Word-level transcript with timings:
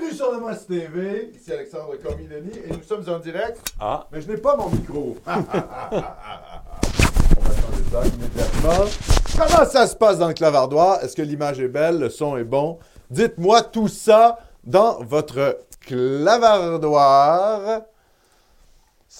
Bienvenue 0.00 0.16
sur 0.16 0.32
le 0.32 0.40
Moss 0.40 0.66
TV. 0.66 1.30
Ici 1.34 1.52
Alexandre 1.52 1.94
Comidoni 2.02 2.52
et 2.64 2.70
nous 2.72 2.82
sommes 2.82 3.04
en 3.14 3.18
direct. 3.18 3.60
Ah, 3.78 4.06
Mais 4.10 4.22
je 4.22 4.28
n'ai 4.28 4.38
pas 4.38 4.56
mon 4.56 4.70
micro. 4.70 5.14
On 5.26 5.30
va 5.30 5.42
changer 7.54 7.84
ça 7.92 8.00
immédiatement. 8.06 8.86
Comment 9.36 9.66
ça 9.68 9.86
se 9.86 9.94
passe 9.96 10.16
dans 10.18 10.28
le 10.28 10.34
clavardoir? 10.34 11.04
Est-ce 11.04 11.14
que 11.14 11.20
l'image 11.22 11.60
est 11.60 11.68
belle? 11.68 11.98
Le 11.98 12.08
son 12.08 12.38
est 12.38 12.44
bon? 12.44 12.78
Dites-moi 13.10 13.60
tout 13.62 13.88
ça 13.88 14.38
dans 14.64 15.02
votre 15.02 15.58
clavardoir. 15.80 17.82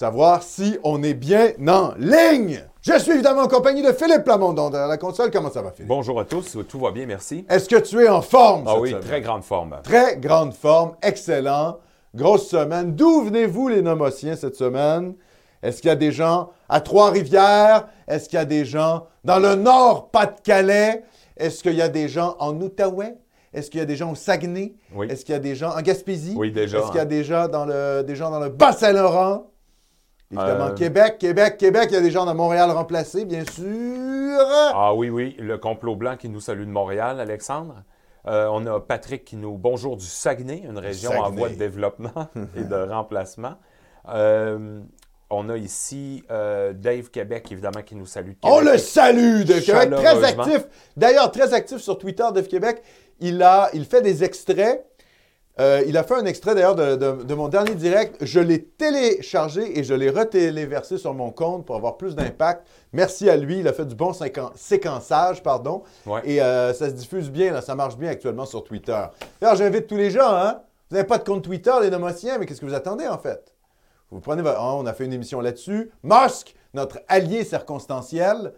Savoir 0.01 0.41
si 0.41 0.79
on 0.85 1.03
est 1.03 1.13
bien 1.13 1.51
en 1.67 1.91
ligne. 1.99 2.63
Je 2.81 2.97
suis 2.97 3.11
évidemment 3.11 3.41
en 3.41 3.47
compagnie 3.49 3.81
de 3.81 3.91
Philippe 3.91 4.23
Plamondon 4.23 4.69
derrière 4.69 4.87
la 4.87 4.97
console. 4.97 5.31
Comment 5.31 5.51
ça 5.51 5.61
va, 5.61 5.71
Philippe? 5.71 5.89
bonjour 5.89 6.17
à 6.17 6.23
tous, 6.23 6.57
tout 6.69 6.79
va 6.79 6.91
bien, 6.91 7.05
merci. 7.05 7.45
Est-ce 7.49 7.67
que 7.67 7.75
tu 7.75 8.01
es 8.01 8.07
en 8.07 8.21
forme? 8.21 8.63
Ah 8.67 8.71
cette 8.71 8.81
oui, 8.81 8.89
semaine? 8.91 9.03
très 9.03 9.19
grande 9.19 9.43
forme. 9.43 9.75
Très 9.83 10.15
grande 10.15 10.53
forme, 10.53 10.93
excellent. 11.01 11.79
Grosse 12.15 12.47
semaine. 12.47 12.95
D'où 12.95 13.23
venez-vous, 13.23 13.67
les 13.67 13.81
Nomotiens, 13.81 14.37
cette 14.37 14.55
semaine? 14.55 15.13
Est-ce 15.61 15.81
qu'il 15.81 15.89
y 15.89 15.91
a 15.91 15.97
des 15.97 16.13
gens 16.13 16.51
à 16.69 16.79
Trois-Rivières? 16.79 17.89
Est-ce 18.07 18.29
qu'il 18.29 18.39
y 18.39 18.41
a 18.41 18.45
des 18.45 18.63
gens 18.63 19.07
dans 19.25 19.39
le 19.39 19.55
nord 19.55 20.09
Pas-de-Calais? 20.09 21.03
Est-ce 21.35 21.61
qu'il 21.61 21.75
y 21.75 21.81
a 21.81 21.89
des 21.89 22.07
gens 22.07 22.37
en 22.39 22.55
Outaouais? 22.61 23.17
Est-ce 23.53 23.69
qu'il 23.69 23.81
y 23.81 23.83
a 23.83 23.85
des 23.85 23.97
gens 23.97 24.13
au 24.13 24.15
Saguenay? 24.15 24.73
Oui. 24.95 25.07
Est-ce 25.09 25.25
qu'il 25.25 25.33
y 25.33 25.37
a 25.37 25.39
des 25.41 25.55
gens 25.55 25.75
en 25.77 25.81
Gaspésie? 25.81 26.33
Oui, 26.37 26.49
déjà, 26.53 26.77
Est-ce 26.77 26.87
qu'il 26.87 26.95
y 26.95 26.99
a 26.99 27.01
hein. 27.01 27.05
des 27.05 27.25
gens 27.25 27.49
dans 27.49 27.65
le, 27.65 28.03
des 28.07 28.15
gens 28.15 28.31
dans 28.31 28.39
le 28.39 28.47
Bas-Saint-Laurent? 28.47 29.47
Évidemment, 30.31 30.67
Euh, 30.67 30.73
Québec, 30.73 31.17
Québec, 31.19 31.57
Québec. 31.57 31.87
Il 31.89 31.93
y 31.95 31.97
a 31.97 32.01
des 32.01 32.11
gens 32.11 32.25
dans 32.25 32.35
Montréal 32.35 32.71
remplacés, 32.71 33.25
bien 33.25 33.43
sûr. 33.45 34.39
Ah 34.73 34.93
oui, 34.93 35.09
oui, 35.09 35.35
le 35.39 35.57
complot 35.57 35.95
blanc 35.95 36.15
qui 36.17 36.29
nous 36.29 36.39
salue 36.39 36.61
de 36.65 36.71
Montréal, 36.71 37.19
Alexandre. 37.19 37.83
Euh, 38.27 38.47
on 38.51 38.65
a 38.67 38.79
Patrick 38.79 39.25
qui 39.25 39.35
nous 39.35 39.57
bonjour 39.57 39.97
du 39.97 40.05
Saguenay, 40.05 40.61
une 40.67 40.77
région 40.77 41.11
en 41.19 41.31
voie 41.31 41.49
de 41.49 41.55
développement 41.55 42.27
et 42.55 42.63
de 42.63 42.75
remplacement. 42.75 43.55
Euh, 44.09 44.79
on 45.29 45.49
a 45.49 45.57
ici 45.57 46.23
euh, 46.29 46.73
Dave 46.73 47.09
Québec, 47.09 47.51
évidemment, 47.51 47.81
qui 47.81 47.95
nous 47.95 48.05
salue 48.05 48.31
de 48.31 48.35
On 48.43 48.59
le 48.59 48.77
salue 48.77 49.43
de 49.43 49.59
Québec, 49.59 49.89
très 49.91 50.23
actif. 50.23 50.67
D'ailleurs, 50.97 51.31
très 51.31 51.53
actif 51.53 51.77
sur 51.79 51.97
Twitter 51.97 52.25
de 52.33 52.41
Québec. 52.41 52.83
Il, 53.19 53.41
a, 53.41 53.69
il 53.73 53.85
fait 53.85 54.01
des 54.01 54.23
extraits. 54.23 54.85
Euh, 55.59 55.83
il 55.85 55.97
a 55.97 56.03
fait 56.03 56.15
un 56.15 56.25
extrait 56.25 56.55
d'ailleurs 56.55 56.75
de, 56.75 56.95
de- 56.95 57.23
de 57.23 57.33
mon 57.35 57.49
dernier 57.49 57.75
direct. 57.75 58.17
Je 58.21 58.39
l'ai 58.39 58.63
téléchargé 58.63 59.77
et 59.77 59.83
je 59.83 59.93
l'ai 59.93 60.09
retéléversé 60.09 60.97
sur 60.97 61.13
mon 61.13 61.29
compte 61.29 61.65
pour 61.65 61.75
avoir 61.75 61.97
plus 61.97 62.15
d'impact. 62.15 62.65
Merci 62.93 63.29
à 63.29 63.35
lui. 63.35 63.59
Il 63.59 63.67
a 63.67 63.73
fait 63.73 63.85
du 63.85 63.93
bon 63.95 64.11
séquen- 64.13 64.51
séquençage, 64.55 65.43
pardon. 65.43 65.83
Ouais. 66.05 66.21
Et 66.23 66.41
euh, 66.41 66.73
ça 66.73 66.87
se 66.87 66.93
diffuse 66.93 67.29
bien, 67.29 67.51
là, 67.51 67.61
ça 67.61 67.75
marche 67.75 67.97
bien 67.97 68.09
actuellement 68.09 68.45
sur 68.45 68.63
Twitter. 68.63 68.97
D'ailleurs, 69.41 69.57
j'invite 69.57 69.87
tous 69.87 69.97
les 69.97 70.09
gens, 70.09 70.33
hein? 70.33 70.61
Vous 70.89 70.95
n'avez 70.95 71.07
pas 71.07 71.17
de 71.17 71.23
compte 71.23 71.43
Twitter, 71.43 71.71
les 71.81 71.89
nomotiens, 71.89 72.37
mais 72.37 72.45
qu'est-ce 72.45 72.59
que 72.61 72.65
vous 72.65 72.73
attendez 72.73 73.07
en 73.07 73.17
fait? 73.17 73.53
Vous 74.09 74.19
prenez 74.19 74.41
votre- 74.41 74.59
oh, 74.59 74.77
on 74.79 74.85
a 74.85 74.93
fait 74.93 75.05
une 75.05 75.13
émission 75.13 75.39
là-dessus. 75.41 75.91
Musk, 76.03 76.53
notre 76.73 76.99
allié 77.07 77.43
circonstanciel, 77.43 78.53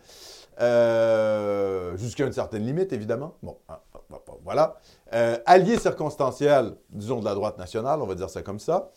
euh, 0.59 1.97
jusqu'à 1.97 2.25
une 2.25 2.33
certaine 2.33 2.65
limite, 2.65 2.93
évidemment. 2.93 3.35
Bon, 3.41 3.57
ah, 3.67 3.81
ah, 3.93 3.99
ah, 4.11 4.17
ah, 4.27 4.31
voilà. 4.43 4.75
Euh, 5.13 5.37
allié 5.45 5.77
circonstanciel, 5.77 6.75
disons 6.89 7.19
de 7.19 7.25
la 7.25 7.33
droite 7.33 7.57
nationale, 7.57 8.01
on 8.01 8.05
va 8.05 8.15
dire 8.15 8.29
ça 8.29 8.41
comme 8.41 8.59
ça. 8.59 8.89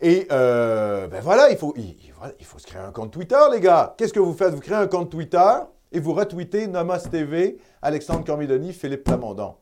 Et 0.00 0.26
euh, 0.32 1.06
ben 1.06 1.20
voilà, 1.20 1.50
il 1.50 1.56
faut, 1.56 1.74
il 1.76 2.44
faut 2.44 2.58
se 2.58 2.66
créer 2.66 2.82
un 2.82 2.92
compte 2.92 3.12
Twitter, 3.12 3.40
les 3.52 3.60
gars. 3.60 3.94
Qu'est-ce 3.96 4.12
que 4.12 4.20
vous 4.20 4.34
faites? 4.34 4.52
Vous 4.52 4.60
créez 4.60 4.76
un 4.76 4.86
compte 4.86 5.10
Twitter 5.10 5.52
et 5.92 6.00
vous 6.00 6.12
retweetez 6.12 6.66
Nomos 6.66 6.98
TV, 7.10 7.58
Alexandre 7.80 8.24
Cormidoni, 8.24 8.72
Philippe 8.72 9.04
Plamondon. 9.04 9.54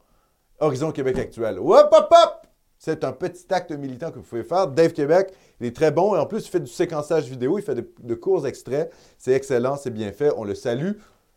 Horizon 0.59 0.93
Québec 0.93 1.19
actuel. 1.19 1.59
Hop, 1.59 1.89
hop, 1.93 2.09
hop! 2.11 2.42
C'est 2.85 3.05
un 3.05 3.13
petit 3.13 3.45
acte 3.51 3.71
militant 3.71 4.11
que 4.11 4.17
vous 4.17 4.25
pouvez 4.25 4.43
faire. 4.43 4.67
Dave 4.67 4.93
Québec, 4.93 5.33
il 5.61 5.69
est 5.69 5.77
très 5.77 5.93
bon 5.93 6.17
et 6.17 6.19
en 6.19 6.27
plus, 6.27 6.45
il 6.45 6.51
fait 6.51 6.59
du 6.59 6.67
séquençage 6.67 7.29
vidéo, 7.29 7.57
il 7.57 7.63
fait 7.63 7.77
de, 7.77 7.89
de 8.01 8.15
courts 8.17 8.45
extraits. 8.45 8.93
C'est 9.19 9.31
excellent, 9.31 9.77
c'est 9.77 9.93
bien 9.93 10.11
fait. 10.11 10.33
On 10.37 10.43
le 10.43 10.57
salue 10.57 10.95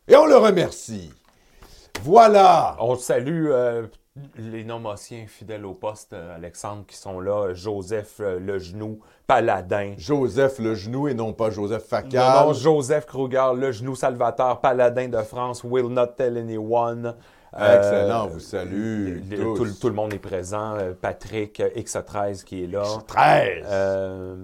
et 0.08 0.16
on 0.16 0.26
le 0.26 0.38
remercie. 0.38 1.14
Voilà! 2.02 2.76
On 2.80 2.96
salue 2.96 3.50
euh, 3.52 3.86
les 4.38 4.64
nomotiens 4.64 5.26
fidèles 5.28 5.68
au 5.68 5.76
poste, 5.76 6.14
euh, 6.14 6.36
Alexandre, 6.36 6.84
qui 6.88 6.98
sont 6.98 7.20
là. 7.20 7.54
Joseph 7.54 8.16
euh, 8.22 8.40
Le 8.40 8.58
Genou, 8.58 9.02
Paladin. 9.28 9.94
Joseph 10.00 10.58
Le 10.58 10.74
Genou 10.74 11.08
et 11.10 11.14
non 11.14 11.32
pas 11.32 11.52
Joseph 11.52 11.84
Facal. 11.84 12.48
non, 12.48 12.54
Joseph 12.54 13.06
Kruger, 13.06 13.52
Le 13.56 13.72
Genou 13.72 13.96
Salvateur, 13.96 14.62
Paladin 14.62 15.10
de 15.10 15.22
France, 15.22 15.64
Will 15.64 15.90
Not 15.90 16.08
Tell 16.18 16.38
Anyone. 16.40 17.16
Euh, 17.58 17.78
Excellent, 17.78 18.28
vous 18.28 18.40
salue. 18.40 19.22
le- 19.30 19.38
tous. 19.38 19.56
tout, 19.58 19.64
le- 19.66 19.74
tout 19.74 19.88
le 19.90 19.96
monde 19.96 20.14
est 20.14 20.20
présent. 20.20 20.76
Euh, 20.76 20.94
Patrick, 21.00 21.60
euh, 21.62 21.70
X13 21.76 22.44
qui 22.44 22.64
est 22.64 22.68
là. 22.68 22.84
13. 23.08 23.64
Euh, 23.66 24.36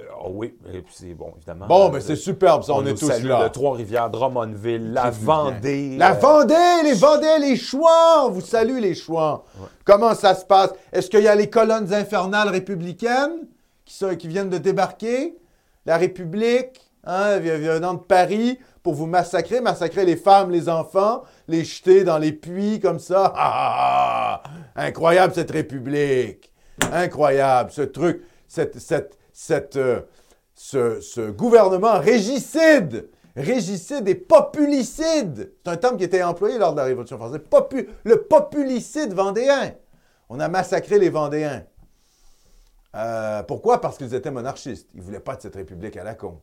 euh, 0.00 0.04
oh 0.24 0.30
oui, 0.32 0.54
et 0.72 0.80
puis 0.80 0.94
c'est 0.96 1.14
bon, 1.14 1.32
évidemment. 1.36 1.66
Bon, 1.66 1.88
Euh, 1.88 1.90
ben 1.92 2.00
c'est 2.00 2.16
superbe, 2.16 2.62
ça, 2.62 2.72
on, 2.74 2.84
est 2.86 2.94
tous 2.94 3.06
salue 3.08 3.26
là. 3.28 3.48
Trois-Rivières, 3.50 4.08
Drummondville, 4.10 4.92
la? 4.92 5.10
Vendée. 5.10 5.96
La 5.98 6.12
euh, 6.12 6.18
Vendée, 6.18 6.54
les 6.84 6.94
Vendées, 6.94 7.38
les 7.40 7.56
Chouans! 7.56 8.26
On 8.26 8.30
vous 8.30 8.40
salue, 8.40 8.78
les 8.80 8.94
Chouans. 8.94 9.42
Comment 9.84 10.14
ça 10.14 10.34
se 10.34 10.44
passe? 10.44 10.70
Est-ce 10.92 11.10
qu'il 11.10 11.20
y 11.22 11.28
a 11.28 11.34
les 11.34 11.50
colonnes 11.50 11.92
infernales 11.92 12.48
républicaines 12.48 13.46
qui, 13.84 13.94
sont- 13.94 14.16
qui 14.16 14.28
viennent 14.28 14.50
de 14.50 14.58
débarquer? 14.58 15.36
La 15.84 15.98
République, 15.98 16.80
hein, 17.04 17.38
venant 17.38 17.94
de 17.94 18.00
Paris, 18.00 18.58
pour 18.86 18.94
vous 18.94 19.06
massacrer, 19.06 19.60
massacrer 19.60 20.04
les 20.04 20.14
femmes, 20.14 20.52
les 20.52 20.68
enfants, 20.68 21.24
les 21.48 21.64
jeter 21.64 22.04
dans 22.04 22.18
les 22.18 22.30
puits 22.30 22.78
comme 22.78 23.00
ça. 23.00 23.32
Ah, 23.36 24.42
ah, 24.42 24.42
ah! 24.44 24.50
Incroyable, 24.76 25.34
cette 25.34 25.50
République! 25.50 26.52
Incroyable, 26.92 27.72
ce 27.72 27.82
truc, 27.82 28.22
cette, 28.46 28.78
cette, 28.78 29.18
cette, 29.32 29.74
euh, 29.74 30.02
ce, 30.54 31.00
ce 31.00 31.32
gouvernement 31.32 31.98
régicide, 31.98 33.08
régicide 33.34 34.06
et 34.06 34.14
populicide. 34.14 35.52
C'est 35.64 35.72
un 35.72 35.76
terme 35.76 35.96
qui 35.96 36.04
était 36.04 36.22
employé 36.22 36.56
lors 36.56 36.70
de 36.70 36.76
la 36.76 36.84
Révolution 36.84 37.16
française. 37.16 37.40
Le 38.04 38.22
populicide 38.22 39.12
vendéen. 39.14 39.72
On 40.28 40.38
a 40.38 40.46
massacré 40.46 41.00
les 41.00 41.10
Vendéens. 41.10 41.64
Euh, 42.94 43.42
pourquoi? 43.42 43.80
Parce 43.80 43.98
qu'ils 43.98 44.14
étaient 44.14 44.30
monarchistes. 44.30 44.88
Ils 44.94 45.00
ne 45.00 45.04
voulaient 45.04 45.18
pas 45.18 45.34
de 45.34 45.42
cette 45.42 45.56
république 45.56 45.96
à 45.96 46.04
la 46.04 46.14
con. 46.14 46.40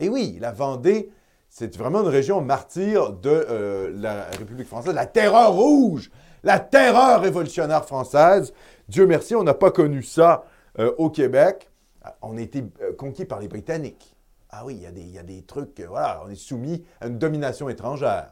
Et 0.00 0.08
oui, 0.08 0.38
la 0.40 0.52
Vendée, 0.52 1.12
c'est 1.54 1.76
vraiment 1.76 2.00
une 2.00 2.08
région 2.08 2.40
martyre 2.40 3.12
de 3.12 3.28
euh, 3.28 3.92
la 3.94 4.24
République 4.38 4.66
française, 4.66 4.94
la 4.94 5.04
terreur 5.04 5.52
rouge, 5.52 6.10
la 6.44 6.58
terreur 6.58 7.20
révolutionnaire 7.20 7.84
française. 7.84 8.54
Dieu 8.88 9.06
merci, 9.06 9.34
on 9.36 9.42
n'a 9.44 9.52
pas 9.52 9.70
connu 9.70 10.02
ça 10.02 10.44
euh, 10.78 10.94
au 10.96 11.10
Québec. 11.10 11.70
Ah, 12.02 12.16
On 12.22 12.38
a 12.38 12.40
été 12.40 12.64
euh, 12.80 12.94
conquis 12.96 13.26
par 13.26 13.38
les 13.38 13.48
Britanniques. 13.48 14.16
Ah 14.48 14.62
oui, 14.64 14.76
il 14.76 14.82
y, 14.82 14.86
a 14.86 14.90
des- 14.90 15.02
il 15.02 15.10
y 15.12 15.18
a 15.18 15.22
des 15.22 15.42
trucs, 15.42 15.78
euh, 15.80 15.86
voilà, 15.88 16.22
on 16.26 16.30
est 16.30 16.34
soumis 16.36 16.82
à 17.02 17.06
une 17.08 17.18
domination 17.18 17.68
étrangère. 17.68 18.30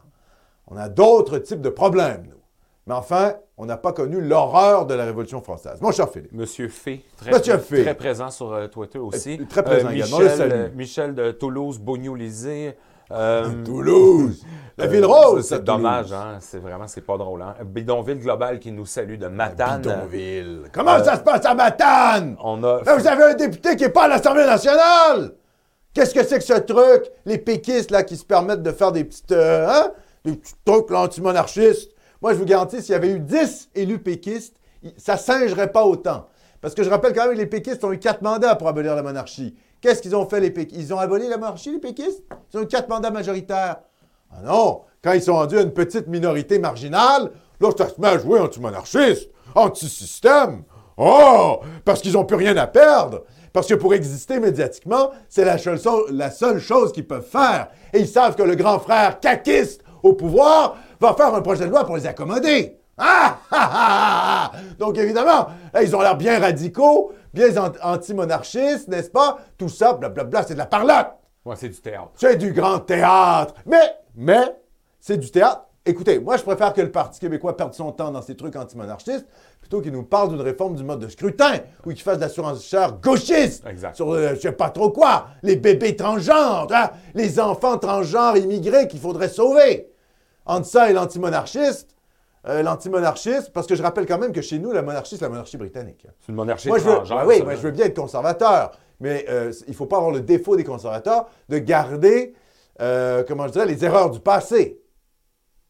On 0.67 0.79
a 0.79 0.89
d'autres 0.89 1.37
types 1.39 1.61
de 1.61 1.69
problèmes, 1.69 2.25
nous. 2.27 2.41
Mais 2.87 2.95
enfin, 2.95 3.35
on 3.59 3.67
n'a 3.67 3.77
pas 3.77 3.93
connu 3.93 4.23
l'horreur 4.23 4.87
de 4.87 4.95
la 4.95 5.05
Révolution 5.05 5.43
française. 5.43 5.79
Mon 5.83 5.93
cher 5.93 6.09
Philippe. 6.09 6.33
Monsieur 6.33 6.69
Fay, 6.69 7.05
très, 7.19 7.33
Monsieur 7.33 7.59
très 7.59 7.95
présent 7.95 8.31
sur 8.31 8.71
Twitter 8.71 8.99
aussi. 8.99 9.39
Euh, 9.39 9.45
très 9.47 9.62
présent 9.62 9.91
également, 9.91 10.21
le 10.21 10.25
Michel, 10.25 10.73
Michel 10.75 11.15
de 11.15 11.31
Toulouse, 11.33 11.79
Bognou-Lisée. 11.79 12.77
Euh, 13.12 13.65
Toulouse! 13.65 14.45
La 14.79 14.87
euh, 14.87 14.89
ville 14.89 15.05
rose! 15.05 15.47
C'est 15.47 15.62
dommage, 15.62 16.12
hein? 16.12 16.39
C'est 16.41 16.59
vraiment, 16.59 16.87
c'est 16.87 17.03
pas 17.03 17.19
drôle. 17.19 17.43
Hein? 17.43 17.55
Bidonville 17.65 18.19
Global 18.19 18.59
qui 18.59 18.73
nous 18.73 18.87
salue 18.87 19.19
de 19.19 19.27
Matane. 19.27 19.83
Bidonville. 19.83 20.62
Comment 20.73 21.03
ça 21.05 21.17
se 21.17 21.21
passe 21.21 21.45
à 21.45 21.55
Matane? 21.55 22.37
On 22.43 22.62
a. 22.65 22.83
Là, 22.83 22.97
vous 22.97 23.07
avez 23.07 23.25
un 23.25 23.35
député 23.35 23.77
qui 23.77 23.85
n'est 23.85 23.91
pas 23.91 24.05
à 24.05 24.09
l'Assemblée 24.09 24.47
nationale! 24.47 25.33
Qu'est-ce 25.93 26.15
que 26.15 26.25
c'est 26.25 26.39
que 26.39 26.45
ce 26.45 26.61
truc? 26.61 27.11
Les 27.27 27.39
péquistes, 27.39 27.91
là, 27.91 28.05
qui 28.05 28.17
se 28.17 28.25
permettent 28.25 28.62
de 28.62 28.73
faire 28.73 28.93
des 28.93 29.05
petites, 29.05 29.33
euh, 29.33 29.69
hein? 29.69 29.91
Des 30.25 30.37
petits 30.37 30.55
trucs, 30.65 30.91
anti-monarchistes. 30.91 31.91
Moi, 32.23 32.33
je 32.33 32.39
vous 32.39 32.45
garantis, 32.45 32.81
s'il 32.81 32.93
y 32.93 32.95
avait 32.95 33.11
eu 33.11 33.19
10 33.19 33.71
élus 33.75 33.99
péquistes, 33.99 34.57
ça 34.97 35.17
singerait 35.17 35.73
pas 35.73 35.85
autant. 35.85 36.29
Parce 36.61 36.75
que 36.75 36.83
je 36.83 36.91
rappelle 36.91 37.12
quand 37.15 37.25
même 37.25 37.35
que 37.35 37.39
les 37.39 37.47
péquistes 37.47 37.83
ont 37.85 37.93
eu 37.93 37.99
quatre 37.99 38.23
mandats 38.23 38.55
pour 38.55 38.69
abolir 38.69 38.95
la 38.95 39.03
monarchie. 39.03 39.57
Qu'est-ce 39.81 40.03
qu'ils 40.03 40.15
ont 40.15 40.27
fait, 40.27 40.41
les 40.41 40.50
péquistes? 40.50 40.81
Ils 40.81 40.94
ont 40.94 40.99
aboli 40.99 41.29
la 41.29 41.38
monarchie, 41.38 41.73
les 41.73 41.79
péquistes? 41.79 42.23
Ils 42.53 42.59
ont 42.59 42.62
eu 42.62 42.67
quatre 42.67 42.88
mandats 42.88 43.11
majoritaires. 43.11 43.77
Ah 44.31 44.43
non! 44.44 44.82
Quand 45.03 45.12
ils 45.12 45.23
sont 45.23 45.35
rendus 45.35 45.59
à 45.59 45.62
une 45.62 45.73
petite 45.73 46.06
minorité 46.06 46.59
marginale, 46.59 47.31
là, 47.61 47.71
ça 47.77 47.88
se 47.88 48.00
met 48.00 48.09
à 48.09 48.19
jouer 48.19 48.38
anti-monarchiste, 48.41 49.31
anti-système. 49.55 50.65
Oh! 50.99 51.61
Parce 51.85 52.03
qu'ils 52.03 52.12
n'ont 52.12 52.27
plus 52.27 52.37
rien 52.37 52.56
à 52.59 52.67
perdre. 52.67 53.25
Parce 53.53 53.67
que 53.67 53.75
pour 53.75 53.94
exister 53.94 54.38
médiatiquement, 54.38 55.11
c'est 55.29 55.44
la, 55.44 55.59
seule 55.59 56.61
chose 56.61 56.93
qu'ils 56.93 57.06
peuvent 57.06 57.26
faire. 57.26 57.69
Et 57.93 58.00
ils 58.00 58.09
savent 58.09 58.37
que 58.37 58.43
le 58.43 58.55
grand 58.55 58.79
frère 58.79 59.19
caquiste 59.19 59.83
au 60.03 60.12
pouvoir 60.12 60.76
va 61.00 61.15
faire 61.15 61.35
un 61.35 61.41
projet 61.41 61.65
de 61.65 61.71
loi 61.71 61.85
pour 61.85 61.97
les 61.97 62.06
accommoder. 62.06 62.76
Ah! 62.99 63.38
ah, 63.50 63.56
ah, 63.56 63.71
ah, 63.73 64.50
ah. 64.53 64.59
Donc 64.79 64.99
évidemment, 64.99 65.47
ils 65.83 65.97
ont 65.97 66.03
l'air 66.03 66.17
bien 66.17 66.38
radicaux, 66.38 67.12
bien 67.32 67.56
an- 67.56 67.73
anti-monarchistes, 67.82 68.88
n'est-ce 68.88 69.11
pas? 69.11 69.38
Tout 69.59 69.69
ça, 69.69 69.93
blablabla, 69.94 70.43
c'est 70.44 70.55
de 70.55 70.59
la 70.59 70.67
parlotte. 70.67 71.09
Ouais, 71.44 71.56
c'est 71.56 71.69
du 71.69 71.81
théâtre. 71.81 72.11
C'est 72.17 72.37
du 72.37 72.53
grand 72.53 72.81
théâtre. 72.81 73.55
Mais, 73.67 73.97
mais, 74.15 74.56
c'est 75.00 75.17
du 75.17 75.31
théâtre 75.31 75.62
écoutez, 75.87 76.21
moi, 76.21 76.37
je 76.37 76.43
préfère 76.43 76.73
que 76.73 76.82
le 76.82 76.93
Parti 76.93 77.19
québécois 77.19 77.56
perde 77.56 77.73
son 77.75 77.91
temps 77.91 78.11
dans 78.12 78.23
ces 78.23 78.37
trucs 78.37 78.55
antimonarchistes 78.55 79.27
plutôt 79.61 79.81
qu'il 79.81 79.91
nous 79.93 80.05
parle 80.05 80.29
d'une 80.29 80.41
réforme 80.41 80.77
du 80.77 80.85
mode 80.85 81.00
de 81.00 81.09
scrutin 81.09 81.55
ou 81.85 81.91
qu'il 81.91 82.03
fasse 82.03 82.17
de 82.19 82.21
l'assurance 82.23 82.62
chère 82.65 82.93
gauchiste 83.00 83.65
Exact. 83.67 83.97
sur 83.97 84.12
euh, 84.12 84.35
je 84.35 84.41
sais 84.41 84.53
pas 84.53 84.71
trop 84.71 84.91
quoi, 84.91 85.26
les 85.43 85.56
bébés 85.56 85.97
transgenres, 85.97 86.69
hein, 86.73 86.91
les 87.15 87.41
enfants 87.41 87.79
transgenres 87.79 88.37
immigrés 88.37 88.87
qu'il 88.87 89.00
faudrait 89.00 89.29
sauver. 89.31 89.91
Entre 90.47 90.67
ça 90.67 90.91
et 90.91 90.93
l'antimonarchiste, 90.93 91.88
euh, 92.47 92.63
l'antimonarchiste, 92.63 93.53
parce 93.53 93.67
que 93.67 93.75
je 93.75 93.83
rappelle 93.83 94.07
quand 94.07 94.19
même 94.19 94.33
que 94.33 94.41
chez 94.41 94.59
nous, 94.59 94.73
la 94.73 94.83
monarchie, 94.83 95.17
c'est 95.17 95.25
la 95.25 95.29
monarchie 95.29 95.59
britannique. 95.59 96.07
C'est 96.21 96.29
une 96.29 96.37
monarchie 96.37 96.69
Moi, 96.69 96.79
je 96.79 96.85
veux, 96.85 97.27
oui, 97.27 97.43
moi, 97.43 97.55
je 97.55 97.61
veux 97.61 97.71
bien 97.71 97.87
être 97.87 97.97
conservateur, 97.97 98.73
mais 98.99 99.27
euh, 99.29 99.53
il 99.67 99.71
ne 99.71 99.75
faut 99.75 99.87
pas 99.87 99.97
avoir 99.97 100.13
le 100.13 100.21
défaut 100.21 100.57
des 100.57 100.65
conservateurs 100.65 101.29
de 101.51 101.59
garder, 101.59 102.35
euh, 102.81 103.25
comment 103.27 103.47
je 103.47 103.53
dirais, 103.53 103.67
les 103.67 103.85
erreurs 103.85 104.11
du 104.11 104.21
passé. 104.21 104.81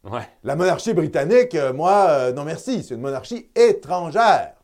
Ouais. 0.04 0.28
La 0.44 0.54
monarchie 0.54 0.94
britannique, 0.94 1.54
euh, 1.56 1.72
moi, 1.72 2.32
non 2.32 2.44
merci, 2.44 2.84
c'est 2.84 2.94
une 2.94 3.00
monarchie 3.00 3.50
étrangère. 3.56 4.54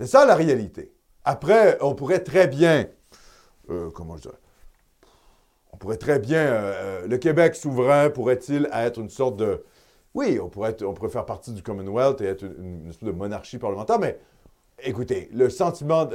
C'est 0.00 0.06
ça 0.06 0.24
la 0.24 0.34
réalité. 0.34 0.94
Après, 1.24 1.78
on 1.80 1.94
pourrait 1.94 2.20
très 2.20 2.48
bien, 2.48 2.86
comment 3.94 4.16
je 4.16 4.22
dirais, 4.22 4.40
on 5.72 5.76
pourrait 5.76 5.96
très 5.96 6.18
bien, 6.18 6.74
le 7.06 7.16
Québec 7.16 7.54
souverain 7.54 8.10
pourrait-il 8.10 8.68
être 8.72 8.98
une 9.00 9.08
sorte 9.08 9.36
de, 9.36 9.64
oui, 10.14 10.38
on 10.40 10.48
pourrait, 10.48 10.76
faire 11.10 11.26
partie 11.26 11.52
du 11.52 11.62
Commonwealth 11.62 12.20
et 12.20 12.26
être 12.26 12.44
une, 12.44 12.88
espèce 12.88 13.08
de 13.08 13.12
monarchie 13.12 13.58
parlementaire, 13.58 13.98
mais 13.98 14.18
écoutez, 14.82 15.28
le 15.32 15.50
sentiment 15.50 16.08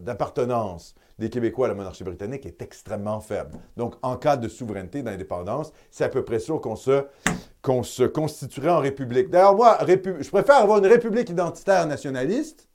d'appartenance 0.00 0.94
des 1.18 1.30
Québécois 1.30 1.66
à 1.66 1.68
la 1.70 1.74
monarchie 1.74 2.04
britannique 2.04 2.44
est 2.44 2.60
extrêmement 2.60 3.20
faible. 3.20 3.52
Donc, 3.76 3.94
en 4.02 4.16
cas 4.16 4.36
de 4.36 4.48
souveraineté, 4.48 5.02
d'indépendance, 5.02 5.72
c'est 5.90 6.04
à 6.04 6.10
peu 6.10 6.22
près 6.24 6.38
sûr 6.38 6.60
qu'on 6.60 6.76
se, 6.76 8.04
constituerait 8.06 8.70
en 8.70 8.80
république. 8.80 9.30
D'ailleurs, 9.30 9.56
moi, 9.56 9.78
je 9.86 10.28
préfère 10.28 10.56
avoir 10.56 10.78
une 10.78 10.86
république 10.86 11.30
identitaire 11.30 11.86
nationaliste 11.86 12.68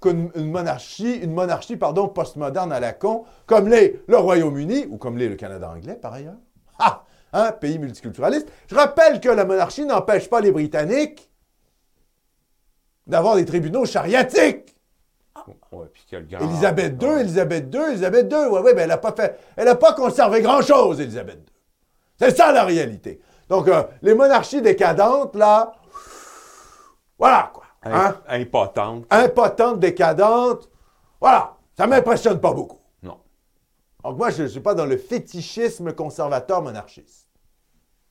qu'une 0.00 0.30
une 0.36 0.50
monarchie, 0.50 1.16
une 1.16 1.32
monarchie 1.32 1.76
pardon, 1.76 2.08
postmoderne 2.08 2.70
à 2.70 2.80
la 2.80 2.92
con, 2.92 3.24
comme 3.46 3.68
l'est 3.68 4.02
le 4.06 4.18
Royaume-Uni, 4.18 4.86
ou 4.88 4.98
comme 4.98 5.18
l'est 5.18 5.28
le 5.28 5.36
Canada 5.36 5.70
anglais, 5.70 5.98
par 6.00 6.12
ailleurs. 6.12 6.36
Ah! 6.78 7.02
Hein, 7.38 7.52
pays 7.52 7.78
multiculturaliste. 7.78 8.48
Je 8.70 8.74
rappelle 8.74 9.20
que 9.20 9.28
la 9.28 9.44
monarchie 9.44 9.84
n'empêche 9.84 10.30
pas 10.30 10.40
les 10.40 10.50
Britanniques 10.52 11.30
d'avoir 13.06 13.36
des 13.36 13.44
tribunaux 13.44 13.84
chariatiques. 13.84 14.74
Ouais, 15.70 15.86
puis 15.92 16.02
qu'il 16.08 16.14
y 16.14 16.16
a 16.16 16.20
le 16.20 16.26
grand- 16.26 16.48
Élisabeth 16.48 17.02
II, 17.02 17.08
Ouais. 17.08 17.20
Élisabeth 17.20 17.74
II, 17.74 17.80
Élisabeth 17.90 18.32
II, 18.32 18.38
ouais, 18.48 18.60
ouais, 18.60 18.74
mais 18.74 18.82
elle 18.82 18.88
n'a 18.88 18.96
pas 18.98 19.12
fait, 19.12 19.38
elle 19.56 19.66
n'a 19.66 19.74
pas 19.74 19.92
conservé 19.92 20.40
grand-chose, 20.40 20.98
Élisabeth 21.00 21.36
II. 21.38 21.52
C'est 22.18 22.34
ça 22.36 22.52
la 22.52 22.64
réalité. 22.64 23.20
Donc, 23.48 23.68
euh, 23.68 23.82
les 24.02 24.14
monarchies 24.14 24.62
décadentes, 24.62 25.36
là, 25.36 25.72
voilà, 27.18 27.50
quoi. 27.52 27.64
Hein? 27.84 28.16
Im- 28.28 28.40
Impotente. 28.40 29.04
Impotentes, 29.10 29.78
décadentes, 29.78 30.68
voilà, 31.20 31.54
ça 31.76 31.86
m'impressionne 31.86 32.40
pas 32.40 32.52
beaucoup. 32.54 32.80
Non. 33.02 33.18
Donc, 34.02 34.16
moi, 34.16 34.30
je 34.30 34.44
ne 34.44 34.48
suis 34.48 34.60
pas 34.60 34.74
dans 34.74 34.86
le 34.86 34.96
fétichisme 34.96 35.92
conservateur 35.92 36.62
monarchiste. 36.62 37.25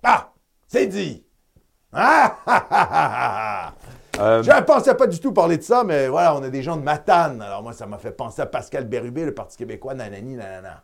Ah, 0.04 0.32
c'est 0.68 0.88
dit. 0.88 1.24
Ah, 1.94 2.38
ah, 2.46 2.66
ah, 2.70 2.88
ah, 2.92 3.72
ah. 3.72 3.74
Euh, 4.20 4.44
Je 4.44 4.52
ne 4.52 4.62
pensais 4.62 4.96
pas 4.96 5.08
du 5.08 5.20
tout 5.20 5.34
parler 5.34 5.58
de 5.58 5.64
ça, 5.64 5.84
mais 5.84 6.08
voilà, 6.08 6.36
on 6.36 6.44
a 6.44 6.50
des 6.50 6.64
gens 6.64 6.78
de 6.78 6.82
Matane. 6.84 7.42
Alors 7.42 7.64
moi, 7.64 7.74
ça 7.74 7.86
m'a 7.86 7.98
fait 7.98 8.12
penser 8.12 8.42
à 8.42 8.46
Pascal 8.46 8.86
Bérubé, 8.86 9.26
le 9.26 9.34
Parti 9.34 9.58
québécois, 9.58 9.94
nanani, 9.94 10.36
nanana. 10.36 10.84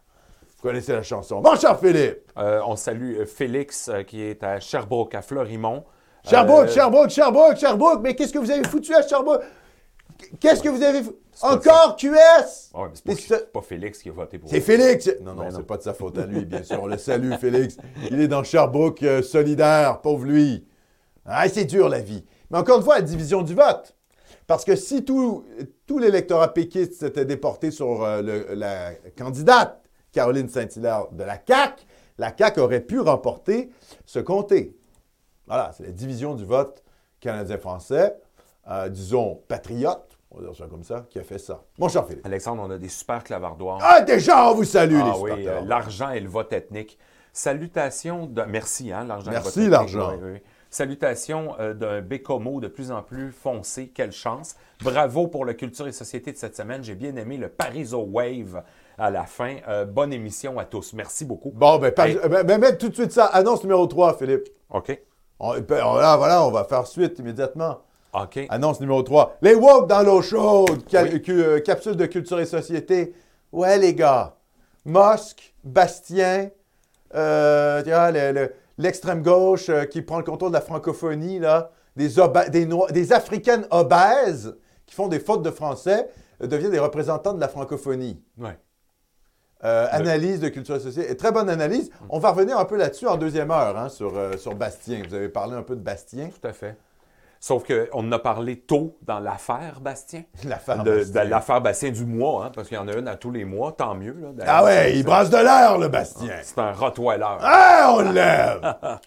Vous 0.58 0.62
connaissez 0.69 0.94
la 0.94 1.02
chanson. 1.04 1.42
Bon, 1.42 1.56
cher 1.56 1.80
Philippe. 1.80 2.31
euh, 2.38 2.62
on 2.66 2.75
salue 2.75 3.19
euh, 3.22 3.25
Félix 3.25 3.90
euh, 3.90 4.04
qui 4.04 4.22
est 4.22 4.44
à 4.44 4.60
Sherbrooke, 4.60 5.16
à 5.16 5.22
Fleurimont. 5.22 5.86
Sherbrooke, 6.24 6.69
Sherbrooke, 6.69 7.10
Sherbrooke, 7.10 7.58
Sherbrooke. 7.58 8.00
Mais 8.04 8.16
qu'est-ce 8.16 8.34
que 8.34 8.38
vous 8.38 8.52
avez 8.52 8.63
foutu 8.68 8.94
à 8.94 9.02
Sherbrooke? 9.02 9.42
Qu'est-ce 10.40 10.62
que 10.64 10.70
vous 10.70 10.82
avez 10.84 11.02
pas 11.04 11.54
Encore 11.54 11.96
QS? 11.96 12.72
Mais 13.06 13.16
c'est 13.16 13.52
pas, 13.52 13.62
Félix 13.62 14.00
qui 14.02 14.10
a 14.10 14.12
voté 14.12 14.38
pour 14.40 14.50
C'est 14.50 14.62
Félix. 14.62 15.10
Non, 15.22 15.34
non, 15.36 15.44
Ben 15.44 15.52
c'est 15.52 15.64
pas 15.66 15.78
de 15.78 15.84
sa 15.84 15.94
faute 15.94 16.18
à 16.18 16.26
lui, 16.26 16.46
bien 16.46 16.64
sûr. 16.64 16.82
On 16.82 16.88
le 16.88 16.98
salue, 16.98 17.34
Félix. 17.40 17.78
Il 18.10 18.20
est 18.22 18.28
dans 18.28 18.44
Sherbrooke 18.44 19.04
euh, 19.04 19.22
solidaire, 19.22 20.02
pauvre 20.02 20.26
lui. 20.26 20.66
Ah, 21.26 21.48
c'est 21.50 21.66
dur, 21.66 21.90
la 21.90 22.00
vie. 22.00 22.26
Mais 22.50 22.58
encore 22.58 22.78
une 22.78 22.84
fois, 22.84 22.96
la 22.96 23.02
division 23.02 23.42
du 23.42 23.54
vote. 23.56 23.96
Parce 24.48 24.66
que 24.66 24.76
si 24.76 25.06
tout, 25.06 25.46
tout 25.88 25.98
l'électorat 26.00 26.54
péquiste 26.54 26.94
s'était 26.94 27.26
déporté 27.26 27.72
sur 27.72 28.04
euh, 28.04 28.22
le- 28.22 28.54
la 28.56 28.92
candidate 29.18 29.82
Caroline 30.12 30.50
Saint-Hilaire 30.50 31.08
de 31.12 31.24
la 31.24 31.40
CAQ, 31.48 31.84
la 32.18 32.36
CAQ 32.38 32.60
aurait 32.60 32.82
pu 32.82 33.00
remporter 33.00 33.70
ce 34.06 34.20
comté. 34.20 34.76
Voilà, 35.48 35.72
c'est 35.78 35.84
la 35.84 35.92
division 35.92 36.36
du 36.36 36.44
vote 36.46 36.84
canadien-français, 37.22 38.16
euh, 38.70 38.90
disons 38.90 39.42
patriote, 39.48 40.11
on 40.31 40.39
va 40.39 40.48
dire 40.48 40.56
ça 40.56 40.66
comme 40.69 40.83
ça, 40.83 41.06
qui 41.10 41.19
a 41.19 41.24
fait 41.24 41.38
ça. 41.38 41.63
Mon 41.78 41.89
cher 41.89 42.06
Philippe. 42.07 42.25
Alexandre, 42.25 42.63
on 42.66 42.72
a 42.72 42.78
des 42.78 42.88
super 42.89 43.24
clavardoirs. 43.24 43.80
Ah, 43.81 44.01
déjà, 44.01 44.50
on 44.50 44.56
vous 44.56 44.63
salue, 44.63 44.98
Ah 45.01 45.12
les 45.13 45.19
oui, 45.19 45.48
euh, 45.48 45.62
l'argent 45.66 46.10
et 46.12 46.19
le 46.19 46.30
vote 46.30 46.51
ethnique. 46.54 46.98
Salutations 47.33 48.28
de... 48.28 48.44
Merci, 48.44 48.92
hein, 48.92 49.04
l'argent 49.06 49.31
Merci, 49.31 49.68
l'argent. 49.68 50.12
Oui, 50.22 50.31
oui. 50.33 50.39
Salutations 50.69 51.56
euh, 51.60 51.74
d'un 51.74 52.01
Bécomo 52.01 52.62
de 52.62 52.68
plus 52.69 52.92
en 52.92 53.01
plus 53.01 53.31
foncé. 53.31 53.89
Quelle 53.89 54.12
chance. 54.13 54.56
Bravo 54.83 55.28
pour 55.28 55.44
le 55.44 55.54
Culture 55.54 55.88
et 55.88 55.92
Société 55.92 56.31
de 56.31 56.38
cette 56.38 56.56
semaine. 56.56 56.84
J'ai 56.84 56.96
bien 56.96 57.15
aimé 57.17 57.36
le 57.38 57.50
Pariso 57.50 58.01
Wave 58.10 58.63
à 58.98 59.10
la 59.10 59.25
fin. 59.25 59.58
Euh, 59.67 59.86
bonne 59.86 60.13
émission 60.13 60.60
à 60.60 60.65
tous. 60.65 60.94
Merci 60.94 61.25
beaucoup. 61.25 61.51
Bon, 61.53 61.77
ben, 61.77 61.91
par- 61.91 62.06
Hey. 62.06 62.20
ben, 62.29 62.44
ben, 62.44 62.58
mets 62.62 62.77
tout 62.77 62.88
de 62.89 62.94
suite 62.96 63.12
ça. 63.12 63.25
Annonce 63.25 63.63
numéro 63.63 63.86
3, 63.88 64.17
Philippe. 64.17 64.48
OK. 64.70 64.98
On, 65.39 65.60
ben, 65.60 65.84
on- 65.84 65.96
là, 65.96 66.15
voilà, 66.15 66.46
on 66.46 66.51
va 66.51 66.63
faire 66.63 66.88
suite 66.88 67.20
immédiatement. 67.20 67.79
Annonce 68.50 68.80
numéro 68.82 69.01
3. 69.03 69.38
Les 69.41 69.56
woke 69.56 69.88
dans 69.88 70.01
l'eau 70.03 70.22
chaude. 70.22 70.84
Oui. 70.94 71.22
euh, 71.30 71.60
capsule 71.62 71.96
de 71.96 72.06
culture 72.06 72.39
et 72.39 72.46
société. 72.46 73.13
Ouais, 73.51 73.77
les 73.77 73.94
gars. 73.94 74.36
Mosque, 74.86 75.53
Bastien, 75.63 76.50
euh, 77.15 77.82
le- 78.12 78.32
le- 78.34 78.53
l'extrême 78.77 79.22
gauche 79.22 79.70
euh, 79.70 79.86
qui 79.86 80.01
prend 80.01 80.18
le 80.18 80.24
contrôle 80.24 80.50
de 80.50 80.56
la 80.56 80.62
francophonie, 80.62 81.39
là, 81.39 81.72
des, 81.96 82.10
des, 82.91 83.13
Africaines 83.13 83.65
obèses 83.70 84.56
qui 84.86 84.96
font 84.96 85.08
des 85.08 85.20
fautes 85.20 85.44
de 85.44 85.51
français, 85.51 86.10
euh, 86.41 86.48
deviennent 86.48 86.72
des 86.72 86.80
représentants 86.80 87.34
de 87.34 87.39
la 87.39 87.48
francophonie. 87.48 88.22
Ouais. 88.38 88.58
Euh, 89.63 89.88
analyse 89.91 90.39
de 90.39 90.50
culture 90.50 90.75
et 90.75 90.80
société. 90.80 91.12
Et 91.12 91.15
très 91.15 91.32
bonne 91.32 91.48
analyse. 91.50 91.91
On 92.10 92.18
va 92.18 92.32
revenir 92.32 92.58
un 92.58 92.65
peu 92.65 92.77
là-dessus 92.77 93.08
en 93.08 93.15
deuxième 93.18 93.51
heure, 93.51 93.77
hein, 93.77 93.89
sur, 93.89 94.18
euh, 94.18 94.36
sur 94.38 94.56
Bastien. 94.56 95.03
Vous 95.08 95.13
avez 95.13 95.30
parlé 95.30 95.53
un 95.53 95.62
peu 95.62 95.75
de 95.75 95.82
Bastien. 95.82 96.30
Tout 96.30 96.48
à 96.48 96.51
fait. 96.53 96.75
Sauf 97.43 97.63
qu'on 97.65 97.98
en 98.07 98.12
a 98.12 98.19
parlé 98.19 98.60
tôt 98.60 99.00
dans 99.01 99.19
l'affaire 99.19 99.81
Bastien. 99.81 100.24
L'affaire 100.45 100.83
De, 100.83 100.98
Bastien. 101.00 101.24
de 101.25 101.29
l'affaire 101.29 101.60
Bastien 101.60 101.89
du 101.89 102.05
mois, 102.05 102.45
hein, 102.45 102.51
parce 102.53 102.67
qu'il 102.67 102.77
y 102.77 102.79
en 102.79 102.88
a 102.88 102.93
une 102.93 103.07
à 103.07 103.15
tous 103.15 103.31
les 103.31 103.45
mois, 103.45 103.71
tant 103.71 103.95
mieux. 103.95 104.15
là. 104.38 104.45
Ah 104.48 104.63
ouais, 104.63 104.95
il 104.95 105.03
brasse 105.03 105.31
de 105.31 105.38
l'air, 105.38 105.79
le 105.79 105.88
Bastien. 105.88 106.36
C'est 106.43 106.60
un 106.60 106.71
Rottweiler. 106.71 107.25
Ah, 107.41 107.93
on 107.98 108.01
l'aime! 108.12 108.75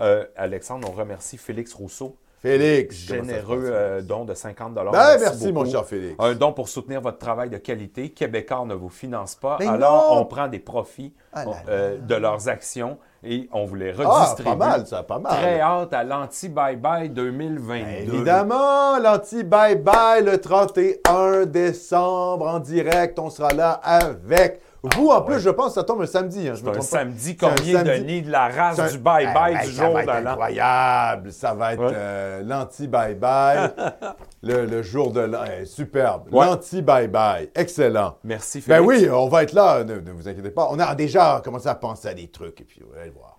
Euh, 0.00 0.24
Alexandre, 0.36 0.88
on 0.90 0.92
remercie 0.96 1.38
Félix 1.38 1.72
Rousseau. 1.72 2.16
Félix. 2.44 2.96
Généreux 3.06 3.70
euh, 3.72 4.02
don 4.02 4.26
de 4.26 4.34
50 4.34 4.74
Ben, 4.74 4.84
merci, 4.92 5.18
merci, 5.18 5.52
mon 5.52 5.64
cher 5.64 5.86
Félix. 5.86 6.14
Un 6.18 6.34
don 6.34 6.52
pour 6.52 6.68
soutenir 6.68 7.00
votre 7.00 7.16
travail 7.16 7.48
de 7.48 7.56
qualité. 7.56 8.10
Québécois 8.10 8.66
ne 8.66 8.74
vous 8.74 8.90
finance 8.90 9.34
pas. 9.34 9.56
Mais 9.60 9.66
alors, 9.66 10.14
non! 10.14 10.20
on 10.20 10.24
prend 10.26 10.46
des 10.48 10.58
profits 10.58 11.14
Ah 11.32 11.46
là 11.46 11.50
là. 11.52 11.56
euh, 11.70 11.98
de 11.98 12.14
leurs 12.14 12.50
actions 12.50 12.98
et 13.22 13.48
on 13.50 13.64
vous 13.64 13.76
les 13.76 13.94
Ah, 13.98 14.34
pas 14.44 14.56
mal, 14.56 14.86
ça, 14.86 15.02
pas 15.02 15.18
mal. 15.18 15.32
Très 15.32 15.58
hâte 15.58 15.94
à 15.94 16.04
l'anti-bye-bye 16.04 17.08
2022. 17.14 18.12
Évidemment, 18.12 18.98
l'anti-bye-bye 18.98 20.22
le 20.22 20.38
31 20.38 21.46
décembre 21.46 22.46
en 22.46 22.58
direct. 22.58 23.18
On 23.18 23.30
sera 23.30 23.54
là 23.54 23.80
avec 23.82 24.60
vous. 24.94 25.08
En 25.10 25.22
plus, 25.22 25.34
ouais. 25.34 25.40
je 25.40 25.50
pense 25.50 25.68
que 25.68 25.72
ça 25.74 25.84
tombe 25.84 26.02
un 26.02 26.06
samedi. 26.06 26.48
hein, 26.48 26.54
je 26.54 26.62
me 26.64 26.72
C'est 26.72 26.78
un 26.78 26.80
samedi 26.82 27.36
un 27.40 27.48
combien 27.48 27.84
samedi. 27.84 28.22
de 28.22 28.30
la 28.30 28.48
race 28.48 28.78
un- 28.78 28.88
du 28.90 28.98
bye-bye 28.98 29.50
Eh, 29.62 29.66
du 29.66 29.72
ben, 29.72 29.76
ça 29.76 29.84
jour 29.84 29.94
va 29.94 30.02
de 30.02 30.06
l'an? 30.24 30.30
incroyable. 30.32 31.32
Ça 31.32 31.54
va 31.54 31.72
être 31.74 31.82
Ouais. 31.84 31.92
euh, 31.94 32.42
l'anti-bye-bye. 32.44 33.72
le, 34.42 34.66
le 34.66 34.82
jour 34.82 35.12
de 35.12 35.20
l'an. 35.20 35.44
Eh, 35.60 35.64
superbe. 35.64 36.32
Ouais. 36.32 36.46
L'anti-bye-bye. 36.46 37.50
Excellent. 37.54 38.16
Merci 38.24 38.62
Ben 38.66 38.84
Félix. 38.86 39.02
oui, 39.04 39.10
on 39.10 39.28
va 39.28 39.42
être 39.42 39.52
là. 39.52 39.84
Ne, 39.84 40.00
ne 40.00 40.10
vous 40.12 40.28
inquiétez 40.28 40.50
pas. 40.50 40.68
On 40.70 40.78
a 40.78 40.94
déjà 40.94 41.40
commencé 41.44 41.68
à 41.68 41.74
penser 41.74 42.08
à 42.08 42.14
des 42.14 42.28
trucs. 42.28 42.60
Et 42.60 42.64
puis, 42.64 42.80
vous 42.86 42.94
allez 42.96 43.06
le 43.06 43.12
voir. 43.14 43.38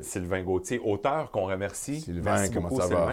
Sylvain 0.00 0.42
Gauthier, 0.42 0.80
auteur 0.82 1.30
qu'on 1.30 1.44
remercie. 1.46 2.00
Sylvain, 2.00 2.32
Merci 2.36 2.50
comment 2.50 2.68
beaucoup, 2.68 2.80
ça 2.80 2.86
va? 2.88 3.12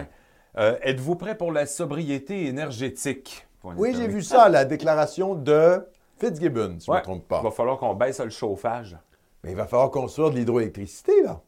Euh, 0.56 0.76
Êtes-vous 0.82 1.16
prêt 1.16 1.36
pour 1.36 1.52
la 1.52 1.66
sobriété 1.66 2.46
énergétique? 2.46 3.46
Oui, 3.64 3.94
j'ai 3.96 4.08
vu 4.08 4.22
ça, 4.22 4.48
la 4.48 4.64
déclaration 4.64 5.34
de 5.34 5.86
Fitzgibbon, 6.24 6.76
si 6.78 6.86
je 6.86 6.90
ne 6.92 6.96
me 6.96 7.02
trompe 7.02 7.28
pas. 7.28 7.40
Il 7.40 7.44
va 7.44 7.50
falloir 7.50 7.78
qu'on 7.78 7.94
baisse 7.94 8.20
le 8.20 8.30
chauffage. 8.30 8.96
Mais 9.42 9.50
il 9.50 9.56
va 9.56 9.66
falloir 9.66 9.90
construire 9.90 10.30
de 10.30 10.36
l'hydroélectricité, 10.36 11.22
là. 11.22 11.40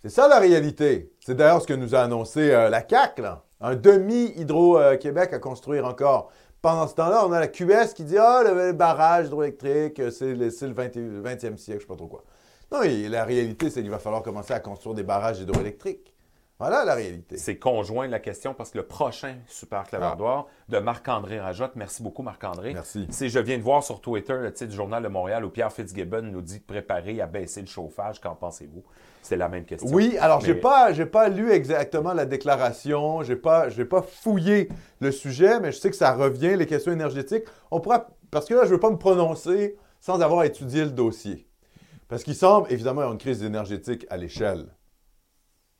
C'est 0.00 0.08
ça 0.08 0.26
la 0.26 0.40
réalité. 0.40 1.12
C'est 1.20 1.36
d'ailleurs 1.36 1.62
ce 1.62 1.66
que 1.66 1.74
nous 1.74 1.94
a 1.94 2.00
annoncé 2.00 2.50
euh, 2.50 2.68
la 2.68 2.82
CAC, 2.82 3.18
là. 3.18 3.44
Un 3.60 3.76
demi-Hydro-Québec 3.76 5.32
à 5.32 5.38
construire 5.38 5.86
encore. 5.86 6.32
Pendant 6.60 6.88
ce 6.88 6.94
temps-là, 6.94 7.24
on 7.26 7.32
a 7.32 7.38
la 7.38 7.48
QS 7.48 7.92
qui 7.94 8.04
dit 8.04 8.18
Ah, 8.18 8.42
le, 8.44 8.54
le 8.54 8.72
barrage 8.72 9.26
hydroélectrique, 9.26 10.00
euh, 10.00 10.10
c'est 10.10 10.34
le, 10.34 10.50
c'est 10.50 10.66
le 10.66 10.72
20 10.72 10.96
20e 10.96 11.56
siècle, 11.56 11.60
je 11.66 11.72
ne 11.74 11.78
sais 11.80 11.86
pas 11.86 11.96
trop 11.96 12.08
quoi. 12.08 12.24
Non, 12.72 12.82
et 12.82 13.08
la 13.08 13.24
réalité, 13.24 13.68
c'est 13.70 13.82
qu'il 13.82 13.90
va 13.90 13.98
falloir 13.98 14.22
commencer 14.22 14.54
à 14.54 14.60
construire 14.60 14.94
des 14.94 15.02
barrages 15.02 15.40
hydroélectriques. 15.40 16.11
Voilà 16.62 16.84
la 16.84 16.94
réalité. 16.94 17.38
C'est 17.38 17.56
conjoint 17.56 18.06
la 18.06 18.20
question 18.20 18.54
parce 18.54 18.70
que 18.70 18.78
le 18.78 18.86
prochain 18.86 19.34
Super 19.48 19.82
Clavardoir 19.82 20.46
de 20.68 20.78
Marc-André 20.78 21.40
Rajotte, 21.40 21.72
merci 21.74 22.04
beaucoup 22.04 22.22
Marc-André. 22.22 22.72
Merci. 22.72 23.08
C'est, 23.10 23.28
je 23.28 23.40
viens 23.40 23.58
de 23.58 23.64
voir 23.64 23.82
sur 23.82 24.00
Twitter 24.00 24.36
le 24.40 24.52
titre 24.52 24.70
du 24.70 24.76
Journal 24.76 25.02
de 25.02 25.08
Montréal 25.08 25.44
où 25.44 25.50
Pierre 25.50 25.72
Fitzgibbon 25.72 26.22
nous 26.22 26.40
dit 26.40 26.60
de 26.60 26.64
préparer 26.64 27.20
à 27.20 27.26
baisser 27.26 27.62
le 27.62 27.66
chauffage. 27.66 28.20
Qu'en 28.20 28.36
pensez-vous? 28.36 28.84
C'est 29.22 29.36
la 29.36 29.48
même 29.48 29.64
question. 29.64 29.90
Oui, 29.92 30.16
alors 30.20 30.40
j'ai 30.40 30.54
Mais- 30.54 30.60
pas 30.60 30.92
j'ai 30.92 31.04
pas 31.04 31.28
lu 31.28 31.50
exactement 31.50 32.12
la 32.12 32.26
déclaration, 32.26 33.24
j'ai 33.24 33.34
pas 33.34 33.68
j'ai 33.68 33.84
pas 33.84 34.02
fouillé 34.02 34.68
le 35.00 35.10
sujet, 35.10 35.58
mais 35.58 35.72
je 35.72 35.78
sais 35.80 35.90
que 35.90 35.96
ça 35.96 36.12
revient 36.14 36.54
les 36.56 36.66
questions 36.66 36.92
énergétiques. 36.92 37.42
On 37.72 37.80
pourra 37.80 38.06
parce 38.30 38.46
que 38.46 38.54
là 38.54 38.66
je 38.66 38.70
veux 38.70 38.78
pas 38.78 38.90
me 38.90 38.98
prononcer 38.98 39.76
sans 40.00 40.20
avoir 40.20 40.44
étudié 40.44 40.84
le 40.84 40.90
dossier. 40.92 41.48
Parce 42.06 42.22
qu'il 42.22 42.36
semble 42.36 42.70
évidemment 42.72 43.00
il 43.02 43.06
y 43.06 43.08
a 43.08 43.12
une 43.12 43.18
crise 43.18 43.42
énergétique 43.42 44.06
à 44.10 44.16
l'échelle 44.16 44.66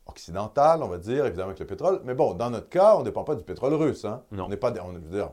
occidentale, 0.07 0.83
on 0.83 0.89
va 0.89 0.99
dire, 0.99 1.27
évidemment 1.27 1.49
avec 1.49 1.61
le 1.61 1.67
pétrole, 1.67 2.01
mais 2.05 2.15
bon, 2.15 2.35
dans 2.35 2.51
notre 2.51 2.69
cas, 2.69 2.97
on 2.97 3.01
ne 3.01 3.05
dépend 3.05 3.25
pas 3.25 3.35
du 3.35 3.45
pétrole 3.45 3.75
russe 3.75 4.05
hein. 4.05 4.23
Non. 4.33 4.45
On 4.45 4.49
n'est 4.49 4.57
pas 4.57 4.73
on, 4.83 4.93
je 4.93 4.99
veux 4.99 5.17
dire 5.19 5.31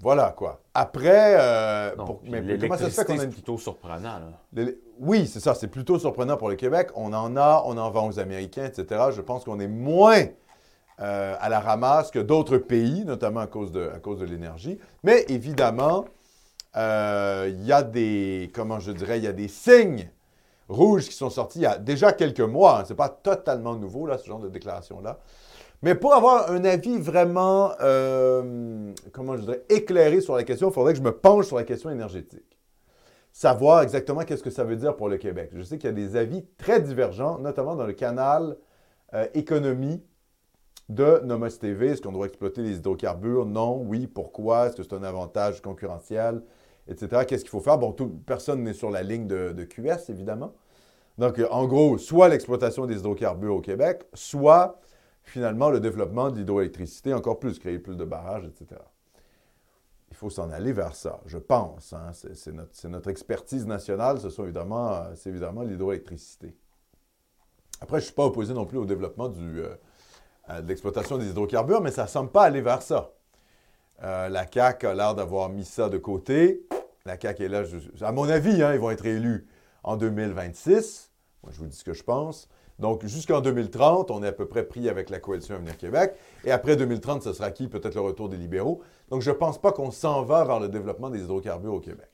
voilà 0.00 0.30
quoi. 0.36 0.60
Après, 0.74 1.34
euh, 1.40 1.96
Non, 1.96 2.04
pour- 2.04 2.20
puis 2.20 2.30
mais 2.30 2.56
comment 2.56 2.76
ça 2.76 2.88
se 2.88 2.94
fait 2.94 3.04
qu'on 3.04 3.18
a 3.18 3.24
une 3.24 3.32
plutôt 3.32 3.58
surprenant. 3.58 4.20
là. 4.54 4.64
Oui, 5.00 5.26
c'est 5.26 5.40
ça. 5.40 5.54
C'est 5.56 5.66
plutôt 5.66 5.98
surprenant 5.98 6.36
pour 6.36 6.48
le 6.48 6.54
Québec. 6.54 6.90
On 6.94 7.12
en 7.12 7.36
a, 7.36 7.62
on 7.66 7.76
en 7.76 7.90
vend 7.90 8.06
aux 8.08 8.20
Américains, 8.20 8.64
etc. 8.66 9.06
Je 9.10 9.20
pense 9.20 9.42
qu'on 9.44 9.58
est 9.58 9.66
moins 9.66 10.22
euh, 11.00 11.34
à 11.40 11.48
la 11.48 11.58
ramasse 11.58 12.12
que 12.12 12.20
d'autres 12.20 12.58
pays, 12.58 13.04
notamment 13.04 13.40
à 13.40 13.48
cause 13.48 13.72
de, 13.72 13.90
à 13.92 13.98
cause 13.98 14.20
de 14.20 14.24
l'énergie. 14.24 14.78
Mais 15.02 15.24
évidemment, 15.28 16.04
euh, 16.76 17.50
il 17.52 17.64
y 17.64 17.72
a 17.72 17.82
des, 17.82 18.52
comment 18.54 18.78
je 18.78 18.92
dirais, 18.92 19.18
il 19.18 19.24
y 19.24 19.28
a 19.28 19.32
des 19.32 19.48
signes 19.48 20.08
rouges 20.68 21.08
qui 21.08 21.14
sont 21.14 21.30
sortis 21.30 21.60
il 21.60 21.62
y 21.62 21.66
a 21.66 21.78
déjà 21.78 22.12
quelques 22.12 22.40
mois. 22.40 22.84
Ce 22.84 22.92
n'est 22.92 22.96
pas 22.96 23.08
totalement 23.08 23.74
nouveau, 23.74 24.06
là, 24.06 24.18
ce 24.18 24.26
genre 24.26 24.40
de 24.40 24.48
déclaration-là. 24.48 25.18
Mais 25.82 25.94
pour 25.94 26.14
avoir 26.14 26.50
un 26.50 26.64
avis 26.64 26.98
vraiment, 26.98 27.72
euh, 27.80 28.92
comment 29.12 29.36
je 29.36 29.42
dirais, 29.42 29.64
éclairé 29.68 30.20
sur 30.20 30.34
la 30.34 30.42
question, 30.42 30.70
il 30.70 30.72
faudrait 30.72 30.92
que 30.92 30.98
je 30.98 31.04
me 31.04 31.12
penche 31.12 31.46
sur 31.46 31.56
la 31.56 31.64
question 31.64 31.90
énergétique 31.90 32.58
savoir 33.38 33.82
exactement 33.82 34.22
qu'est-ce 34.22 34.42
que 34.42 34.50
ça 34.50 34.64
veut 34.64 34.74
dire 34.74 34.96
pour 34.96 35.08
le 35.08 35.16
Québec. 35.16 35.50
Je 35.54 35.62
sais 35.62 35.78
qu'il 35.78 35.88
y 35.88 35.92
a 35.92 35.94
des 35.94 36.16
avis 36.16 36.44
très 36.56 36.80
divergents, 36.80 37.38
notamment 37.38 37.76
dans 37.76 37.86
le 37.86 37.92
canal 37.92 38.56
euh, 39.14 39.26
économie 39.32 40.02
de 40.88 41.20
Nomos 41.24 41.50
TV. 41.50 41.88
Est-ce 41.90 42.02
qu'on 42.02 42.10
doit 42.10 42.26
exploiter 42.26 42.62
les 42.62 42.78
hydrocarbures? 42.78 43.46
Non. 43.46 43.80
Oui. 43.80 44.08
Pourquoi? 44.08 44.66
Est-ce 44.66 44.76
que 44.76 44.82
c'est 44.82 44.94
un 44.94 45.04
avantage 45.04 45.62
concurrentiel? 45.62 46.42
Etc. 46.88 47.24
Qu'est-ce 47.26 47.42
qu'il 47.42 47.50
faut 47.50 47.60
faire? 47.60 47.78
Bon, 47.78 47.94
personne 48.24 48.62
n'est 48.62 48.72
sur 48.72 48.90
la 48.90 49.02
ligne 49.02 49.26
de, 49.26 49.64
QS, 49.64 50.08
évidemment. 50.08 50.54
Donc, 51.18 51.38
euh, 51.38 51.48
en 51.50 51.66
gros, 51.66 51.98
soit 51.98 52.28
l'exploitation 52.28 52.86
des 52.86 52.98
hydrocarbures 52.98 53.56
au 53.56 53.60
Québec, 53.60 54.04
soit 54.14 54.80
finalement 55.22 55.68
le 55.68 55.80
développement 55.80 56.30
de 56.30 56.38
l'hydroélectricité, 56.38 57.12
encore 57.12 57.38
plus, 57.38 57.58
créer 57.58 57.78
plus 57.78 57.96
de 57.96 58.04
barrages, 58.04 58.46
etc. 58.46 58.80
Il 60.10 60.16
faut 60.16 60.30
s'en 60.30 60.50
aller 60.50 60.72
vers 60.72 60.94
ça, 60.94 61.20
je 61.26 61.36
pense. 61.36 61.92
hein. 61.92 62.12
C'est, 62.12 62.88
notre, 62.88 63.10
expertise 63.10 63.66
nationale, 63.66 64.18
ce 64.20 64.30
sont 64.30 64.44
évidemment, 64.44 64.94
euh, 64.94 65.12
c'est 65.14 65.28
évidemment 65.28 65.62
l'hydroélectricité. 65.62 66.56
Après, 67.80 67.98
je 67.98 68.04
ne 68.04 68.06
suis 68.06 68.14
pas 68.14 68.24
opposé 68.24 68.54
non 68.54 68.64
plus 68.64 68.78
au 68.78 68.86
développement 68.86 69.30
euh, 69.36 69.76
de 70.62 70.66
l'exploitation 70.66 71.18
des 71.18 71.28
hydrocarbures, 71.28 71.82
mais 71.82 71.90
ça 71.90 72.04
ne 72.04 72.08
semble 72.08 72.30
pas 72.30 72.44
aller 72.44 72.62
vers 72.62 72.80
ça. 72.80 73.12
La 74.00 74.46
CAQ 74.48 74.86
a 74.86 74.94
l'air 74.94 75.14
d'avoir 75.16 75.48
mis 75.48 75.64
ça 75.64 75.88
de 75.88 75.98
côté. 75.98 76.68
La 77.08 77.18
CAQ 77.20 77.44
est 77.44 77.48
là, 77.48 77.64
je- 77.64 78.04
à 78.04 78.12
mon 78.12 78.28
avis, 78.28 78.62
hein, 78.62 78.72
ils 78.74 78.78
vont 78.80 78.90
être 78.90 79.06
élus 79.06 79.46
en 79.82 79.96
2026. 79.96 81.10
Moi, 81.42 81.52
je 81.52 81.58
vous 81.58 81.66
dis 81.66 81.76
ce 81.76 81.84
que 81.84 81.92
je 81.94 82.02
pense. 82.04 82.48
Donc, 82.78 83.04
jusqu'en 83.06 83.40
2030, 83.40 84.10
on 84.12 84.22
est 84.22 84.28
à 84.28 84.32
peu 84.32 84.46
près 84.46 84.62
pris 84.62 84.88
avec 84.88 85.10
la 85.10 85.18
coalition 85.18 85.56
Avenir 85.56 85.76
Québec. 85.76 86.14
Et 86.44 86.52
après 86.52 86.76
2030, 86.76 87.22
ce 87.22 87.32
sera 87.32 87.50
qui? 87.50 87.66
Peut-être 87.66 87.94
le 87.96 88.02
retour 88.02 88.28
des 88.28 88.36
libéraux. 88.36 88.82
Donc, 89.08 89.22
je 89.22 89.30
ne 89.30 89.34
pense 89.34 89.60
pas 89.60 89.72
qu'on 89.72 89.90
s'en 89.90 90.22
va 90.22 90.44
vers 90.44 90.60
le 90.60 90.68
développement 90.68 91.10
des 91.10 91.20
hydrocarbures 91.22 91.74
au 91.74 91.80
Québec. 91.80 92.08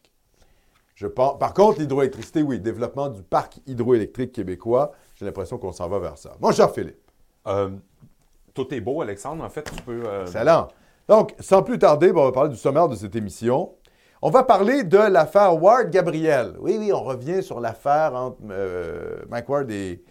Je 0.95 1.07
pense, 1.07 1.39
par 1.39 1.53
contre, 1.53 1.81
l'hydroélectricité, 1.81 2.43
oui, 2.43 2.61
développement 2.61 3.09
du 3.09 3.23
parc 3.23 3.59
hydroélectrique 3.67 4.33
québécois, 4.33 4.93
j'ai 5.17 5.27
l'impression 5.27 5.59
qu'on 5.59 5.73
s'en 5.73 5.89
va 5.89 5.99
vers 5.99 6.17
ça. 6.17 6.37
Mon 6.41 6.53
cher 6.53 6.71
Philippe. 6.71 7.01
Euh, 7.47 7.71
tout 8.55 8.73
est 8.73 8.81
beau, 8.81 9.03
Alexandre. 9.03 9.43
En 9.45 9.51
fait, 9.51 9.65
tu 9.65 9.83
peux. 9.83 10.03
euh, 10.07 10.23
Excellent. 10.23 10.69
Donc, 11.09 11.35
sans 11.41 11.63
plus 11.63 11.79
tarder, 11.79 12.13
bon, 12.13 12.23
on 12.23 12.27
va 12.27 12.33
parler 12.33 12.51
du 12.51 12.57
sommaire 12.57 12.89
de 12.89 12.95
cette 12.95 13.17
émission. 13.17 13.75
On 14.27 14.31
va 14.31 14.43
parler 14.43 14.85
de 14.85 14.97
l'affaire 14.97 15.63
Ward-Gabriel. 15.63 16.55
Oui, 16.59 16.77
oui, 16.79 16.91
on 16.95 17.03
revient 17.03 17.43
sur 17.43 17.61
l'affaire 17.61 18.15
entre 18.15 18.39
euh, 18.51 19.19
Mike 19.29 19.47
Ward 19.51 19.71
et, 19.71 20.03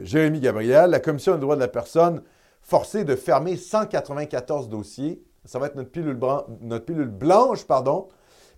Jérémy 0.00 0.40
Gabriel. 0.40 0.88
La 0.88 1.00
Commission 1.00 1.34
des 1.34 1.40
droits 1.40 1.56
de 1.56 1.60
la 1.60 1.68
personne 1.68 2.22
forcée 2.62 3.04
de 3.04 3.14
fermer 3.14 3.58
194 3.58 4.70
dossiers. 4.70 5.22
Ça 5.44 5.58
va 5.58 5.66
être 5.66 5.74
notre 5.74 5.90
pilule, 5.90 6.14
bran- 6.14 6.46
notre 6.62 6.86
pilule 6.86 7.08
blanche, 7.10 7.66
pardon. 7.66 8.08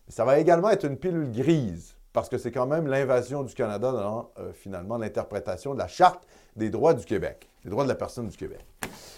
Mais 0.07 0.13
ça 0.15 0.25
va 0.25 0.39
également 0.39 0.71
être 0.71 0.85
une 0.85 0.97
pilule 0.97 1.33
grise, 1.33 1.97
parce 2.13 2.29
que 2.29 2.39
c'est 2.39 2.53
quand 2.53 2.67
même 2.67 2.87
l'invasion 2.87 3.43
du 3.43 3.53
Canada 3.53 3.91
dans, 3.91 4.31
euh, 4.39 4.53
finalement, 4.53 4.97
l'interprétation 4.97 5.75
de 5.75 5.79
la 5.81 5.89
Charte 5.89 6.23
des 6.55 6.71
droits 6.71 6.95
du 6.95 7.05
Québec, 7.05 7.49
des 7.65 7.71
droits 7.71 7.83
de 7.83 7.89
la 7.89 7.97
personne 7.97 8.29
du 8.29 8.37
Québec. 8.37 8.65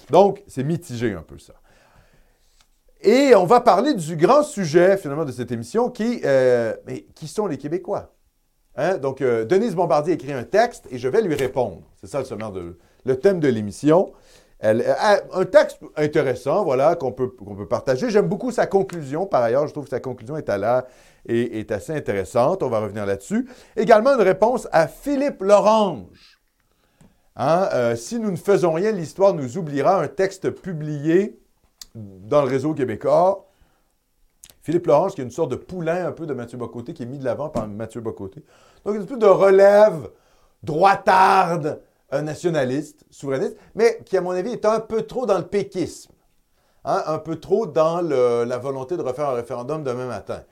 Donc, 0.08 0.42
c'est 0.47 0.64
mitigé 0.64 1.12
un 1.12 1.20
peu 1.20 1.37
ça. 1.37 1.52
Et 3.00 3.35
on 3.37 3.45
va 3.45 3.61
parler 3.61 3.95
du 3.95 4.17
grand 4.17 4.43
sujet, 4.43 4.97
finalement, 4.97 5.25
de 5.25 5.31
cette 5.31 5.52
émission, 5.52 5.88
qui, 5.88 6.21
euh, 6.25 6.75
mais 6.87 7.02
qui 7.14 7.28
sont 7.28 7.47
les 7.47 7.57
Québécois? 7.57 8.12
Hein? 8.75 8.99
Donc, 8.99 9.21
euh, 9.21 9.45
Denise 9.45 9.76
Bombardier 9.76 10.12
a 10.12 10.14
écrit 10.14 10.33
un 10.33 10.43
texte 10.43 10.87
et 10.90 10.99
je 10.99 11.09
vais 11.09 11.23
lui 11.23 11.37
répondre. 11.37 11.83
C'est 12.00 12.09
ça 12.09 12.19
le 12.19 12.25
sommaire 12.25 12.50
de, 12.50 12.76
le 13.05 13.17
thème 13.17 13.38
de 13.38 13.47
l'émission. 13.47 14.12
Euh, 14.64 14.83
un 15.33 15.45
texte 15.45 15.78
intéressant, 15.97 16.64
voilà, 16.64 16.97
qu'on 16.97 17.12
peut, 17.12 17.28
qu'on 17.28 17.55
peut 17.55 17.69
partager. 17.69 18.11
J'aime 18.11 18.26
beaucoup 18.26 18.50
sa 18.50 18.67
conclusion, 18.67 19.26
par 19.26 19.45
ailleurs. 19.45 19.69
Je 19.69 19.73
trouve 19.73 19.85
que 19.85 19.90
sa 19.90 20.00
conclusion 20.00 20.37
est, 20.37 20.49
à 20.49 20.59
la, 20.59 20.88
est, 21.28 21.71
assez 21.71 21.93
intéressante. 21.93 22.64
On 22.64 22.69
va 22.69 22.81
revenir 22.81 23.07
là-dessus. 23.07 23.49
Également, 23.76 24.14
une 24.14 24.23
réponse 24.23 24.67
à 24.73 24.88
Philippe 24.88 25.43
Lorange. 25.43 26.40
Hein, 27.37 27.95
si 27.95 28.19
nous 28.19 28.33
ne 28.33 28.37
faisons 28.37 28.73
rien, 28.73 28.90
l'histoire 28.90 29.35
nous 29.35 29.57
oubliera. 29.57 30.02
Un 30.02 30.09
texte 30.09 30.50
publié 30.50 31.38
dans 31.99 32.43
le 32.43 32.49
réseau 32.49 32.75
québécois. 32.75 33.47
Philippe 34.62 34.87
Lorange, 34.87 35.14
qui 35.14 35.21
est 35.21 35.25
une 35.25 35.31
sorte 35.31 35.50
de 35.50 35.57
poulain 35.57 36.07
un 36.07 36.12
peu 36.12 36.26
de 36.26 36.35
Mathieu 36.35 36.59
Bocoté, 36.59 36.93
qui 36.93 37.02
est 37.02 37.07
mis 37.07 37.19
de 37.19 37.25
l'avant 37.25 37.49
par 37.49 37.67
Mathieu 37.69 38.00
Bocoté. 38.00 38.45
Donc, 38.85 38.95
une 38.95 39.02
espèce 39.02 39.19
de 39.19 39.26
relève 39.26 40.11
droitarde, 40.62 41.81
nationaliste, 42.12 43.05
souverainiste, 43.11 43.57
mais 43.75 44.00
qui, 44.05 44.17
à 44.17 44.21
mon 44.21 44.31
avis, 44.31 44.52
est 44.52 44.64
un 44.64 44.81
peu 44.81 45.02
trop 45.02 45.26
dans 45.26 45.38
le 45.38 45.47
péquisme. 45.47 46.12
Hein, 46.85 47.02
un 47.07 47.19
peu 47.19 47.37
trop 47.37 47.67
dans 47.67 48.00
la 48.00 48.59
volonté 48.59 48.97
de 48.97 49.02
refaire 49.02 49.28
un 49.28 49.35
référendum 49.35 49.83
demain 49.85 50.07
matin. 50.07 50.43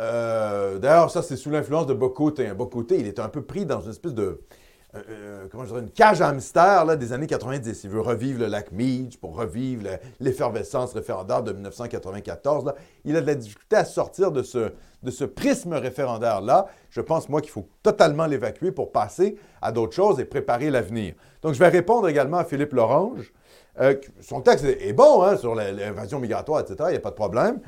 Euh, 0.00 0.78
D'ailleurs, 0.78 1.10
ça, 1.10 1.22
c'est 1.22 1.36
sous 1.36 1.50
l'influence 1.50 1.86
de 1.86 1.94
Bocoté. 1.94 2.46
hein. 2.46 2.54
Bocoté, 2.54 2.98
il 2.98 3.06
est 3.06 3.18
un 3.18 3.28
peu 3.28 3.42
pris 3.42 3.66
dans 3.66 3.80
une 3.80 3.90
espèce 3.90 4.14
de. 4.14 4.40
Euh, 4.94 5.00
euh, 5.08 5.46
je 5.62 5.66
dirais, 5.66 5.80
une 5.80 5.90
cage 5.90 6.20
à 6.20 6.28
hamster 6.28 6.84
là, 6.84 6.96
des 6.96 7.12
années 7.12 7.26
90. 7.26 7.84
Il 7.84 7.90
veut 7.90 8.00
revivre 8.00 8.40
le 8.40 8.46
lac 8.46 8.72
Meach 8.72 9.18
pour 9.18 9.34
revivre 9.36 9.84
le- 9.84 9.98
l'effervescence 10.20 10.92
référendaire 10.92 11.42
de 11.42 11.52
1994. 11.52 12.64
Là. 12.66 12.74
Il 13.04 13.16
a 13.16 13.20
de 13.22 13.26
la 13.26 13.34
difficulté 13.34 13.76
à 13.76 13.84
sortir 13.84 14.32
de 14.32 14.42
ce, 14.42 14.72
de 15.02 15.10
ce 15.10 15.24
prisme 15.24 15.72
référendaire-là. 15.72 16.66
Je 16.90 17.00
pense, 17.00 17.28
moi, 17.28 17.40
qu'il 17.40 17.50
faut 17.50 17.66
totalement 17.82 18.26
l'évacuer 18.26 18.70
pour 18.70 18.92
passer 18.92 19.36
à 19.62 19.72
d'autres 19.72 19.94
choses 19.94 20.20
et 20.20 20.24
préparer 20.26 20.70
l'avenir. 20.70 21.14
Donc, 21.40 21.54
je 21.54 21.58
vais 21.58 21.68
répondre 21.68 22.06
également 22.08 22.38
à 22.38 22.44
Philippe 22.44 22.72
Lorange. 22.74 23.32
Euh, 23.80 23.94
son 24.20 24.42
texte 24.42 24.64
est 24.66 24.92
bon 24.92 25.22
hein, 25.22 25.38
sur 25.38 25.54
l'invasion 25.54 26.20
migratoire, 26.20 26.60
etc. 26.60 26.76
Il 26.88 26.90
n'y 26.90 26.96
a 26.96 27.00
pas 27.00 27.10
de 27.10 27.14
problème. 27.16 27.60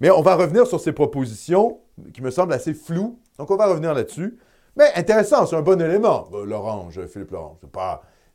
Mais 0.00 0.08
on 0.10 0.22
va 0.22 0.34
revenir 0.34 0.66
sur 0.66 0.80
ses 0.80 0.92
propositions 0.92 1.78
qui 2.14 2.22
me 2.22 2.30
semblent 2.30 2.54
assez 2.54 2.72
floues. 2.72 3.18
Donc, 3.38 3.50
on 3.50 3.56
va 3.56 3.66
revenir 3.66 3.92
là-dessus. 3.92 4.38
Mais 4.76 4.92
intéressant, 4.94 5.46
c'est 5.46 5.56
un 5.56 5.62
bon 5.62 5.80
élément, 5.80 6.28
euh, 6.32 6.44
Lorange, 6.44 7.04
Philippe 7.06 7.32
Lorange. 7.32 7.58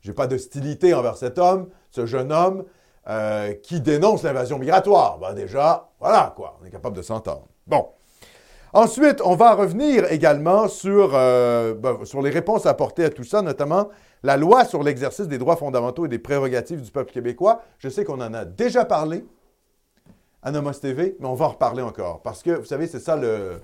Je 0.00 0.10
n'ai 0.10 0.14
pas 0.14 0.26
d'hostilité 0.26 0.94
envers 0.94 1.16
cet 1.16 1.38
homme, 1.38 1.68
ce 1.90 2.06
jeune 2.06 2.30
homme 2.30 2.64
euh, 3.08 3.54
qui 3.54 3.80
dénonce 3.80 4.24
l'invasion 4.24 4.58
migratoire. 4.58 5.18
Ben 5.18 5.32
déjà, 5.32 5.88
voilà 6.00 6.32
quoi, 6.36 6.58
on 6.60 6.66
est 6.66 6.70
capable 6.70 6.96
de 6.96 7.02
s'entendre. 7.02 7.46
Bon. 7.66 7.86
Ensuite, 8.72 9.22
on 9.24 9.36
va 9.36 9.54
revenir 9.54 10.10
également 10.12 10.68
sur, 10.68 11.12
euh, 11.14 11.74
ben, 11.74 12.04
sur 12.04 12.20
les 12.20 12.30
réponses 12.30 12.66
apportées 12.66 13.04
à 13.04 13.10
tout 13.10 13.24
ça, 13.24 13.40
notamment 13.40 13.88
la 14.22 14.36
loi 14.36 14.64
sur 14.64 14.82
l'exercice 14.82 15.28
des 15.28 15.38
droits 15.38 15.56
fondamentaux 15.56 16.04
et 16.04 16.08
des 16.08 16.18
prérogatives 16.18 16.82
du 16.82 16.90
peuple 16.90 17.12
québécois. 17.12 17.62
Je 17.78 17.88
sais 17.88 18.04
qu'on 18.04 18.20
en 18.20 18.34
a 18.34 18.44
déjà 18.44 18.84
parlé 18.84 19.24
à 20.42 20.50
Nomos 20.50 20.72
TV, 20.72 21.16
mais 21.20 21.26
on 21.26 21.34
va 21.34 21.46
en 21.46 21.50
reparler 21.50 21.82
encore. 21.82 22.22
Parce 22.22 22.42
que, 22.42 22.50
vous 22.50 22.64
savez, 22.64 22.86
c'est 22.86 23.00
ça 23.00 23.16
le... 23.16 23.60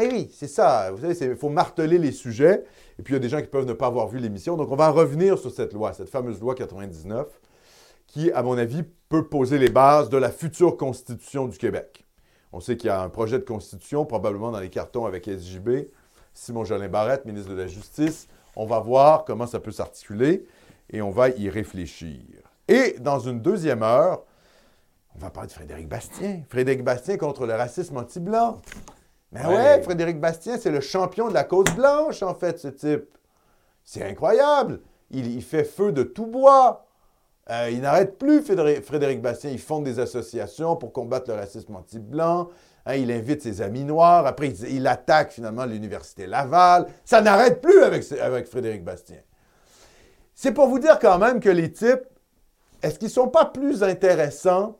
Oui, 0.00 0.08
oui, 0.10 0.30
c'est 0.32 0.48
ça. 0.48 0.90
Vous 0.90 0.98
savez, 1.12 1.32
il 1.32 1.36
faut 1.36 1.50
marteler 1.50 1.98
les 1.98 2.12
sujets. 2.12 2.64
Et 2.98 3.02
puis, 3.02 3.12
il 3.12 3.16
y 3.16 3.18
a 3.18 3.20
des 3.20 3.28
gens 3.28 3.40
qui 3.40 3.48
peuvent 3.48 3.66
ne 3.66 3.74
pas 3.74 3.86
avoir 3.86 4.08
vu 4.08 4.18
l'émission. 4.18 4.56
Donc, 4.56 4.70
on 4.70 4.76
va 4.76 4.88
revenir 4.88 5.38
sur 5.38 5.50
cette 5.50 5.74
loi, 5.74 5.92
cette 5.92 6.08
fameuse 6.08 6.40
loi 6.40 6.54
99, 6.54 7.26
qui, 8.06 8.32
à 8.32 8.42
mon 8.42 8.56
avis, 8.56 8.82
peut 9.10 9.26
poser 9.26 9.58
les 9.58 9.68
bases 9.68 10.08
de 10.08 10.16
la 10.16 10.30
future 10.30 10.76
constitution 10.78 11.48
du 11.48 11.58
Québec. 11.58 12.06
On 12.52 12.60
sait 12.60 12.78
qu'il 12.78 12.88
y 12.88 12.90
a 12.90 13.02
un 13.02 13.10
projet 13.10 13.38
de 13.38 13.44
constitution, 13.44 14.06
probablement 14.06 14.50
dans 14.50 14.60
les 14.60 14.70
cartons 14.70 15.04
avec 15.04 15.26
SJB, 15.26 15.88
Simon 16.32 16.64
Jolin 16.64 16.88
Barrette, 16.88 17.26
ministre 17.26 17.50
de 17.50 17.56
la 17.56 17.66
Justice. 17.66 18.26
On 18.56 18.64
va 18.64 18.80
voir 18.80 19.24
comment 19.24 19.46
ça 19.46 19.60
peut 19.60 19.70
s'articuler 19.70 20.46
et 20.88 21.02
on 21.02 21.10
va 21.10 21.28
y 21.28 21.50
réfléchir. 21.50 22.20
Et 22.66 22.96
dans 23.00 23.18
une 23.18 23.40
deuxième 23.40 23.82
heure, 23.82 24.24
on 25.14 25.18
va 25.18 25.30
parler 25.30 25.48
de 25.48 25.52
Frédéric 25.52 25.88
Bastien. 25.88 26.42
Frédéric 26.48 26.82
Bastien 26.82 27.16
contre 27.16 27.46
le 27.46 27.54
racisme 27.54 27.96
anti-blanc. 27.96 28.62
Mais 29.32 29.44
ouais. 29.46 29.54
Ouais. 29.54 29.82
Frédéric 29.82 30.20
Bastien, 30.20 30.58
c'est 30.58 30.70
le 30.70 30.80
champion 30.80 31.28
de 31.28 31.34
la 31.34 31.44
cause 31.44 31.70
blanche, 31.76 32.22
en 32.22 32.34
fait, 32.34 32.58
ce 32.58 32.68
type. 32.68 33.16
C'est 33.84 34.04
incroyable. 34.04 34.80
Il, 35.10 35.32
il 35.32 35.42
fait 35.42 35.64
feu 35.64 35.92
de 35.92 36.02
tout 36.02 36.26
bois. 36.26 36.86
Euh, 37.50 37.68
il 37.70 37.80
n'arrête 37.80 38.18
plus, 38.18 38.42
Frédéric, 38.42 39.20
Bastien. 39.22 39.50
Il 39.50 39.58
fonde 39.58 39.84
des 39.84 39.98
associations 39.98 40.76
pour 40.76 40.92
combattre 40.92 41.30
le 41.30 41.36
racisme 41.36 41.74
anti-blanc. 41.74 42.48
Hein, 42.86 42.94
il 42.94 43.10
invite 43.10 43.42
ses 43.42 43.60
amis 43.60 43.84
noirs. 43.84 44.26
Après, 44.26 44.48
il, 44.48 44.76
il 44.76 44.86
attaque 44.86 45.32
finalement 45.32 45.64
l'Université 45.64 46.26
Laval. 46.26 46.86
Ça 47.04 47.20
n'arrête 47.20 47.60
plus 47.60 47.82
avec, 47.82 48.10
avec 48.12 48.46
Frédéric 48.46 48.84
Bastien. 48.84 49.18
C'est 50.34 50.52
pour 50.52 50.68
vous 50.68 50.78
dire 50.78 50.98
quand 50.98 51.18
même 51.18 51.40
que 51.40 51.50
les 51.50 51.72
types, 51.72 52.06
est-ce 52.82 52.98
qu'ils 52.98 53.08
ne 53.08 53.12
sont 53.12 53.28
pas 53.28 53.46
plus 53.46 53.82
intéressants 53.82 54.78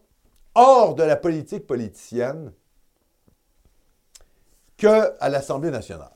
hors 0.54 0.94
de 0.94 1.02
la 1.02 1.16
politique 1.16 1.66
politicienne 1.66 2.52
qu'à 4.80 5.28
l'Assemblée 5.28 5.70
nationale? 5.70 6.10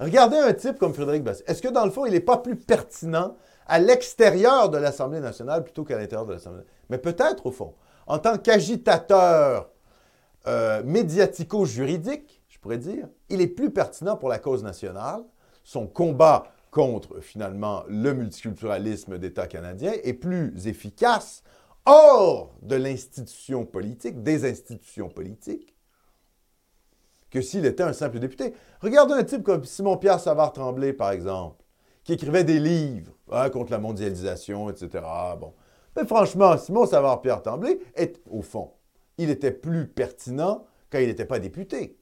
Regardez 0.00 0.36
un 0.36 0.52
type 0.52 0.78
comme 0.78 0.92
Frédéric 0.92 1.22
Bastien. 1.22 1.46
Est-ce 1.46 1.62
que 1.62 1.68
dans 1.68 1.84
le 1.84 1.92
fond, 1.92 2.04
il 2.04 2.12
n'est 2.12 2.20
pas 2.20 2.38
plus 2.38 2.56
pertinent 2.56 3.36
à 3.66 3.78
l'extérieur 3.78 4.68
de 4.68 4.78
l'Assemblée 4.78 5.20
nationale 5.20 5.62
plutôt 5.62 5.84
qu'à 5.84 5.96
l'intérieur 5.96 6.26
de 6.26 6.32
l'Assemblée? 6.32 6.58
Nationale? 6.58 6.76
Mais 6.90 6.98
peut-être 6.98 7.46
au 7.46 7.52
fond. 7.52 7.74
En 8.08 8.18
tant 8.18 8.36
qu'agitateur 8.36 9.70
euh, 10.48 10.82
médiatico-juridique, 10.82 12.42
je 12.48 12.58
pourrais 12.58 12.78
dire, 12.78 13.06
il 13.28 13.40
est 13.40 13.46
plus 13.46 13.70
pertinent 13.70 14.16
pour 14.16 14.28
la 14.28 14.40
cause 14.40 14.64
nationale. 14.64 15.22
Son 15.62 15.86
combat 15.86 16.48
contre, 16.72 17.20
finalement, 17.20 17.84
le 17.88 18.12
multiculturalisme 18.14 19.18
d'État 19.18 19.46
canadien 19.46 19.92
est 20.02 20.14
plus 20.14 20.66
efficace 20.66 21.44
hors 21.86 22.56
de 22.62 22.74
l'institution 22.74 23.64
politique, 23.64 24.24
des 24.24 24.48
institutions 24.48 25.08
politiques, 25.08 25.71
que 27.32 27.40
s'il 27.40 27.64
était 27.64 27.82
un 27.82 27.94
simple 27.94 28.18
député. 28.18 28.52
Regardez 28.80 29.14
un 29.14 29.24
type 29.24 29.42
comme 29.42 29.64
Simon-Pierre 29.64 30.20
Savard-Tremblay, 30.20 30.92
par 30.92 31.10
exemple, 31.10 31.64
qui 32.04 32.12
écrivait 32.12 32.44
des 32.44 32.60
livres 32.60 33.12
hein, 33.30 33.48
contre 33.48 33.72
la 33.72 33.78
mondialisation, 33.78 34.68
etc. 34.68 35.02
Mais 35.96 36.04
franchement, 36.04 36.56
Simon 36.58 36.86
Savard-Pierre 36.86 37.42
Tremblay 37.42 37.78
est, 37.94 38.20
au 38.30 38.42
fond, 38.42 38.72
il 39.16 39.30
était 39.30 39.50
plus 39.50 39.86
pertinent 39.88 40.66
quand 40.90 40.98
il 40.98 41.06
n'était 41.06 41.24
pas 41.24 41.38
député. 41.38 41.98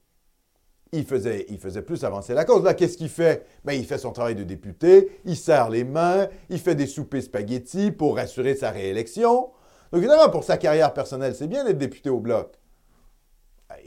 Il 0.91 1.05
faisait, 1.05 1.45
il 1.47 1.57
faisait 1.57 1.81
plus 1.81 2.03
avancer 2.03 2.33
la 2.33 2.43
cause. 2.43 2.65
Là, 2.65 2.73
qu'est-ce 2.73 2.97
qu'il 2.97 3.07
fait? 3.07 3.45
Ben, 3.63 3.71
il 3.71 3.85
fait 3.85 3.97
son 3.97 4.11
travail 4.11 4.35
de 4.35 4.43
député, 4.43 5.21
il 5.23 5.37
serre 5.37 5.69
les 5.69 5.85
mains, 5.85 6.27
il 6.49 6.59
fait 6.59 6.75
des 6.75 6.87
soupers 6.87 7.23
spaghettis 7.23 7.91
pour 7.91 8.19
assurer 8.19 8.55
sa 8.55 8.71
réélection. 8.71 9.51
Donc, 9.93 9.99
évidemment, 9.99 10.29
pour 10.29 10.43
sa 10.43 10.57
carrière 10.57 10.93
personnelle, 10.93 11.35
c'est 11.35 11.47
bien 11.47 11.63
d'être 11.63 11.77
député 11.77 12.09
au 12.09 12.19
Bloc. 12.19 12.60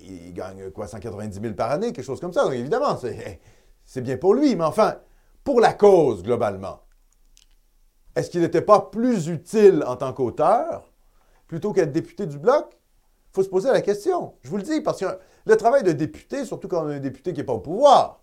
Il 0.07 0.33
gagne 0.33 0.71
quoi, 0.71 0.87
190 0.87 1.41
000 1.41 1.55
par 1.55 1.71
année, 1.71 1.93
quelque 1.93 2.05
chose 2.05 2.21
comme 2.21 2.33
ça. 2.33 2.45
Donc, 2.45 2.55
évidemment, 2.55 2.97
c'est, 2.97 3.41
c'est 3.85 4.01
bien 4.01 4.17
pour 4.17 4.35
lui. 4.35 4.55
Mais 4.57 4.65
enfin, 4.65 4.97
pour 5.43 5.61
la 5.61 5.73
cause, 5.73 6.23
globalement, 6.23 6.81
est-ce 8.15 8.31
qu'il 8.31 8.41
n'était 8.41 8.63
pas 8.63 8.81
plus 8.81 9.29
utile 9.29 9.83
en 9.87 9.97
tant 9.97 10.13
qu'auteur 10.13 10.91
plutôt 11.47 11.73
qu'être 11.73 11.93
député 11.93 12.27
du 12.27 12.39
Bloc? 12.39 12.67
Il 12.71 13.35
faut 13.35 13.43
se 13.43 13.49
poser 13.49 13.73
la 13.73 13.81
question. 13.81 14.35
Je 14.43 14.51
vous 14.51 14.57
le 14.57 14.63
dis, 14.63 14.81
parce 14.81 15.01
que 15.01 15.07
le 15.47 15.57
travail 15.57 15.83
de 15.83 15.93
député, 15.93 16.45
surtout 16.45 16.69
quand 16.69 16.85
on 16.85 16.89
a 16.89 16.95
un 16.95 17.01
député 17.01 17.33
qui 17.33 17.41
n'est 17.41 17.45
pas 17.45 17.53
au 17.53 17.61
pouvoir, 17.61 18.21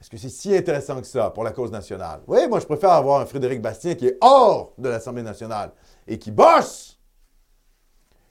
est-ce 0.00 0.10
que 0.10 0.16
c'est 0.16 0.28
si 0.28 0.54
intéressant 0.54 1.00
que 1.00 1.06
ça 1.06 1.30
pour 1.30 1.44
la 1.44 1.52
cause 1.52 1.70
nationale? 1.70 2.20
Oui, 2.26 2.46
moi, 2.48 2.60
je 2.60 2.66
préfère 2.66 2.90
avoir 2.90 3.20
un 3.20 3.26
Frédéric 3.26 3.62
Bastien 3.62 3.94
qui 3.94 4.06
est 4.06 4.18
hors 4.20 4.72
de 4.78 4.88
l'Assemblée 4.88 5.22
nationale 5.22 5.72
et 6.06 6.18
qui 6.18 6.30
bosse 6.30 6.93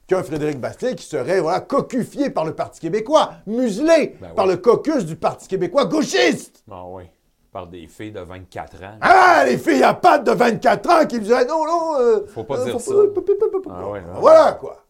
qu'un 0.06 0.22
Frédéric 0.22 0.60
Bastien 0.60 0.94
qui 0.94 1.04
serait 1.04 1.40
voilà, 1.40 1.60
cocufié 1.60 2.30
par 2.30 2.44
le 2.44 2.54
Parti 2.54 2.80
québécois, 2.80 3.32
muselé 3.46 4.16
Ben 4.20 4.28
oui. 4.28 4.34
par 4.36 4.46
le 4.46 4.56
caucus 4.56 5.04
du 5.04 5.16
Parti 5.16 5.48
québécois 5.48 5.86
gauchiste. 5.86 6.62
Ah 6.70 6.84
oui. 6.86 7.04
Par 7.52 7.66
des 7.68 7.86
filles 7.86 8.12
de 8.12 8.20
24 8.20 8.82
ans. 8.82 8.98
Ah, 9.00 9.44
les 9.46 9.56
filles 9.58 9.82
à 9.84 9.94
pattes 9.94 10.24
de 10.24 10.32
24 10.32 10.90
ans 10.90 11.06
qui 11.06 11.16
me 11.16 11.20
diraient 11.20 11.44
non, 11.46 11.64
non. 11.64 12.00
euh, 12.00 12.26
Faut 12.26 12.44
pas 12.44 12.58
euh, 12.60 12.64
dire 12.64 12.80
faut 12.80 13.06
ça. 13.06 13.20
pas- 13.62 13.70
Ah 13.70 13.88
ouais, 13.90 14.02
voilà, 14.20 14.52
quoi. 14.52 14.84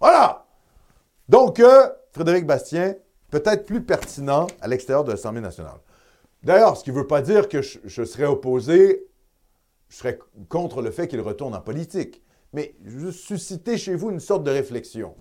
Voilà. 0.00 0.46
Donc, 1.28 1.60
euh, 1.60 1.88
Frédéric 2.12 2.46
Bastien, 2.46 2.94
peut-être 3.30 3.66
plus 3.66 3.82
pertinent 3.82 4.46
à 4.60 4.68
l'extérieur 4.68 5.04
de 5.04 5.10
l'Assemblée 5.10 5.40
nationale. 5.42 5.78
D'ailleurs, 6.42 6.76
ce 6.76 6.84
qui 6.84 6.90
ne 6.90 6.96
veut 6.96 7.06
pas 7.06 7.20
dire 7.20 7.48
que 7.48 7.60
je, 7.60 7.78
je 7.84 8.04
serais 8.04 8.24
opposé, 8.26 9.04
je 9.88 9.96
serais 9.96 10.18
contre 10.48 10.80
le 10.80 10.90
fait 10.90 11.08
qu'il 11.08 11.20
retourne 11.20 11.54
en 11.54 11.60
politique. 11.60 12.22
Mais 12.56 12.74
juste 12.86 13.20
susciter 13.20 13.76
chez 13.76 13.94
vous 13.94 14.08
une 14.08 14.18
sorte 14.18 14.42
de 14.42 14.50
réflexion. 14.50 15.14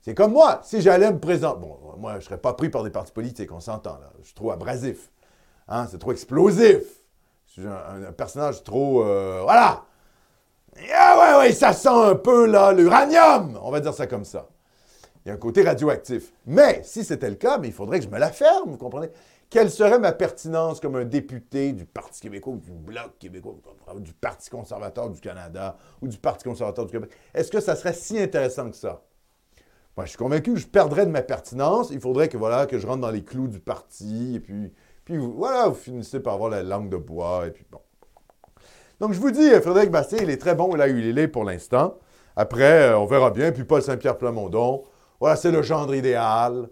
C'est 0.00 0.12
comme 0.12 0.32
moi, 0.32 0.58
si 0.64 0.82
j'allais 0.82 1.12
me 1.12 1.20
présenter. 1.20 1.60
Bon, 1.60 1.78
moi, 1.98 2.14
je 2.14 2.16
ne 2.16 2.22
serais 2.22 2.38
pas 2.38 2.52
pris 2.54 2.68
par 2.68 2.82
des 2.82 2.90
partis 2.90 3.12
politiques, 3.12 3.52
on 3.52 3.60
s'entend 3.60 3.92
là. 4.00 4.10
Je 4.18 4.24
suis 4.24 4.34
trop 4.34 4.50
abrasif. 4.50 5.12
Hein, 5.68 5.86
c'est 5.88 5.98
trop 5.98 6.10
explosif. 6.10 6.82
Je 7.46 7.52
suis 7.52 7.62
un, 7.64 8.10
personnage 8.10 8.64
trop. 8.64 9.04
euh, 9.04 9.38
voilà! 9.44 9.84
Ah 10.92 11.38
ouais, 11.38 11.38
ouais, 11.46 11.52
ça 11.52 11.72
sent 11.72 11.88
un 11.88 12.16
peu 12.16 12.46
là 12.46 12.72
l'uranium! 12.72 13.56
On 13.62 13.70
va 13.70 13.78
dire 13.78 13.94
ça 13.94 14.08
comme 14.08 14.24
ça. 14.24 14.48
Il 15.24 15.28
y 15.28 15.30
a 15.30 15.34
un 15.34 15.38
côté 15.38 15.62
radioactif. 15.62 16.32
Mais 16.46 16.80
si 16.82 17.04
c'était 17.04 17.30
le 17.30 17.36
cas, 17.36 17.58
mais 17.58 17.68
il 17.68 17.74
faudrait 17.74 17.98
que 17.98 18.04
je 18.04 18.10
me 18.10 18.18
la 18.18 18.32
ferme, 18.32 18.70
vous 18.70 18.76
comprenez? 18.76 19.08
Quelle 19.48 19.70
serait 19.70 19.98
ma 19.98 20.12
pertinence 20.12 20.80
comme 20.80 20.96
un 20.96 21.04
député 21.04 21.72
du 21.74 21.84
Parti 21.84 22.22
québécois 22.22 22.54
ou 22.54 22.56
du 22.56 22.72
Bloc 22.72 23.18
québécois, 23.18 23.54
du 23.96 24.14
Parti 24.14 24.48
conservateur 24.48 25.10
du 25.10 25.20
Canada 25.20 25.76
ou 26.00 26.08
du 26.08 26.16
Parti 26.16 26.44
conservateur 26.44 26.86
du 26.86 26.92
Québec? 26.92 27.10
Est-ce 27.34 27.50
que 27.50 27.60
ça 27.60 27.76
serait 27.76 27.92
si 27.92 28.18
intéressant 28.18 28.70
que 28.70 28.76
ça? 28.76 29.02
Moi, 29.94 30.06
je 30.06 30.10
suis 30.10 30.18
convaincu 30.18 30.54
que 30.54 30.58
je 30.58 30.66
perdrais 30.66 31.04
de 31.04 31.10
ma 31.10 31.20
pertinence. 31.20 31.90
Il 31.90 32.00
faudrait 32.00 32.30
que, 32.30 32.38
voilà, 32.38 32.64
que 32.64 32.78
je 32.78 32.86
rentre 32.86 33.02
dans 33.02 33.10
les 33.10 33.22
clous 33.22 33.46
du 33.46 33.60
parti. 33.60 34.36
Et 34.36 34.40
puis, 34.40 34.72
puis 35.04 35.18
vous- 35.18 35.34
voilà, 35.34 35.68
vous 35.68 35.74
finissez 35.74 36.20
par 36.20 36.32
avoir 36.32 36.48
la 36.48 36.62
langue 36.62 36.88
de 36.88 36.96
bois. 36.96 37.46
Et 37.46 37.50
puis, 37.50 37.66
bon. 37.70 37.80
Donc, 39.00 39.12
je 39.12 39.20
vous 39.20 39.30
dis, 39.30 39.50
Frédéric 39.60 39.90
Bastien, 39.90 40.20
il 40.22 40.30
est 40.30 40.40
très 40.40 40.54
bon 40.54 40.74
là 40.74 40.86
où 40.86 40.96
il 40.96 41.18
est 41.18 41.28
pour 41.28 41.44
l'instant. 41.44 41.98
Après, 42.36 42.88
euh, 42.88 42.98
on 42.98 43.04
verra 43.04 43.30
bien. 43.30 43.52
Puis, 43.52 43.64
Paul 43.64 43.82
Saint-Pierre 43.82 44.16
Plamondon, 44.16 44.84
voilà, 45.22 45.36
c'est 45.36 45.52
le 45.52 45.62
gendre 45.62 45.94
idéal. 45.94 46.68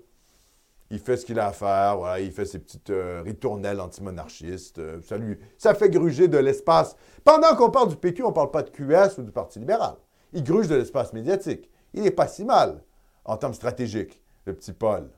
Il 0.91 0.99
fait 0.99 1.17
ce 1.17 1.25
qu'il 1.25 1.39
a 1.39 1.47
à 1.47 1.53
faire. 1.53 1.99
Voilà, 1.99 2.19
il 2.19 2.33
fait 2.33 2.45
ses 2.45 2.59
petites 2.59 2.91
euh, 2.91 3.23
ritournelles 3.25 3.81
antimonarchistes. 3.81 4.81
Euh, 4.81 5.01
ça, 5.03 5.19
lui, 5.19 5.39
fait 5.57 5.89
gruger 5.89 6.27
de 6.27 6.37
l'espace. 6.37 6.97
Pendant 7.23 7.55
qu'on 7.55 7.71
parle 7.71 7.91
du 7.91 7.95
PQ, 7.95 8.25
on 8.25 8.31
ne 8.31 8.35
parle 8.35 8.51
pas 8.51 8.65
de 8.65 8.71
QS 8.71 9.19
ou 9.19 9.23
du 9.23 9.31
Parti 9.31 9.61
libéral. 9.61 9.95
Il 10.33 10.43
gruge 10.43 10.67
de 10.67 10.75
l'espace 10.75 11.13
médiatique. 11.13 11.71
Il 11.95 12.03
n'est 12.03 12.11
pas 12.11 12.27
si 12.27 12.45
mal 12.45 12.83
en 13.25 13.37
termes 13.37 13.55
stratégiques, 13.55 14.21
le 14.47 14.53
petit 14.53 14.73
Paul. 14.73 15.09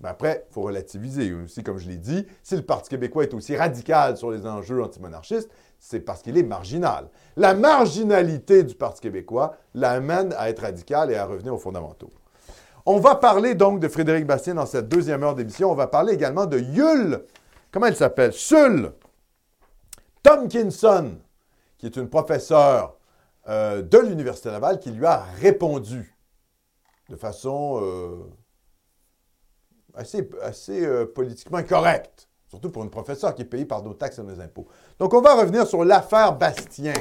Mais 0.00 0.08
après, 0.08 0.46
il 0.48 0.54
faut 0.54 0.62
relativiser 0.62 1.34
aussi, 1.34 1.62
comme 1.62 1.76
je 1.76 1.90
l'ai 1.90 1.98
dit. 1.98 2.24
Si 2.42 2.56
le 2.56 2.62
Parti 2.62 2.88
québécois 2.88 3.24
est 3.24 3.34
aussi 3.34 3.54
radical 3.54 4.16
sur 4.16 4.30
les 4.30 4.46
enjeux 4.46 4.82
antimonarchistes, 4.82 5.50
c'est 5.78 6.00
parce 6.00 6.22
qu'il 6.22 6.38
est 6.38 6.42
marginal. 6.42 7.10
La 7.36 7.52
marginalité 7.52 8.64
du 8.64 8.76
Parti 8.76 9.02
québécois 9.02 9.58
l'amène 9.74 10.34
à 10.38 10.48
être 10.48 10.62
radical 10.62 11.10
et 11.10 11.16
à 11.16 11.26
revenir 11.26 11.52
aux 11.52 11.58
fondamentaux. 11.58 12.08
On 12.88 13.00
va 13.00 13.16
parler 13.16 13.56
donc 13.56 13.80
de 13.80 13.88
Frédéric 13.88 14.26
Bastien 14.26 14.54
dans 14.54 14.66
cette 14.66 14.88
deuxième 14.88 15.24
heure 15.24 15.34
d'émission. 15.34 15.72
On 15.72 15.74
va 15.74 15.88
parler 15.88 16.14
également 16.14 16.46
de 16.46 16.58
Yul. 16.58 17.24
Comment 17.72 17.86
elle 17.86 17.96
s'appelle? 17.96 18.32
Sul 18.32 18.92
Tomkinson, 20.22 21.18
qui 21.78 21.86
est 21.86 21.96
une 21.96 22.08
professeure 22.08 22.96
euh, 23.48 23.82
de 23.82 23.98
l'Université 23.98 24.50
Laval, 24.50 24.78
qui 24.78 24.90
lui 24.92 25.04
a 25.04 25.18
répondu 25.40 26.16
de 27.08 27.16
façon 27.16 27.80
euh, 27.82 28.24
assez, 29.94 30.28
assez 30.42 30.84
euh, 30.84 31.06
politiquement 31.06 31.62
correcte, 31.64 32.28
surtout 32.48 32.70
pour 32.70 32.84
une 32.84 32.90
professeure 32.90 33.34
qui 33.34 33.42
est 33.42 33.46
payée 33.46 33.66
par 33.66 33.82
nos 33.82 33.94
taxes 33.94 34.18
et 34.18 34.22
nos 34.22 34.40
impôts. 34.40 34.68
Donc, 34.98 35.12
on 35.12 35.20
va 35.20 35.34
revenir 35.34 35.66
sur 35.66 35.84
l'affaire 35.84 36.36
Bastien 36.36 36.94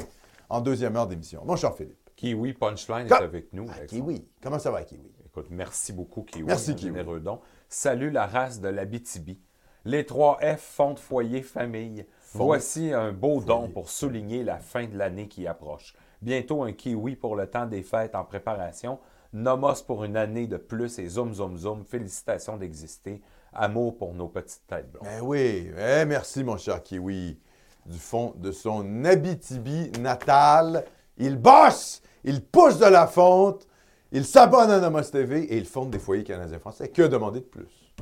en 0.49 0.61
deuxième 0.61 0.95
heure 0.95 1.07
d'émission. 1.07 1.43
Mon 1.45 1.55
cher 1.55 1.75
Philippe. 1.75 2.09
Kiwi 2.15 2.53
Punchline 2.53 3.07
Comme- 3.07 3.21
est 3.21 3.25
avec 3.25 3.53
nous. 3.53 3.67
Ah, 3.69 3.85
Kiwi. 3.85 4.25
Comment 4.41 4.59
ça 4.59 4.71
va, 4.71 4.83
Kiwi? 4.83 5.11
Écoute, 5.37 5.47
merci 5.51 5.91
beaucoup, 5.91 6.21
Kiwi. 6.23 6.43
Merci, 6.45 6.71
un 6.71 6.73
Kiwi. 6.75 6.91
généreux 6.91 7.19
don. 7.19 7.41
Salut 7.67 8.09
la 8.09 8.25
race 8.25 8.61
de 8.61 8.69
l'Abitibi. 8.69 9.37
Les 9.83 10.05
3 10.05 10.39
F, 10.41 10.61
fond 10.61 10.93
de 10.93 10.99
foyer, 10.99 11.41
famille. 11.41 12.05
Fond- 12.21 12.45
Voici 12.45 12.93
un 12.93 13.11
beau 13.11 13.41
don 13.41 13.67
pour 13.67 13.89
souligner 13.89 14.45
la 14.45 14.59
fin 14.59 14.87
de 14.87 14.97
l'année 14.97 15.27
qui 15.27 15.45
approche. 15.45 15.93
Bientôt 16.21 16.63
un 16.63 16.71
kiwi 16.71 17.17
pour 17.17 17.35
le 17.35 17.47
temps 17.47 17.65
des 17.65 17.83
fêtes 17.83 18.15
en 18.15 18.23
préparation. 18.23 18.97
Nomos 19.33 19.83
pour 19.85 20.05
une 20.05 20.15
année 20.15 20.47
de 20.47 20.55
plus 20.55 20.99
et 20.99 21.07
zoom, 21.09 21.33
zoom, 21.33 21.57
zoom. 21.57 21.83
Félicitations 21.83 22.55
d'exister. 22.55 23.21
Amour 23.51 23.97
pour 23.97 24.13
nos 24.13 24.29
petites 24.29 24.65
têtes 24.67 24.89
blondes. 24.89 25.03
Ben 25.03 25.21
oui, 25.21 25.69
eh, 25.77 26.05
merci 26.05 26.45
mon 26.45 26.55
cher 26.57 26.81
Kiwi. 26.81 27.37
Du 27.85 27.99
fond 27.99 28.33
de 28.37 28.53
son 28.53 29.03
Abitibi 29.03 29.91
natal, 29.99 30.85
il 31.17 31.35
bosse, 31.35 32.01
il 32.23 32.41
pousse 32.41 32.79
de 32.79 32.85
la 32.85 33.05
fonte, 33.05 33.67
il 34.15 34.25
s'abonne 34.25 34.71
à 34.71 34.79
Nomos 34.79 35.01
TV 35.03 35.43
et 35.43 35.57
il 35.57 35.65
fonde 35.65 35.91
des 35.91 35.99
foyers 35.99 36.23
canadiens 36.23 36.59
français. 36.59 36.89
Que 36.89 37.01
demander 37.03 37.41
de 37.41 37.45
plus? 37.45 37.93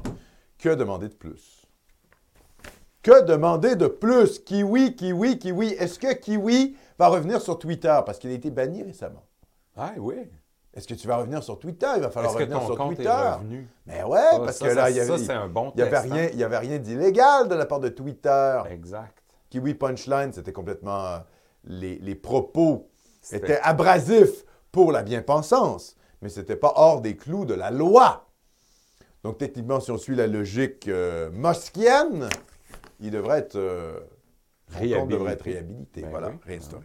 Que 0.57 0.69
demander 0.69 1.07
de 1.09 1.13
plus? 1.13 1.65
Que 3.01 3.23
demander 3.23 3.75
de 3.75 3.87
plus? 3.87 4.39
Kiwi, 4.39 4.95
Kiwi, 4.95 5.37
Kiwi. 5.39 5.67
Est-ce 5.73 5.99
que 5.99 6.13
Kiwi 6.13 6.77
va 6.97 7.07
revenir 7.07 7.41
sur 7.41 7.59
Twitter? 7.59 7.99
Parce 8.05 8.17
qu'il 8.19 8.29
a 8.31 8.33
été 8.33 8.49
banni 8.49 8.83
récemment. 8.83 9.23
Ah 9.75 9.91
oui. 9.97 10.15
Est-ce 10.73 10.87
que 10.87 10.93
tu 10.93 11.07
vas 11.07 11.17
revenir 11.17 11.43
sur 11.43 11.59
Twitter? 11.59 11.87
Il 11.97 12.01
va 12.01 12.09
falloir 12.09 12.33
Est-ce 12.33 12.39
que 12.39 12.43
revenir 12.43 12.59
ton 12.61 12.65
sur 12.67 12.77
compte 12.77 12.95
Twitter. 12.95 13.09
est 13.09 13.31
revenu? 13.33 13.67
Mais 13.85 14.03
ouais, 14.03 14.19
Ça, 14.31 14.39
parce 14.39 14.57
ça, 14.57 14.69
que 14.69 14.73
là, 14.73 14.89
il 14.89 14.95
y 14.95 14.99
avait, 15.01 15.17
ça, 15.17 15.25
c'est 15.25 15.33
un 15.33 15.47
bon 15.47 15.71
il 15.75 15.79
y 15.79 15.83
avait 15.83 15.99
rien, 15.99 16.29
il 16.31 16.39
y 16.39 16.43
avait 16.43 16.57
rien 16.57 16.79
d'illégal 16.79 17.47
de 17.47 17.55
la 17.55 17.65
part 17.65 17.79
de 17.79 17.89
Twitter. 17.89 18.61
Exact. 18.71 19.17
Kiwi 19.49 19.73
Punchline, 19.73 20.31
c'était 20.31 20.53
complètement. 20.53 21.05
euh, 21.05 21.17
les, 21.65 21.97
les 21.99 22.15
propos 22.15 22.89
étaient 23.31 23.59
abrasifs 23.61 24.45
pour 24.71 24.91
la 24.91 25.03
bien-pensance, 25.03 25.95
mais 26.23 26.29
ce 26.29 26.39
n'était 26.39 26.55
pas 26.55 26.73
hors 26.77 27.01
des 27.01 27.15
clous 27.15 27.45
de 27.45 27.53
la 27.53 27.69
loi. 27.69 28.25
Donc, 29.23 29.37
techniquement, 29.37 29.79
si 29.79 29.91
on 29.91 29.97
suit 29.97 30.15
la 30.15 30.25
logique 30.27 30.87
euh, 30.87 31.29
moskienne, 31.31 32.27
il 32.99 33.11
devrait 33.11 33.39
être. 33.39 33.55
euh, 33.57 33.99
Réhabilité. 34.71 35.13
devrait 35.13 35.33
être 35.33 35.41
réhabilité. 35.43 36.01
Ben 36.01 36.09
voilà, 36.09 36.29
oui. 36.29 36.35
réinstauré. 36.45 36.83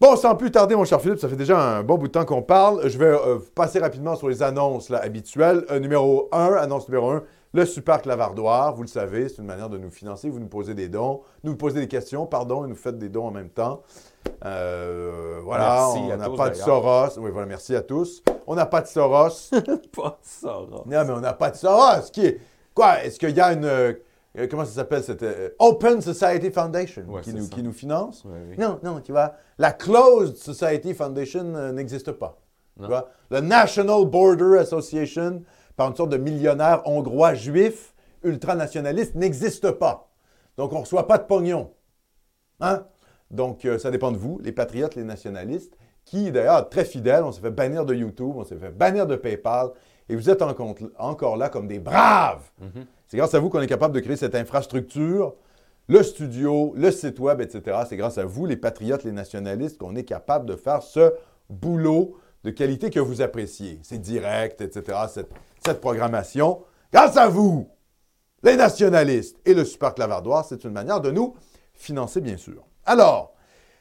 Bon, 0.00 0.16
sans 0.16 0.34
plus 0.36 0.50
tarder, 0.50 0.74
mon 0.76 0.84
cher 0.84 1.00
Philippe, 1.00 1.18
ça 1.20 1.28
fait 1.28 1.36
déjà 1.36 1.58
un 1.78 1.82
bon 1.82 1.96
bout 1.96 2.08
de 2.08 2.12
temps 2.12 2.24
qu'on 2.24 2.42
parle. 2.42 2.88
Je 2.88 2.98
vais 2.98 3.06
euh, 3.06 3.38
passer 3.54 3.78
rapidement 3.78 4.14
sur 4.16 4.28
les 4.28 4.42
annonces 4.42 4.88
là, 4.88 4.98
habituelles. 4.98 5.64
Euh, 5.70 5.78
numéro 5.80 6.28
1, 6.32 6.54
annonce 6.54 6.88
numéro 6.88 7.10
1, 7.10 7.22
le 7.54 7.64
super 7.66 8.02
clavardoir. 8.02 8.74
Vous 8.74 8.82
le 8.82 8.88
savez, 8.88 9.28
c'est 9.28 9.38
une 9.38 9.46
manière 9.46 9.68
de 9.70 9.78
nous 9.78 9.90
financer. 9.90 10.28
Vous 10.28 10.40
nous 10.40 10.48
posez 10.48 10.74
des 10.74 10.88
dons, 10.88 11.22
nous 11.44 11.56
posez 11.56 11.80
des 11.80 11.88
questions, 11.88 12.26
pardon, 12.26 12.64
et 12.64 12.68
nous 12.68 12.74
faites 12.76 12.98
des 12.98 13.08
dons 13.08 13.26
en 13.26 13.30
même 13.30 13.50
temps. 13.50 13.82
Euh, 14.44 15.40
voilà, 15.44 15.64
Merci 15.94 15.98
on 15.98 16.16
n'a 16.16 16.30
pas 16.30 16.50
de. 16.50 16.54
Soros. 16.54 17.18
Oui, 17.18 17.30
voilà, 17.30 17.46
merci 17.46 17.74
à 17.76 17.82
tous. 17.82 18.22
On 18.46 18.54
n'a 18.54 18.66
pas 18.66 18.80
de 18.82 18.86
Soros. 18.88 19.50
Pas 19.96 20.18
ça, 20.22 20.48
là. 20.48 20.78
non, 20.84 20.84
mais 20.86 21.10
on 21.10 21.20
n'a 21.20 21.32
pas 21.32 21.50
de 21.50 21.56
Soros. 21.56 22.10
Qui 22.12 22.26
est... 22.26 22.40
Quoi, 22.74 23.04
est-ce 23.04 23.18
qu'il 23.18 23.30
y 23.36 23.40
a 23.40 23.52
une... 23.52 23.64
euh, 23.64 23.94
comment 24.50 24.64
ça 24.64 24.72
s'appelle? 24.72 25.02
cette 25.04 25.22
euh, 25.22 25.50
Open 25.58 26.00
Society 26.00 26.50
Foundation 26.50 27.04
Ouais, 27.08 27.20
qui, 27.20 27.32
nous, 27.34 27.44
ça. 27.44 27.50
qui 27.50 27.62
nous 27.62 27.72
finance? 27.72 28.24
Oui, 28.24 28.38
oui. 28.50 28.56
Non, 28.58 28.80
non, 28.82 29.00
tu 29.00 29.12
vois, 29.12 29.34
la 29.58 29.72
Closed 29.72 30.36
Society 30.36 30.94
Foundation 30.94 31.54
euh, 31.54 31.72
n'existe 31.72 32.12
pas. 32.12 32.38
Tu 32.80 32.86
vois, 32.86 33.10
le 33.30 33.40
National 33.40 34.06
Border 34.06 34.58
Association, 34.58 35.42
par 35.76 35.88
une 35.90 35.94
sorte 35.96 36.10
de 36.10 36.16
millionnaire 36.16 36.80
hongrois 36.86 37.34
juif 37.34 37.94
ultranationaliste, 38.24 39.14
n'existe 39.14 39.70
pas. 39.72 40.08
Donc, 40.56 40.72
on 40.72 40.76
ne 40.76 40.80
reçoit 40.80 41.06
pas 41.06 41.18
de 41.18 41.24
pognon. 41.24 41.70
Hein? 42.60 42.84
Donc, 43.32 43.64
euh, 43.64 43.78
ça 43.78 43.90
dépend 43.90 44.12
de 44.12 44.16
vous, 44.18 44.38
les 44.42 44.52
patriotes, 44.52 44.94
les 44.94 45.04
nationalistes, 45.04 45.76
qui, 46.04 46.30
d'ailleurs, 46.30 46.68
très 46.68 46.84
fidèles, 46.84 47.24
on 47.24 47.32
s'est 47.32 47.40
fait 47.40 47.50
bannir 47.50 47.84
de 47.86 47.94
YouTube, 47.94 48.32
on 48.36 48.44
s'est 48.44 48.56
fait 48.56 48.70
bannir 48.70 49.06
de 49.06 49.16
PayPal, 49.16 49.70
et 50.08 50.14
vous 50.16 50.28
êtes 50.30 50.42
en 50.42 50.52
compte- 50.52 50.82
encore 50.98 51.36
là 51.36 51.48
comme 51.48 51.66
des 51.66 51.78
braves. 51.78 52.42
Mhm. 52.60 52.84
C'est 53.08 53.16
grâce 53.16 53.34
à 53.34 53.38
vous 53.40 53.48
qu'on 53.50 53.60
est 53.60 53.66
capable 53.66 53.94
de 53.94 54.00
créer 54.00 54.16
cette 54.16 54.34
infrastructure, 54.34 55.34
le 55.88 56.02
studio, 56.02 56.72
le 56.76 56.90
site 56.90 57.18
web, 57.18 57.40
etc. 57.40 57.78
C'est 57.88 57.96
grâce 57.96 58.18
à 58.18 58.24
vous, 58.24 58.46
les 58.46 58.56
patriotes, 58.56 59.04
les 59.04 59.12
nationalistes, 59.12 59.78
qu'on 59.78 59.96
est 59.96 60.04
capable 60.04 60.46
de 60.46 60.56
faire 60.56 60.82
ce 60.82 61.12
boulot 61.48 62.16
de 62.44 62.50
qualité 62.50 62.90
que 62.90 63.00
vous 63.00 63.22
appréciez. 63.22 63.78
C'est 63.82 63.98
direct, 64.00 64.60
etc. 64.60 64.98
Cette, 65.08 65.30
cette 65.64 65.80
programmation. 65.80 66.62
Grâce 66.92 67.16
à 67.16 67.28
vous, 67.28 67.68
les 68.42 68.56
nationalistes 68.56 69.38
et 69.44 69.54
le 69.54 69.64
super 69.64 69.94
clavardoir, 69.94 70.44
c'est 70.44 70.64
une 70.64 70.72
manière 70.72 71.00
de 71.00 71.10
nous 71.10 71.34
financer, 71.74 72.20
bien 72.20 72.36
sûr. 72.36 72.64
Alors, 72.84 73.34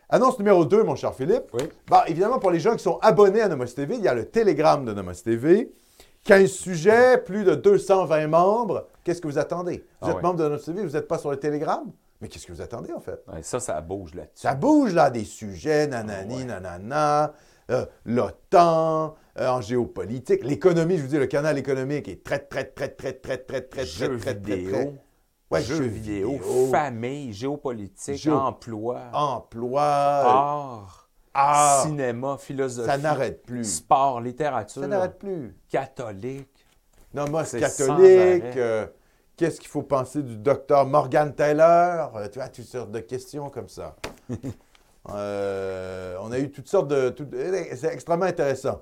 annonce 0.09 0.37
numéro 0.39 0.65
2, 0.65 0.83
mon 0.83 0.95
cher 0.95 1.13
Philippe. 1.15 1.45
Oui. 1.53 1.63
Bah, 1.87 2.03
évidemment, 2.07 2.39
pour 2.39 2.51
les 2.51 2.59
gens 2.59 2.75
qui 2.75 2.83
sont 2.83 2.99
abonnés 3.01 3.41
à 3.41 3.47
Nomos 3.47 3.65
TV, 3.65 3.95
il 3.95 4.01
y 4.01 4.07
a 4.07 4.13
le 4.13 4.25
Telegram 4.25 4.83
de 4.85 4.93
Nomos 4.93 5.13
TV. 5.23 5.71
15 6.23 6.51
sujets, 6.51 7.17
plus 7.17 7.43
de 7.43 7.55
220 7.55 8.27
membres. 8.27 8.87
Qu'est-ce 9.03 9.21
que 9.21 9.27
vous 9.27 9.39
attendez? 9.39 9.83
Vous 10.01 10.07
Ah 10.07 10.09
êtes 10.09 10.15
ouais. 10.17 10.21
membre 10.21 10.35
de 10.37 10.43
Nomos 10.43 10.59
TV, 10.59 10.83
vous 10.85 10.91
n'êtes 10.93 11.07
pas 11.07 11.17
sur 11.17 11.31
le 11.31 11.37
Telegram? 11.37 11.83
Mais 12.21 12.27
qu'est-ce 12.27 12.45
que 12.45 12.51
vous 12.51 12.61
attendez, 12.61 12.93
en 12.93 12.99
fait? 12.99 13.23
Ouais, 13.33 13.41
ça, 13.41 13.59
ça 13.59 13.81
bouge 13.81 14.13
là-dessus. 14.13 14.33
Ça 14.35 14.53
bouge, 14.53 14.93
là, 14.93 15.09
des 15.09 15.23
sujets, 15.23 15.87
nanani, 15.87 16.35
Ah 16.35 16.37
ouais. 16.37 16.45
nanana, 16.45 17.33
euh, 17.71 17.85
l'OTAN, 18.05 19.15
euh, 19.39 19.47
en 19.47 19.61
géopolitique. 19.61 20.43
L'économie, 20.43 20.97
je 20.97 21.01
vous 21.01 21.07
dis, 21.07 21.17
le 21.17 21.25
canal 21.25 21.57
économique 21.57 22.07
est 22.07 22.23
très, 22.23 22.37
très, 22.37 22.65
très, 22.65 22.89
très, 22.89 23.13
très, 23.13 23.37
très, 23.39 23.61
très, 23.61 23.85
Jeux 23.85 24.19
très, 24.19 24.35
très, 24.35 24.41
très, 24.41 24.55
vidéo, 24.57 24.71
très. 24.71 24.93
Ouais, 25.51 25.61
jeux 25.61 25.75
jeux 25.75 25.83
vidéo, 25.85 26.31
vidéo. 26.31 26.67
famille, 26.71 27.33
géopolitique, 27.33 28.15
Géo- 28.15 28.35
emploi, 28.37 29.01
Emploi, 29.13 29.81
art, 29.83 31.09
art, 31.33 31.83
cinéma, 31.83 32.37
philosophie, 32.37 32.87
ça 32.89 32.97
n'arrête 32.97 33.43
plus. 33.43 33.65
sport, 33.65 34.21
littérature, 34.21 34.81
Ça 34.81 34.87
n'arrête 34.87 35.19
plus. 35.19 35.55
catholique. 35.69 36.47
Nomos 37.13 37.43
C'est 37.43 37.59
catholique. 37.59 38.57
euh, 38.57 38.87
Qu'est-ce 39.35 39.59
qu'il 39.59 39.69
faut 39.69 39.81
penser 39.81 40.21
du 40.23 40.37
docteur 40.37 40.85
Morgan 40.85 41.33
Taylor? 41.33 42.15
Euh, 42.15 42.27
tu 42.29 42.37
vois, 42.39 42.47
toutes 42.47 42.63
sortes 42.65 42.91
de 42.91 42.99
questions 42.99 43.49
comme 43.49 43.67
ça. 43.69 43.95
Euh, 45.09 46.15
on 46.21 46.31
a 46.31 46.37
eu 46.37 46.51
toutes 46.51 46.67
sortes 46.67 46.87
de... 46.87 47.09
tout- 47.09 47.27
C'est 47.75 47.91
extrêmement 47.91 48.25
intéressant. 48.27 48.81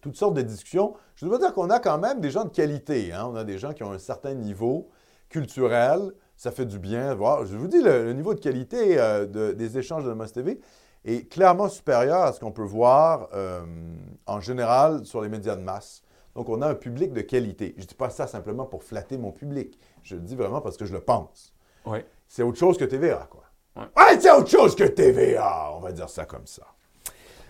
Toutes 0.00 0.16
sortes 0.16 0.34
de 0.34 0.42
discussions. 0.42 0.94
Je 1.14 1.26
dois 1.26 1.38
dire 1.38 1.52
qu'on 1.54 1.70
a 1.70 1.78
quand 1.78 1.98
même 1.98 2.20
des 2.20 2.30
gens 2.30 2.44
de 2.44 2.48
qualité. 2.50 3.12
hein. 3.12 3.28
On 3.30 3.36
a 3.36 3.44
des 3.44 3.56
gens 3.58 3.72
qui 3.72 3.84
ont 3.84 3.92
un 3.92 3.98
certain 3.98 4.34
niveau 4.34 4.88
culturel. 5.32 6.12
Ça 6.36 6.50
fait 6.50 6.66
du 6.66 6.78
bien. 6.78 7.16
Je 7.44 7.56
vous 7.56 7.68
dis, 7.68 7.82
le, 7.82 8.04
le 8.04 8.12
niveau 8.12 8.34
de 8.34 8.40
qualité 8.40 8.98
euh, 9.00 9.26
de- 9.26 9.52
des 9.52 9.78
échanges 9.78 10.04
de 10.04 10.08
Nomos 10.10 10.26
TV 10.26 10.60
est 11.04 11.28
clairement 11.28 11.68
supérieur 11.68 12.22
à 12.22 12.32
ce 12.32 12.40
qu'on 12.40 12.52
peut 12.52 12.62
voir 12.64 13.28
euh, 13.34 13.60
en 14.26 14.40
général 14.40 15.04
sur 15.04 15.20
les 15.22 15.28
médias 15.28 15.56
de 15.56 15.62
masse. 15.62 16.02
Donc, 16.34 16.48
on 16.48 16.62
a 16.62 16.68
un 16.68 16.74
public 16.74 17.12
de 17.12 17.20
qualité. 17.20 17.74
Je 17.76 17.82
ne 17.82 17.86
dis 17.86 17.94
pas 17.94 18.08
ça 18.10 18.26
simplement 18.26 18.64
pour 18.66 18.82
flatter 18.84 19.18
mon 19.18 19.32
public. 19.32 19.78
Je 20.02 20.14
le 20.16 20.22
dis 20.22 20.34
vraiment 20.36 20.60
parce 20.60 20.76
que 20.76 20.84
je 20.84 20.92
le 20.92 21.00
pense. 21.00 21.52
Oui. 21.84 21.98
C'est 22.28 22.42
autre 22.42 22.58
chose 22.58 22.78
que 22.78 22.84
TVA, 22.84 23.28
quoi. 23.30 23.42
Ouais. 23.76 23.82
Ouais, 23.96 24.20
c'est 24.20 24.30
autre 24.30 24.48
chose 24.48 24.74
que 24.74 24.84
TVA, 24.84 25.70
on 25.74 25.80
va 25.80 25.92
dire 25.92 26.08
ça 26.08 26.24
comme 26.24 26.46
ça. 26.46 26.66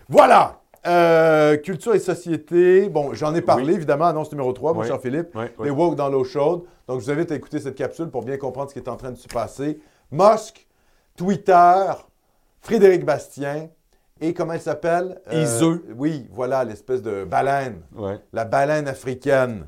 Voilà. 0.09 0.59
Euh, 0.85 1.55
culture 1.57 1.95
et 1.95 1.99
société. 1.99 2.89
Bon, 2.89 3.13
j'en 3.13 3.33
ai 3.35 3.41
parlé, 3.41 3.65
Oui. 3.67 3.73
évidemment, 3.75 4.05
annonce 4.05 4.31
numéro 4.31 4.51
3, 4.51 4.73
mon 4.73 4.81
Oui. 4.81 4.87
cher 4.87 4.99
Philippe. 4.99 5.29
Oui, 5.35 5.45
oui. 5.57 5.65
Les 5.65 5.71
woke 5.71 5.95
dans 5.95 6.09
l'eau 6.09 6.23
chaude. 6.25 6.63
Donc, 6.87 6.99
je 6.99 7.05
vous 7.05 7.11
invite 7.11 7.31
à 7.31 7.35
écouter 7.35 7.59
cette 7.59 7.75
capsule 7.75 8.09
pour 8.09 8.23
bien 8.23 8.37
comprendre 8.37 8.69
ce 8.69 8.73
qui 8.73 8.79
est 8.79 8.89
en 8.89 8.97
train 8.97 9.11
de 9.11 9.17
se 9.17 9.27
passer. 9.29 9.79
Musk, 10.11 10.67
Twitter, 11.15 11.85
Frédéric 12.61 13.05
Bastien 13.05 13.69
et 14.19 14.33
comment 14.33 14.53
elle 14.53 14.61
s'appelle? 14.61 15.21
Iseux. 15.31 15.83
Oui, 15.97 16.27
voilà, 16.31 16.63
l'espèce 16.65 17.01
de 17.01 17.23
baleine. 17.23 17.81
La 18.33 18.43
baleine 18.45 18.87
africaine. 18.87 19.65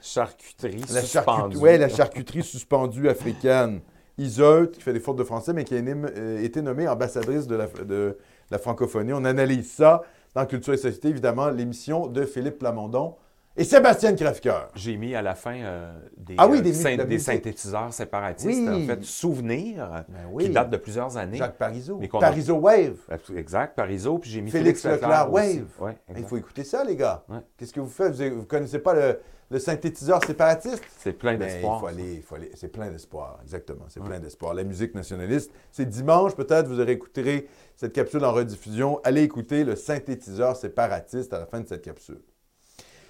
Charcuterie 0.00 0.80
La, 0.92 1.00
suspendue. 1.02 1.08
charcuterie, 1.10 1.56
ouais, 1.62 1.78
la 1.78 1.88
charcuterie 1.88 2.42
suspendue 2.42 3.08
africaine. 3.08 3.80
Iseut, 4.16 4.70
qui 4.72 4.80
fait 4.80 4.92
des 4.92 5.00
fautes 5.00 5.16
de 5.16 5.24
français, 5.24 5.52
mais 5.52 5.64
qui 5.64 5.74
a 5.76 5.78
euh, 5.80 6.40
été 6.40 6.62
nommée 6.62 6.86
ambassadrice 6.86 7.48
de 7.48 7.56
la, 7.56 7.66
de 7.66 8.16
la 8.50 8.58
francophonie. 8.58 9.12
On 9.12 9.24
analyse 9.24 9.72
ça 9.72 10.02
dans 10.34 10.46
Culture 10.46 10.74
et 10.74 10.78
Société, 10.78 11.08
évidemment, 11.08 11.48
l'émission 11.50 12.06
de 12.08 12.24
Philippe 12.24 12.58
Plamondon 12.58 13.14
et 13.56 13.62
Sébastien 13.62 14.14
Crèvecoeur. 14.16 14.70
J'ai 14.74 14.96
mis 14.96 15.14
à 15.14 15.22
la 15.22 15.36
fin 15.36 15.54
euh, 15.54 15.92
des, 16.16 16.34
Ah 16.38 16.48
oui, 16.48 16.58
euh, 16.58 16.60
des 16.60 17.06
de 17.06 17.18
synthétiseurs 17.18 17.92
séparatistes, 17.94 18.48
Oui. 18.68 18.82
en 18.84 18.86
fait, 18.86 19.04
souvenirs, 19.04 20.04
Ben 20.08 20.18
oui. 20.32 20.44
qui 20.46 20.50
datent 20.50 20.70
de 20.70 20.76
plusieurs 20.76 21.16
années. 21.16 21.38
Jacques 21.38 21.56
Parizeau. 21.56 21.98
Mais 22.00 22.08
qu'on 22.08 22.18
a- 22.18 22.22
Parizeau 22.22 22.56
Wave. 22.56 22.96
Exact, 23.36 23.76
Parizeau, 23.76 24.18
puis 24.18 24.28
j'ai 24.30 24.40
mis 24.40 24.50
Félix 24.50 24.82
Félix, 24.82 25.02
Leclerc 25.02 25.28
Leclerc, 25.28 25.32
aussi. 25.32 25.58
Wave. 25.78 25.88
Ouais, 25.88 25.96
Il 26.16 26.24
faut 26.24 26.36
écouter 26.36 26.64
ça, 26.64 26.82
les 26.82 26.96
gars. 26.96 27.22
Ouais. 27.28 27.38
Qu'est-ce 27.56 27.72
que 27.72 27.80
vous 27.80 27.88
faites? 27.88 28.14
Vous 28.16 28.40
ne 28.40 28.44
connaissez 28.44 28.80
pas 28.80 28.94
le, 28.94 29.20
le 29.50 29.58
synthétiseur 29.58 30.24
séparatiste? 30.24 30.82
C'est 30.98 31.12
plein 31.12 31.36
Ben, 31.36 31.46
il 31.48 31.52
d'espoir. 31.54 31.80
faut 31.80 31.86
aller, 31.86 32.14
il 32.14 32.22
faut 32.22 32.34
aller. 32.34 32.50
C'est 32.54 32.68
plein 32.68 32.90
d'espoir, 32.90 33.38
exactement. 33.42 33.84
C'est 33.88 34.02
plein 34.02 34.18
d'espoir. 34.18 34.54
La 34.54 34.64
musique 34.64 34.94
nationaliste, 34.94 35.50
c'est 35.72 35.88
dimanche, 35.88 36.34
peut-être, 36.34 36.66
vous 36.66 36.80
aurez 36.80 36.92
écouté 36.92 37.48
cette 37.76 37.92
capsule 37.92 38.24
en 38.24 38.32
rediffusion. 38.32 39.00
Allez 39.04 39.22
écouter 39.22 39.64
le 39.64 39.76
synthétiseur 39.76 40.56
séparatiste 40.56 41.32
à 41.32 41.38
la 41.40 41.46
fin 41.46 41.60
de 41.60 41.68
cette 41.68 41.82
capsule. 41.82 42.20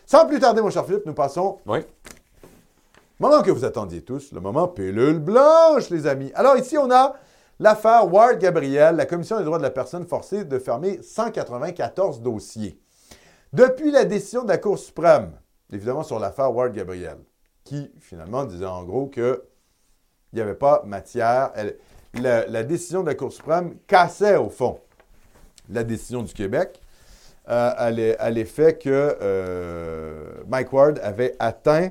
Sans 0.06 0.26
plus 0.26 0.38
tarder, 0.40 0.60
mon 0.60 0.70
cher 0.70 0.84
Philippe, 0.84 1.06
nous 1.06 1.14
passons 1.14 1.58
Oui. 1.66 1.78
Moment 3.20 3.42
que 3.42 3.50
vous 3.50 3.64
attendiez 3.64 4.02
tous, 4.02 4.32
le 4.32 4.40
moment 4.40 4.66
pilule 4.68 5.20
blanche, 5.20 5.88
les 5.90 6.06
amis. 6.06 6.32
Alors 6.34 6.56
ici, 6.56 6.76
on 6.76 6.90
a 6.90 7.14
l'affaire 7.60 8.12
Ward 8.12 8.38
Gabriel, 8.40 8.96
la 8.96 9.06
Commission 9.06 9.38
des 9.38 9.44
droits 9.44 9.58
de 9.58 9.62
la 9.62 9.70
personne 9.70 10.04
forcée 10.04 10.44
de 10.44 10.58
fermer 10.58 11.00
194 11.00 12.20
dossiers. 12.20 12.78
Depuis 13.52 13.92
la 13.92 14.04
décision 14.04 14.42
de 14.42 14.48
la 14.48 14.58
Cour 14.58 14.78
suprême, 14.78 15.30
évidemment 15.74 16.02
sur 16.02 16.18
l'affaire 16.18 16.54
Ward 16.54 16.72
Gabriel, 16.72 17.18
qui 17.64 17.90
finalement 18.00 18.44
disait 18.44 18.66
en 18.66 18.84
gros 18.84 19.06
que 19.06 19.44
il 20.32 20.36
n'y 20.36 20.42
avait 20.42 20.54
pas 20.54 20.82
matière. 20.84 21.52
la, 22.14 22.62
décision 22.64 23.02
de 23.02 23.06
la 23.08 23.14
Cour 23.14 23.32
suprême 23.32 23.76
cassait 23.86 24.36
au 24.36 24.48
fond 24.50 24.80
la 25.70 25.84
décision 25.84 26.22
du 26.22 26.32
Québec 26.32 26.80
euh, 27.48 27.70
à 27.76 27.90
l'e- 27.90 28.16
à 28.18 28.30
l'effet 28.30 28.76
que 28.76 29.16
euh, 29.20 30.42
Mike 30.48 30.72
Ward 30.72 30.98
avait 31.02 31.34
atteint 31.38 31.90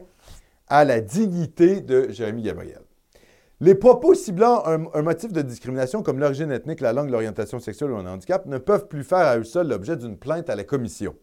à 0.67 0.83
la 0.85 0.99
dignité 1.01 1.81
de 1.81 2.09
Jérémy 2.11 2.41
Gabriel. 2.43 2.81
Les 3.59 3.75
propos 3.75 4.13
ciblant 4.13 4.63
un 4.65 5.01
motif 5.03 5.31
de 5.31 5.41
discrimination 5.41 6.03
comme 6.03 6.19
l'origine 6.19 6.51
ethnique, 6.51 6.81
la 6.81 6.91
langue, 6.91 7.09
l'orientation 7.09 7.59
sexuelle 7.59 7.91
ou 7.91 7.95
un 7.97 8.05
handicap 8.07 8.45
ne 8.45 8.57
peuvent 8.57 8.87
plus 8.87 9.03
faire 9.05 9.19
à 9.19 9.37
eux 9.37 9.43
seuls 9.45 9.69
l'objet 9.69 9.95
d'une 9.95 10.17
plainte 10.17 10.49
à 10.49 10.55
la 10.55 10.65
commission, 10.65 11.15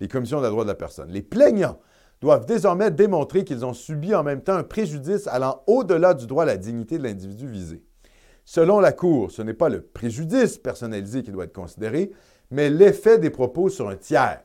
les 0.00 0.08
commissions 0.08 0.40
des 0.40 0.48
droits 0.48 0.64
de 0.64 0.68
la 0.68 0.74
personne. 0.74 1.10
Les 1.10 1.22
plaignants 1.22 1.78
doivent 2.20 2.46
désormais 2.46 2.90
démontrer 2.90 3.44
qu'ils 3.44 3.64
ont 3.64 3.72
subi 3.72 4.14
en 4.14 4.22
même 4.22 4.42
temps 4.42 4.56
un 4.56 4.62
préjudice 4.62 5.26
allant 5.26 5.62
au-delà 5.66 6.14
du 6.14 6.26
droit 6.26 6.42
à 6.42 6.46
la 6.46 6.56
dignité 6.56 6.98
de 6.98 7.04
l'individu 7.04 7.48
visé. 7.48 7.82
Selon 8.44 8.80
la 8.80 8.92
Cour, 8.92 9.30
ce 9.30 9.42
n'est 9.42 9.54
pas 9.54 9.68
le 9.68 9.82
préjudice 9.82 10.58
personnalisé 10.58 11.22
qui 11.22 11.30
doit 11.30 11.44
être 11.44 11.54
considéré, 11.54 12.10
mais 12.50 12.68
l'effet 12.68 13.18
des 13.18 13.30
propos 13.30 13.68
sur 13.68 13.88
un 13.88 13.96
tiers. 13.96 14.42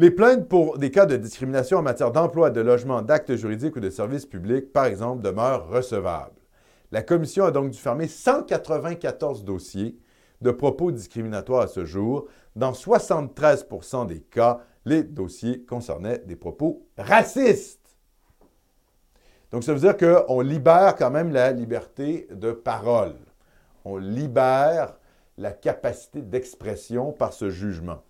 Les 0.00 0.10
plaintes 0.12 0.48
pour 0.48 0.78
des 0.78 0.92
cas 0.92 1.06
de 1.06 1.16
discrimination 1.16 1.78
en 1.78 1.82
matière 1.82 2.12
d'emploi, 2.12 2.50
de 2.50 2.60
logement, 2.60 3.02
d'actes 3.02 3.34
juridiques 3.34 3.74
ou 3.74 3.80
de 3.80 3.90
services 3.90 4.26
publics, 4.26 4.72
par 4.72 4.84
exemple, 4.84 5.22
demeurent 5.22 5.68
recevables. 5.68 6.36
La 6.92 7.02
Commission 7.02 7.44
a 7.44 7.50
donc 7.50 7.70
dû 7.70 7.78
fermer 7.78 8.06
194 8.06 9.44
dossiers 9.44 9.98
de 10.40 10.50
propos 10.50 10.90
discriminatoires 10.90 11.62
à 11.62 11.68
ce 11.68 11.84
jour. 11.84 12.26
Dans 12.56 12.72
73% 12.72 14.06
des 14.06 14.20
cas, 14.20 14.60
les 14.84 15.02
dossiers 15.02 15.64
concernaient 15.64 16.18
des 16.18 16.36
propos 16.36 16.86
racistes. 16.96 17.78
Donc, 19.50 19.64
ça 19.64 19.72
veut 19.72 19.80
dire 19.80 19.96
qu'on 19.96 20.40
libère 20.40 20.94
quand 20.96 21.10
même 21.10 21.32
la 21.32 21.52
liberté 21.52 22.28
de 22.30 22.52
parole. 22.52 23.16
On 23.84 23.96
libère 23.96 24.94
la 25.38 25.52
capacité 25.52 26.20
d'expression 26.20 27.12
par 27.12 27.32
ce 27.32 27.48
jugement. 27.48 28.02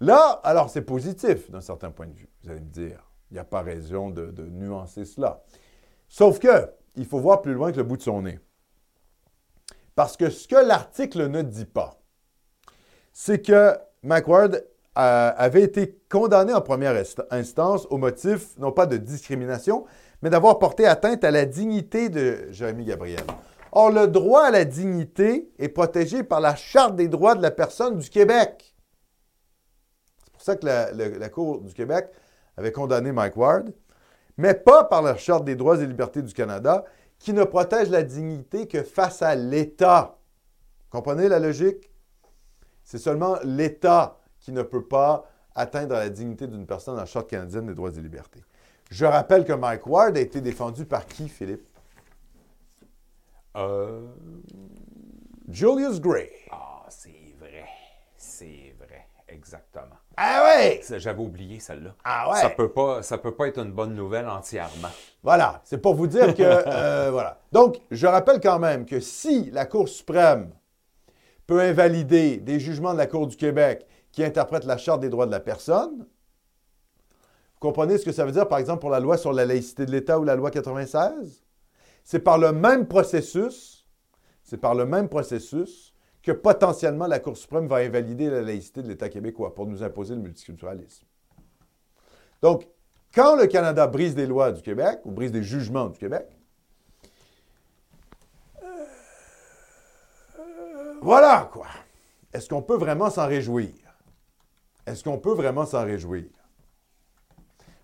Là, 0.00 0.40
alors 0.44 0.70
c'est 0.70 0.82
positif 0.82 1.50
d'un 1.50 1.60
certain 1.60 1.90
point 1.90 2.06
de 2.06 2.12
vue. 2.12 2.28
Vous 2.42 2.50
allez 2.50 2.60
me 2.60 2.66
dire, 2.66 3.10
il 3.30 3.34
n'y 3.34 3.40
a 3.40 3.44
pas 3.44 3.62
raison 3.62 4.10
de, 4.10 4.30
nuancer 4.50 5.04
cela. 5.04 5.42
Sauf 6.08 6.38
que, 6.38 6.70
il 6.96 7.06
faut 7.06 7.20
voir 7.20 7.42
plus 7.42 7.54
loin 7.54 7.72
que 7.72 7.76
le 7.76 7.82
bout 7.84 7.96
de 7.96 8.02
son 8.02 8.22
nez. 8.22 8.38
Parce 9.98 10.16
que 10.16 10.30
ce 10.30 10.46
que 10.46 10.54
l'article 10.54 11.26
ne 11.26 11.42
dit 11.42 11.64
pas, 11.64 12.00
c'est 13.12 13.44
que 13.44 13.76
McWard 14.04 14.54
euh, 14.54 15.32
avait 15.36 15.62
été 15.62 15.98
condamné 16.08 16.54
en 16.54 16.60
première 16.60 16.94
instance 17.32 17.84
au 17.90 17.98
motif, 17.98 18.56
non 18.58 18.70
pas 18.70 18.86
de 18.86 18.96
discrimination, 18.96 19.86
mais 20.22 20.30
d'avoir 20.30 20.60
porté 20.60 20.86
atteinte 20.86 21.24
à 21.24 21.32
la 21.32 21.46
dignité 21.46 22.10
de 22.10 22.46
Jérémy 22.52 22.84
Gabriel. 22.84 23.24
Or, 23.72 23.90
le 23.90 24.06
droit 24.06 24.44
à 24.44 24.50
la 24.52 24.64
dignité 24.64 25.50
est 25.58 25.68
protégé 25.68 26.22
par 26.22 26.40
la 26.40 26.54
Charte 26.54 26.94
des 26.94 27.08
droits 27.08 27.34
de 27.34 27.42
la 27.42 27.50
personne 27.50 27.98
du 27.98 28.08
Québec 28.08 28.76
ça 30.38 30.54
que 30.54 30.64
la, 30.64 31.28
Cour 31.28 31.60
du 31.62 31.74
Québec 31.74 32.08
avait 32.56 32.70
condamné 32.70 33.10
Mike 33.10 33.36
Ward, 33.36 33.72
mais 34.36 34.54
pas 34.54 34.84
par 34.84 35.02
la 35.02 35.16
Charte 35.16 35.44
des 35.44 35.56
droits 35.56 35.82
et 35.82 35.86
libertés 35.86 36.22
du 36.22 36.32
Canada, 36.32 36.84
qui 37.18 37.32
ne 37.32 37.44
protège 37.44 37.90
la 37.90 38.02
dignité 38.02 38.68
que 38.68 38.82
face 38.82 39.22
à 39.22 39.34
l'État. 39.34 40.18
Comprenez 40.90 41.28
la 41.28 41.38
logique? 41.38 41.90
C'est 42.84 42.98
seulement 42.98 43.36
l'État 43.44 44.18
qui 44.38 44.52
ne 44.52 44.62
peut 44.62 44.84
pas 44.84 45.28
atteindre 45.54 45.94
la 45.94 46.08
dignité 46.08 46.46
d'une 46.46 46.66
personne 46.66 46.94
dans 46.94 47.00
la 47.00 47.06
Charte 47.06 47.28
canadienne 47.28 47.66
des 47.66 47.74
droits 47.74 47.90
et 47.90 48.00
libertés. 48.00 48.42
Je 48.90 49.04
rappelle 49.04 49.44
que 49.44 49.52
Mike 49.52 49.86
Ward 49.86 50.16
a 50.16 50.20
été 50.20 50.40
défendu 50.40 50.86
par 50.86 51.06
qui, 51.06 51.28
Philippe? 51.28 51.68
Euh... 53.56 54.06
Julius 55.48 56.00
Gray. 56.00 56.30
Ah, 56.50 56.86
c'est 56.88 57.34
vrai. 57.38 57.64
C'est 58.16 58.74
vrai. 58.78 59.08
Exactement. 59.26 59.96
Ah 60.20 60.42
ouais! 60.44 60.80
J'avais 60.96 61.22
oublié 61.22 61.60
celle-là. 61.60 61.94
Ah 62.02 62.28
ouais! 62.28 62.40
Ça 62.40 62.50
peut 62.50 62.72
pas, 62.72 63.04
ça 63.04 63.18
peut 63.18 63.36
pas 63.36 63.46
être 63.46 63.60
une 63.60 63.70
bonne 63.70 63.94
nouvelle 63.94 64.28
entièrement. 64.28 64.88
Voilà, 65.22 65.60
c'est 65.62 65.78
pour 65.78 65.94
vous 65.94 66.08
dire 66.08 66.34
que 66.34 66.42
euh, 66.42 67.08
voilà. 67.12 67.38
Donc, 67.52 67.80
je 67.92 68.04
rappelle 68.04 68.40
quand 68.40 68.58
même 68.58 68.84
que 68.84 68.98
si 68.98 69.48
la 69.52 69.64
Cour 69.64 69.88
suprême 69.88 70.50
peut 71.46 71.60
invalider 71.60 72.38
des 72.38 72.58
jugements 72.58 72.94
de 72.94 72.98
la 72.98 73.06
Cour 73.06 73.28
du 73.28 73.36
Québec 73.36 73.86
qui 74.10 74.24
interprètent 74.24 74.64
la 74.64 74.76
Charte 74.76 75.00
des 75.00 75.08
droits 75.08 75.26
de 75.26 75.30
la 75.30 75.38
personne, 75.38 75.98
vous 75.98 77.60
comprenez 77.60 77.96
ce 77.96 78.04
que 78.04 78.10
ça 78.10 78.24
veut 78.24 78.32
dire, 78.32 78.48
par 78.48 78.58
exemple, 78.58 78.80
pour 78.80 78.90
la 78.90 78.98
loi 78.98 79.18
sur 79.18 79.32
la 79.32 79.46
laïcité 79.46 79.86
de 79.86 79.92
l'État 79.92 80.18
ou 80.18 80.24
la 80.24 80.34
loi 80.34 80.50
96? 80.50 81.44
C'est 82.02 82.18
par 82.18 82.38
le 82.38 82.50
même 82.50 82.88
processus, 82.88 83.86
c'est 84.42 84.58
par 84.58 84.74
le 84.74 84.84
même 84.84 85.08
processus 85.08 85.87
potentiellement 86.32 87.06
la 87.06 87.20
Cour 87.20 87.36
suprême 87.36 87.66
va 87.66 87.76
invalider 87.76 88.30
la 88.30 88.42
laïcité 88.42 88.82
de 88.82 88.88
l'État 88.88 89.08
québécois 89.08 89.54
pour 89.54 89.66
nous 89.66 89.82
imposer 89.82 90.14
le 90.14 90.20
multiculturalisme. 90.20 91.06
Donc, 92.42 92.68
quand 93.14 93.36
le 93.36 93.46
Canada 93.46 93.86
brise 93.86 94.14
des 94.14 94.26
lois 94.26 94.52
du 94.52 94.62
Québec 94.62 95.00
ou 95.04 95.10
brise 95.10 95.32
des 95.32 95.42
jugements 95.42 95.88
du 95.88 95.98
Québec, 95.98 96.26
voilà 101.00 101.48
quoi. 101.52 101.66
Est-ce 102.32 102.48
qu'on 102.48 102.62
peut 102.62 102.76
vraiment 102.76 103.10
s'en 103.10 103.26
réjouir? 103.26 103.72
Est-ce 104.86 105.04
qu'on 105.04 105.18
peut 105.18 105.32
vraiment 105.32 105.64
s'en 105.64 105.84
réjouir? 105.84 106.26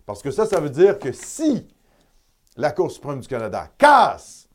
Parce 0.06 0.22
que 0.22 0.30
ça, 0.30 0.46
ça 0.46 0.60
veut 0.60 0.70
dire 0.70 0.98
que 0.98 1.12
si 1.12 1.68
la 2.56 2.72
Cour 2.72 2.90
suprême 2.90 3.20
du 3.20 3.28
Canada 3.28 3.70
casse 3.78 4.48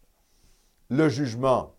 le 0.89 1.10
jugement 1.10 1.75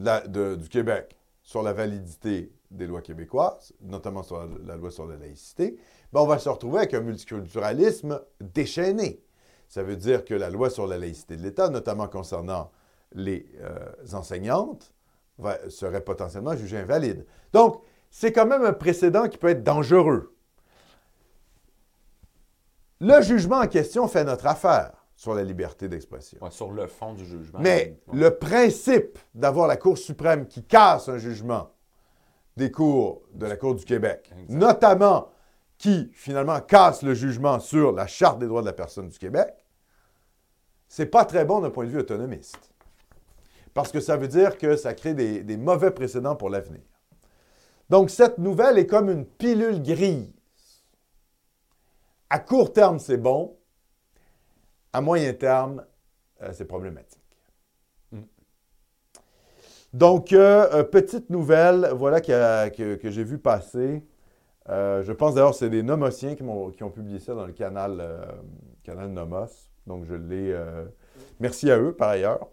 du 0.00 0.68
Québec 0.68 1.16
sur 1.42 1.62
la 1.62 1.72
validité 1.72 2.52
des 2.70 2.86
lois 2.86 3.02
québécoises, 3.02 3.72
notamment 3.80 4.22
sur 4.22 4.46
la, 4.64 4.76
loi 4.76 4.90
sur 4.90 5.06
la 5.06 5.16
laïcité, 5.16 5.76
ben 6.12 6.20
on 6.20 6.26
va 6.26 6.38
se 6.38 6.48
retrouver 6.48 6.78
avec 6.78 6.94
un 6.94 7.00
multiculturalisme 7.00 8.20
déchaîné. 8.40 9.22
Ça 9.68 9.82
veut 9.82 9.96
dire 9.96 10.24
que 10.24 10.34
la 10.34 10.50
loi 10.50 10.70
sur 10.70 10.86
la 10.86 10.98
laïcité 10.98 11.36
de 11.36 11.42
l'État, 11.42 11.68
notamment 11.68 12.08
concernant 12.08 12.70
les 13.12 13.46
euh, 13.60 13.78
enseignantes, 14.12 14.92
serait 15.68 16.02
potentiellement 16.02 16.54
jugée 16.54 16.78
invalide. 16.78 17.26
Donc, 17.52 17.82
c'est 18.10 18.32
quand 18.32 18.46
même 18.46 18.64
un 18.64 18.72
précédent 18.72 19.28
qui 19.28 19.38
peut 19.38 19.48
être 19.48 19.64
dangereux. 19.64 20.34
Le 23.00 23.22
jugement 23.22 23.60
en 23.60 23.66
question 23.66 24.06
fait 24.06 24.24
notre 24.24 24.46
affaire 24.46 24.99
sur 25.20 25.34
la 25.34 25.44
liberté 25.44 25.86
d'expression. 25.86 26.38
sur 26.48 26.70
le 26.70 26.86
fond 26.86 27.12
du 27.12 27.26
jugement. 27.26 27.58
Mais 27.60 28.00
le 28.10 28.30
principe 28.30 29.18
d'avoir 29.34 29.66
la 29.66 29.76
Cour 29.76 29.98
suprême 29.98 30.46
qui 30.46 30.64
casse 30.64 31.10
un 31.10 31.18
jugement 31.18 31.72
des 32.56 32.70
cours 32.70 33.20
de 33.34 33.44
la 33.44 33.58
Cour 33.58 33.74
du 33.74 33.84
Québec, 33.84 34.32
notamment 34.48 35.28
qui 35.76 36.10
finalement 36.14 36.58
casse 36.62 37.02
le 37.02 37.12
jugement 37.12 37.60
sur 37.60 37.92
la 37.92 38.06
Charte 38.06 38.38
des 38.38 38.46
droits 38.46 38.62
de 38.62 38.66
la 38.68 38.72
personne 38.72 39.10
du 39.10 39.18
Québec, 39.18 39.66
c'est 40.88 41.04
pas 41.04 41.26
très 41.26 41.44
bon 41.44 41.60
d'un 41.60 41.68
point 41.68 41.84
de 41.84 41.90
vue 41.90 42.00
autonomiste. 42.00 42.72
Parce 43.74 43.92
que 43.92 44.00
ça 44.00 44.16
veut 44.16 44.28
dire 44.28 44.56
que 44.56 44.74
ça 44.74 44.94
crée 44.94 45.12
des, 45.12 45.42
des 45.42 45.58
mauvais 45.58 45.90
précédents 45.90 46.34
pour 46.34 46.48
l'avenir. 46.48 46.80
Donc 47.90 48.08
cette 48.08 48.38
nouvelle 48.38 48.78
est 48.78 48.86
comme 48.86 49.10
une 49.10 49.26
pilule 49.26 49.82
grise. 49.82 50.32
À 52.30 52.38
court 52.38 52.72
terme, 52.72 52.98
c'est 52.98 53.18
bon. 53.18 53.59
À 54.92 55.00
moyen 55.00 55.32
terme, 55.34 55.84
euh, 56.42 56.50
c'est 56.52 56.64
problématique. 56.64 57.20
Mm. 58.10 58.20
Donc, 59.92 60.32
euh, 60.32 60.68
euh, 60.72 60.82
petite 60.82 61.30
nouvelle, 61.30 61.90
voilà 61.94 62.20
que, 62.20 62.98
j'ai 63.04 63.24
vu 63.24 63.38
passer. 63.38 64.02
je 64.68 65.12
pense 65.12 65.34
d'ailleurs 65.34 65.52
que 65.52 65.56
c'est 65.56 65.70
des 65.70 65.82
Nomotiens 65.82 66.34
qui, 66.34 66.44
qui, 66.76 66.82
ont 66.82 66.90
publié 66.90 67.20
ça 67.20 67.34
dans 67.34 67.46
le 67.46 67.52
canal, 67.52 68.02
canal 68.82 69.10
Nomos. 69.10 69.70
Donc, 69.86 70.04
je 70.04 70.14
l'ai. 70.14 70.58
merci 71.38 71.70
à 71.70 71.78
eux, 71.78 71.92
par 71.92 72.10
ailleurs. 72.10 72.48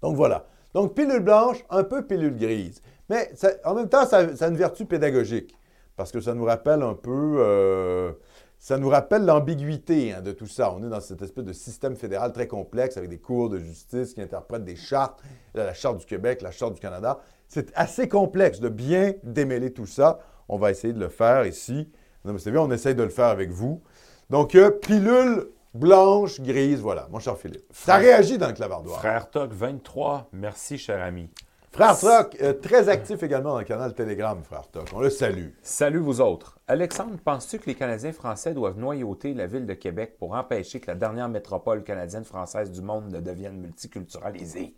Donc, 0.00 0.16
voilà. 0.16 0.46
Donc, 0.74 0.94
pilule 0.94 1.20
blanche, 1.20 1.64
un 1.70 1.84
peu 1.84 2.04
pilule 2.04 2.36
grise. 2.36 2.82
Mais 3.08 3.30
en 3.64 3.74
même 3.74 3.88
temps, 3.88 4.06
ça, 4.06 4.34
ça, 4.36 4.46
a 4.46 4.48
une 4.48 4.56
vertu 4.56 4.86
pédagogique. 4.86 5.56
Parce 5.96 6.10
que 6.10 6.20
ça 6.20 6.34
nous 6.34 6.44
rappelle 6.44 6.82
un 6.82 6.94
peu 6.94 8.16
ça 8.62 8.78
nous 8.78 8.88
rappelle 8.88 9.24
l'ambiguïté 9.24 10.12
hein, 10.12 10.20
de 10.22 10.30
tout 10.30 10.46
ça. 10.46 10.72
On 10.72 10.84
est 10.84 10.88
dans 10.88 11.00
cette 11.00 11.20
espèce 11.20 11.44
de 11.44 11.52
système 11.52 11.96
fédéral 11.96 12.32
très 12.32 12.46
complexe 12.46 12.96
avec 12.96 13.10
des 13.10 13.18
cours 13.18 13.50
de 13.50 13.58
justice 13.58 14.14
qui 14.14 14.22
interprètent 14.22 14.64
des 14.64 14.76
chartes, 14.76 15.20
la 15.52 15.74
Charte 15.74 15.98
du 15.98 16.06
Québec, 16.06 16.42
la 16.42 16.52
Charte 16.52 16.74
du 16.74 16.80
Canada. 16.80 17.18
C'est 17.48 17.72
assez 17.74 18.08
complexe 18.08 18.60
de 18.60 18.68
bien 18.68 19.14
démêler 19.24 19.72
tout 19.72 19.86
ça. 19.86 20.20
On 20.48 20.58
va 20.58 20.70
essayer 20.70 20.92
de 20.92 21.00
le 21.00 21.08
faire 21.08 21.44
ici. 21.44 21.90
Non, 22.24 22.34
mais 22.34 22.38
c'est 22.38 22.52
bien, 22.52 22.60
on 22.60 22.70
essaye 22.70 22.94
de 22.94 23.02
le 23.02 23.08
faire 23.08 23.26
avec 23.26 23.50
vous. 23.50 23.82
Donc, 24.30 24.54
euh, 24.54 24.70
pilule 24.70 25.48
blanche, 25.74 26.40
grise, 26.40 26.78
voilà, 26.78 27.08
mon 27.10 27.18
cher 27.18 27.36
Philippe. 27.36 27.64
ça 27.72 27.96
réagit 27.96 28.38
dans 28.38 28.46
le 28.46 28.52
clavardoir. 28.52 29.00
Frère 29.00 29.28
Toc 29.28 29.52
23, 29.52 30.28
merci, 30.32 30.78
cher 30.78 31.02
ami. 31.02 31.28
Frère 31.72 31.98
Toc, 31.98 32.36
euh, 32.42 32.52
très 32.52 32.90
actif 32.90 33.22
également 33.22 33.52
dans 33.52 33.58
le 33.60 33.64
canal 33.64 33.94
Telegram, 33.94 34.38
Frère 34.44 34.68
Toc. 34.68 34.88
On 34.94 35.00
le 35.00 35.08
salue. 35.08 35.48
Salut 35.62 36.00
vous 36.00 36.20
autres. 36.20 36.58
Alexandre, 36.68 37.16
penses-tu 37.24 37.58
que 37.60 37.64
les 37.64 37.74
Canadiens 37.74 38.12
français 38.12 38.52
doivent 38.52 38.78
noyauter 38.78 39.32
la 39.32 39.46
ville 39.46 39.64
de 39.64 39.72
Québec 39.72 40.16
pour 40.18 40.34
empêcher 40.34 40.80
que 40.80 40.88
la 40.88 40.96
dernière 40.96 41.30
métropole 41.30 41.82
canadienne-française 41.82 42.70
du 42.70 42.82
monde 42.82 43.10
ne 43.10 43.20
devienne 43.20 43.56
multiculturalisée? 43.56 44.76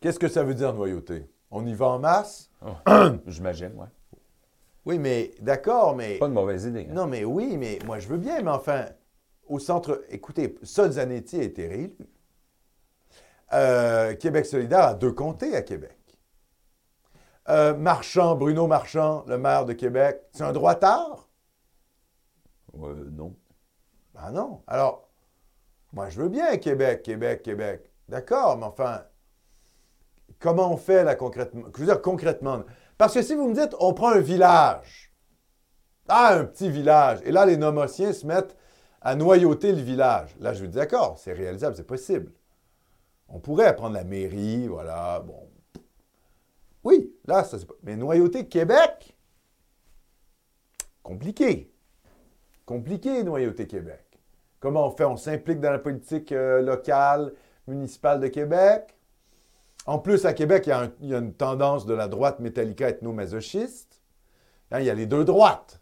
Qu'est-ce 0.00 0.18
que 0.18 0.26
ça 0.26 0.42
veut 0.42 0.54
dire 0.54 0.74
noyauter? 0.74 1.30
On 1.52 1.64
y 1.64 1.74
va 1.74 1.86
en 1.86 2.00
masse? 2.00 2.50
Oh, 2.60 2.90
j'imagine, 3.28 3.70
oui. 3.76 3.86
Oui, 4.84 4.98
mais 4.98 5.30
d'accord, 5.40 5.94
mais. 5.94 6.18
Pas 6.18 6.26
de 6.26 6.32
mauvaise 6.32 6.64
idée. 6.64 6.88
Hein. 6.90 6.92
Non, 6.92 7.06
mais 7.06 7.24
oui, 7.24 7.56
mais 7.56 7.78
moi 7.86 8.00
je 8.00 8.08
veux 8.08 8.18
bien, 8.18 8.42
mais 8.42 8.50
enfin, 8.50 8.86
au 9.46 9.60
centre. 9.60 10.02
Écoutez, 10.08 10.56
Zanetti 10.64 11.38
a 11.38 11.44
été 11.44 11.68
réélu. 11.68 11.96
Euh, 13.52 14.16
Québec 14.16 14.44
solidaire 14.44 14.86
a 14.86 14.94
deux 14.94 15.12
comtés 15.12 15.54
à 15.54 15.62
Québec. 15.62 15.95
Euh, 17.48 17.74
Marchand, 17.74 18.34
Bruno 18.34 18.66
Marchand, 18.66 19.24
le 19.28 19.38
maire 19.38 19.64
de 19.64 19.72
Québec, 19.72 20.20
c'est 20.32 20.42
un 20.42 20.52
droitard? 20.52 21.28
Euh, 22.82 23.08
non. 23.12 23.36
Ben 24.14 24.32
non. 24.32 24.62
Alors, 24.66 25.08
moi, 25.92 26.08
je 26.08 26.20
veux 26.20 26.28
bien 26.28 26.56
Québec, 26.56 27.02
Québec, 27.02 27.42
Québec. 27.42 27.90
D'accord, 28.08 28.58
mais 28.58 28.66
enfin, 28.66 29.02
comment 30.40 30.72
on 30.72 30.76
fait 30.76 31.04
là 31.04 31.14
concrètement? 31.14 31.62
Je 31.74 31.80
veux 31.80 31.86
dire 31.86 32.02
concrètement. 32.02 32.62
Parce 32.98 33.14
que 33.14 33.22
si 33.22 33.34
vous 33.34 33.48
me 33.48 33.54
dites, 33.54 33.74
on 33.78 33.94
prend 33.94 34.10
un 34.10 34.20
village, 34.20 35.12
ah, 36.08 36.34
un 36.34 36.44
petit 36.44 36.70
village, 36.70 37.20
et 37.24 37.32
là, 37.32 37.46
les 37.46 37.56
nomotiens 37.56 38.12
se 38.12 38.26
mettent 38.26 38.56
à 39.00 39.14
noyauter 39.14 39.72
le 39.72 39.82
village. 39.82 40.36
Là, 40.40 40.52
je 40.52 40.60
vous 40.62 40.66
dis, 40.68 40.76
d'accord, 40.76 41.18
c'est 41.18 41.32
réalisable, 41.32 41.76
c'est 41.76 41.86
possible. 41.86 42.32
On 43.28 43.38
pourrait 43.40 43.74
prendre 43.76 43.94
la 43.94 44.04
mairie, 44.04 44.66
voilà, 44.68 45.20
bon. 45.20 45.45
Oui, 46.86 47.12
là, 47.26 47.42
ça 47.42 47.58
c'est 47.58 47.66
pas. 47.66 47.74
Mais 47.82 47.96
noyauter 47.96 48.46
Québec, 48.46 49.16
compliqué. 51.02 51.74
Compliqué, 52.64 53.24
noyauter 53.24 53.66
Québec. 53.66 54.04
Comment 54.60 54.86
on 54.86 54.90
fait? 54.92 55.04
On 55.04 55.16
s'implique 55.16 55.58
dans 55.58 55.72
la 55.72 55.80
politique 55.80 56.30
euh, 56.30 56.62
locale, 56.62 57.32
municipale 57.66 58.20
de 58.20 58.28
Québec. 58.28 58.96
En 59.86 59.98
plus, 59.98 60.26
à 60.26 60.32
Québec, 60.32 60.70
il 61.00 61.08
y, 61.08 61.14
a 61.14 61.18
une 61.18 61.34
tendance 61.34 61.86
de 61.86 61.94
la 61.94 62.06
droite 62.06 62.38
métallica 62.38 62.88
ethno-masochiste. 62.88 64.00
Hein, 64.70 64.78
il 64.78 64.86
y 64.86 64.90
a 64.90 64.94
les 64.94 65.06
deux 65.06 65.24
droites. 65.24 65.80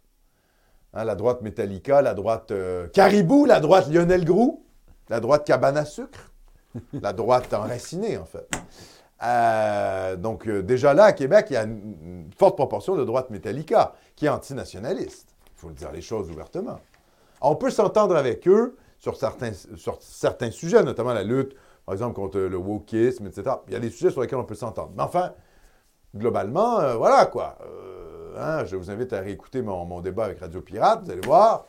Hein, 0.94 1.04
la 1.04 1.16
droite 1.16 1.42
métallica, 1.42 2.00
la 2.00 2.14
droite 2.14 2.50
euh, 2.50 2.88
caribou, 2.88 3.44
la 3.44 3.60
droite 3.60 3.90
Lionel 3.90 4.24
Groux, 4.24 4.64
la 5.10 5.20
droite 5.20 5.46
cabane 5.46 5.76
à 5.76 5.84
sucre, 5.84 6.32
la 6.94 7.12
droite 7.12 7.52
enracinée, 7.52 8.16
en 8.16 8.24
fait. 8.24 8.48
Euh, 9.22 10.16
donc, 10.16 10.46
euh, 10.46 10.62
déjà 10.62 10.92
là, 10.94 11.04
à 11.04 11.12
Québec, 11.12 11.46
il 11.50 11.54
y 11.54 11.56
a 11.56 11.62
une, 11.62 12.30
forte 12.36 12.56
proportion 12.56 12.96
de 12.96 13.04
droite 13.04 13.30
métallica 13.30 13.94
qui 14.16 14.26
est 14.26 14.28
antinationaliste. 14.28 15.34
Il 15.46 15.60
faut 15.60 15.68
le 15.68 15.74
dire 15.74 15.92
les 15.92 16.02
choses 16.02 16.30
ouvertement. 16.30 16.80
On 17.40 17.56
peut 17.56 17.70
s'entendre 17.70 18.16
avec 18.16 18.46
eux 18.48 18.76
sur 18.98 19.16
certains, 19.16 19.52
sur 19.76 19.98
certains 20.00 20.50
sujets, 20.50 20.82
notamment 20.82 21.12
la 21.12 21.22
lutte, 21.22 21.54
par 21.86 21.94
exemple, 21.94 22.14
contre 22.14 22.38
le 22.38 22.56
wokisme, 22.56 23.26
etc. 23.26 23.56
Il 23.68 23.74
y 23.74 23.76
a 23.76 23.80
des 23.80 23.90
sujets 23.90 24.10
sur 24.10 24.22
lesquels 24.22 24.38
on 24.38 24.44
peut 24.44 24.54
s'entendre. 24.54 24.92
Mais 24.96 25.02
enfin, 25.02 25.32
globalement, 26.16 26.80
euh, 26.80 26.94
voilà 26.96 27.26
quoi. 27.26 27.58
Hein, 28.36 28.64
je 28.64 28.74
vous 28.74 28.90
invite 28.90 29.12
à 29.12 29.20
réécouter 29.20 29.62
mon, 29.62 29.84
mon 29.84 30.00
débat 30.00 30.24
avec 30.24 30.40
Radio 30.40 30.60
Pirate, 30.60 31.04
vous 31.04 31.10
allez 31.10 31.20
voir. 31.20 31.66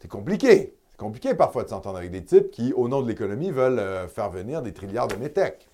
C'est 0.00 0.08
compliqué. 0.08 0.76
C'est 0.90 0.98
compliqué 0.98 1.34
parfois 1.34 1.64
de 1.64 1.70
s'entendre 1.70 1.96
avec 1.96 2.10
des 2.10 2.24
types 2.24 2.50
qui, 2.50 2.72
au 2.74 2.88
nom 2.88 3.00
de 3.00 3.08
l'économie, 3.08 3.50
veulent 3.50 4.08
faire 4.08 4.30
venir 4.30 4.60
des 4.60 4.72
trilliards 4.72 5.08
de 5.08 5.16
métèques. 5.16 5.68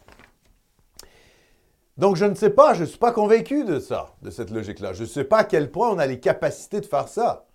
Donc, 2.00 2.16
je 2.16 2.24
ne 2.24 2.34
sais 2.34 2.48
pas, 2.48 2.72
je 2.72 2.80
ne 2.80 2.86
suis 2.86 2.96
pas 2.96 3.12
convaincu 3.12 3.62
de 3.62 3.78
ça, 3.78 4.14
de 4.22 4.30
cette 4.30 4.50
logique-là. 4.50 4.94
Je 4.94 5.02
ne 5.02 5.06
sais 5.06 5.22
pas 5.22 5.40
à 5.40 5.44
quel 5.44 5.70
point 5.70 5.90
on 5.90 5.98
a 5.98 6.06
les 6.06 6.18
capacités 6.18 6.80
de 6.80 6.86
faire 6.86 7.08
ça. 7.08 7.46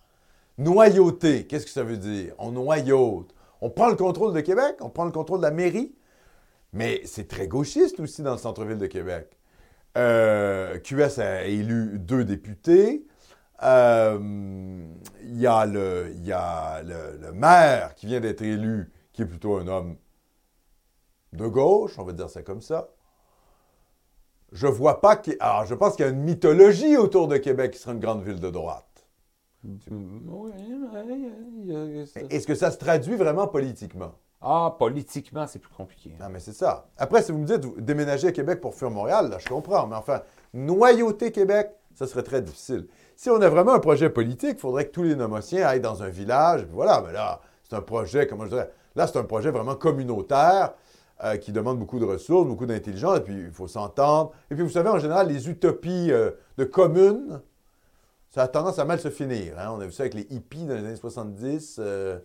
Noyauter, 0.59 1.47
qu'est-ce 1.47 1.65
que 1.65 1.71
ça 1.71 1.83
veut 1.83 1.97
dire? 1.97 2.35
On 2.37 2.51
noyaute. 2.51 3.33
On 3.59 3.71
prend 3.71 3.89
le 3.89 3.95
contrôle 3.95 4.35
de 4.35 4.41
Québec, 4.41 4.75
on 4.81 4.91
prend 4.91 5.05
le 5.05 5.11
contrôle 5.11 5.39
de 5.39 5.45
la 5.45 5.51
mairie, 5.51 5.95
mais 6.73 7.01
c'est 7.05 7.27
très 7.27 7.47
gauchiste 7.47 7.99
aussi 7.99 8.21
dans 8.21 8.33
le 8.33 8.37
centre-ville 8.37 8.77
de 8.77 8.85
Québec. 8.85 9.35
Euh, 9.97 10.77
QS 10.77 11.19
a 11.19 11.45
élu 11.45 11.97
deux 11.97 12.23
députés. 12.23 13.07
Euh, 13.63 14.19
Il 15.23 15.39
y 15.39 15.47
a, 15.47 15.65
le, 15.65 17.31
maire 17.33 17.95
qui 17.95 18.05
vient 18.05 18.19
d'être 18.19 18.43
élu, 18.43 18.91
qui 19.11 19.23
est 19.23 19.25
plutôt 19.25 19.57
un 19.57 19.67
homme 19.67 19.97
de 21.33 21.47
gauche, 21.47 21.97
on 21.97 22.03
va 22.03 22.13
dire 22.13 22.29
ça 22.29 22.43
comme 22.43 22.61
ça. 22.61 22.94
Je 24.51 24.67
vois 24.67 25.01
pas 25.01 25.15
qu'il. 25.15 25.35
Alors, 25.39 25.65
je 25.65 25.75
pense 25.75 25.95
qu'il 25.95 26.05
y 26.05 26.07
a 26.07 26.11
une 26.11 26.23
mythologie 26.23 26.97
autour 26.97 27.27
de 27.27 27.37
Québec 27.37 27.71
qui 27.71 27.79
sera 27.79 27.93
une 27.93 27.99
grande 27.99 28.23
ville 28.23 28.39
de 28.39 28.49
droite. 28.49 28.85
Est-ce 32.29 32.47
que 32.47 32.55
ça 32.55 32.71
se 32.71 32.77
traduit 32.77 33.15
vraiment 33.15 33.47
politiquement? 33.47 34.13
Ah, 34.41 34.75
politiquement, 34.77 35.47
c'est 35.47 35.59
plus 35.59 35.73
compliqué. 35.73 36.15
Non, 36.19 36.27
mais 36.29 36.39
c'est 36.39 36.53
ça. 36.53 36.87
Après, 36.97 37.23
si 37.23 37.31
vous 37.31 37.39
me 37.39 37.47
dites 37.47 37.65
vous 37.65 37.81
déménager 37.81 38.27
à 38.27 38.31
Québec 38.31 38.61
pour 38.61 38.75
fuir 38.75 38.91
Montréal, 38.91 39.29
là, 39.29 39.37
je 39.39 39.47
comprends. 39.47 39.87
Mais 39.87 39.95
enfin, 39.95 40.21
noyauter 40.53 41.31
Québec, 41.31 41.71
ça 41.95 42.05
serait 42.05 42.23
très 42.23 42.41
difficile. 42.41 42.87
Si 43.15 43.29
on 43.29 43.41
a 43.41 43.49
vraiment 43.49 43.73
un 43.73 43.79
projet 43.79 44.09
politique, 44.09 44.57
il 44.57 44.59
faudrait 44.59 44.85
que 44.85 44.91
tous 44.91 45.03
les 45.03 45.15
nomotiens 45.15 45.65
aillent 45.65 45.81
dans 45.81 46.03
un 46.03 46.09
village. 46.09 46.65
puis 46.65 46.75
voilà, 46.75 47.01
mais 47.05 47.13
là, 47.13 47.41
c'est 47.67 47.75
un 47.75 47.81
projet, 47.81 48.27
comment 48.27 48.43
je 48.43 48.49
dirais, 48.49 48.69
là, 48.95 49.07
c'est 49.07 49.17
un 49.17 49.23
projet 49.23 49.49
vraiment 49.49 49.75
communautaire 49.75 50.73
euh, 51.23 51.37
qui 51.37 51.51
demande 51.51 51.79
beaucoup 51.79 51.99
de 51.99 52.05
ressources, 52.05 52.47
beaucoup 52.47 52.65
d'intelligence, 52.65 53.17
et 53.19 53.21
puis 53.21 53.33
il 53.35 53.51
faut 53.51 53.67
s'entendre. 53.67 54.31
Et 54.51 54.55
puis, 54.55 54.63
vous 54.63 54.69
savez, 54.69 54.89
en 54.89 54.99
général, 54.99 55.27
les 55.29 55.49
utopies 55.49 56.11
euh, 56.11 56.31
de 56.57 56.65
communes, 56.65 57.41
ça 58.31 58.43
a 58.43 58.47
tendance 58.49 58.79
à 58.79 58.85
mal 58.85 58.99
se 58.99 59.09
finir. 59.09 59.57
hein. 59.57 59.71
On 59.75 59.79
a 59.79 59.85
vu 59.85 59.91
ça 59.93 60.03
avec 60.03 60.13
les 60.13 60.27
hippies 60.29 60.65
dans 60.65 60.73
les 60.75 60.81
années 60.85 60.95
70. 60.95 61.77
euh, 61.79 62.19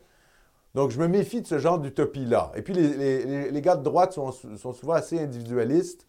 donc, 0.75 0.91
je 0.91 0.99
me 1.01 1.09
méfie 1.09 1.41
de 1.43 1.47
ce 1.47 1.59
genre 1.59 1.79
d'utopie-là. 1.79 2.53
Et 2.55 2.63
puis, 2.63 2.75
les, 2.75 3.25
les- 3.25 3.51
les- 3.51 3.61
gars 3.63 3.77
de 3.77 3.83
droite 3.83 4.13
sont, 4.13 4.31
sont 4.33 4.73
souvent 4.73 4.95
assez 4.95 5.19
individualistes. 5.21 6.07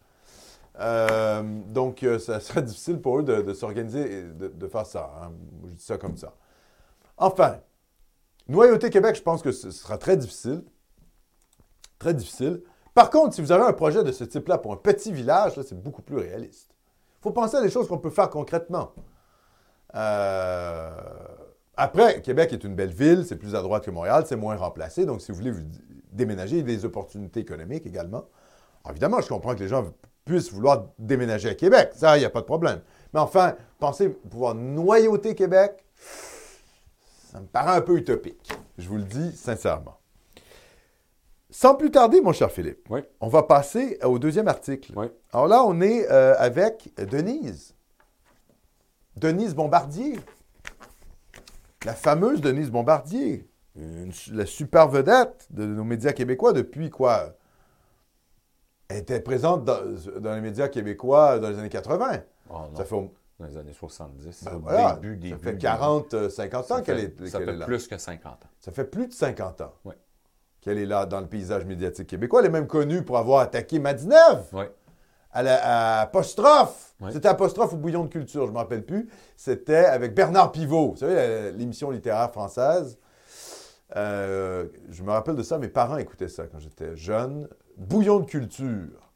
Donc, 1.68 2.04
ça 2.18 2.40
serait 2.40 2.62
difficile 2.62 3.00
pour 3.00 3.18
eux 3.18 3.22
de, 3.22 3.42
de 3.42 3.54
s'organiser 3.54 4.18
et 4.18 4.22
de, 4.22 4.48
de 4.48 4.68
faire 4.68 4.86
ça. 4.86 5.10
hein. 5.22 5.32
Je 5.66 5.70
dis 5.72 5.82
ça 5.84 5.98
comme 5.98 6.16
ça. 6.16 6.34
Enfin, 7.16 7.58
Noyauté 8.48 8.90
Québec, 8.90 9.16
je 9.16 9.22
pense 9.22 9.42
que 9.42 9.52
ce 9.52 9.70
sera 9.70 9.98
très 9.98 10.16
difficile. 10.16 10.62
Très 11.98 12.14
difficile. 12.14 12.62
Par 12.94 13.10
contre, 13.10 13.34
si 13.34 13.40
vous 13.40 13.52
avez 13.52 13.64
un 13.64 13.72
projet 13.72 14.04
de 14.04 14.12
ce 14.12 14.24
type-là 14.24 14.58
pour 14.58 14.72
un 14.72 14.76
petit 14.76 15.12
village, 15.12 15.60
c'est 15.62 15.80
beaucoup 15.80 16.02
plus 16.02 16.16
réaliste. 16.16 16.70
Il 17.20 17.22
faut 17.22 17.30
penser 17.30 17.56
à 17.56 17.62
des 17.62 17.70
choses 17.70 17.88
qu'on 17.88 17.98
peut 17.98 18.10
faire 18.10 18.28
concrètement. 18.28 18.92
Euh, 19.94 20.90
Après, 21.76 22.20
Québec 22.20 22.52
est 22.52 22.64
une 22.64 22.74
belle 22.74 22.92
ville, 22.92 23.24
c'est 23.26 23.36
plus 23.36 23.54
à 23.54 23.62
droite 23.62 23.84
que 23.84 23.90
Montréal, 23.90 24.24
c'est 24.26 24.36
moins 24.36 24.56
remplacé. 24.56 25.06
Donc, 25.06 25.22
si 25.22 25.32
vous 25.32 25.38
voulez 25.38 25.50
vous 25.50 25.62
déménager, 26.12 26.56
il 26.56 26.68
y 26.68 26.72
a 26.72 26.76
des 26.76 26.84
opportunités 26.84 27.40
économiques 27.40 27.86
également. 27.86 28.24
Évidemment, 28.90 29.20
je 29.20 29.28
comprends 29.28 29.54
que 29.54 29.60
les 29.60 29.68
gens 29.68 29.86
puissent 30.24 30.52
vouloir 30.52 30.88
déménager 30.98 31.48
à 31.48 31.54
Québec. 31.54 31.92
Ça, 31.94 32.16
il 32.16 32.20
n'y 32.20 32.26
a 32.26 32.30
pas 32.30 32.40
de 32.40 32.46
problème. 32.46 32.80
Mais 33.14 33.20
enfin, 33.20 33.56
penser 33.78 34.10
pouvoir 34.10 34.54
noyauter 34.54 35.34
Québec, 35.34 35.82
ça 37.30 37.40
me 37.40 37.46
paraît 37.46 37.76
un 37.76 37.80
peu 37.80 37.96
utopique. 37.96 38.52
Je 38.76 38.88
vous 38.88 38.96
le 38.96 39.04
dis 39.04 39.34
sincèrement. 39.34 39.96
Sans 41.54 41.74
plus 41.74 41.90
tarder, 41.90 42.22
mon 42.22 42.32
cher 42.32 42.50
Philippe, 42.50 42.86
Oui. 42.88 43.00
on 43.20 43.28
va 43.28 43.42
passer 43.42 43.98
au 44.02 44.18
deuxième 44.18 44.48
article. 44.48 44.92
Oui. 44.96 45.06
Alors 45.32 45.46
là, 45.46 45.62
on 45.64 45.82
est 45.82 46.10
euh, 46.10 46.34
avec 46.38 46.90
Denise. 46.96 47.74
Denise 49.16 49.54
Bombardier. 49.54 50.18
La 51.84 51.92
fameuse 51.94 52.40
Denise 52.40 52.70
Bombardier. 52.70 53.46
Une 53.76 54.12
la 54.32 54.46
super 54.46 54.88
vedette 54.88 55.46
de 55.50 55.66
nos 55.66 55.84
médias 55.84 56.12
québécois 56.12 56.54
depuis 56.54 56.88
quoi? 56.88 57.34
Elle 58.88 58.98
était 58.98 59.20
présente 59.20 59.64
dans, 59.64 59.80
dans 60.20 60.34
les 60.34 60.40
médias 60.40 60.68
québécois 60.68 61.38
dans 61.38 61.50
les 61.50 61.58
années 61.58 61.68
80. 61.68 62.18
Oh, 62.50 62.54
non, 62.70 62.76
Ça 62.76 62.84
fait, 62.86 63.10
dans 63.38 63.46
les 63.46 63.56
années 63.58 63.72
70, 63.74 64.44
ben 64.44 64.56
voilà, 64.58 64.94
début, 64.94 65.16
début, 65.16 65.30
ça 65.30 65.38
fait 65.38 65.44
début. 65.52 65.58
40, 65.62 66.14
euh, 66.14 66.28
50 66.30 66.60
ans 66.70 66.76
Ça 66.76 66.82
qu'elle 66.82 66.98
est, 67.00 67.26
Ça 67.26 67.38
fait 67.40 67.44
est 67.44 67.52
là. 67.56 67.66
plus 67.66 67.86
que 67.88 67.96
50 67.98 68.32
ans. 68.32 68.48
Ça 68.58 68.72
fait 68.72 68.84
plus 68.84 69.06
de 69.06 69.12
50 69.12 69.60
ans 69.62 69.72
Ouais. 69.84 69.94
Qu'elle 70.62 70.78
est 70.78 70.86
là 70.86 71.04
dans 71.04 71.20
le 71.20 71.26
paysage 71.26 71.66
médiatique 71.66 72.06
québécois. 72.06 72.40
Elle 72.40 72.46
est 72.46 72.50
même 72.50 72.66
connue 72.66 73.02
pour 73.02 73.18
avoir 73.18 73.40
attaqué 73.40 73.78
Madineuve. 73.78 74.44
Oui. 74.54 74.64
à, 75.32 75.42
la, 75.42 75.98
à 75.98 76.00
Apostrophe. 76.02 76.94
Ouais. 77.00 77.10
C'était 77.12 77.28
Apostrophe 77.28 77.72
ou 77.72 77.76
Bouillon 77.76 78.04
de 78.04 78.08
culture, 78.08 78.42
je 78.42 78.48
ne 78.48 78.54
me 78.54 78.58
rappelle 78.58 78.84
plus. 78.84 79.08
C'était 79.36 79.84
avec 79.84 80.14
Bernard 80.14 80.52
Pivot, 80.52 80.92
vous 80.92 80.96
savez, 80.96 81.52
l'émission 81.52 81.90
littéraire 81.90 82.30
française. 82.30 82.98
Euh, 83.96 84.66
je 84.90 85.02
me 85.02 85.10
rappelle 85.10 85.34
de 85.34 85.42
ça, 85.42 85.58
mes 85.58 85.68
parents 85.68 85.96
écoutaient 85.98 86.28
ça 86.28 86.44
quand 86.46 86.58
j'étais 86.58 86.96
jeune. 86.96 87.48
Bouillon 87.76 88.20
de 88.20 88.26
culture. 88.26 89.10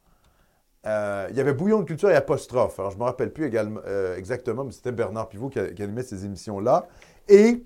Euh, 0.86 1.26
il 1.30 1.36
y 1.36 1.40
avait 1.40 1.52
Bouillon 1.52 1.80
de 1.80 1.84
culture 1.84 2.10
et 2.10 2.14
Apostrophe. 2.14 2.78
Alors, 2.78 2.90
je 2.90 2.96
ne 2.96 3.00
me 3.00 3.06
rappelle 3.06 3.32
plus 3.32 3.46
également, 3.46 3.80
euh, 3.86 4.16
exactement, 4.16 4.64
mais 4.64 4.72
c'était 4.72 4.92
Bernard 4.92 5.28
Pivot 5.28 5.48
qui, 5.48 5.60
qui 5.74 5.82
animait 5.82 6.02
ces 6.02 6.24
émissions-là. 6.24 6.86
Et 7.28 7.64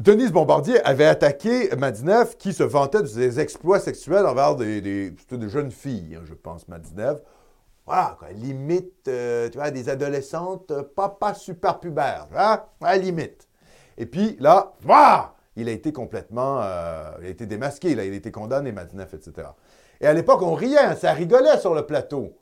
Denise 0.00 0.32
Bombardier 0.32 0.80
avait 0.86 1.04
attaqué 1.04 1.68
Madinev 1.76 2.36
qui 2.38 2.54
se 2.54 2.62
vantait 2.62 3.02
de 3.02 3.06
ses 3.06 3.38
exploits 3.38 3.78
sexuels 3.80 4.24
envers 4.24 4.56
des, 4.56 4.80
des, 4.80 5.12
c'était 5.18 5.36
des 5.36 5.50
jeunes 5.50 5.70
filles, 5.70 6.16
hein, 6.18 6.22
je 6.24 6.32
pense, 6.32 6.66
Madinev. 6.68 7.20
Voilà, 7.84 8.16
quoi, 8.18 8.30
limite, 8.30 9.08
euh, 9.08 9.50
tu 9.50 9.58
vois, 9.58 9.70
des 9.70 9.90
adolescentes 9.90 10.70
euh, 10.70 10.82
pas, 10.82 11.10
pas 11.10 11.34
super 11.34 11.80
pubères, 11.80 12.28
hein, 12.34 12.62
à 12.80 12.92
la 12.92 12.96
limite. 12.96 13.46
Et 13.98 14.06
puis 14.06 14.38
là, 14.40 14.72
voilà, 14.80 15.34
il 15.54 15.68
a 15.68 15.72
été 15.72 15.92
complètement, 15.92 16.60
euh, 16.62 17.10
il 17.20 17.26
a 17.26 17.28
été 17.28 17.44
démasqué, 17.44 17.94
là, 17.94 18.04
il 18.06 18.12
a 18.14 18.16
été 18.16 18.30
condamné, 18.30 18.72
Madinev, 18.72 19.08
etc. 19.14 19.48
Et 20.00 20.06
à 20.06 20.14
l'époque, 20.14 20.40
on 20.40 20.54
riait, 20.54 20.78
hein, 20.78 20.96
ça 20.96 21.12
rigolait 21.12 21.58
sur 21.58 21.74
le 21.74 21.84
plateau. 21.84 22.32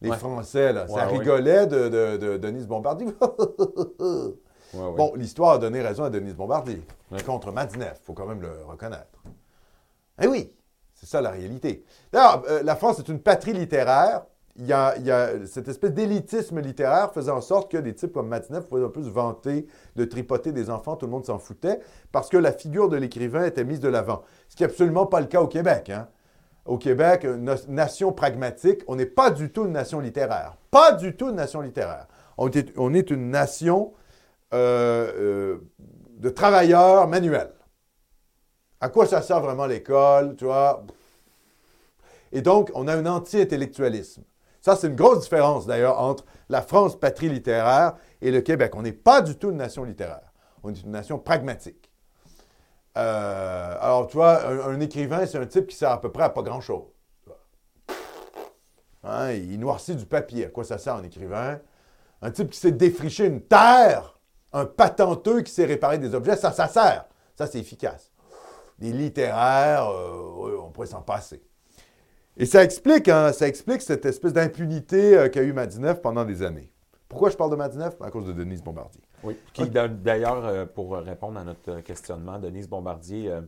Les 0.00 0.10
Ouais. 0.10 0.16
Français, 0.16 0.72
là, 0.72 0.86
ça 0.86 0.94
ouais. 0.94 1.18
rigolait 1.18 1.66
de, 1.66 1.88
de- 1.88 2.16
de 2.18 2.36
Denise 2.36 2.68
Bombardier. 2.68 3.08
Ouais, 4.74 4.86
ouais. 4.88 4.96
Bon, 4.96 5.12
l'histoire 5.14 5.52
a 5.54 5.58
donné 5.58 5.80
raison 5.82 6.04
à 6.04 6.10
Denise 6.10 6.34
Bombardier 6.34 6.82
Ouais. 7.10 7.22
contre 7.22 7.52
Madinev, 7.52 7.94
il 8.00 8.04
faut 8.04 8.12
quand 8.12 8.26
même 8.26 8.40
le 8.40 8.50
reconnaître. 8.66 9.22
Eh 10.20 10.26
oui, 10.26 10.52
c'est 10.94 11.06
ça 11.06 11.20
la 11.20 11.30
réalité. 11.30 11.84
D'ailleurs, 12.12 12.42
euh, 12.48 12.62
la 12.62 12.76
France 12.76 12.98
est 12.98 13.08
une 13.08 13.20
patrie 13.20 13.52
littéraire 13.52 14.22
il 14.56 14.66
y 14.66 14.72
a, 14.72 14.94
il 14.98 15.04
y 15.04 15.10
a 15.10 15.46
cette 15.46 15.66
espèce 15.66 15.92
d'élitisme 15.92 16.60
littéraire 16.60 17.12
faisait 17.12 17.32
en 17.32 17.40
sorte 17.40 17.70
que 17.72 17.76
des 17.76 17.94
types 17.94 18.12
comme 18.12 18.28
Matineff 18.28 18.66
pouvaient 18.68 18.84
un 18.84 18.88
peu 18.88 19.02
se 19.02 19.08
vanter 19.08 19.66
de 19.96 20.04
tripoter 20.04 20.52
des 20.52 20.70
enfants, 20.70 20.94
tout 20.96 21.06
le 21.06 21.12
monde 21.12 21.26
s'en 21.26 21.38
foutait, 21.38 21.80
parce 22.12 22.28
que 22.28 22.36
la 22.36 22.52
figure 22.52 22.88
de 22.88 22.96
l'écrivain 22.96 23.44
était 23.44 23.64
mise 23.64 23.80
de 23.80 23.88
l'avant. 23.88 24.22
Ce 24.48 24.54
qui 24.54 24.62
n'est 24.62 24.68
absolument 24.68 25.06
pas 25.06 25.20
le 25.20 25.26
cas 25.26 25.40
au 25.40 25.48
Québec. 25.48 25.90
Hein. 25.90 26.06
Au 26.66 26.78
Québec, 26.78 27.24
une 27.24 27.52
nation 27.68 28.12
pragmatique, 28.12 28.82
on 28.86 28.94
n'est 28.96 29.06
pas 29.06 29.30
du 29.30 29.50
tout 29.50 29.64
une 29.66 29.72
nation 29.72 29.98
littéraire. 29.98 30.56
Pas 30.70 30.92
du 30.92 31.16
tout 31.16 31.30
une 31.30 31.36
nation 31.36 31.60
littéraire. 31.60 32.06
On 32.38 32.48
est, 32.48 32.72
on 32.78 32.94
est 32.94 33.10
une 33.10 33.30
nation 33.30 33.92
euh, 34.54 35.12
euh, 35.16 35.58
de 36.18 36.30
travailleurs 36.30 37.08
manuels. 37.08 37.52
À 38.80 38.88
quoi 38.88 39.06
ça 39.06 39.20
sert 39.20 39.40
vraiment 39.40 39.66
l'école, 39.66 40.36
tu 40.36 40.44
vois? 40.44 40.84
Et 42.32 42.40
donc, 42.40 42.70
on 42.74 42.88
a 42.88 42.94
un 42.96 43.06
anti-intellectualisme. 43.06 44.22
Ça, 44.60 44.76
c'est 44.76 44.86
une 44.86 44.96
grosse 44.96 45.20
différence 45.20 45.66
d'ailleurs 45.66 46.00
entre 46.00 46.24
la 46.48 46.62
France, 46.62 46.98
patrie 46.98 47.28
littéraire, 47.28 47.96
et 48.22 48.30
le 48.30 48.40
Québec. 48.40 48.74
On 48.76 48.82
n'est 48.82 48.92
pas 48.92 49.20
du 49.20 49.36
tout 49.36 49.50
une 49.50 49.56
nation 49.56 49.84
littéraire. 49.84 50.32
On 50.62 50.70
est 50.70 50.80
une 50.82 50.90
nation 50.90 51.18
pragmatique. 51.18 51.90
Euh, 52.96 53.76
alors, 53.80 54.06
tu 54.06 54.16
vois, 54.16 54.46
un, 54.46 54.80
écrivain, 54.80 55.26
c'est 55.26 55.38
un 55.38 55.46
type 55.46 55.66
qui 55.66 55.76
sert 55.76 55.90
à 55.90 56.00
peu 56.00 56.10
près 56.10 56.22
à 56.22 56.30
pas 56.30 56.42
grand-chose. 56.42 56.86
Hein, 59.02 59.32
il 59.32 59.58
noircit 59.58 59.96
du 59.96 60.06
papier. 60.06 60.46
À 60.46 60.48
quoi 60.48 60.64
ça 60.64 60.78
sert 60.78 60.94
un 60.94 61.02
écrivain? 61.02 61.60
Un 62.22 62.30
type 62.30 62.50
qui 62.50 62.58
sait 62.58 62.72
défricher 62.72 63.26
une 63.26 63.42
terre, 63.42 64.13
un 64.54 64.64
patenteux 64.64 65.42
qui 65.42 65.52
sait 65.52 65.66
réparer 65.66 65.98
des 65.98 66.14
objets, 66.14 66.36
ça, 66.36 66.52
ça 66.52 66.68
sert. 66.68 67.04
Ça, 67.36 67.46
c'est 67.46 67.58
efficace. 67.58 68.12
Les 68.78 68.92
littéraires, 68.92 69.88
euh, 69.90 70.62
on 70.64 70.70
pourrait 70.70 70.86
s'en 70.86 71.02
passer. 71.02 71.42
Et 72.36 72.46
ça 72.46 72.64
explique, 72.64 73.08
hein, 73.08 73.32
ça 73.32 73.46
explique 73.46 73.80
cette 73.80 74.04
espèce 74.06 74.32
d'impunité 74.32 75.16
euh, 75.16 75.28
qu'a 75.28 75.42
eu 75.42 75.52
Madineuf 75.52 76.02
pendant 76.02 76.24
des 76.24 76.42
années. 76.42 76.72
Pourquoi 77.08 77.30
je 77.30 77.36
parle 77.36 77.52
de 77.52 77.56
Madineuf? 77.56 77.94
À 78.02 78.10
cause 78.10 78.26
de 78.26 78.32
Denise 78.32 78.62
Bombardier. 78.62 79.02
Oui, 79.22 79.38
qui 79.52 79.70
d'ailleurs, 79.70 80.44
euh, 80.44 80.66
pour 80.66 80.96
répondre 80.96 81.38
à 81.38 81.44
notre 81.44 81.80
questionnement, 81.80 82.40
Denise 82.40 82.68
Bombardier 82.68 83.30
euh, 83.30 83.40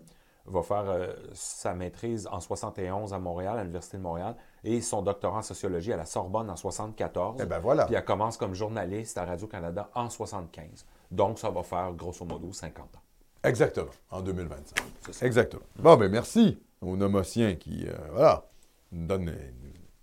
va 0.47 0.63
faire 0.63 1.17
sa 1.33 1.75
maîtrise 1.75 2.29
en 2.31 2.39
71 2.39 3.13
à 3.13 3.19
Montréal, 3.19 3.59
à 3.59 3.63
l'Université 3.63 3.97
de 3.97 4.03
Montréal, 4.03 4.37
et 4.63 4.81
son 4.81 5.03
doctorat 5.03 5.39
en 5.39 5.43
sociologie 5.43 5.93
à 5.93 5.97
la 5.97 6.07
Sorbonne 6.07 6.49
en 6.49 6.55
74. 6.55 7.41
Eh 7.43 7.47
ben 7.47 7.59
voilà. 7.59 7.87
Puis 7.87 7.97
elle 7.97 8.05
commence 8.05 8.37
comme 8.37 8.55
journaliste 8.55 9.19
à 9.19 9.25
Radio-Canada 9.25 9.91
en 9.97 10.09
75. 10.09 10.87
Donc, 11.11 11.39
ça 11.39 11.51
va 11.51 11.63
faire 11.63 11.93
grosso 11.93 12.25
modo 12.25 12.53
50 12.53 12.85
ans. 12.85 13.01
Exactement, 13.45 13.91
en 14.11 14.21
2025. 14.23 15.23
Exactement. 15.23 15.63
Bon, 15.79 15.97
ben 15.97 16.11
merci 16.11 16.59
aux 16.83 16.97
nomotiens 16.97 17.55
qui, 17.55 17.87
voilà, 18.13 18.45
nous, 18.93 19.07
donne, 19.07 19.33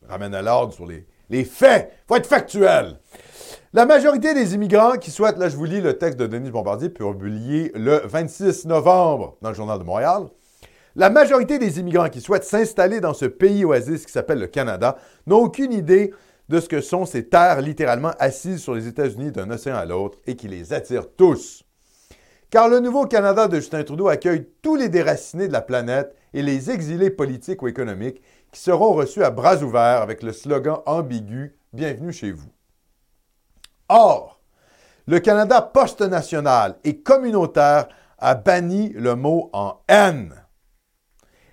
ramène 0.07 0.33
à 0.33 0.41
l'ordre 0.41 0.73
sur 0.73 0.85
les, 0.85 1.05
les 1.29 1.43
faits. 1.43 1.91
Il 1.91 2.07
faut 2.07 2.15
être 2.15 2.27
factuel. 2.27 2.99
La 3.73 3.85
majorité 3.85 4.33
des 4.33 4.53
immigrants 4.53 4.97
qui 4.97 5.11
souhaitent, 5.11 5.37
là 5.37 5.49
je 5.49 5.57
vous 5.57 5.65
lis 5.65 5.81
le 5.81 5.97
texte 5.97 6.19
de 6.19 6.27
Denis 6.27 6.51
Bombardier 6.51 6.89
publié 6.89 7.71
le 7.73 8.01
26 8.05 8.65
novembre 8.65 9.35
dans 9.41 9.49
le 9.49 9.55
Journal 9.55 9.79
de 9.79 9.83
Montréal. 9.83 10.27
La 10.95 11.09
majorité 11.09 11.57
des 11.57 11.79
immigrants 11.79 12.09
qui 12.09 12.21
souhaitent 12.21 12.43
s'installer 12.43 13.01
dans 13.01 13.15
ce 13.15 13.25
pays 13.25 13.65
oasis 13.65 14.05
qui 14.05 14.11
s'appelle 14.11 14.37
le 14.37 14.45
Canada 14.45 14.97
n'ont 15.25 15.39
aucune 15.39 15.73
idée 15.73 16.13
de 16.49 16.59
ce 16.59 16.67
que 16.67 16.81
sont 16.81 17.05
ces 17.05 17.27
terres 17.29 17.61
littéralement 17.61 18.13
assises 18.19 18.61
sur 18.61 18.73
les 18.73 18.87
États-Unis 18.87 19.31
d'un 19.31 19.49
océan 19.49 19.75
à 19.75 19.85
l'autre 19.85 20.19
et 20.25 20.35
qui 20.35 20.47
les 20.47 20.73
attirent 20.73 21.11
tous. 21.15 21.63
Car 22.49 22.69
le 22.69 22.79
nouveau 22.79 23.05
Canada 23.07 23.47
de 23.47 23.55
Justin 23.55 23.83
Trudeau 23.83 24.09
accueille 24.09 24.47
tous 24.61 24.75
les 24.75 24.89
déracinés 24.89 25.47
de 25.47 25.53
la 25.53 25.61
planète 25.61 26.15
et 26.33 26.43
les 26.43 26.69
exilés 26.69 27.09
politiques 27.09 27.61
ou 27.61 27.67
économiques 27.67 28.21
qui 28.51 28.59
seront 28.59 28.93
reçus 28.93 29.23
à 29.23 29.31
bras 29.31 29.57
ouverts 29.63 30.01
avec 30.01 30.21
le 30.21 30.31
slogan 30.31 30.77
ambigu 30.85 31.57
Bienvenue 31.73 32.13
chez 32.13 32.31
vous. 32.31 32.51
Or, 33.89 34.39
le 35.07 35.19
Canada 35.19 35.61
post-national 35.61 36.77
et 36.83 37.01
communautaire 37.01 37.87
a 38.19 38.35
banni 38.35 38.89
le 38.89 39.15
mot 39.15 39.49
en 39.53 39.81
N 39.87 40.33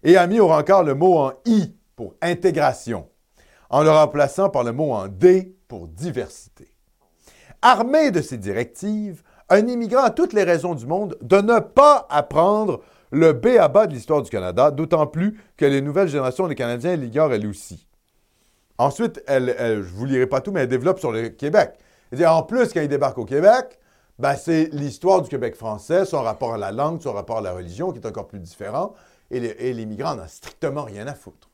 et 0.03 0.16
a 0.16 0.26
mis 0.26 0.41
au 0.41 0.49
rencard 0.49 0.84
le 0.84 0.95
mot 0.95 1.18
en 1.18 1.32
I 1.47 1.74
pour 1.97 2.14
intégration, 2.22 3.09
en 3.71 3.83
le 3.83 3.91
remplaçant 3.91 4.51
par 4.51 4.64
le 4.64 4.73
mot 4.73 4.93
en 4.93 5.09
D 5.09 5.57
pour 5.68 5.89
diversité. 5.89 6.68
Armé 7.62 8.11
de 8.11 8.21
ces 8.21 8.37
directives, 8.37 9.23
un 9.49 9.66
immigrant 9.66 10.03
a 10.03 10.11
toutes 10.11 10.33
les 10.33 10.45
raisons 10.45 10.75
du 10.75 10.87
monde 10.87 11.16
de 11.23 11.37
ne 11.37 11.61
pas 11.61 12.07
apprendre 12.11 12.81
le 13.12 13.33
B 13.33 13.59
à 13.59 13.68
bas 13.68 13.87
de 13.87 13.95
l'histoire 13.95 14.23
du 14.23 14.31
Canada, 14.31 14.71
d'autant 14.71 15.07
plus 15.07 15.41
que 15.57 15.64
les 15.64 15.81
nouvelles 15.81 16.09
générations 16.09 16.47
des 16.47 16.55
Canadiens 16.55 16.97
l'ignorent 16.97 17.33
elles 17.33 17.47
aussi. 17.47 17.87
Ensuite, 18.79 19.23
je 19.29 19.35
ne 19.35 19.81
vous 19.81 20.05
lirai 20.05 20.27
pas 20.27 20.41
tout, 20.41 20.53
mais 20.53 20.61
elle 20.61 20.68
développe 20.68 21.01
sur 21.01 21.12
le 21.12 21.29
Québec. 21.29 21.73
en 22.25 22.43
plus, 22.43 22.73
quand 22.73 22.81
il 22.81 22.89
débarque 22.89 23.18
au 23.18 23.25
Québec, 23.25 23.79
ben, 24.18 24.37
c'est 24.37 24.68
l'histoire 24.73 25.23
du 25.23 25.29
Québec 25.29 25.55
français, 25.57 26.05
son 26.05 26.23
rapport 26.23 26.55
à 26.55 26.59
la 26.59 26.73
langue, 26.73 27.03
son 27.03 27.12
rapport 27.12 27.39
à 27.39 27.43
la 27.43 27.53
religion 27.53 27.93
qui 27.93 27.99
est 27.99 28.07
encore 28.07 28.29
plus 28.29 28.39
différent, 28.39 28.95
et 29.31 29.73
l'immigrant 29.73 30.14
n'en 30.14 30.23
a 30.23 30.29
strictement 30.29 30.85
rien 30.85 31.07
à 31.07 31.14
foutre. 31.14 31.49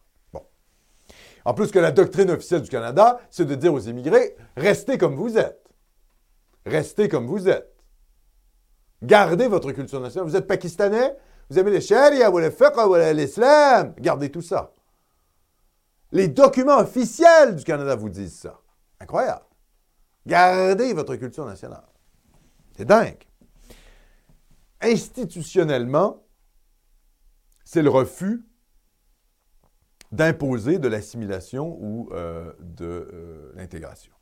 En 1.46 1.54
plus 1.54 1.70
que 1.70 1.78
la 1.78 1.92
doctrine 1.92 2.28
officielle 2.32 2.62
du 2.62 2.68
Canada, 2.68 3.20
c'est 3.30 3.44
de 3.44 3.54
dire 3.54 3.72
aux 3.72 3.78
immigrés, 3.78 4.36
restez 4.56 4.98
comme 4.98 5.14
vous 5.14 5.38
êtes. 5.38 5.64
Restez 6.66 7.08
comme 7.08 7.28
vous 7.28 7.48
êtes. 7.48 7.72
Gardez 9.00 9.46
votre 9.46 9.70
culture 9.70 10.00
nationale. 10.00 10.28
Vous 10.28 10.34
êtes 10.34 10.48
pakistanais, 10.48 11.16
vous 11.48 11.56
aimez 11.56 11.70
les 11.70 11.80
sharia 11.80 12.32
ou 12.32 12.40
le 12.40 13.12
l'islam? 13.12 13.94
Gardez 13.98 14.32
tout 14.32 14.42
ça. 14.42 14.74
Les 16.10 16.26
documents 16.26 16.78
officiels 16.78 17.54
du 17.54 17.62
Canada 17.62 17.94
vous 17.94 18.08
disent 18.08 18.40
ça. 18.40 18.60
Incroyable. 18.98 19.46
Gardez 20.26 20.94
votre 20.94 21.14
culture 21.14 21.46
nationale. 21.46 21.86
C'est 22.76 22.86
dingue. 22.86 23.22
Institutionnellement, 24.80 26.24
c'est 27.64 27.82
le 27.82 27.90
refus 27.90 28.44
d'imposer 30.12 30.78
de 30.78 30.88
l'assimilation 30.88 31.76
ou 31.80 32.08
euh, 32.12 32.52
de 32.60 32.84
euh, 32.84 33.52
l'intégration. 33.56 34.12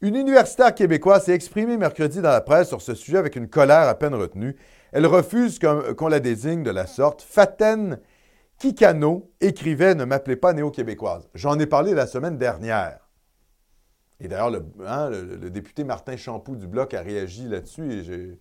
Une 0.00 0.16
universitaire 0.16 0.74
québécoise 0.74 1.24
s'est 1.24 1.34
exprimée 1.34 1.76
mercredi 1.76 2.20
dans 2.20 2.30
la 2.30 2.40
presse 2.40 2.68
sur 2.68 2.82
ce 2.82 2.94
sujet 2.94 3.18
avec 3.18 3.36
une 3.36 3.48
colère 3.48 3.88
à 3.88 3.94
peine 3.94 4.14
retenue 4.14 4.56
elle 4.94 5.06
refuse 5.06 5.58
qu'on 5.58 6.06
la 6.06 6.20
désigne 6.20 6.62
de 6.62 6.70
la 6.70 6.86
sorte. 6.86 7.20
Faten 7.20 7.98
Kikano 8.58 9.32
écrivait 9.40 9.96
Ne 9.96 10.04
m'appelez 10.04 10.36
pas 10.36 10.52
néo-québécoise. 10.52 11.28
J'en 11.34 11.58
ai 11.58 11.66
parlé 11.66 11.94
la 11.94 12.06
semaine 12.06 12.38
dernière. 12.38 13.00
Et 14.20 14.28
d'ailleurs, 14.28 14.50
le, 14.50 14.64
hein, 14.86 15.10
député 15.50 15.82
Martin 15.82 16.16
Champoux 16.16 16.54
du 16.54 16.68
Bloc 16.68 16.94
a 16.94 17.00
réagi 17.00 17.48
là-dessus 17.48 17.92
et 17.92 18.38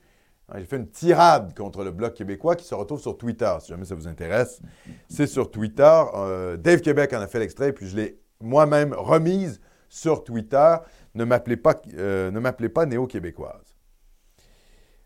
j'ai 0.53 0.61
hein, 0.61 0.65
fait 0.69 0.77
une 0.77 0.89
tirade 0.89 1.55
contre 1.57 1.83
le 1.83 1.91
Bloc 1.91 2.13
québécois 2.13 2.55
qui 2.55 2.65
se 2.65 2.75
retrouve 2.75 2.99
sur 2.99 3.17
Twitter, 3.17 3.51
si 3.59 3.69
jamais 3.69 3.85
ça 3.85 3.95
vous 3.95 4.07
intéresse. 4.07 4.61
C'est 5.09 5.25
sur 5.25 5.49
Twitter. 5.49 6.01
Euh, 6.15 6.57
Dave 6.57 6.81
Québec 6.81 7.13
en 7.13 7.21
a 7.21 7.27
fait 7.27 7.39
l'extrait, 7.39 7.73
puis 7.73 7.87
je 7.87 7.95
l'ai 7.95 8.19
moi-même 8.39 8.93
remise 8.93 9.61
sur 9.89 10.23
Twitter. 10.23 10.75
Ne 11.15 11.25
m'appelez 11.25 11.57
pas, 11.57 11.81
euh, 11.97 12.51
pas 12.73 12.85
néo-québécoise. 12.85 13.75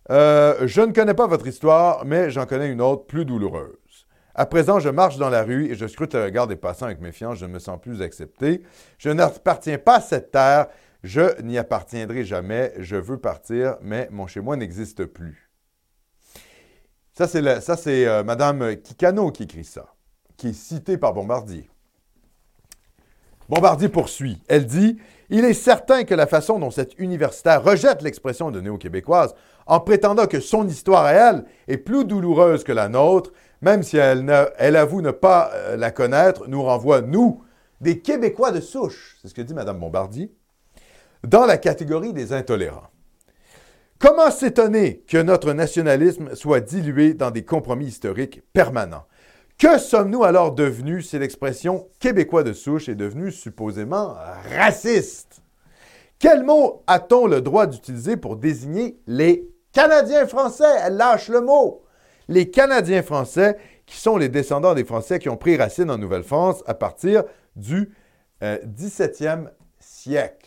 Euh, 0.10 0.68
je 0.68 0.82
ne 0.82 0.92
connais 0.92 1.14
pas 1.14 1.28
votre 1.28 1.48
histoire, 1.48 2.06
mais 2.06 2.30
j'en 2.30 2.46
connais 2.46 2.70
une 2.70 2.82
autre 2.82 3.06
plus 3.06 3.26
douloureuse. 3.26 3.76
À 4.36 4.46
présent, 4.46 4.80
je 4.80 4.90
marche 4.90 5.18
dans 5.18 5.30
la 5.30 5.44
rue 5.44 5.72
et 5.72 5.76
je 5.76 5.88
scrute 5.88 6.14
le 6.14 6.24
regard 6.26 6.48
des 6.48 6.56
passants 6.56 6.86
avec 6.86 7.02
méfiance. 7.02 7.40
Je 7.40 7.46
ne 7.46 7.52
me 7.52 7.60
sens 7.60 7.80
plus 7.82 8.02
accepté. 8.02 8.62
Je 8.98 9.10
n'appartiens 9.10 9.78
pas 9.78 9.96
à 9.96 10.02
cette 10.02 10.32
terre. 10.32 10.68
Je 11.08 11.42
n'y 11.42 11.58
appartiendrai 11.58 12.26
jamais. 12.26 12.74
Je 12.80 12.98
veux 12.98 13.18
partir, 13.18 13.78
mais 13.82 14.10
mon 14.12 14.28
chez-moi 14.28 14.58
n'existe 14.58 15.06
plus. 15.06 15.50
Ça, 17.14 17.28
c'est, 17.28 18.06
euh, 18.06 18.26
Mme 18.26 18.76
Kikano 18.76 19.32
qui 19.32 19.44
écrit 19.44 19.64
ça, 19.64 19.94
qui 20.36 20.50
est 20.50 20.54
citée 20.54 20.98
par 20.98 21.14
Bombardier. 21.14 21.70
Bombardier 23.48 23.88
poursuit. 23.88 24.44
Elle 24.50 24.66
dit 24.66 24.98
Il 25.30 25.46
est 25.46 25.54
certain 25.54 26.04
que 26.04 26.14
la 26.14 26.28
façon 26.28 26.60
dont 26.60 26.72
cette 26.72 27.00
universitaire 27.00 27.64
rejette 27.64 28.02
l'expression 28.02 28.52
de 28.52 28.60
néo-québécoise 28.60 29.34
en 29.66 29.80
prétendant 29.80 30.28
que 30.28 30.42
son 30.42 30.68
histoire 30.68 31.06
à 31.06 31.14
elle 31.14 31.46
est 31.70 31.78
plus 31.78 32.04
douloureuse 32.04 32.66
que 32.66 32.74
la 32.74 32.90
nôtre, 32.90 33.32
même 33.62 33.82
si 33.82 33.96
elle, 33.96 34.76
avoue 34.76 35.02
ne 35.02 35.12
pas 35.12 35.52
euh, 35.54 35.78
la 35.78 35.90
connaître, 35.92 36.50
nous 36.50 36.64
renvoie, 36.64 37.00
nous, 37.00 37.42
des 37.80 38.02
Québécois 38.02 38.52
de 38.52 38.60
souche, 38.60 39.18
c'est 39.22 39.30
ce 39.30 39.34
que 39.34 39.42
dit 39.42 39.54
Mme 39.54 39.80
Bombardier, 39.80 40.34
dans 41.24 41.46
la 41.46 41.58
catégorie 41.58 42.14
des 42.14 42.34
intolérants. 42.34 42.90
Comment 44.00 44.30
s'étonner 44.30 45.04
que 45.08 45.18
notre 45.18 45.54
nationalisme 45.54 46.36
soit 46.36 46.60
dilué 46.60 47.14
dans 47.14 47.32
des 47.32 47.44
compromis 47.44 47.88
historiques 47.88 48.42
permanents? 48.54 49.06
Que 49.58 49.80
sommes-nous 49.80 50.24
alors 50.24 50.52
devenus 50.52 51.10
si 51.10 51.18
l'expression 51.18 51.88
québécois 52.00 52.44
de 52.44 52.54
souche 52.54 52.90
est 52.90 52.96
devenue 52.96 53.32
supposément 53.32 54.16
raciste? 54.56 55.42
Quel 56.20 56.44
mot 56.44 56.84
a-t-on 56.86 57.26
le 57.26 57.42
droit 57.42 57.66
d'utiliser 57.66 58.18
pour 58.18 58.36
désigner 58.36 59.00
les 59.08 59.48
Canadiens 59.74 60.28
français, 60.28 60.76
elle 60.84 60.98
lâche 60.98 61.30
le 61.30 61.42
mot. 61.42 61.84
Les 62.28 62.50
Canadiens 62.50 63.04
français, 63.04 63.58
qui 63.86 63.98
sont 63.98 64.18
les 64.18 64.30
descendants 64.30 64.74
des 64.74 64.84
Français 64.84 65.20
qui 65.20 65.30
ont 65.30 65.38
pris 65.38 65.56
racine 65.56 65.90
en 65.90 65.98
Nouvelle-France 65.98 66.64
à 66.66 66.74
partir 66.74 67.24
du 67.56 67.92
XVIIe 68.42 69.46
siècle. 69.80 70.47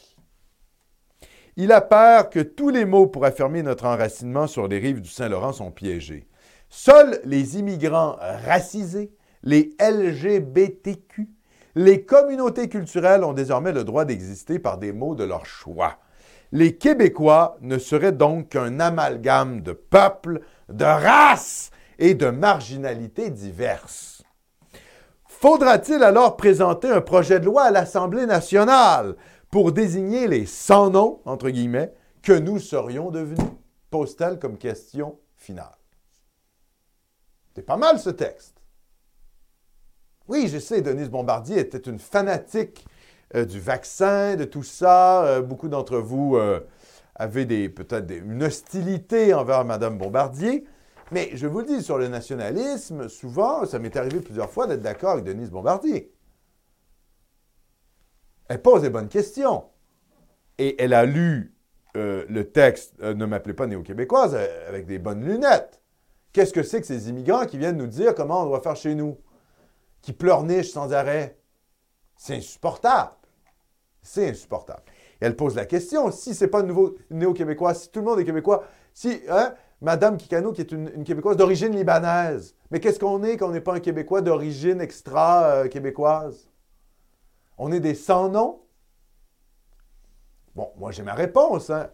Il 1.56 1.72
apparaît 1.72 2.28
que 2.30 2.40
tous 2.40 2.70
les 2.70 2.84
mots 2.84 3.06
pour 3.06 3.24
affirmer 3.24 3.62
notre 3.62 3.86
enracinement 3.86 4.46
sur 4.46 4.68
les 4.68 4.78
rives 4.78 5.00
du 5.00 5.10
Saint-Laurent 5.10 5.52
sont 5.52 5.70
piégés. 5.70 6.26
Seuls 6.68 7.20
les 7.24 7.58
immigrants 7.58 8.16
racisés, 8.46 9.12
les 9.42 9.74
LGBTQ, 9.80 11.28
les 11.74 12.04
communautés 12.04 12.68
culturelles 12.68 13.24
ont 13.24 13.32
désormais 13.32 13.72
le 13.72 13.84
droit 13.84 14.04
d'exister 14.04 14.58
par 14.58 14.78
des 14.78 14.92
mots 14.92 15.14
de 15.14 15.24
leur 15.24 15.46
choix. 15.46 15.98
Les 16.52 16.76
Québécois 16.76 17.58
ne 17.60 17.78
seraient 17.78 18.12
donc 18.12 18.50
qu'un 18.50 18.80
amalgame 18.80 19.60
de 19.60 19.72
peuples, 19.72 20.40
de 20.68 20.84
races 20.84 21.70
et 21.98 22.14
de 22.14 22.26
marginalités 22.26 23.30
diverses. 23.30 24.22
Faudra-t-il 25.26 26.02
alors 26.02 26.36
présenter 26.36 26.88
un 26.88 27.00
projet 27.00 27.40
de 27.40 27.46
loi 27.46 27.62
à 27.62 27.70
l'Assemblée 27.70 28.26
nationale 28.26 29.14
pour 29.50 29.72
désigner 29.72 30.28
les 30.28 30.46
sans 30.46 30.90
noms, 30.90 31.20
entre 31.24 31.50
guillemets, 31.50 31.92
que 32.22 32.32
nous 32.32 32.58
serions 32.58 33.10
devenus? 33.10 33.50
Pose-t-elle 33.90 34.38
comme 34.38 34.56
question 34.56 35.18
finale. 35.36 35.76
C'est 37.54 37.62
pas 37.62 37.76
mal 37.76 37.98
ce 37.98 38.10
texte. 38.10 38.56
Oui, 40.28 40.46
je 40.46 40.58
sais, 40.58 40.80
Denise 40.80 41.10
Bombardier 41.10 41.58
était 41.58 41.78
une 41.78 41.98
fanatique 41.98 42.86
euh, 43.34 43.44
du 43.44 43.58
vaccin, 43.58 44.36
de 44.36 44.44
tout 44.44 44.62
ça. 44.62 45.24
Euh, 45.24 45.42
beaucoup 45.42 45.68
d'entre 45.68 45.98
vous 45.98 46.36
euh, 46.36 46.60
avaient 47.16 47.68
peut-être 47.68 48.12
une 48.12 48.44
hostilité 48.44 49.34
envers 49.34 49.64
Mme 49.64 49.98
Bombardier. 49.98 50.64
Mais 51.10 51.30
je 51.34 51.48
vous 51.48 51.58
le 51.58 51.66
dis, 51.66 51.82
sur 51.82 51.98
le 51.98 52.06
nationalisme, 52.06 53.08
souvent, 53.08 53.66
ça 53.66 53.80
m'est 53.80 53.96
arrivé 53.96 54.20
plusieurs 54.20 54.50
fois 54.50 54.68
d'être 54.68 54.82
d'accord 54.82 55.10
avec 55.10 55.24
Denise 55.24 55.50
Bombardier. 55.50 56.12
Elle 58.50 58.60
pose 58.60 58.82
des 58.82 58.90
bonnes 58.90 59.08
questions. 59.08 59.62
Et 60.58 60.82
elle 60.82 60.92
a 60.92 61.06
lu 61.06 61.54
le 61.94 62.42
texte 62.42 63.00
Ne 63.00 63.24
m'appelez 63.24 63.54
pas 63.54 63.66
néo-québécoise 63.66 64.36
avec 64.68 64.86
des 64.86 64.98
bonnes 64.98 65.24
lunettes. 65.24 65.80
Qu'est-ce 66.32 66.52
que 66.52 66.64
c'est 66.64 66.80
que 66.80 66.86
ces 66.86 67.08
immigrants 67.08 67.46
qui 67.46 67.58
viennent 67.58 67.76
nous 67.76 67.86
dire 67.86 68.14
comment 68.14 68.42
on 68.42 68.46
doit 68.46 68.60
faire 68.60 68.76
chez 68.76 68.94
nous? 68.94 69.18
Qui 70.02 70.12
pleurnichent 70.12 70.72
sans 70.72 70.92
arrêt? 70.92 71.38
C'est 72.16 72.36
insupportable. 72.36 73.12
C'est 74.02 74.30
insupportable. 74.30 74.82
Et 75.20 75.26
elle 75.26 75.36
pose 75.36 75.54
la 75.54 75.64
question, 75.64 76.10
si 76.10 76.34
ce 76.34 76.44
n'est 76.44 76.50
pas 76.50 76.62
nouveau 76.62 76.96
néo-québécois, 77.10 77.74
si 77.74 77.90
tout 77.90 78.00
le 78.00 78.06
monde 78.06 78.18
est 78.18 78.24
québécois, 78.24 78.64
si 78.92 79.20
hein, 79.28 79.54
Madame 79.80 80.16
Kikano, 80.16 80.52
qui 80.52 80.62
est 80.62 80.72
une, 80.72 81.04
québécoise 81.04 81.36
d'origine 81.36 81.74
libanaise, 81.74 82.56
mais 82.70 82.80
qu'est-ce 82.80 82.98
qu'on 82.98 83.22
est 83.22 83.36
quand 83.36 83.48
on 83.48 83.52
n'est 83.52 83.60
pas 83.60 83.74
un 83.74 83.80
québécois 83.80 84.22
d'origine 84.22 84.80
extra-québécoise? 84.80 86.49
On 87.60 87.70
est 87.70 87.80
des 87.80 87.94
sans-noms? 87.94 88.62
Bon, 90.56 90.70
moi 90.78 90.90
j'ai 90.92 91.02
ma 91.02 91.12
réponse. 91.12 91.68
Hein. 91.68 91.90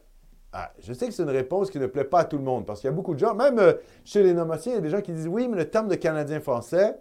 Ah, 0.53 0.73
je 0.79 0.93
sais 0.93 1.09
que 1.09 1.12
c'est 1.12 1.25
une 1.25 1.29
réponse 1.29 1.71
qui 1.71 1.81
ne 1.81 1.89
plaît 1.89 2.05
pas 2.05 2.21
à 2.21 2.25
tout 2.25 2.39
le 2.39 2.45
monde, 2.45 2.64
parce 2.64 2.81
qu'il 2.81 2.89
y 2.89 2.93
a 2.93 2.95
beaucoup 2.95 3.14
de 3.14 3.19
gens, 3.19 3.35
même 3.35 3.59
euh, 3.59 3.75
chez 4.05 4.23
les 4.23 4.33
nomaciens, 4.33 4.73
il 4.73 4.75
y 4.77 4.79
a 4.79 4.81
des 4.81 4.91
gens 4.91 5.03
qui 5.03 5.12
disent 5.12 5.27
oui, 5.27 5.49
mais 5.49 5.57
le 5.57 5.69
terme 5.69 5.89
de 5.89 5.97
Canadien-français, 5.97 6.97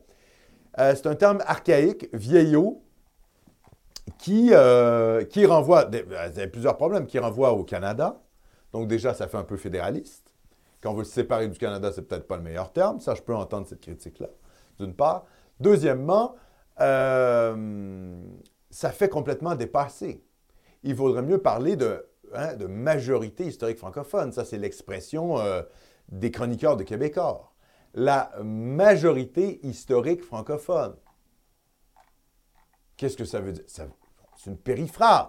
euh, 0.79 0.93
c'est 0.95 1.05
un 1.05 1.15
terme 1.15 1.41
archaïque, 1.45 2.09
vieillot, 2.11 2.81
qui, 4.17 4.49
euh, 4.51 5.23
renvoie, 5.47 5.89
il 5.93 6.37
y 6.37 6.41
a 6.41 6.47
plusieurs 6.47 6.75
problèmes, 6.75 7.05
qui 7.05 7.19
renvoie 7.19 7.53
au 7.53 7.63
Canada. 7.63 8.19
Donc 8.73 8.87
déjà, 8.87 9.13
ça 9.13 9.27
fait 9.27 9.37
un 9.37 9.43
peu 9.43 9.57
fédéraliste. 9.57 10.33
Quand 10.81 10.91
on 10.91 10.95
veut 10.95 11.03
se 11.03 11.13
séparer 11.13 11.47
du 11.47 11.57
Canada, 11.57 11.91
c'est 11.93 12.01
peut-être 12.01 12.27
pas 12.27 12.37
le 12.37 12.43
meilleur 12.43 12.73
terme. 12.73 12.99
Ça, 12.99 13.13
je 13.13 13.21
peux 13.21 13.35
entendre 13.35 13.67
cette 13.67 13.81
critique-là, 13.81 14.29
d'une 14.79 14.93
part. 14.93 15.25
Deuxièmement, 15.59 16.35
ça 18.75 18.91
fait 18.91 19.09
complètement 19.09 19.55
dépasser. 19.55 20.23
Il 20.83 20.95
vaudrait 20.95 21.21
mieux 21.21 21.41
parler 21.41 21.75
de 21.75 22.05
Hein, 22.33 22.55
majorité 22.67 23.45
historique 23.45 23.77
francophone. 23.77 24.31
Ça, 24.31 24.45
c'est 24.45 24.57
l'expression 24.57 25.39
euh, 25.39 25.61
des 26.09 26.31
chroniqueurs 26.31 26.77
de 26.77 26.83
Québécois. 26.83 27.51
La 27.93 28.31
majorité 28.43 29.65
historique 29.65 30.21
francophone. 30.21 30.95
Qu'est-ce 32.97 33.17
que 33.17 33.25
ça 33.25 33.39
veut 33.39 33.53
dire? 33.53 33.63
c'est 33.67 34.49
une 34.49 34.57
périphrase 34.57 35.27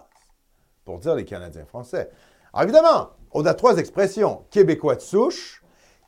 pour 0.84 0.98
dire 0.98 1.14
les 1.14 1.24
Canadiens 1.24 1.64
français. 1.64 2.10
Alors 2.52 2.64
évidemment, 2.64 3.10
on 3.32 3.44
a 3.46 3.54
trois 3.54 3.78
expressions. 3.78 4.44
Québécois 4.50 4.96
de 4.96 5.00
souche, 5.00 5.62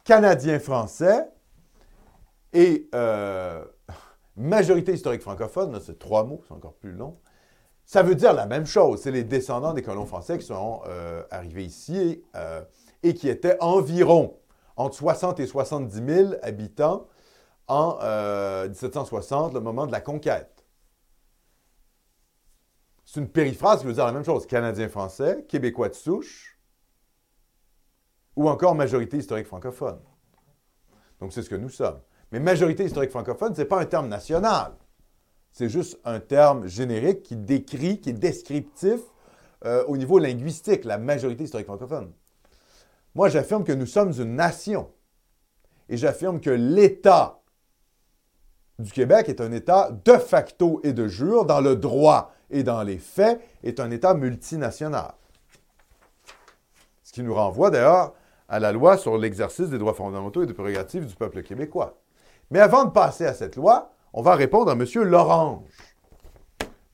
Canadien 0.04 0.58
français 0.58 1.28
et 2.52 2.88
euh, 2.94 3.64
majorité 4.36 4.92
historique 4.92 5.22
francophone. 5.22 5.78
C'est 5.80 5.98
trois 5.98 6.24
mots, 6.24 6.42
c'est 6.46 6.54
encore 6.54 6.74
plus 6.74 6.92
long. 6.92 7.18
Ça 7.88 8.02
veut 8.02 8.14
dire 8.14 8.34
la 8.34 8.44
même 8.44 8.66
chose. 8.66 9.00
C'est 9.00 9.10
les 9.10 9.24
descendants 9.24 9.72
des 9.72 9.80
colons 9.80 10.04
français 10.04 10.36
qui 10.36 10.44
sont 10.44 10.82
euh, 10.86 11.22
arrivés 11.30 11.64
ici 11.64 12.22
euh, 12.36 12.62
et 13.02 13.14
qui 13.14 13.30
étaient 13.30 13.56
environ 13.60 14.38
entre 14.76 14.94
60 14.94 15.40
et 15.40 15.46
70 15.46 16.14
000 16.14 16.34
habitants 16.42 17.06
en 17.66 17.94
1760, 18.68 19.52
euh, 19.52 19.54
le 19.54 19.60
moment 19.60 19.86
de 19.86 19.92
la 19.92 20.02
conquête. 20.02 20.66
C'est 23.06 23.20
une 23.20 23.30
périphrase 23.30 23.80
qui 23.80 23.86
veut 23.86 23.94
dire 23.94 24.04
la 24.04 24.12
même 24.12 24.24
chose. 24.24 24.46
Canadien-français, 24.46 25.46
Québécois 25.48 25.88
de 25.88 25.94
souche, 25.94 26.58
ou 28.36 28.50
encore 28.50 28.74
majorité 28.74 29.16
historique 29.16 29.46
francophone. 29.46 29.98
Donc 31.20 31.32
c'est 31.32 31.40
ce 31.40 31.48
que 31.48 31.56
nous 31.56 31.70
sommes. 31.70 32.02
Mais 32.32 32.38
majorité 32.38 32.84
historique 32.84 33.10
francophone, 33.10 33.54
ce 33.54 33.62
n'est 33.62 33.66
pas 33.66 33.80
un 33.80 33.86
terme 33.86 34.08
national. 34.08 34.74
C'est 35.58 35.68
juste 35.68 35.98
un 36.04 36.20
terme 36.20 36.68
générique 36.68 37.24
qui 37.24 37.34
décrit, 37.34 38.00
qui 38.00 38.10
est 38.10 38.12
descriptif 38.12 39.00
euh, 39.64 39.84
au 39.88 39.96
niveau 39.96 40.20
linguistique, 40.20 40.84
la 40.84 40.98
majorité 40.98 41.42
historique 41.42 41.66
francophone. 41.66 42.12
Moi, 43.16 43.28
j'affirme 43.28 43.64
que 43.64 43.72
nous 43.72 43.84
sommes 43.84 44.12
une 44.12 44.36
nation. 44.36 44.88
Et 45.88 45.96
j'affirme 45.96 46.40
que 46.40 46.50
l'État 46.50 47.40
du 48.78 48.92
Québec 48.92 49.28
est 49.28 49.40
un 49.40 49.50
État 49.50 49.90
de 49.90 50.12
facto 50.12 50.80
et 50.84 50.92
de 50.92 51.08
jure, 51.08 51.44
dans 51.44 51.60
le 51.60 51.74
droit 51.74 52.32
et 52.50 52.62
dans 52.62 52.84
les 52.84 52.98
faits, 52.98 53.40
est 53.64 53.80
un 53.80 53.90
État 53.90 54.14
multinational. 54.14 55.12
Ce 57.02 57.10
qui 57.12 57.24
nous 57.24 57.34
renvoie 57.34 57.70
d'ailleurs 57.70 58.14
à 58.48 58.60
la 58.60 58.70
loi 58.70 58.96
sur 58.96 59.18
l'exercice 59.18 59.70
des 59.70 59.78
droits 59.78 59.94
fondamentaux 59.94 60.44
et 60.44 60.46
des 60.46 60.54
prérogatives 60.54 61.04
du 61.04 61.16
peuple 61.16 61.42
québécois. 61.42 61.98
Mais 62.52 62.60
avant 62.60 62.84
de 62.84 62.90
passer 62.90 63.26
à 63.26 63.34
cette 63.34 63.56
loi, 63.56 63.92
on 64.12 64.22
va 64.22 64.34
répondre 64.34 64.70
à 64.70 64.74
M. 64.74 64.84
Lorange. 65.02 65.64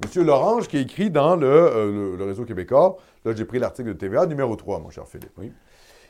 M. 0.03 0.25
Lorange 0.25 0.69
qui 0.69 0.79
écrit 0.79 1.11
dans 1.11 1.41
euh, 1.41 2.17
le, 2.17 2.25
réseau 2.25 2.45
québécois, 2.45 2.97
là 3.25 3.33
j'ai 3.35 3.45
pris 3.45 3.59
l'article 3.59 3.89
de 3.89 3.93
TVA, 3.95 4.27
numéro 4.27 4.57
3, 4.57 4.81
mon 4.81 4.91
cher 4.91 5.07
Philippe. 5.07 5.33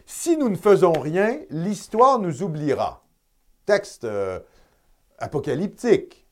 Si 0.07 0.37
nous 0.37 0.49
ne 0.49 0.57
faisons 0.57 0.93
rien, 0.93 1.39
l'histoire 1.51 2.19
nous 2.19 2.43
oubliera. 2.43 3.03
Texte 3.67 4.05
euh, 4.05 4.41
apocalyptique. 5.19 6.27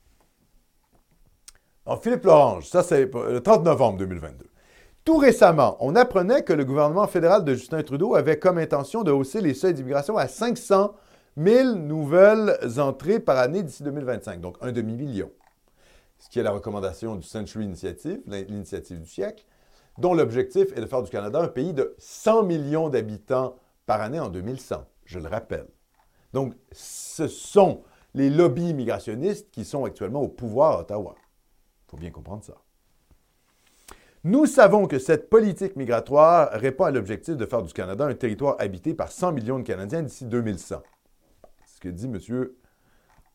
Philippe 2.01 2.25
Lorange, 2.25 2.69
ça 2.69 2.83
c'est 2.83 3.11
le 3.13 3.41
30 3.41 3.65
novembre 3.65 3.99
2022. 3.99 4.47
Tout 5.05 5.17
récemment, 5.17 5.77
on 5.81 5.97
apprenait 5.97 6.45
que 6.45 6.53
le 6.53 6.65
gouvernement 6.65 7.09
fédéral 7.09 7.45
de 7.45 7.55
Justin 7.55 7.83
Trudeau 7.83 8.15
avait 8.15 8.39
comme 8.39 8.59
intention 8.59 9.03
de 9.03 9.11
hausser 9.11 9.41
les 9.41 9.53
seuils 9.53 9.75
d'immigration 9.75 10.17
à 10.17 10.29
500 10.29 10.95
1000 11.37 11.87
nouvelles 11.87 12.59
entrées 12.79 13.21
par 13.21 13.39
année 13.39 13.63
d'ici 13.63 13.83
2025, 13.83 14.41
donc 14.41 14.57
un 14.61 14.73
demi-million. 14.73 15.31
Ce 16.19 16.29
qui 16.29 16.39
est 16.39 16.43
la 16.43 16.53
recommandation 16.53 17.17
du 17.17 17.27
Century 17.27 17.65
Initiative, 17.65 18.21
l'initiative 18.27 19.01
du 19.01 19.09
siècle, 19.09 19.45
dont 19.99 20.15
l'objectif 20.15 20.77
est 20.77 20.81
de 20.81 20.87
faire 20.87 21.03
du 21.03 21.11
Canada 21.11 21.41
un 21.41 21.49
pays 21.49 21.73
de 21.73 21.95
100 21.99 22.45
millions 22.45 22.89
d'habitants 22.89 23.57
par 23.87 24.01
année 24.01 24.21
en 24.21 24.29
2100, 24.29 24.85
je 25.05 25.19
le 25.19 25.29
rappelle. 25.29 25.67
Donc, 26.33 26.55
ce 26.71 27.27
sont 27.29 27.83
les 28.15 28.31
lobbies 28.31 28.71
immigrationnistes 28.71 29.51
qui 29.51 29.65
sont 29.65 29.85
actuellement 29.85 30.23
au 30.23 30.29
pouvoir 30.29 30.79
à 30.79 30.81
Ottawa. 30.81 31.15
Il 31.17 31.91
faut 31.91 31.97
bien 31.97 32.11
comprendre 32.11 32.45
ça. 32.45 32.55
Nous 34.25 34.47
savons 34.47 34.87
que 34.87 34.99
cette 34.99 35.29
politique 35.29 35.77
migratoire 35.77 36.51
répond 36.53 36.85
à 36.85 36.91
l'objectif 36.91 37.37
de 37.37 37.45
faire 37.45 37.63
du 37.63 37.73
Canada 37.73 38.05
un 38.05 38.15
territoire 38.15 38.57
habité 38.61 38.95
par 38.95 39.11
100 39.11 39.33
millions 39.33 39.59
de 39.59 39.65
Canadiens 39.65 40.03
d'ici 40.03 40.25
2100 40.25 40.81
que 41.83 41.89
dit 41.89 42.07
M. 42.07 42.49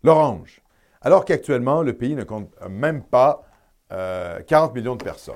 Lorange. 0.03 0.61
Alors 1.01 1.25
qu'actuellement, 1.25 1.83
le 1.83 1.93
pays 1.93 2.15
ne 2.15 2.23
compte 2.23 2.49
même 2.69 3.03
pas 3.03 3.43
40 3.89 3.91
euh, 3.91 4.73
millions 4.73 4.95
de 4.95 5.03
personnes. 5.03 5.35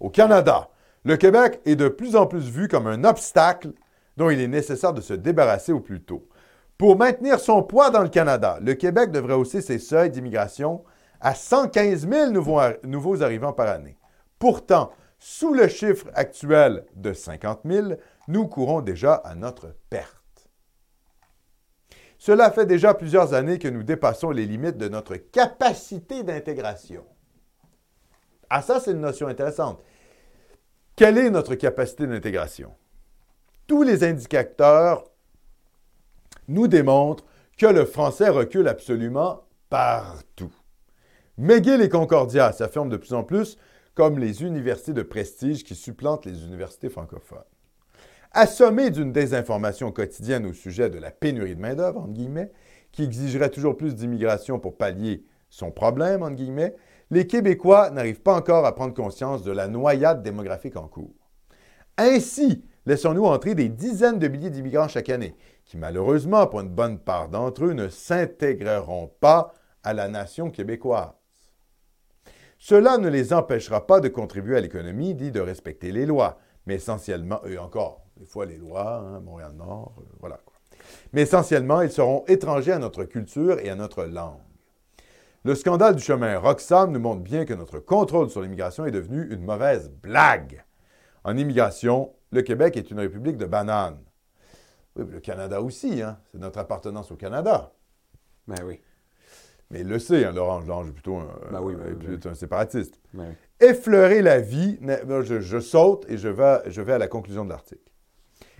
Au 0.00 0.10
Canada, 0.10 0.70
le 1.04 1.16
Québec 1.16 1.60
est 1.66 1.76
de 1.76 1.88
plus 1.88 2.16
en 2.16 2.26
plus 2.26 2.48
vu 2.48 2.66
comme 2.66 2.86
un 2.86 3.04
obstacle 3.04 3.72
dont 4.16 4.30
il 4.30 4.40
est 4.40 4.48
nécessaire 4.48 4.94
de 4.94 5.00
se 5.00 5.12
débarrasser 5.12 5.72
au 5.72 5.80
plus 5.80 6.02
tôt. 6.02 6.26
Pour 6.78 6.96
maintenir 6.96 7.38
son 7.38 7.62
poids 7.62 7.90
dans 7.90 8.02
le 8.02 8.08
Canada, 8.08 8.58
le 8.60 8.74
Québec 8.74 9.10
devrait 9.10 9.34
hausser 9.34 9.60
ses 9.60 9.78
seuils 9.78 10.10
d'immigration 10.10 10.82
à 11.20 11.34
115 11.34 12.08
000 12.08 12.30
nouveaux, 12.30 12.60
nouveaux 12.82 13.22
arrivants 13.22 13.52
par 13.52 13.68
année. 13.68 13.96
Pourtant, 14.38 14.92
sous 15.18 15.54
le 15.54 15.68
chiffre 15.68 16.06
actuel 16.14 16.84
de 16.96 17.12
50 17.12 17.60
000, 17.64 17.88
nous 18.28 18.46
courons 18.48 18.80
déjà 18.80 19.14
à 19.14 19.34
notre 19.34 19.74
perte. 19.88 20.23
Cela 22.24 22.50
fait 22.50 22.64
déjà 22.64 22.94
plusieurs 22.94 23.34
années 23.34 23.58
que 23.58 23.68
nous 23.68 23.82
dépassons 23.82 24.30
les 24.30 24.46
limites 24.46 24.78
de 24.78 24.88
notre 24.88 25.14
capacité 25.16 26.22
d'intégration. 26.22 27.04
Ah, 28.48 28.62
ça, 28.62 28.80
c'est 28.80 28.92
une 28.92 29.02
notion 29.02 29.26
intéressante. 29.26 29.84
Quelle 30.96 31.18
est 31.18 31.28
notre 31.28 31.54
capacité 31.54 32.06
d'intégration? 32.06 32.74
Tous 33.66 33.82
les 33.82 34.04
indicateurs 34.04 35.04
nous 36.48 36.66
démontrent 36.66 37.26
que 37.58 37.66
le 37.66 37.84
français 37.84 38.30
recule 38.30 38.68
absolument 38.68 39.42
partout. 39.68 40.54
McGill 41.36 41.82
et 41.82 41.90
Concordia 41.90 42.52
s'affirment 42.52 42.88
de 42.88 42.96
plus 42.96 43.12
en 43.12 43.22
plus 43.22 43.58
comme 43.94 44.18
les 44.18 44.42
universités 44.42 44.94
de 44.94 45.02
prestige 45.02 45.62
qui 45.62 45.74
supplantent 45.74 46.24
les 46.24 46.42
universités 46.46 46.88
francophones. 46.88 47.44
Assommé 48.36 48.90
d'une 48.90 49.12
désinformation 49.12 49.92
quotidienne 49.92 50.44
au 50.44 50.52
sujet 50.52 50.90
de 50.90 50.98
la 50.98 51.12
pénurie 51.12 51.54
de 51.54 51.60
main-d'œuvre, 51.60 52.00
entre 52.00 52.14
guillemets, 52.14 52.50
qui 52.90 53.04
exigerait 53.04 53.48
toujours 53.48 53.76
plus 53.76 53.94
d'immigration 53.94 54.58
pour 54.58 54.76
pallier 54.76 55.24
son 55.50 55.70
problème, 55.70 56.24
entre 56.24 56.34
guillemets, 56.34 56.74
les 57.12 57.28
Québécois 57.28 57.90
n'arrivent 57.90 58.22
pas 58.22 58.34
encore 58.34 58.66
à 58.66 58.74
prendre 58.74 58.92
conscience 58.92 59.44
de 59.44 59.52
la 59.52 59.68
noyade 59.68 60.24
démographique 60.24 60.76
en 60.76 60.88
cours. 60.88 61.14
Ainsi, 61.96 62.64
laissons-nous 62.86 63.24
entrer 63.24 63.54
des 63.54 63.68
dizaines 63.68 64.18
de 64.18 64.26
milliers 64.26 64.50
d'immigrants 64.50 64.88
chaque 64.88 65.10
année, 65.10 65.36
qui 65.64 65.76
malheureusement, 65.76 66.48
pour 66.48 66.60
une 66.60 66.74
bonne 66.74 66.98
part 66.98 67.28
d'entre 67.28 67.66
eux, 67.66 67.72
ne 67.72 67.88
s'intégreront 67.88 69.12
pas 69.20 69.54
à 69.84 69.92
la 69.92 70.08
nation 70.08 70.50
québécoise. 70.50 71.12
Cela 72.58 72.98
ne 72.98 73.08
les 73.08 73.32
empêchera 73.32 73.86
pas 73.86 74.00
de 74.00 74.08
contribuer 74.08 74.56
à 74.56 74.60
l'économie, 74.60 75.14
dit 75.14 75.30
de 75.30 75.40
respecter 75.40 75.92
les 75.92 76.04
lois, 76.04 76.40
mais 76.66 76.74
essentiellement, 76.74 77.40
et 77.44 77.58
encore, 77.58 78.03
des 78.16 78.26
fois 78.26 78.46
les 78.46 78.56
lois, 78.56 78.98
hein, 78.98 79.20
Montréal-Nord, 79.20 79.94
euh, 79.98 80.02
voilà. 80.20 80.40
Quoi. 80.44 80.54
Mais 81.12 81.22
essentiellement, 81.22 81.82
ils 81.82 81.90
seront 81.90 82.24
étrangers 82.26 82.72
à 82.72 82.78
notre 82.78 83.04
culture 83.04 83.58
et 83.60 83.70
à 83.70 83.74
notre 83.74 84.04
langue. 84.04 84.40
Le 85.44 85.54
scandale 85.54 85.96
du 85.96 86.02
chemin 86.02 86.38
Roxham 86.38 86.90
nous 86.90 87.00
montre 87.00 87.22
bien 87.22 87.44
que 87.44 87.52
notre 87.52 87.78
contrôle 87.78 88.30
sur 88.30 88.40
l'immigration 88.40 88.86
est 88.86 88.90
devenu 88.90 89.30
une 89.30 89.44
mauvaise 89.44 89.90
blague. 89.90 90.64
En 91.22 91.36
immigration, 91.36 92.14
le 92.32 92.42
Québec 92.42 92.76
est 92.76 92.90
une 92.90 93.00
république 93.00 93.36
de 93.36 93.44
bananes. 93.44 93.98
Oui, 94.96 95.04
le 95.10 95.20
Canada 95.20 95.60
aussi, 95.60 96.00
hein? 96.02 96.18
c'est 96.32 96.38
notre 96.38 96.58
appartenance 96.58 97.10
au 97.10 97.16
Canada. 97.16 97.72
Ben 98.46 98.56
oui. 98.64 98.80
Mais 99.70 99.80
il 99.80 99.88
le 99.88 99.98
sait, 99.98 100.24
hein, 100.24 100.32
Laurent 100.32 100.60
Lange 100.60 100.88
est 100.88 100.92
plutôt 100.92 101.16
un, 101.16 101.28
Ben 101.50 101.60
oui, 101.60 101.74
ben 101.74 101.94
ben 101.94 102.30
un 102.30 102.34
séparatiste. 102.34 103.00
Ben. 103.12 103.34
Effleurer 103.60 104.22
la 104.22 104.40
vie, 104.40 104.78
je 104.80 105.60
saute 105.60 106.06
et 106.08 106.16
je 106.16 106.28
vais, 106.28 106.60
je 106.66 106.80
vais 106.80 106.92
à 106.92 106.98
la 106.98 107.08
conclusion 107.08 107.44
de 107.44 107.50
l'article. 107.50 107.83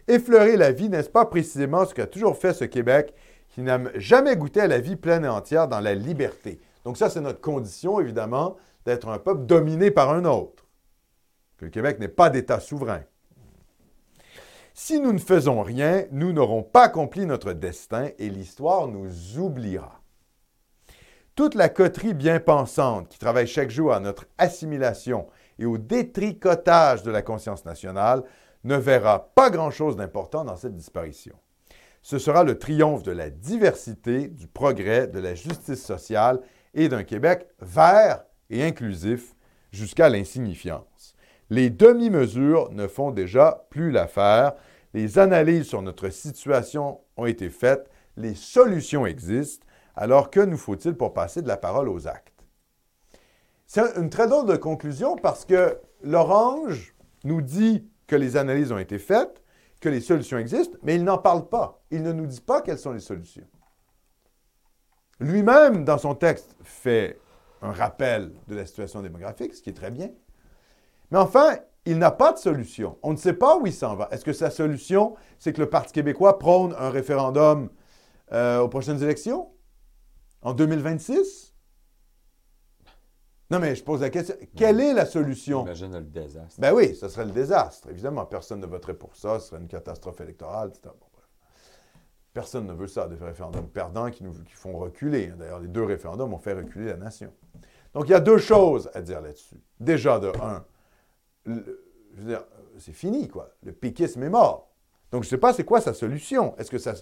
Effleurer 0.07 0.57
la 0.57 0.72
vie, 0.72 0.88
n'est-ce 0.88 1.09
pas? 1.09 1.24
Précisément 1.24 1.86
ce 1.86 1.94
qu'a 1.94 2.07
toujours 2.07 2.36
fait 2.36 2.52
ce 2.52 2.64
Québec 2.64 3.14
qui 3.48 3.62
n'a 3.62 3.80
jamais 3.94 4.36
goûté 4.36 4.61
à 4.61 4.66
la 4.66 4.80
vie 4.80 4.96
pleine 4.96 5.24
et 5.24 5.28
entière 5.28 5.68
dans 5.68 5.80
la 5.80 5.94
liberté? 5.94 6.61
Donc 6.84 6.98
ça, 6.98 7.09
c'est 7.09 7.20
notre 7.20 7.40
condition, 7.40 8.00
évidemment, 8.00 8.57
d'être 8.84 9.09
un 9.09 9.18
peuple 9.18 9.46
dominé 9.46 9.90
par 9.90 10.11
un 10.11 10.24
autre. 10.24 10.66
Que 11.57 11.64
le 11.64 11.70
Québec 11.70 11.98
n'est 11.98 12.09
pas 12.09 12.30
d'État 12.30 12.61
souverain. 12.61 13.02
Si 14.74 15.00
nous 15.00 15.12
ne 15.12 15.18
faisons 15.18 15.62
rien, 15.62 16.05
nous 16.11 16.32
n'aurons 16.32 16.64
pas 16.64 16.84
accompli 16.84 17.26
notre 17.26 17.52
destin 17.52 18.09
et 18.18 18.28
l'histoire 18.28 18.88
nous 18.88 19.38
oubliera. 19.38 20.00
Toute 21.36 21.55
la 21.55 21.68
coterie 21.68 22.14
bien 22.14 22.40
pensante 22.40 23.09
qui 23.09 23.18
travaille 23.18 23.46
chaque 23.46 23.70
jour 23.70 23.92
à 23.92 24.00
notre 24.00 24.26
assimilation 24.36 25.28
et 25.59 25.64
au 25.64 25.78
détricotage 25.78 27.02
de 27.05 27.11
la 27.11 27.22
conscience 27.22 27.64
nationale 27.64 28.24
ne 28.64 28.76
verra 28.76 29.30
pas 29.34 29.50
grand-chose 29.50 29.96
d'important 29.96 30.44
dans 30.44 30.56
cette 30.56 30.74
disparition. 30.74 31.34
Ce 32.02 32.18
sera 32.18 32.44
le 32.44 32.58
triomphe 32.58 33.02
de 33.02 33.12
la 33.12 33.30
diversité, 33.30 34.28
du 34.28 34.46
progrès, 34.46 35.06
de 35.06 35.18
la 35.18 35.34
justice 35.34 35.82
sociale 35.82 36.40
et 36.74 36.88
d'un 36.88 37.04
Québec 37.04 37.46
vert 37.60 38.24
et 38.50 38.62
inclusif 38.62 39.34
jusqu'à 39.70 40.08
l'insignifiance. 40.08 41.14
Les 41.50 41.70
demi-mesures 41.70 42.70
ne 42.72 42.86
font 42.86 43.10
déjà 43.10 43.66
plus 43.70 43.90
l'affaire. 43.90 44.54
Les 44.92 45.18
analyses 45.18 45.66
sur 45.66 45.82
notre 45.82 46.08
situation 46.10 47.00
ont 47.16 47.26
été 47.26 47.50
faites. 47.50 47.90
Les 48.16 48.34
solutions 48.34 49.06
existent. 49.06 49.66
Alors 49.96 50.30
que 50.30 50.40
nous 50.40 50.56
faut-il 50.56 50.94
pour 50.94 51.14
passer 51.14 51.42
de 51.42 51.48
la 51.48 51.56
parole 51.56 51.88
aux 51.88 52.08
actes? 52.08 52.44
C'est 53.66 53.96
une 53.96 54.10
très 54.10 54.28
drôle 54.28 54.46
de 54.46 54.56
conclusion 54.56 55.16
parce 55.16 55.44
que 55.44 55.78
l'Orange 56.02 56.94
nous 57.24 57.40
dit 57.40 57.88
que 58.14 58.18
les 58.20 58.36
analyses 58.36 58.70
ont 58.70 58.78
été 58.78 59.00
faites, 59.00 59.42
que 59.80 59.88
les 59.88 60.00
solutions 60.00 60.38
existent, 60.38 60.78
mais 60.84 60.94
il 60.94 61.02
n'en 61.02 61.18
parle 61.18 61.48
pas. 61.48 61.82
Il 61.90 62.04
ne 62.04 62.12
nous 62.12 62.26
dit 62.26 62.40
pas 62.40 62.62
quelles 62.62 62.78
sont 62.78 62.92
les 62.92 63.00
solutions. 63.00 63.46
Lui-même, 65.18 65.84
dans 65.84 65.98
son 65.98 66.14
texte, 66.14 66.54
fait 66.62 67.18
un 67.60 67.72
rappel 67.72 68.30
de 68.46 68.54
la 68.54 68.66
situation 68.66 69.02
démographique, 69.02 69.52
ce 69.52 69.62
qui 69.62 69.70
est 69.70 69.74
très 69.74 69.90
bien. 69.90 70.10
Mais 71.10 71.18
enfin, 71.18 71.56
il 71.86 71.98
n'a 71.98 72.12
pas 72.12 72.32
de 72.32 72.38
solution. 72.38 72.98
On 73.02 73.10
ne 73.10 73.16
sait 73.16 73.32
pas 73.32 73.56
où 73.56 73.66
il 73.66 73.72
s'en 73.72 73.96
va. 73.96 74.08
Est-ce 74.12 74.24
que 74.24 74.32
sa 74.32 74.50
solution, 74.50 75.16
c'est 75.40 75.52
que 75.52 75.60
le 75.60 75.68
Parti 75.68 75.92
québécois 75.92 76.38
prône 76.38 76.72
un 76.78 76.90
référendum 76.90 77.68
euh, 78.30 78.60
aux 78.60 78.68
prochaines 78.68 79.02
élections? 79.02 79.48
En 80.40 80.54
2026? 80.54 81.43
Non, 83.55 83.61
mais 83.61 83.74
je 83.74 83.84
pose 83.84 84.00
la 84.00 84.11
question. 84.11 84.34
Quelle 84.57 84.80
est 84.80 84.92
la 84.92 85.07
solution? 85.07 85.62
Imagine 85.62 85.92
le 85.94 86.00
désastre. 86.02 86.61
Ben 86.61 86.72
oui, 86.74 86.94
ce 86.94 87.09
serait 87.09 87.24
le 87.24 87.30
désastre. 87.30 87.88
Évidemment, 87.90 88.26
personne 88.26 88.61
ne 88.61 88.66
voterait 88.66 88.94
pour 88.94 89.14
ça. 89.16 89.38
Ce 89.38 89.48
serait 89.48 89.61
une 89.61 89.68
catastrophe 89.68 90.20
électorale. 90.20 90.68
etc. 90.70 90.82
Bon, 91.00 91.07
bref. 91.12 91.24
Personne 92.32 92.66
ne 92.66 92.72
veut 92.72 92.88
ça, 92.88 93.07
des 93.07 93.16
référendums 93.24 93.68
perdants 93.68 94.11
qui 94.11 94.24
nous 94.24 94.32
qui 94.32 94.52
font 94.55 94.76
reculer. 94.78 95.28
D'ailleurs, 95.28 95.61
les 95.61 95.68
deux 95.68 95.84
référendums 95.84 96.34
ont 96.34 96.38
fait 96.38 96.55
reculer 96.55 96.86
la 96.86 96.96
nation. 96.96 97.32
Donc, 97.92 98.09
il 98.09 98.11
y 98.11 98.14
a 98.14 98.20
deux 98.20 98.38
choses 98.38 98.90
à 98.92 99.00
dire 99.00 99.20
là-dessus. 99.20 99.61
Déjà, 99.78 100.18
de 100.18 100.32
un, 100.42 100.64
le- 101.44 101.84
je 102.14 102.20
veux 102.22 102.28
dire, 102.28 102.44
c'est 102.78 102.92
fini, 102.92 103.28
quoi. 103.28 103.50
Le 103.62 103.72
péquisme 103.72 104.22
est 104.24 104.30
mort. 104.30 104.70
Donc, 105.12 105.22
je 105.22 105.28
ne 105.28 105.30
sais 105.30 105.38
pas 105.38 105.52
c'est 105.52 105.64
quoi 105.64 105.80
sa 105.80 105.94
solution. 105.94 106.57
Est-ce 106.59 106.70
que 106.72 106.78
ça. 106.78 106.94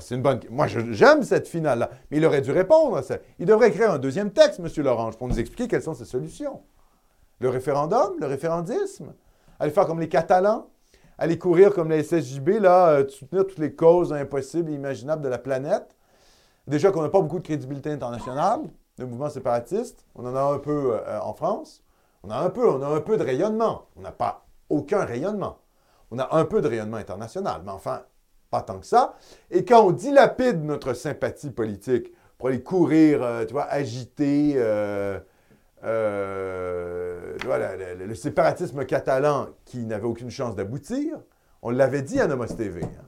C'est 0.00 0.14
une 0.14 0.22
bonne. 0.22 0.40
Moi, 0.50 0.66
j'aime 0.66 1.22
cette 1.22 1.48
finale-là. 1.48 1.90
Mais 2.10 2.18
il 2.18 2.26
aurait 2.26 2.42
dû 2.42 2.52
répondre 2.52 2.96
à 2.96 3.02
ça. 3.02 3.18
Il 3.38 3.46
devrait 3.46 3.68
écrire 3.68 3.92
un 3.92 3.98
deuxième 3.98 4.30
texte, 4.30 4.60
M. 4.60 4.68
Lorange, 4.84 5.16
pour 5.16 5.28
nous 5.28 5.40
expliquer 5.40 5.66
quelles 5.66 5.82
sont 5.82 5.94
ses 5.94 6.04
solutions. 6.04 6.60
Le 7.40 7.48
référendum, 7.48 8.16
le 8.20 8.26
référendisme. 8.26 9.14
Aller 9.58 9.70
faire 9.70 9.86
comme 9.86 10.00
les 10.00 10.08
Catalans. 10.08 10.68
Aller 11.16 11.38
courir 11.38 11.72
comme 11.72 11.88
la 11.88 12.02
SSJB, 12.02 12.60
là, 12.60 12.90
euh, 12.90 13.08
soutenir 13.08 13.46
toutes 13.46 13.58
les 13.58 13.74
causes 13.74 14.12
impossibles 14.12 14.70
et 14.70 14.74
imaginables 14.74 15.22
de 15.22 15.28
la 15.28 15.38
planète. 15.38 15.96
Déjà 16.68 16.92
qu'on 16.92 17.02
n'a 17.02 17.08
pas 17.08 17.20
beaucoup 17.20 17.38
de 17.38 17.44
crédibilité 17.44 17.90
internationale, 17.90 18.60
le 18.98 19.06
mouvement 19.06 19.30
séparatiste. 19.30 20.04
On 20.14 20.24
en 20.26 20.36
a 20.36 20.42
un 20.42 20.58
peu 20.58 20.92
euh, 20.94 21.20
en 21.20 21.32
France. 21.32 21.82
On 22.22 22.30
a 22.30 22.36
un 22.36 22.50
peu, 22.50 22.68
on 22.68 22.82
a 22.82 22.86
un 22.86 23.00
peu 23.00 23.16
de 23.16 23.24
rayonnement. 23.24 23.86
On 23.96 24.02
n'a 24.02 24.12
pas 24.12 24.46
aucun 24.68 25.04
rayonnement. 25.04 25.58
On 26.10 26.18
a 26.18 26.36
un 26.36 26.44
peu 26.44 26.60
de 26.60 26.68
rayonnement 26.68 26.98
international, 26.98 27.62
mais 27.64 27.72
enfin, 27.72 28.02
pas 28.50 28.62
tant 28.62 28.78
que 28.78 28.86
ça. 28.86 29.14
Et 29.50 29.64
quand 29.64 29.84
on 29.84 29.90
dilapide 29.90 30.62
notre 30.64 30.94
sympathie 30.94 31.50
politique 31.50 32.12
pour 32.38 32.48
aller 32.48 32.62
courir, 32.62 33.22
euh, 33.22 33.44
tu 33.44 33.52
vois, 33.52 33.64
agiter 33.64 34.54
euh, 34.56 35.18
euh, 35.84 37.36
le, 37.44 38.14
séparatisme 38.14 38.84
catalan 38.84 39.48
qui 39.64 39.84
n'avait 39.84 40.06
aucune 40.06 40.30
chance 40.30 40.54
d'aboutir, 40.54 41.18
on 41.62 41.70
l'avait 41.70 42.02
dit 42.02 42.20
à 42.20 42.26
Nomos 42.26 42.46
TV. 42.46 42.82
hein. 42.82 43.04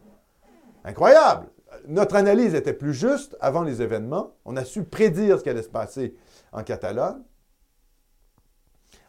Incroyable! 0.85 1.47
Notre 1.87 2.17
analyse 2.17 2.55
était 2.55 2.73
plus 2.73 2.93
juste 2.93 3.37
avant 3.41 3.63
les 3.63 3.81
événements. 3.81 4.33
On 4.45 4.57
a 4.57 4.65
su 4.65 4.85
prédire 4.85 5.39
ce 5.39 5.45
qui 5.45 5.51
allait 5.51 5.63
se 5.63 5.69
passer 5.69 6.17
en 6.53 6.63
Catalogne. 6.63 7.23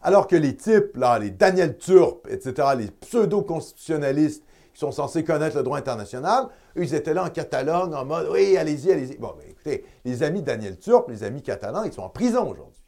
Alors 0.03 0.27
que 0.27 0.36
les 0.36 0.55
types, 0.55 0.95
là, 0.95 1.19
les 1.19 1.32
Daniel 1.32 1.77
Turp, 1.77 2.27
etc., 2.29 2.69
les 2.77 2.91
pseudo-constitutionnalistes 2.91 4.43
sont 4.82 4.91
censés 4.91 5.23
connaître 5.23 5.55
le 5.55 5.63
droit 5.63 5.77
international, 5.77 6.47
ils 6.75 6.93
étaient 6.95 7.13
là 7.13 7.25
en 7.25 7.29
Catalogne 7.29 7.93
en 7.93 8.05
mode 8.05 8.27
oui, 8.32 8.57
allez-y, 8.57 8.91
allez-y. 8.91 9.17
Bon, 9.17 9.36
ben, 9.38 9.47
écoutez, 9.49 9.86
les 10.05 10.23
amis 10.23 10.41
de 10.41 10.47
Daniel 10.47 10.79
Turp, 10.79 11.07
les 11.09 11.23
amis 11.23 11.43
catalans, 11.43 11.84
ils 11.84 11.93
sont 11.93 12.01
en 12.01 12.09
prison 12.09 12.49
aujourd'hui. 12.49 12.82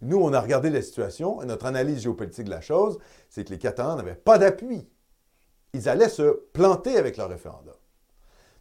Nous, 0.00 0.18
on 0.18 0.32
a 0.32 0.40
regardé 0.40 0.70
la 0.70 0.82
situation 0.82 1.42
et 1.42 1.46
notre 1.46 1.66
analyse 1.66 2.02
géopolitique 2.02 2.44
de 2.44 2.50
la 2.50 2.60
chose, 2.60 2.98
c'est 3.30 3.44
que 3.44 3.50
les 3.50 3.58
Catalans 3.58 3.96
n'avaient 3.96 4.14
pas 4.14 4.38
d'appui. 4.38 4.86
Ils 5.72 5.88
allaient 5.88 6.10
se 6.10 6.30
planter 6.52 6.96
avec 6.96 7.16
leur 7.16 7.28
référendum. 7.28 7.74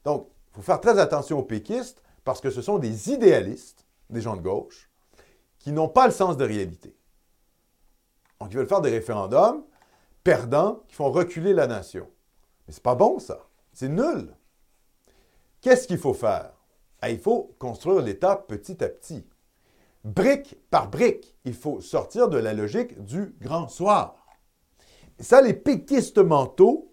Donc, 0.05 0.30
il 0.51 0.55
faut 0.55 0.61
faire 0.61 0.80
très 0.80 0.97
attention 0.99 1.39
aux 1.39 1.43
péquistes 1.43 2.01
parce 2.24 2.39
que 2.39 2.49
ce 2.49 2.61
sont 2.61 2.80
des 2.80 3.11
idéalistes, 3.11 3.86
des 4.09 4.22
gens 4.22 4.38
de 4.38 4.41
gauche, 4.41 4.89
qui 5.59 5.74
n'ont 5.74 5.89
pas 5.89 6.07
le 6.07 6.14
sens 6.14 6.38
de 6.38 6.45
réalité. 6.45 6.95
Donc, 8.39 8.49
ils 8.51 8.57
veulent 8.57 8.68
faire 8.68 8.82
des 8.82 8.89
référendums 8.89 9.64
perdants 10.24 10.84
qui 10.88 10.95
font 10.95 11.11
reculer 11.11 11.53
la 11.53 11.67
nation. 11.67 12.07
Mais 12.67 12.74
c'est 12.74 12.84
pas 12.84 12.95
bon, 12.95 13.19
ça. 13.19 13.47
C'est 13.74 13.89
nul. 13.89 14.34
Qu'est-ce 15.61 15.88
qu'il 15.88 15.97
faut 15.97 16.13
faire? 16.13 16.51
Ah, 17.01 17.09
il 17.09 17.19
faut 17.19 17.55
construire 17.59 18.01
l'État 18.01 18.36
petit 18.36 18.84
à 18.84 18.89
petit. 18.89 19.26
Brique 20.03 20.57
par 20.69 20.89
brique, 20.89 21.38
il 21.45 21.53
faut 21.53 21.82
sortir 21.82 22.28
de 22.28 22.38
la 22.38 22.53
logique 22.53 23.03
du 23.03 23.36
grand 23.41 23.67
soir. 23.67 24.15
Ça, 25.19 25.41
les 25.41 25.53
péquistes 25.53 26.17
mentaux 26.17 26.91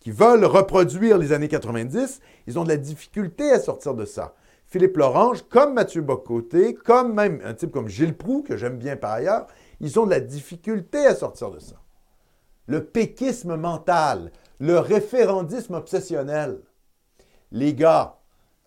qui 0.00 0.10
veulent 0.10 0.44
reproduire 0.44 1.18
les 1.18 1.32
années 1.32 1.48
90, 1.48 2.20
ils 2.46 2.58
ont 2.58 2.64
de 2.64 2.68
la 2.68 2.76
difficulté 2.76 3.50
à 3.50 3.58
sortir 3.58 3.94
de 3.94 4.04
ça. 4.04 4.34
Philippe 4.66 4.96
Lorange, 4.96 5.42
comme 5.48 5.74
Mathieu 5.74 6.02
Bocoté, 6.02 6.74
comme 6.74 7.14
même 7.14 7.40
un 7.42 7.54
type 7.54 7.72
comme 7.72 7.88
Gilles 7.88 8.16
Proux, 8.16 8.42
que 8.42 8.56
j'aime 8.56 8.78
bien 8.78 8.96
par 8.96 9.12
ailleurs, 9.12 9.46
ils 9.80 9.98
ont 9.98 10.04
de 10.04 10.10
la 10.10 10.20
difficulté 10.20 11.06
à 11.06 11.14
sortir 11.14 11.50
de 11.50 11.58
ça. 11.58 11.76
Le 12.68 12.84
péquisme 12.84 13.56
mental, 13.56 14.30
le 14.60 14.78
référendisme 14.78 15.74
obsessionnel. 15.74 16.60
Les 17.50 17.74
gars, 17.74 18.16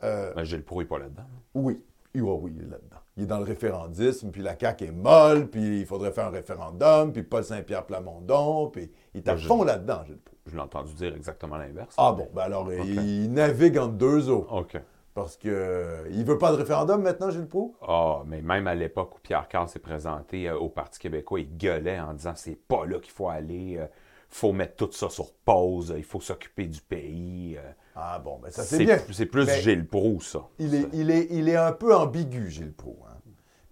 euh, 0.04 0.34
Ben, 0.34 0.44
Gilles 0.44 0.64
Proulx 0.64 0.84
n'est 0.86 0.90
pas 0.90 1.00
là-dedans. 1.00 1.24
oui, 1.54 1.82
oui, 2.16 2.22
oui, 2.22 2.52
il 2.58 2.64
est 2.64 2.70
là-dedans. 2.72 2.98
Il 3.18 3.24
est 3.24 3.28
dans 3.28 3.38
le 3.38 3.44
référendisme, 3.46 4.32
puis 4.32 4.42
la 4.42 4.58
CAQ 4.58 4.86
est 4.86 4.92
molle, 4.92 5.48
puis 5.50 5.82
il 5.82 5.86
faudrait 5.86 6.12
faire 6.12 6.28
un 6.28 6.32
référendum, 6.32 7.12
puis 7.14 7.24
Paul 7.24 7.44
Saint-Pierre 7.44 7.86
Plamondon, 7.86 8.70
puis 8.70 8.90
il 9.14 9.20
est 9.20 9.28
à 9.30 9.38
fond 9.38 9.64
là-dedans, 9.64 10.04
Gilles 10.06 10.18
Proux. 10.18 10.36
Je 10.48 10.56
l'ai 10.56 10.62
entendu 10.62 10.94
dire 10.96 11.14
exactement 11.16 11.58
l'inverse. 11.58 11.94
Ah 11.98 12.12
bon, 12.14 12.28
ben 12.34 12.42
alors, 12.44 12.72
il 12.74 13.32
navigue 13.32 13.78
entre 13.78 13.94
deux 13.94 14.30
eaux. 14.30 14.48
OK. 14.50 14.78
Parce 15.14 15.36
que 15.36 15.50
euh, 15.50 16.08
il 16.12 16.24
veut 16.24 16.38
pas 16.38 16.52
de 16.52 16.58
référendum 16.58 17.02
maintenant, 17.02 17.30
Gilles 17.32 17.48
Proux? 17.48 17.76
Ah, 17.86 18.22
mais 18.26 18.42
même 18.42 18.66
à 18.68 18.76
l'époque 18.76 19.16
où 19.16 19.20
Pierre 19.22 19.48
Carl 19.50 19.68
s'est 19.68 19.80
présenté 19.80 20.48
euh, 20.48 20.58
au 20.58 20.70
Parti 20.70 21.00
québécois, 21.00 21.42
il 21.42 21.58
gueulait 21.58 22.00
en 22.00 22.14
disant 22.14 22.34
c'est 22.36 22.56
pas 22.56 22.86
là 22.86 22.98
qu'il 23.00 23.12
faut 23.12 23.28
aller, 23.28 23.74
il 23.74 23.88
faut 24.30 24.54
mettre 24.54 24.76
tout 24.78 24.90
ça 24.94 25.10
sur 25.10 25.34
pause, 25.44 25.94
il 25.98 26.06
faut 26.06 26.22
s'occuper 26.22 26.66
du 26.66 26.80
pays. 26.80 27.58
euh. 27.58 27.72
Ah 27.94 28.20
bon, 28.24 28.40
ben 28.42 28.50
ça 28.52 28.64
c'est 28.64 28.86
bien. 28.86 29.00
c'est 29.12 29.26
plus 29.26 29.46
Mais- 29.48 29.60
Gilles 29.62 29.86
Proulx, 29.86 30.22
ça. 30.32 30.44
Il 30.60 30.74
est, 30.76 30.88
il, 30.94 31.12
est, 31.12 31.28
il 31.32 31.50
est 31.50 31.58
un 31.58 31.74
peu 31.74 31.94
ambigu, 31.94 32.50
Gilles 32.50 32.74
Proux. 32.74 32.96
hein. 33.06 33.10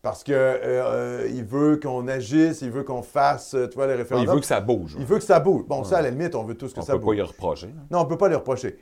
Parce 0.01 0.23
que 0.23 0.31
euh, 0.33 0.57
euh, 0.63 1.27
il 1.33 1.43
veut 1.43 1.77
qu'on 1.77 2.07
agisse, 2.07 2.61
il 2.61 2.71
veut 2.71 2.83
qu'on 2.83 3.01
fasse, 3.01 3.53
euh, 3.53 3.67
tu 3.67 3.75
vois, 3.75 3.85
les 3.87 3.93
Il 3.93 3.97
référendums. 3.97 4.33
veut 4.35 4.39
que 4.39 4.45
ça 4.45 4.61
bouge. 4.61 4.95
Il 4.97 5.05
veut 5.05 5.17
que 5.17 5.23
ça 5.25 5.41
bouge. 5.41 5.65
Bon, 5.67 5.83
ça, 5.83 5.97
à 5.97 6.01
la 6.01 6.09
limite, 6.09 6.35
on 6.35 6.43
veut 6.45 6.55
tous 6.55 6.73
que 6.73 6.79
On 6.79 6.83
ça 6.83 6.93
peut 6.93 6.99
pas 6.99 7.05
bouge. 7.07 7.17
y 7.17 7.21
reprocher. 7.21 7.67
là. 7.67 7.81
Non, 7.91 7.99
on 7.99 8.05
peut 8.05 8.17
pas 8.17 8.29
lui 8.29 8.35
reprocher. 8.35 8.77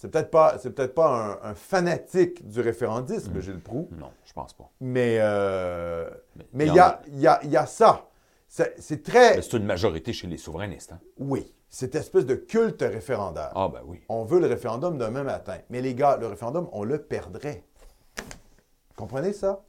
C'est 0.00 0.08
peut-être 0.10 0.30
pas, 0.30 0.56
c'est 0.58 0.70
peut-être 0.70 0.94
pas 0.94 1.38
un, 1.42 1.50
un 1.50 1.54
fanatique 1.54 2.48
du 2.48 2.62
référendisme, 2.62 3.34
Mm. 3.36 3.40
Gilles 3.42 3.60
Proux, 3.60 3.86
Non, 3.98 4.10
je 4.24 4.32
pense 4.32 4.54
pas. 4.54 4.70
mais 4.80 5.18
euh, 5.20 6.08
mais 6.54 6.66
il 6.68 6.74
y 6.74 6.78
a, 6.78 7.02
y, 7.12 7.26
a, 7.26 7.38
il 7.44 7.50
y 7.50 7.56
a 7.58 7.66
ça. 7.66 8.06
C'est 8.48 9.02
très... 9.02 9.42
C'est 9.42 9.58
une 9.58 9.66
majorité 9.66 10.14
chez 10.14 10.26
les 10.26 10.38
souverainistes. 10.38 10.92
hein. 10.92 11.00
Oui, 11.18 11.52
cette 11.68 11.94
espèce 11.96 12.24
de 12.24 12.34
culte 12.34 12.80
référendaire. 12.80 13.52
Ah, 13.54 13.68
ben 13.68 13.82
oui. 13.84 14.00
On 14.08 14.24
veut 14.24 14.40
le 14.40 14.46
référendum 14.46 14.96
demain 14.96 15.22
matin. 15.22 15.58
Mais 15.68 15.82
les 15.82 15.94
gars, 15.94 16.16
le 16.16 16.28
référendum, 16.28 16.70
on 16.72 16.82
le 16.82 16.96
perdrait. 17.02 17.62
Comprenez 18.96 19.34
ça? 19.34 19.60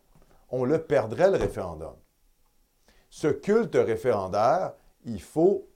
On 0.50 0.64
le 0.64 0.82
perdrait, 0.82 1.30
le 1.30 1.38
référendum. 1.38 1.94
Ce 3.10 3.28
culte 3.28 3.76
référendaire, 3.76 4.74
il 5.04 5.22
faut 5.22 5.68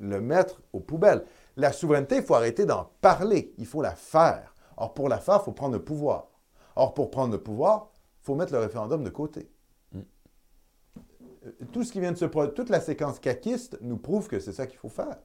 le 0.00 0.20
mettre 0.22 0.62
aux 0.72 0.80
poubelles. 0.80 1.24
La 1.58 1.72
souveraineté, 1.72 2.16
il 2.16 2.22
faut 2.22 2.34
arrêter 2.34 2.64
d'en 2.64 2.90
parler. 3.02 3.52
Il 3.58 3.66
faut 3.66 3.82
la 3.82 3.94
faire. 3.94 4.54
Or, 4.78 4.94
pour 4.94 5.10
la 5.10 5.18
faire, 5.18 5.40
il 5.42 5.44
faut 5.44 5.52
prendre 5.52 5.74
le 5.74 5.84
pouvoir. 5.84 6.28
Or, 6.76 6.94
pour 6.94 7.10
prendre 7.10 7.32
le 7.32 7.42
pouvoir, 7.42 7.90
il 8.22 8.24
faut 8.24 8.34
mettre 8.34 8.52
le 8.52 8.60
référendum 8.60 9.04
de 9.04 9.10
côté. 9.10 9.50
Euh, 9.94 11.50
Tout 11.72 11.84
ce 11.84 11.92
qui 11.92 12.00
vient 12.00 12.12
de 12.12 12.16
se 12.16 12.24
produire, 12.24 12.54
toute 12.54 12.70
la 12.70 12.80
séquence 12.80 13.18
caquiste 13.18 13.76
nous 13.82 13.98
prouve 13.98 14.28
que 14.28 14.38
c'est 14.38 14.52
ça 14.52 14.66
qu'il 14.66 14.78
faut 14.78 14.88
faire 14.88 15.18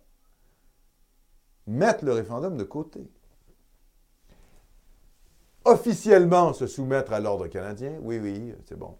mettre 1.66 2.04
le 2.04 2.14
référendum 2.14 2.58
de 2.58 2.64
côté. 2.64 3.10
Officiellement 5.66 6.54
se 6.54 6.68
soumettre 6.68 7.14
à 7.14 7.20
l'ordre 7.20 7.48
canadien, 7.48 7.98
oui, 8.02 8.20
oui, 8.20 8.54
c'est 8.66 8.78
bon. 8.78 8.98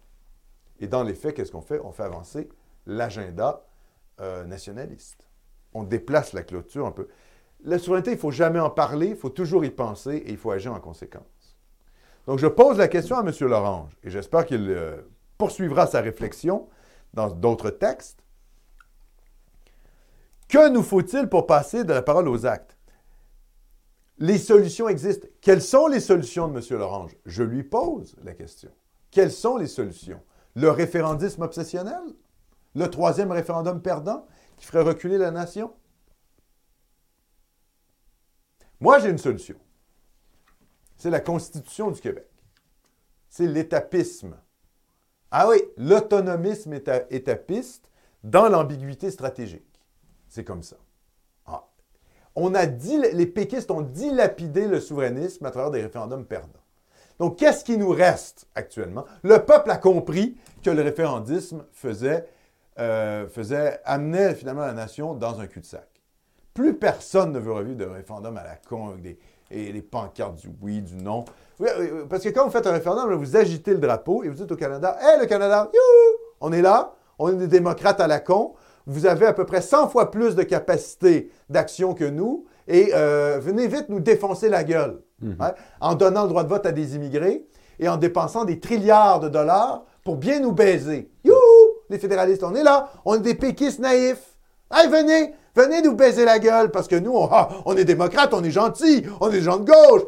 Et 0.80 0.86
dans 0.86 1.02
les 1.02 1.14
faits, 1.14 1.36
qu'est-ce 1.36 1.52
qu'on 1.52 1.60
fait? 1.60 1.78
On 1.80 1.92
fait 1.92 2.04
avancer 2.04 2.48
l'agenda 2.86 3.66
euh, 4.20 4.44
nationaliste. 4.44 5.28
On 5.74 5.82
déplace 5.82 6.32
la 6.32 6.42
clôture 6.42 6.86
un 6.86 6.92
peu. 6.92 7.08
La 7.64 7.78
souveraineté, 7.78 8.10
il 8.10 8.14
ne 8.14 8.20
faut 8.20 8.30
jamais 8.30 8.60
en 8.60 8.70
parler, 8.70 9.08
il 9.08 9.16
faut 9.16 9.30
toujours 9.30 9.64
y 9.64 9.70
penser 9.70 10.16
et 10.16 10.30
il 10.30 10.36
faut 10.36 10.50
agir 10.50 10.74
en 10.74 10.80
conséquence. 10.80 11.56
Donc, 12.26 12.38
je 12.38 12.46
pose 12.46 12.78
la 12.78 12.88
question 12.88 13.16
à 13.16 13.20
M. 13.20 13.32
Lorange 13.40 13.96
et 14.02 14.10
j'espère 14.10 14.44
qu'il 14.44 14.68
euh, 14.70 15.00
poursuivra 15.38 15.86
sa 15.86 16.00
réflexion 16.00 16.68
dans 17.14 17.30
d'autres 17.30 17.70
textes. 17.70 18.22
Que 20.48 20.68
nous 20.68 20.82
faut-il 20.82 21.28
pour 21.28 21.46
passer 21.46 21.84
de 21.84 21.92
la 21.92 22.02
parole 22.02 22.28
aux 22.28 22.44
actes? 22.44 22.76
Les 24.18 24.38
solutions 24.38 24.88
existent. 24.88 25.26
Quelles 25.40 25.62
sont 25.62 25.86
les 25.86 26.00
solutions 26.00 26.48
de 26.48 26.58
M. 26.58 26.78
Lorange? 26.78 27.16
Je 27.24 27.42
lui 27.42 27.62
pose 27.64 28.14
la 28.22 28.34
question. 28.34 28.70
Quelles 29.10 29.32
sont 29.32 29.56
les 29.56 29.66
solutions? 29.66 30.20
Le 30.54 30.70
référendisme 30.70 31.42
obsessionnel? 31.42 32.02
Le 32.74 32.88
troisième 32.88 33.32
référendum 33.32 33.80
perdant 33.80 34.26
qui 34.56 34.66
ferait 34.66 34.82
reculer 34.82 35.18
la 35.18 35.30
nation? 35.30 35.72
Moi, 38.84 38.98
j'ai 38.98 39.08
une 39.08 39.16
solution. 39.16 39.56
C'est 40.98 41.08
la 41.08 41.20
Constitution 41.20 41.90
du 41.90 42.02
Québec. 42.02 42.28
C'est 43.30 43.46
l'étapisme. 43.46 44.36
Ah 45.30 45.48
oui, 45.48 45.56
l'autonomisme 45.78 46.74
éta- 46.74 47.06
étapiste 47.08 47.88
dans 48.22 48.46
l'ambiguïté 48.50 49.10
stratégique. 49.10 49.80
C'est 50.28 50.44
comme 50.44 50.62
ça. 50.62 50.76
Ah. 51.46 51.64
On 52.34 52.54
a 52.54 52.66
dit, 52.66 52.98
les 52.98 53.24
péquistes 53.24 53.70
ont 53.70 53.80
dilapidé 53.80 54.68
le 54.68 54.80
souverainisme 54.80 55.46
à 55.46 55.50
travers 55.50 55.70
des 55.70 55.80
référendums 55.80 56.26
perdants. 56.26 56.60
Donc, 57.18 57.38
qu'est-ce 57.38 57.64
qui 57.64 57.78
nous 57.78 57.88
reste 57.88 58.48
actuellement? 58.54 59.06
Le 59.22 59.38
peuple 59.46 59.70
a 59.70 59.78
compris 59.78 60.36
que 60.62 60.68
le 60.68 60.82
référendisme 60.82 61.64
faisait, 61.72 62.28
euh, 62.78 63.26
faisait 63.28 63.80
amenait 63.86 64.34
finalement 64.34 64.66
la 64.66 64.74
nation 64.74 65.14
dans 65.14 65.40
un 65.40 65.46
cul-de-sac. 65.46 65.88
Plus 66.54 66.74
personne 66.74 67.32
ne 67.32 67.40
veut 67.40 67.52
revivre 67.52 67.76
de 67.76 67.84
référendum 67.84 68.36
à 68.36 68.44
la 68.44 68.56
con 68.56 68.90
avec 68.90 69.02
des, 69.02 69.18
et 69.50 69.72
les 69.72 69.82
pancartes 69.82 70.36
du 70.36 70.48
oui, 70.62 70.80
du 70.80 70.96
non. 70.96 71.24
Oui, 71.60 71.68
oui, 71.78 71.86
oui, 71.92 72.00
parce 72.08 72.22
que 72.22 72.28
quand 72.28 72.44
vous 72.44 72.50
faites 72.50 72.66
un 72.66 72.72
référendum, 72.72 73.12
vous 73.14 73.36
agitez 73.36 73.72
le 73.72 73.78
drapeau 73.78 74.22
et 74.24 74.28
vous 74.28 74.36
dites 74.36 74.50
au 74.50 74.56
Canada 74.56 74.96
Hé, 75.00 75.20
le 75.20 75.26
Canada, 75.26 75.70
youhou, 75.72 76.16
on 76.40 76.52
est 76.52 76.62
là, 76.62 76.94
on 77.18 77.30
est 77.32 77.36
des 77.36 77.48
démocrates 77.48 78.00
à 78.00 78.06
la 78.06 78.20
con, 78.20 78.54
vous 78.86 79.06
avez 79.06 79.26
à 79.26 79.32
peu 79.32 79.44
près 79.44 79.60
100 79.60 79.88
fois 79.88 80.10
plus 80.10 80.34
de 80.34 80.42
capacité 80.42 81.30
d'action 81.48 81.94
que 81.94 82.04
nous 82.04 82.46
et 82.68 82.90
euh, 82.94 83.38
venez 83.40 83.66
vite 83.66 83.88
nous 83.88 84.00
défoncer 84.00 84.48
la 84.48 84.64
gueule. 84.64 85.00
Hein, 85.40 85.54
en 85.80 85.94
donnant 85.94 86.24
le 86.24 86.28
droit 86.28 86.44
de 86.44 86.48
vote 86.50 86.66
à 86.66 86.72
des 86.72 86.96
immigrés 86.96 87.46
et 87.78 87.88
en 87.88 87.96
dépensant 87.96 88.44
des 88.44 88.60
trilliards 88.60 89.20
de 89.20 89.28
dollars 89.28 89.84
pour 90.04 90.16
bien 90.16 90.38
nous 90.38 90.52
baiser. 90.52 91.10
Youhou, 91.24 91.36
les 91.88 91.98
fédéralistes, 91.98 92.42
on 92.44 92.54
est 92.54 92.62
là, 92.62 92.90
on 93.06 93.14
est 93.14 93.20
des 93.20 93.34
péquistes 93.34 93.78
naïfs. 93.78 94.36
Hey, 94.70 94.88
venez, 94.88 95.32
venez 95.54 95.82
nous 95.82 95.94
baiser 95.94 96.24
la 96.24 96.38
gueule 96.38 96.70
parce 96.70 96.88
que 96.88 96.96
nous, 96.96 97.12
on, 97.12 97.28
ah, 97.30 97.48
on 97.64 97.76
est 97.76 97.84
démocrates, 97.84 98.34
on 98.34 98.42
est 98.42 98.50
gentils, 98.50 99.04
on 99.20 99.28
est 99.28 99.32
des 99.32 99.42
gens 99.42 99.58
de 99.58 99.70
gauche. 99.70 100.02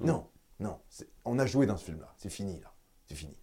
Non, 0.00 0.26
non, 0.60 0.78
on 1.24 1.38
a 1.38 1.46
joué 1.46 1.66
dans 1.66 1.76
ce 1.76 1.84
film-là. 1.84 2.12
C'est 2.16 2.30
fini, 2.30 2.60
là. 2.60 2.72
C'est 3.08 3.14
fini. 3.14 3.36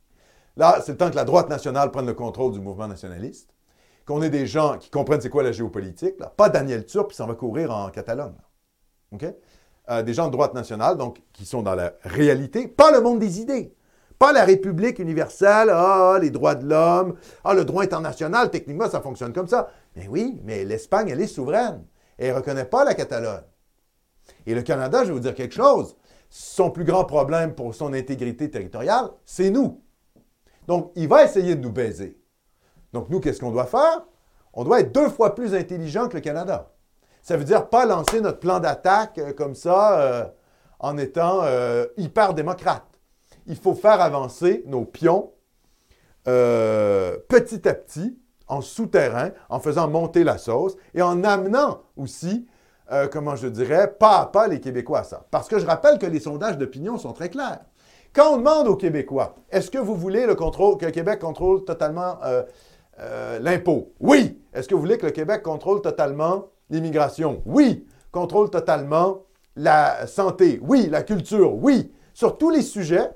Là, 0.57 0.81
c'est 0.83 0.91
le 0.91 0.97
temps 0.97 1.09
que 1.09 1.15
la 1.15 1.25
droite 1.25 1.49
nationale 1.49 1.91
prenne 1.91 2.05
le 2.05 2.13
contrôle 2.13 2.51
du 2.51 2.59
mouvement 2.59 2.87
nationaliste, 2.87 3.53
qu'on 4.05 4.21
ait 4.21 4.29
des 4.29 4.45
gens 4.45 4.77
qui 4.77 4.89
comprennent 4.89 5.21
c'est 5.21 5.29
quoi 5.29 5.43
la 5.43 5.51
géopolitique, 5.51 6.19
là. 6.19 6.33
pas 6.35 6.49
Daniel 6.49 6.85
Turp 6.85 7.11
qui 7.11 7.15
s'en 7.15 7.27
va 7.27 7.35
courir 7.35 7.71
en 7.71 7.89
Catalogne. 7.89 8.33
là. 8.33 8.49
OK? 9.11 9.35
Euh, 9.89 10.03
des 10.03 10.13
gens 10.13 10.27
de 10.27 10.31
droite 10.31 10.53
nationale, 10.53 10.97
donc, 10.97 11.21
qui 11.33 11.45
sont 11.45 11.63
dans 11.63 11.73
la 11.75 11.93
réalité, 12.03 12.67
pas 12.67 12.91
le 12.91 13.01
monde 13.01 13.19
des 13.19 13.39
idées. 13.39 13.73
Pas 14.19 14.33
la 14.33 14.43
République 14.43 14.99
universelle, 14.99 15.69
ah, 15.71 16.17
les 16.21 16.29
droits 16.29 16.55
de 16.55 16.67
l'homme, 16.67 17.15
ah, 17.43 17.53
le 17.53 17.63
droit 17.63 17.83
international, 17.83 18.51
techniquement, 18.51 18.89
ça 18.89 18.99
fonctionne 18.99 19.31
comme 19.33 19.47
ça. 19.47 19.69
Mais 19.95 20.07
oui, 20.07 20.39
mais 20.43 20.65
l'Espagne, 20.65 21.09
elle 21.09 21.21
est 21.21 21.27
souveraine. 21.27 21.85
Elle 22.17 22.31
ne 22.31 22.35
reconnaît 22.35 22.65
pas 22.65 22.83
la 22.83 22.93
Catalogne. 22.93 23.43
Et 24.45 24.53
le 24.53 24.61
Canada, 24.61 25.03
je 25.03 25.07
vais 25.07 25.13
vous 25.13 25.19
dire 25.19 25.35
quelque 25.35 25.55
chose, 25.55 25.95
son 26.29 26.69
plus 26.69 26.83
grand 26.83 27.05
problème 27.05 27.55
pour 27.55 27.73
son 27.73 27.93
intégrité 27.93 28.49
territoriale, 28.51 29.09
c'est 29.25 29.49
nous. 29.49 29.83
Donc, 30.67 30.91
il 30.95 31.07
va 31.07 31.23
essayer 31.23 31.55
de 31.55 31.61
nous 31.61 31.71
baiser. 31.71 32.21
Donc, 32.93 33.09
nous, 33.09 33.19
qu'est-ce 33.19 33.39
qu'on 33.39 33.51
doit 33.51 33.65
faire? 33.65 34.05
On 34.53 34.63
doit 34.63 34.81
être 34.81 34.91
deux 34.91 35.09
fois 35.09 35.35
plus 35.35 35.55
intelligent 35.55 36.07
que 36.07 36.15
le 36.15 36.21
Canada. 36.21 36.71
Ça 37.21 37.37
veut 37.37 37.43
dire 37.43 37.69
pas 37.69 37.85
lancer 37.85 38.21
notre 38.21 38.39
plan 38.39 38.59
d'attaque 38.59 39.17
euh, 39.17 39.33
comme 39.33 39.55
ça 39.55 39.99
euh, 39.99 40.25
en 40.79 40.97
étant 40.97 41.41
euh, 41.43 41.85
hyper 41.97 42.33
démocrate. 42.33 42.85
Il 43.45 43.55
faut 43.55 43.75
faire 43.75 44.01
avancer 44.01 44.63
nos 44.65 44.85
pions 44.85 45.33
petit 46.25 47.67
à 47.67 47.73
petit, 47.73 48.19
en 48.49 48.61
souterrain, 48.61 49.29
en 49.49 49.59
faisant 49.59 49.87
monter 49.87 50.23
la 50.23 50.37
sauce 50.37 50.75
et 50.93 51.01
en 51.01 51.23
amenant 51.23 51.81
aussi, 51.95 52.47
euh, 52.91 53.07
comment 53.07 53.35
je 53.35 53.47
dirais, 53.47 53.95
pas 53.99 54.19
à 54.19 54.25
pas 54.25 54.47
les 54.47 54.59
Québécois 54.59 54.99
à 54.99 55.03
ça. 55.03 55.25
Parce 55.31 55.47
que 55.47 55.59
je 55.59 55.65
rappelle 55.65 55.99
que 55.99 56.07
les 56.07 56.19
sondages 56.19 56.57
d'opinion 56.57 56.97
sont 56.97 57.13
très 57.13 57.29
clairs. 57.29 57.61
Quand 58.11 58.33
on 58.33 58.37
demande 58.37 58.67
aux 58.67 58.75
Québécois, 58.75 59.35
est-ce 59.51 59.69
que 59.69 59.77
vous 59.77 59.95
voulez 59.95 60.25
le 60.25 60.33
contrôle, 60.33 60.77
que 60.77 60.85
le 60.85 60.91
Québec 60.91 61.19
contrôle 61.19 61.63
totalement 61.63 62.17
euh, 62.25 62.41
euh, 62.99 63.39
l'impôt? 63.39 63.93
Oui. 63.99 64.41
Est-ce 64.51 64.67
que 64.67 64.73
vous 64.73 64.81
voulez 64.81 64.97
que 64.97 65.05
le 65.05 65.11
Québec 65.11 65.43
contrôle 65.43 65.81
totalement 65.81 66.45
l'immigration? 66.71 67.43
Oui. 67.45 67.87
Contrôle 68.11 68.49
totalement 68.49 69.25
la 69.55 70.07
santé? 70.07 70.59
Oui. 70.63 70.87
La 70.89 71.03
culture? 71.03 71.53
Oui. 71.53 71.93
Sur 72.15 72.39
tous 72.39 72.49
les 72.49 72.63
sujets, 72.63 73.11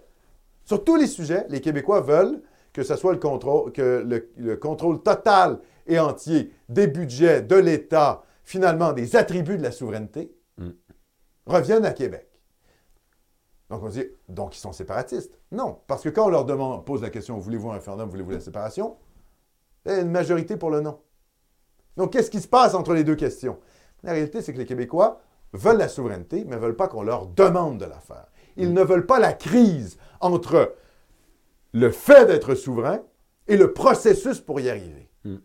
sur 0.63 0.83
tous 0.83 0.95
les 0.95 1.07
sujets, 1.07 1.47
les 1.49 1.59
Québécois 1.59 2.01
veulent 2.01 2.41
que 2.73 2.83
ce 2.83 2.95
soit 2.95 3.13
le 3.13 3.19
contrôle, 3.19 3.71
que 3.71 4.03
le, 4.05 4.31
le 4.37 4.57
contrôle 4.57 5.01
total 5.01 5.59
et 5.87 5.99
entier 5.99 6.51
des 6.69 6.87
budgets, 6.87 7.41
de 7.41 7.55
l'État, 7.55 8.23
finalement 8.43 8.93
des 8.93 9.15
attributs 9.15 9.57
de 9.57 9.63
la 9.63 9.71
souveraineté, 9.71 10.35
Mm. 10.57 10.69
reviennent 11.45 11.85
à 11.85 11.93
Québec. 11.93 12.27
Donc 13.69 13.81
on 13.83 13.89
dit, 13.89 14.05
donc 14.29 14.55
ils 14.55 14.59
sont 14.59 14.71
séparatistes. 14.71 15.39
Non, 15.51 15.79
parce 15.87 16.03
que 16.03 16.09
quand 16.09 16.27
on 16.27 16.29
leur 16.29 16.45
demande, 16.45 16.85
pose 16.85 17.01
la 17.01 17.09
question, 17.09 17.37
voulez-vous 17.39 17.71
un 17.71 17.75
référendum, 17.75 18.09
voulez-vous 18.09 18.31
la 18.31 18.39
séparation, 18.39 18.97
il 19.85 19.91
y 19.91 19.95
a 19.95 20.01
une 20.01 20.11
majorité 20.11 20.57
pour 20.57 20.69
le 20.69 20.81
non. 20.81 20.99
Donc 21.97 22.13
qu'est-ce 22.13 22.29
qui 22.29 22.41
se 22.41 22.47
passe 22.47 22.75
entre 22.75 22.93
les 22.93 23.03
deux 23.03 23.15
questions? 23.15 23.59
La 24.03 24.11
réalité, 24.11 24.41
c'est 24.41 24.53
que 24.53 24.57
les 24.57 24.65
Québécois 24.65 25.21
veulent 25.53 25.77
la 25.77 25.87
souveraineté, 25.87 26.45
mais 26.45 26.55
ne 26.55 26.61
veulent 26.61 26.75
pas 26.75 26.87
qu'on 26.87 27.03
leur 27.03 27.27
demande 27.27 27.79
de 27.79 27.85
la 27.85 27.99
faire. 27.99 28.27
Ils 28.55 28.73
ne 28.73 28.83
veulent 28.83 29.05
pas 29.05 29.19
la 29.19 29.33
crise 29.33 29.97
entre 30.19 30.75
le 31.73 31.91
fait 31.91 32.25
d'être 32.25 32.55
souverain 32.55 33.01
et 33.47 33.57
le 33.57 33.73
processus 33.73 34.39
pour 34.39 34.59
y 34.59 34.69
arriver. 34.69 35.09
Mm. 35.25 35.35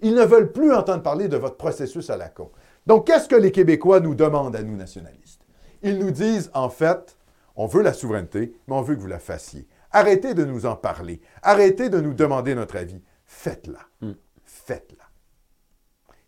Ils 0.00 0.14
ne 0.14 0.24
veulent 0.24 0.52
plus 0.52 0.74
entendre 0.74 1.02
parler 1.02 1.28
de 1.28 1.36
votre 1.36 1.56
processus 1.56 2.10
à 2.10 2.16
la 2.16 2.28
con. 2.28 2.50
Donc, 2.86 3.06
qu'est-ce 3.06 3.28
que 3.28 3.36
les 3.36 3.52
Québécois 3.52 4.00
nous 4.00 4.14
demandent 4.14 4.56
à 4.56 4.62
nous 4.62 4.76
nationalistes? 4.76 5.42
Ils 5.82 5.98
nous 5.98 6.10
disent, 6.10 6.50
en 6.54 6.68
fait, 6.68 7.16
on 7.54 7.66
veut 7.66 7.82
la 7.82 7.92
souveraineté, 7.92 8.58
mais 8.66 8.74
on 8.74 8.82
veut 8.82 8.96
que 8.96 9.00
vous 9.00 9.06
la 9.06 9.18
fassiez. 9.18 9.66
Arrêtez 9.92 10.34
de 10.34 10.44
nous 10.44 10.66
en 10.66 10.76
parler. 10.76 11.20
Arrêtez 11.42 11.88
de 11.88 12.00
nous 12.00 12.14
demander 12.14 12.54
notre 12.54 12.76
avis. 12.76 13.02
Faites-la. 13.24 13.80
Mm. 14.00 14.12
Faites-la. 14.44 15.04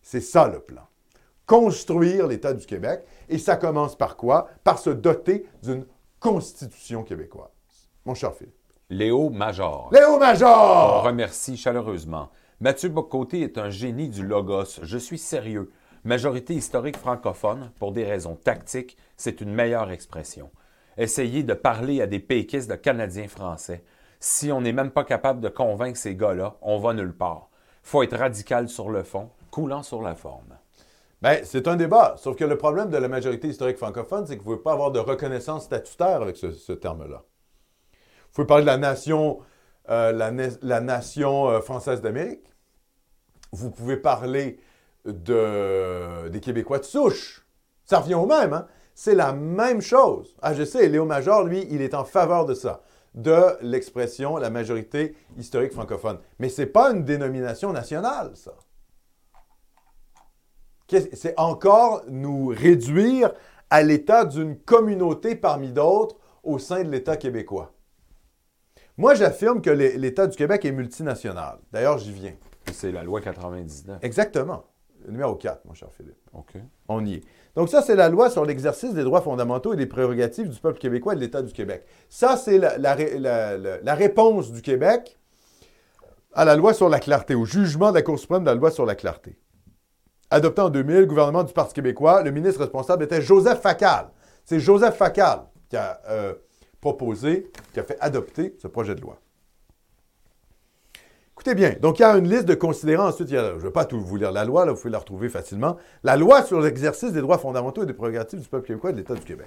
C'est 0.03 0.21
ça 0.21 0.49
le 0.49 0.61
plan. 0.61 0.87
Construire 1.47 2.27
l'État 2.27 2.53
du 2.53 2.67
Québec. 2.67 3.05
Et 3.29 3.39
ça 3.39 3.57
commence 3.57 3.97
par 3.97 4.17
quoi? 4.17 4.49
Par 4.65 4.79
se 4.79 4.91
doter 4.91 5.47
d'une 5.63 5.87
constitution 6.21 7.03
québécoise. 7.03 7.51
Mon 8.05 8.15
cher 8.15 8.35
Philippe. 8.35 8.58
Léo 8.91 9.29
Major. 9.29 9.91
Léo 9.93 10.15
On 10.15 10.19
Major! 10.19 11.03
remercie 11.03 11.59
chaleureusement. 11.59 12.31
Mathieu 12.63 12.89
Bocoté 12.89 13.43
est 13.43 13.59
un 13.59 13.69
génie 13.69 14.09
du 14.09 14.27
logos. 14.27 14.81
Je 14.83 14.97
suis 14.97 15.19
sérieux. 15.19 15.71
Majorité 16.05 16.55
historique 16.55 16.97
francophone, 16.97 17.71
pour 17.79 17.93
des 17.93 18.07
raisons 18.07 18.35
tactiques, 18.37 18.97
c'est 19.19 19.43
une 19.43 19.53
meilleure 19.53 19.91
expression. 19.91 20.51
Essayez 20.97 21.43
de 21.43 21.53
parler 21.53 22.01
à 22.01 22.07
des 22.07 22.19
péquistes 22.19 22.71
de 22.71 22.77
Canadiens 22.77 23.29
français. 23.29 23.85
Si 24.21 24.51
on 24.51 24.63
n'est 24.63 24.73
même 24.73 24.91
pas 24.91 25.05
capable 25.05 25.41
de 25.41 25.51
convaincre 25.51 25.99
ces 25.99 26.15
gars-là, 26.15 26.57
on 26.63 26.79
va 26.79 26.95
nulle 26.95 27.15
part. 27.15 27.51
faut 27.83 28.03
être 28.03 28.17
radical 28.17 28.71
sur 28.71 28.89
le 28.89 29.03
fond, 29.03 29.29
coulant 29.51 29.83
sur 29.83 30.01
la 30.01 30.15
forme. 30.15 30.57
Bien, 31.21 31.41
c'est 31.45 31.69
un 31.69 31.77
débat. 31.77 32.15
Sauf 32.17 32.37
que 32.37 32.45
le 32.45 32.57
problème 32.57 32.89
de 32.89 32.97
la 32.97 33.09
majorité 33.09 33.49
historique 33.49 33.77
francophone, 33.77 34.25
c'est 34.27 34.39
que 34.39 34.43
vous 34.43 34.53
ne 34.53 34.57
pouvez 34.57 34.65
pas 34.65 34.73
avoir 34.73 34.93
de 34.93 34.99
reconnaissance 34.99 35.65
statutaire 35.65 36.23
avec 36.23 36.39
ce, 36.39 36.53
ce 36.53 36.73
terme-là. 36.73 37.23
Vous 38.39 38.45
pouvez 38.45 38.47
parler 38.47 38.63
de 38.63 38.71
la 38.71 38.79
nation, 38.79 39.41
euh, 39.91 41.51
euh, 41.51 41.61
française 41.61 42.01
d'Amérique. 42.01 42.55
Vous 43.51 43.73
pouvez 43.73 43.97
parler 43.97 44.61
de, 45.05 46.29
des 46.29 46.39
Québécois 46.39 46.79
de 46.79 46.85
souche. 46.85 47.45
Ça 47.85 47.99
revient 47.99 48.15
au 48.15 48.27
même, 48.27 48.53
hein? 48.53 48.69
C'est 48.95 49.17
la 49.17 49.33
même 49.33 49.81
chose. 49.81 50.37
Ah, 50.41 50.55
je 50.55 50.63
sais, 50.63 50.89
Léo 50.89 51.05
Major, 51.05 51.43
lui, 51.43 51.67
il 51.71 51.83
est 51.83 51.95
en 51.95 52.05
faveur 52.05 52.47
de 52.47 52.55
ça, 52.55 52.83
de 53.17 53.57
l'expression 53.61 54.37
la 54.37 54.51
majorité 54.51 55.17
historique 55.37 55.73
francophone. 55.73 56.21
Mais 56.39 56.49
ce 56.49 56.63
n'est 56.63 56.69
pas 56.69 56.93
une 56.93 57.05
dénomination 57.05 57.73
nationale, 57.73 58.37
ça. 58.37 58.55
C'est 61.13 61.35
encore 61.39 62.03
nous 62.07 62.47
réduire 62.47 63.33
à 63.69 63.83
l'état 63.83 64.25
d'une 64.25 64.57
communauté 64.57 65.35
parmi 65.35 65.73
d'autres 65.73 66.17
au 66.45 66.61
sein 66.61 66.85
de 66.85 66.91
l'État 66.91 67.17
québécois. 67.17 67.73
Moi, 68.99 69.15
j'affirme 69.15 69.63
que 69.63 69.71
l'É- 69.71 69.97
l'État 69.97 70.27
du 70.27 70.37
Québec 70.37 70.65
est 70.65 70.73
multinational. 70.73 71.59
D'ailleurs, 71.73 71.99
j'y 71.99 72.13
viens. 72.13 72.35
C'est 72.73 72.93
la 72.93 73.03
loi 73.03 73.21
99. 73.21 73.99
Exactement. 74.03 74.65
Numéro 75.09 75.37
4, 75.37 75.65
mon 75.65 75.73
cher 75.75 75.89
Philippe. 75.97 76.19
OK. 76.35 76.55
On 76.89 77.05
y 77.07 77.15
est. 77.15 77.21
Donc 77.55 77.69
ça, 77.69 77.81
c'est 77.81 77.95
la 77.97 78.09
loi 78.09 78.29
sur 78.29 78.45
l'exercice 78.45 78.93
des 78.93 79.05
droits 79.05 79.23
fondamentaux 79.23 79.73
et 79.73 79.77
des 79.77 79.87
prérogatives 79.87 80.49
du 80.49 80.61
peuple 80.61 80.79
québécois 80.79 81.13
et 81.15 81.17
de 81.17 81.21
l'État 81.21 81.41
du 81.41 81.53
Québec. 81.53 81.85
Ça, 82.09 82.37
c'est 82.37 82.59
la, 82.59 82.77
la 82.77 82.95
ré- 82.95 83.19
la- 83.19 83.57
la- 83.57 83.81
la 83.81 83.95
réponse 83.95 84.53
du 84.53 84.61
Québec 84.61 85.17
à 86.35 86.45
la 86.45 86.57
loi 86.57 86.75
sur 86.75 86.89
la 86.89 87.01
clarté, 87.01 87.35
au 87.35 87.45
jugement 87.45 87.91
de 87.91 87.97
la 87.97 88.03
Cour 88.03 88.19
suprême 88.19 88.43
de 88.43 88.49
la 88.51 88.55
loi 88.55 88.71
sur 88.71 88.85
la 88.85 88.95
clarté. 88.95 89.39
Adopté 90.31 90.61
en 90.61 90.69
2000, 90.71 91.07
gouvernement 91.07 91.43
du 91.45 91.53
Parti 91.55 91.75
québécois, 91.75 92.23
le 92.23 92.31
ministre 92.33 92.61
responsable 92.61 93.05
était 93.05 93.23
Joseph 93.23 93.61
Facal. 93.61 94.09
C'est 94.45 94.61
Joseph 94.61 94.97
Facal 94.97 95.45
qui 95.71 95.77
a 95.77 96.01
euh, 96.11 96.35
proposé, 96.81 97.51
qui 97.73 97.81
a 97.81 97.83
fait 97.83 97.99
adopter 98.01 98.57
ce 98.59 98.69
projet 98.69 98.95
de 98.95 99.01
loi. 99.01 99.19
Écoutez 101.33 101.55
bien, 101.55 101.75
donc 101.81 102.01
il 102.01 102.03
y 102.03 102.05
a 102.05 102.17
une 102.17 102.29
liste 102.29 102.47
de 102.47 102.55
considérants. 102.55 103.07
Ensuite, 103.07 103.29
je 103.29 103.37
ne 103.37 103.59
vais 103.59 103.71
pas 103.71 103.85
tout 103.85 104.01
vous 104.01 104.17
lire 104.17 104.33
la 104.33 104.45
loi, 104.45 104.67
là, 104.67 104.73
vous 104.73 104.79
pouvez 104.79 104.91
la 104.91 104.99
retrouver 104.99 105.29
facilement. 105.29 105.77
La 106.03 106.17
loi 106.17 106.43
sur 106.43 106.61
l'exercice 106.61 107.13
des 107.13 107.21
droits 107.21 107.39
fondamentaux 107.39 107.85
et 107.85 107.87
des 107.87 107.93
prérogatives 107.93 108.41
du 108.41 108.49
peuple 108.49 108.67
québécois 108.67 108.91
et 108.91 108.93
de 108.95 108.99
l'État 108.99 109.15
du 109.15 109.25
Québec. 109.25 109.47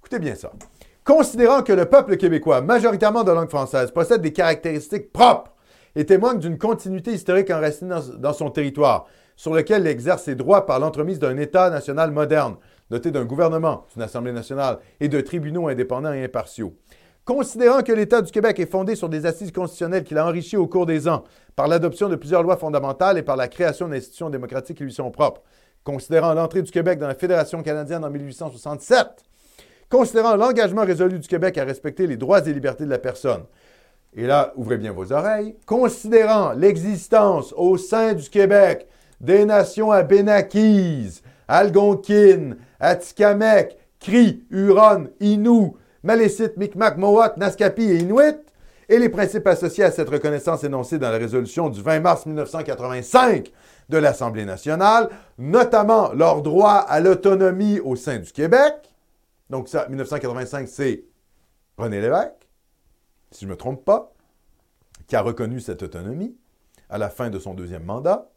Écoutez 0.00 0.20
bien 0.20 0.34
ça. 0.34 0.52
Considérant 1.04 1.62
que 1.62 1.74
le 1.74 1.84
peuple 1.84 2.16
québécois, 2.16 2.62
majoritairement 2.62 3.24
de 3.24 3.32
langue 3.32 3.50
française, 3.50 3.90
possède 3.90 4.22
des 4.22 4.32
caractéristiques 4.32 5.12
propres 5.12 5.52
et 5.94 6.06
témoigne 6.06 6.38
d'une 6.38 6.56
continuité 6.56 7.12
historique 7.12 7.50
enracinée 7.50 7.90
dans, 7.90 8.16
dans 8.16 8.32
son 8.32 8.50
territoire, 8.50 9.06
sur 9.36 9.52
lequel 9.52 9.82
il 9.82 9.88
exerce 9.88 10.24
ses 10.24 10.34
droits 10.34 10.64
par 10.64 10.80
l'entremise 10.80 11.18
d'un 11.18 11.36
État 11.36 11.68
national 11.68 12.10
moderne, 12.10 12.56
doté 12.90 13.10
d'un 13.10 13.24
gouvernement, 13.24 13.86
d'une 13.92 14.02
Assemblée 14.02 14.32
nationale 14.32 14.78
et 15.00 15.08
de 15.08 15.20
tribunaux 15.20 15.68
indépendants 15.68 16.12
et 16.12 16.24
impartiaux. 16.24 16.74
Considérant 17.24 17.82
que 17.82 17.92
l'État 17.92 18.22
du 18.22 18.32
Québec 18.32 18.58
est 18.58 18.70
fondé 18.70 18.96
sur 18.96 19.10
des 19.10 19.26
assises 19.26 19.52
constitutionnelles 19.52 20.04
qu'il 20.04 20.16
a 20.16 20.26
enrichies 20.26 20.56
au 20.56 20.66
cours 20.66 20.86
des 20.86 21.08
ans 21.08 21.24
par 21.56 21.68
l'adoption 21.68 22.08
de 22.08 22.16
plusieurs 22.16 22.42
lois 22.42 22.56
fondamentales 22.56 23.18
et 23.18 23.22
par 23.22 23.36
la 23.36 23.48
création 23.48 23.86
d'institutions 23.86 24.30
démocratiques 24.30 24.78
qui 24.78 24.84
lui 24.84 24.92
sont 24.92 25.10
propres. 25.10 25.42
Considérant 25.84 26.32
l'entrée 26.32 26.62
du 26.62 26.70
Québec 26.70 26.98
dans 26.98 27.06
la 27.06 27.14
Fédération 27.14 27.62
canadienne 27.62 28.02
en 28.04 28.10
1867. 28.10 29.06
Considérant 29.90 30.36
l'engagement 30.36 30.84
résolu 30.84 31.18
du 31.18 31.28
Québec 31.28 31.58
à 31.58 31.64
respecter 31.64 32.06
les 32.06 32.16
droits 32.16 32.46
et 32.46 32.52
libertés 32.52 32.84
de 32.84 32.90
la 32.90 32.98
personne. 32.98 33.44
Et 34.14 34.26
là, 34.26 34.54
ouvrez 34.56 34.78
bien 34.78 34.92
vos 34.92 35.12
oreilles. 35.12 35.54
Considérant 35.66 36.52
l'existence 36.52 37.52
au 37.56 37.76
sein 37.76 38.14
du 38.14 38.30
Québec 38.30 38.86
des 39.20 39.44
nations 39.44 39.90
abénaquises, 39.90 41.22
algonquines, 41.46 42.56
atikamekw, 42.80 43.74
cri, 44.00 44.44
huron, 44.50 45.08
inou, 45.20 45.76
malécites, 46.02 46.56
micmac, 46.56 46.96
mohawk, 46.96 47.36
naskapi 47.36 47.82
et 47.82 47.98
inuit, 47.98 48.36
et 48.88 48.98
les 48.98 49.08
principes 49.08 49.46
associés 49.46 49.84
à 49.84 49.90
cette 49.90 50.08
reconnaissance 50.08 50.64
énoncés 50.64 50.98
dans 50.98 51.10
la 51.10 51.18
résolution 51.18 51.68
du 51.68 51.82
20 51.82 52.00
mars 52.00 52.26
1985 52.26 53.52
de 53.88 53.98
l'Assemblée 53.98 54.44
nationale, 54.44 55.10
notamment 55.36 56.12
leur 56.12 56.42
droit 56.42 56.72
à 56.72 57.00
l'autonomie 57.00 57.80
au 57.80 57.96
sein 57.96 58.18
du 58.18 58.32
Québec. 58.32 58.74
Donc 59.50 59.68
ça, 59.68 59.86
1985, 59.88 60.68
c'est 60.68 61.04
René 61.76 62.00
Lévesque, 62.00 62.48
si 63.30 63.40
je 63.40 63.46
ne 63.46 63.52
me 63.52 63.56
trompe 63.56 63.84
pas, 63.84 64.12
qui 65.06 65.16
a 65.16 65.22
reconnu 65.22 65.60
cette 65.60 65.82
autonomie 65.82 66.36
à 66.90 66.98
la 66.98 67.10
fin 67.10 67.30
de 67.30 67.38
son 67.38 67.54
deuxième 67.54 67.84
mandat. 67.84 68.28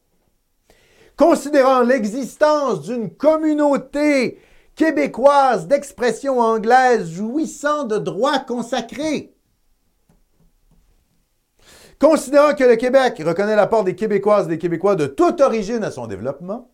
Considérant 1.17 1.81
l'existence 1.81 2.81
d'une 2.81 3.11
communauté 3.11 4.39
québécoise 4.75 5.67
d'expression 5.67 6.39
anglaise 6.39 7.11
jouissant 7.11 7.83
de 7.83 7.97
droits 7.97 8.39
consacrés. 8.39 9.33
Considérant 11.99 12.55
que 12.55 12.63
le 12.63 12.77
Québec 12.77 13.21
reconnaît 13.23 13.55
l'apport 13.55 13.83
des 13.83 13.95
Québécoises 13.95 14.45
et 14.45 14.49
des 14.49 14.57
Québécois 14.57 14.95
de 14.95 15.05
toute 15.05 15.39
origine 15.39 15.83
à 15.83 15.91
son 15.91 16.07
développement. 16.07 16.71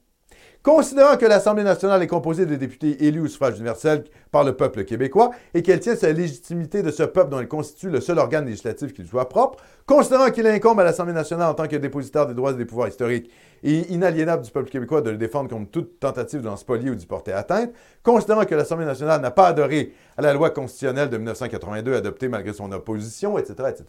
Considérant 0.63 1.17
que 1.17 1.25
l'Assemblée 1.25 1.63
nationale 1.63 2.01
est 2.01 2.07
composée 2.07 2.45
de 2.45 2.55
députés 2.55 3.05
élus 3.05 3.21
au 3.21 3.27
suffrage 3.27 3.55
universel 3.55 4.03
par 4.31 4.43
le 4.43 4.55
peuple 4.55 4.83
québécois 4.83 5.31
et 5.53 5.61
qu'elle 5.61 5.79
tient 5.79 5.95
sa 5.95 6.11
légitimité 6.11 6.81
de 6.81 6.91
ce 6.91 7.03
peuple 7.03 7.29
dont 7.29 7.39
elle 7.39 7.47
constitue 7.47 7.89
le 7.89 8.01
seul 8.01 8.19
organe 8.19 8.45
législatif 8.45 8.93
qui 8.93 9.01
lui 9.01 9.07
soit 9.07 9.29
propre, 9.29 9.63
considérant 9.85 10.29
qu'il 10.29 10.47
incombe 10.47 10.79
à 10.79 10.83
l'Assemblée 10.83 11.13
nationale 11.13 11.51
en 11.51 11.53
tant 11.53 11.67
que 11.67 11.75
dépositaire 11.75 12.27
des 12.27 12.33
droits 12.33 12.51
et 12.51 12.55
des 12.55 12.65
pouvoirs 12.65 12.89
historiques 12.89 13.29
et 13.63 13.91
inaliénables 13.93 14.43
du 14.43 14.51
peuple 14.51 14.69
québécois 14.69 15.01
de 15.01 15.09
le 15.09 15.17
défendre 15.17 15.49
contre 15.49 15.71
toute 15.71 15.99
tentative 15.99 16.41
de 16.41 16.45
l'en 16.45 16.57
spolier 16.57 16.89
ou 16.89 16.95
d'y 16.95 17.05
porter 17.05 17.31
atteinte, 17.33 17.71
considérant 18.03 18.45
que 18.45 18.55
l'Assemblée 18.55 18.85
nationale 18.85 19.21
n'a 19.21 19.31
pas 19.31 19.47
adoré 19.47 19.93
à 20.17 20.21
la 20.21 20.33
loi 20.33 20.49
constitutionnelle 20.49 21.09
de 21.09 21.17
1982 21.17 21.95
adoptée 21.95 22.27
malgré 22.27 22.53
son 22.53 22.71
opposition, 22.71 23.37
etc., 23.37 23.55
etc. 23.69 23.85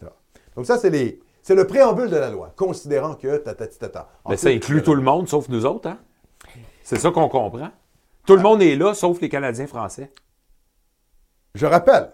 Donc 0.55 0.65
ça, 0.65 0.77
c'est 0.77 0.89
les... 0.89 1.19
C'est 1.41 1.55
le 1.55 1.65
préambule 1.65 2.09
de 2.09 2.17
la 2.17 2.29
loi, 2.29 2.53
considérant 2.55 3.15
que. 3.15 3.41
Mais 4.29 4.35
ça 4.37 4.49
inclut 4.49 4.83
tout 4.83 4.93
le 4.93 5.01
monde, 5.01 5.27
sauf 5.29 5.47
nous 5.47 5.65
autres, 5.65 5.87
hein? 5.87 5.97
C'est 6.83 6.97
ça 6.99 7.11
qu'on 7.11 7.29
comprend. 7.29 7.69
Tout 8.27 8.35
le 8.35 8.41
monde 8.41 8.61
est 8.61 8.75
là, 8.75 8.93
sauf 8.93 9.21
les 9.21 9.29
Canadiens 9.29 9.65
français. 9.65 10.11
Je 11.55 11.65
rappelle, 11.65 12.11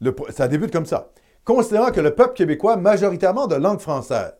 le- 0.00 0.14
ça 0.30 0.46
débute 0.48 0.72
comme 0.72 0.86
ça. 0.86 1.10
Considérant 1.44 1.90
que 1.90 2.00
le 2.00 2.14
peuple 2.14 2.34
québécois, 2.34 2.76
majoritairement 2.76 3.48
de 3.48 3.56
langue 3.56 3.80
française, 3.80 4.34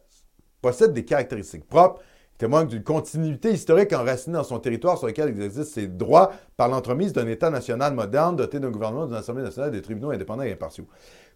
possède 0.63 0.93
des 0.93 1.05
caractéristiques 1.05 1.67
propres, 1.67 2.01
témoigne 2.39 2.69
d'une 2.69 2.85
continuité 2.85 3.51
historique 3.51 3.93
enracinée 3.93 4.37
dans 4.37 4.45
son 4.45 4.61
territoire 4.61 4.97
sur 4.97 5.09
lequel 5.09 5.29
existe 5.29 5.73
ses 5.73 5.89
droits 5.89 6.33
par 6.57 6.69
l'entremise 6.69 7.13
d'un 7.13 7.27
État 7.27 7.51
national 7.51 7.95
moderne 7.95 8.37
doté 8.37 8.61
d'un 8.61 8.71
gouvernement, 8.71 9.07
d'une 9.07 9.17
Assemblée 9.17 9.43
nationale, 9.43 9.73
des 9.73 9.83
tribunaux 9.83 10.13
indépendants 10.13 10.45
et 10.45 10.53
impartiaux. 10.53 10.87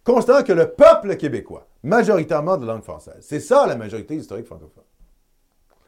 Considérant 0.03 0.43
que 0.43 0.53
le 0.53 0.71
peuple 0.71 1.15
québécois, 1.17 1.67
majoritairement 1.83 2.57
de 2.57 2.65
langue 2.65 2.83
française, 2.83 3.19
c'est 3.21 3.41
ça 3.41 3.67
la 3.67 3.75
majorité 3.75 4.15
historique 4.15 4.45
francophone. 4.45 4.83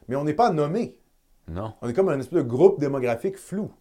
Mais 0.08 0.18
on 0.18 0.26
n'est 0.26 0.34
pas 0.34 0.52
nommé. 0.52 1.00
Non. 1.48 1.74
On 1.82 1.90
est 1.90 1.94
comme 1.94 2.10
un 2.10 2.20
espèce 2.20 2.44
de 2.44 2.48
groupe 2.48 2.80
démographique 2.80 3.38
flou. 3.38 3.72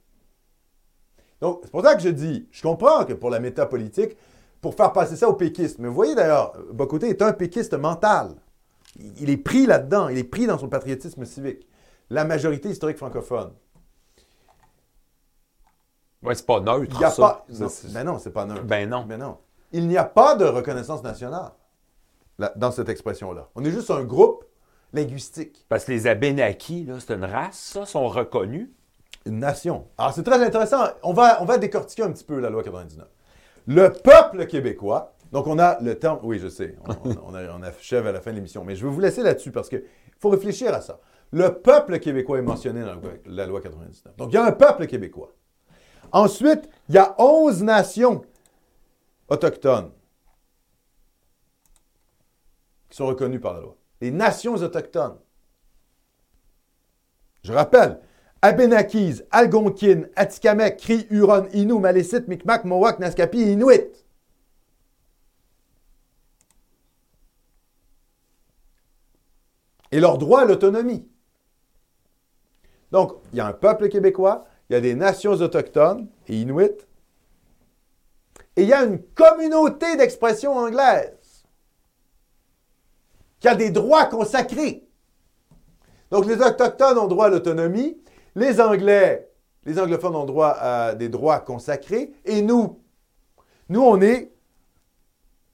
Donc, 1.40 1.60
c'est 1.64 1.70
pour 1.70 1.82
ça 1.82 1.94
que 1.96 2.02
je 2.02 2.08
dis, 2.08 2.48
je 2.52 2.62
comprends 2.62 3.04
que 3.04 3.12
pour 3.12 3.30
la 3.30 3.40
métapolitique, 3.40 4.16
pour 4.60 4.74
faire 4.74 4.92
passer 4.92 5.16
ça 5.16 5.28
aux 5.28 5.34
péquistes, 5.34 5.78
mais 5.78 5.88
vous 5.88 5.94
voyez 5.94 6.14
d'ailleurs, 6.14 6.54
Bocoté 6.72 7.08
est 7.08 7.22
un 7.22 7.32
péquiste 7.32 7.74
mental. 7.74 8.34
Il 8.96 9.30
est 9.30 9.36
pris 9.36 9.66
là-dedans, 9.66 10.08
il 10.08 10.18
est 10.18 10.24
pris 10.24 10.46
dans 10.46 10.58
son 10.58 10.68
patriotisme 10.68 11.24
civique. 11.24 11.66
La 12.10 12.24
majorité 12.24 12.68
historique 12.68 12.96
francophone. 12.98 13.52
Oui, 16.22 16.34
c'est 16.36 16.46
pas 16.46 16.60
neutre. 16.60 16.92
Il 16.94 16.98
n'y 16.98 17.04
a 17.04 17.10
ça. 17.10 17.22
pas. 17.22 17.46
Non, 17.50 17.68
c'est- 17.68 17.92
ben 17.92 18.04
non, 18.04 18.18
c'est 18.18 18.30
pas 18.30 18.46
neutre. 18.46 18.64
Ben 18.64 18.88
non. 18.88 19.04
Mais 19.06 19.18
non. 19.18 19.38
Il 19.72 19.88
n'y 19.88 19.96
a 19.98 20.04
pas 20.04 20.36
de 20.36 20.44
reconnaissance 20.44 21.02
nationale 21.02 21.50
là, 22.38 22.52
dans 22.56 22.70
cette 22.70 22.88
expression-là. 22.88 23.48
On 23.54 23.64
est 23.64 23.70
juste 23.70 23.90
un 23.90 24.04
groupe 24.04 24.44
linguistique, 24.92 25.66
Parce 25.68 25.84
que 25.84 25.90
les 25.92 26.06
Abénakis, 26.06 26.84
là, 26.84 26.94
c'est 27.00 27.14
une 27.14 27.24
race, 27.24 27.58
ça, 27.58 27.84
sont 27.84 28.06
reconnus. 28.06 28.70
une 29.26 29.38
nation. 29.40 29.88
Alors, 29.98 30.12
c'est 30.12 30.22
très 30.22 30.40
intéressant. 30.44 30.84
On 31.02 31.12
va, 31.14 31.42
on 31.42 31.46
va 31.46 31.58
décortiquer 31.58 32.02
un 32.04 32.12
petit 32.12 32.22
peu 32.24 32.38
la 32.38 32.48
loi 32.50 32.62
99. 32.62 33.08
Le 33.66 33.88
peuple 33.90 34.46
québécois, 34.46 35.13
donc 35.34 35.48
on 35.48 35.58
a 35.58 35.80
le 35.80 35.98
terme, 35.98 36.20
oui, 36.22 36.38
je 36.38 36.46
sais, 36.46 36.76
on, 37.24 37.34
achève 37.64 38.06
à 38.06 38.12
la 38.12 38.20
fin 38.20 38.30
de 38.30 38.36
l'émission, 38.36 38.62
mais 38.62 38.76
je 38.76 38.86
vais 38.86 38.92
vous 38.92 39.00
laisser 39.00 39.20
là-dessus 39.20 39.50
parce 39.50 39.68
qu'il 39.68 39.82
faut 40.20 40.28
réfléchir 40.28 40.72
à 40.72 40.80
ça. 40.80 41.00
Le 41.32 41.60
peuple 41.60 41.98
québécois 41.98 42.38
est 42.38 42.42
mentionné 42.42 42.82
dans 42.82 42.86
la 42.86 42.94
loi, 42.94 43.10
la 43.26 43.46
loi 43.48 43.60
99. 43.60 44.16
Donc, 44.16 44.30
il 44.30 44.34
y 44.34 44.36
a 44.36 44.44
un 44.44 44.52
peuple 44.52 44.86
québécois. 44.86 45.32
Ensuite, 46.12 46.70
il 46.88 46.94
y 46.94 46.98
a 46.98 47.16
11 47.18 47.64
nations 47.64 48.22
autochtones 49.26 49.90
qui 52.88 52.96
sont 52.96 53.06
reconnues 53.06 53.40
par 53.40 53.54
la 53.54 53.60
loi. 53.62 53.76
Les 54.00 54.12
nations 54.12 54.54
autochtones. 54.54 55.18
Je 57.42 57.52
rappelle, 57.52 57.98
Abénakis, 58.40 59.20
Algonquin, 59.32 60.04
Atikamekw, 60.14 60.76
Cri, 60.76 61.06
Huron, 61.10 61.48
Innu, 61.52 61.80
Malécite, 61.80 62.28
Micmac, 62.28 62.64
Mohawk, 62.64 63.00
Naskapi 63.00 63.50
Inuit. 63.50 64.03
Et 69.94 70.00
leur 70.00 70.18
droit 70.18 70.40
à 70.40 70.44
l'autonomie. 70.44 71.06
Donc, 72.90 73.12
il 73.32 73.38
y 73.38 73.40
a 73.40 73.46
un 73.46 73.52
peuple 73.52 73.88
québécois, 73.88 74.44
il 74.68 74.72
y 74.72 74.76
a 74.76 74.80
des 74.80 74.96
nations 74.96 75.34
autochtones 75.34 76.08
et 76.26 76.36
Inuit, 76.40 76.88
et 78.56 78.62
il 78.62 78.68
y 78.68 78.72
a 78.72 78.82
une 78.82 79.00
communauté 79.00 79.96
d'expression 79.96 80.56
anglaise 80.56 81.44
qui 83.38 83.46
a 83.46 83.54
des 83.54 83.70
droits 83.70 84.06
consacrés. 84.06 84.84
Donc, 86.10 86.26
les 86.26 86.42
Autochtones 86.42 86.98
ont 86.98 87.06
droit 87.06 87.26
à 87.26 87.28
l'autonomie, 87.28 87.96
les 88.34 88.60
Anglais, 88.60 89.30
les 89.64 89.78
anglophones 89.78 90.16
ont 90.16 90.24
droit 90.24 90.56
à 90.58 90.96
des 90.96 91.08
droits 91.08 91.38
consacrés, 91.38 92.12
et 92.24 92.42
nous, 92.42 92.80
nous, 93.68 93.82
on 93.82 94.00
est, 94.00 94.33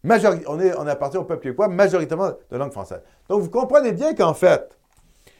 on 0.04 0.60
est, 0.60 0.76
on 0.76 0.86
appartient 0.86 1.18
au 1.18 1.24
peuple 1.24 1.42
québécois 1.42 1.68
majoritairement 1.68 2.32
de 2.50 2.56
langue 2.56 2.72
française. 2.72 3.02
Donc, 3.28 3.42
vous 3.42 3.50
comprenez 3.50 3.92
bien 3.92 4.14
qu'en 4.14 4.34
fait, 4.34 4.78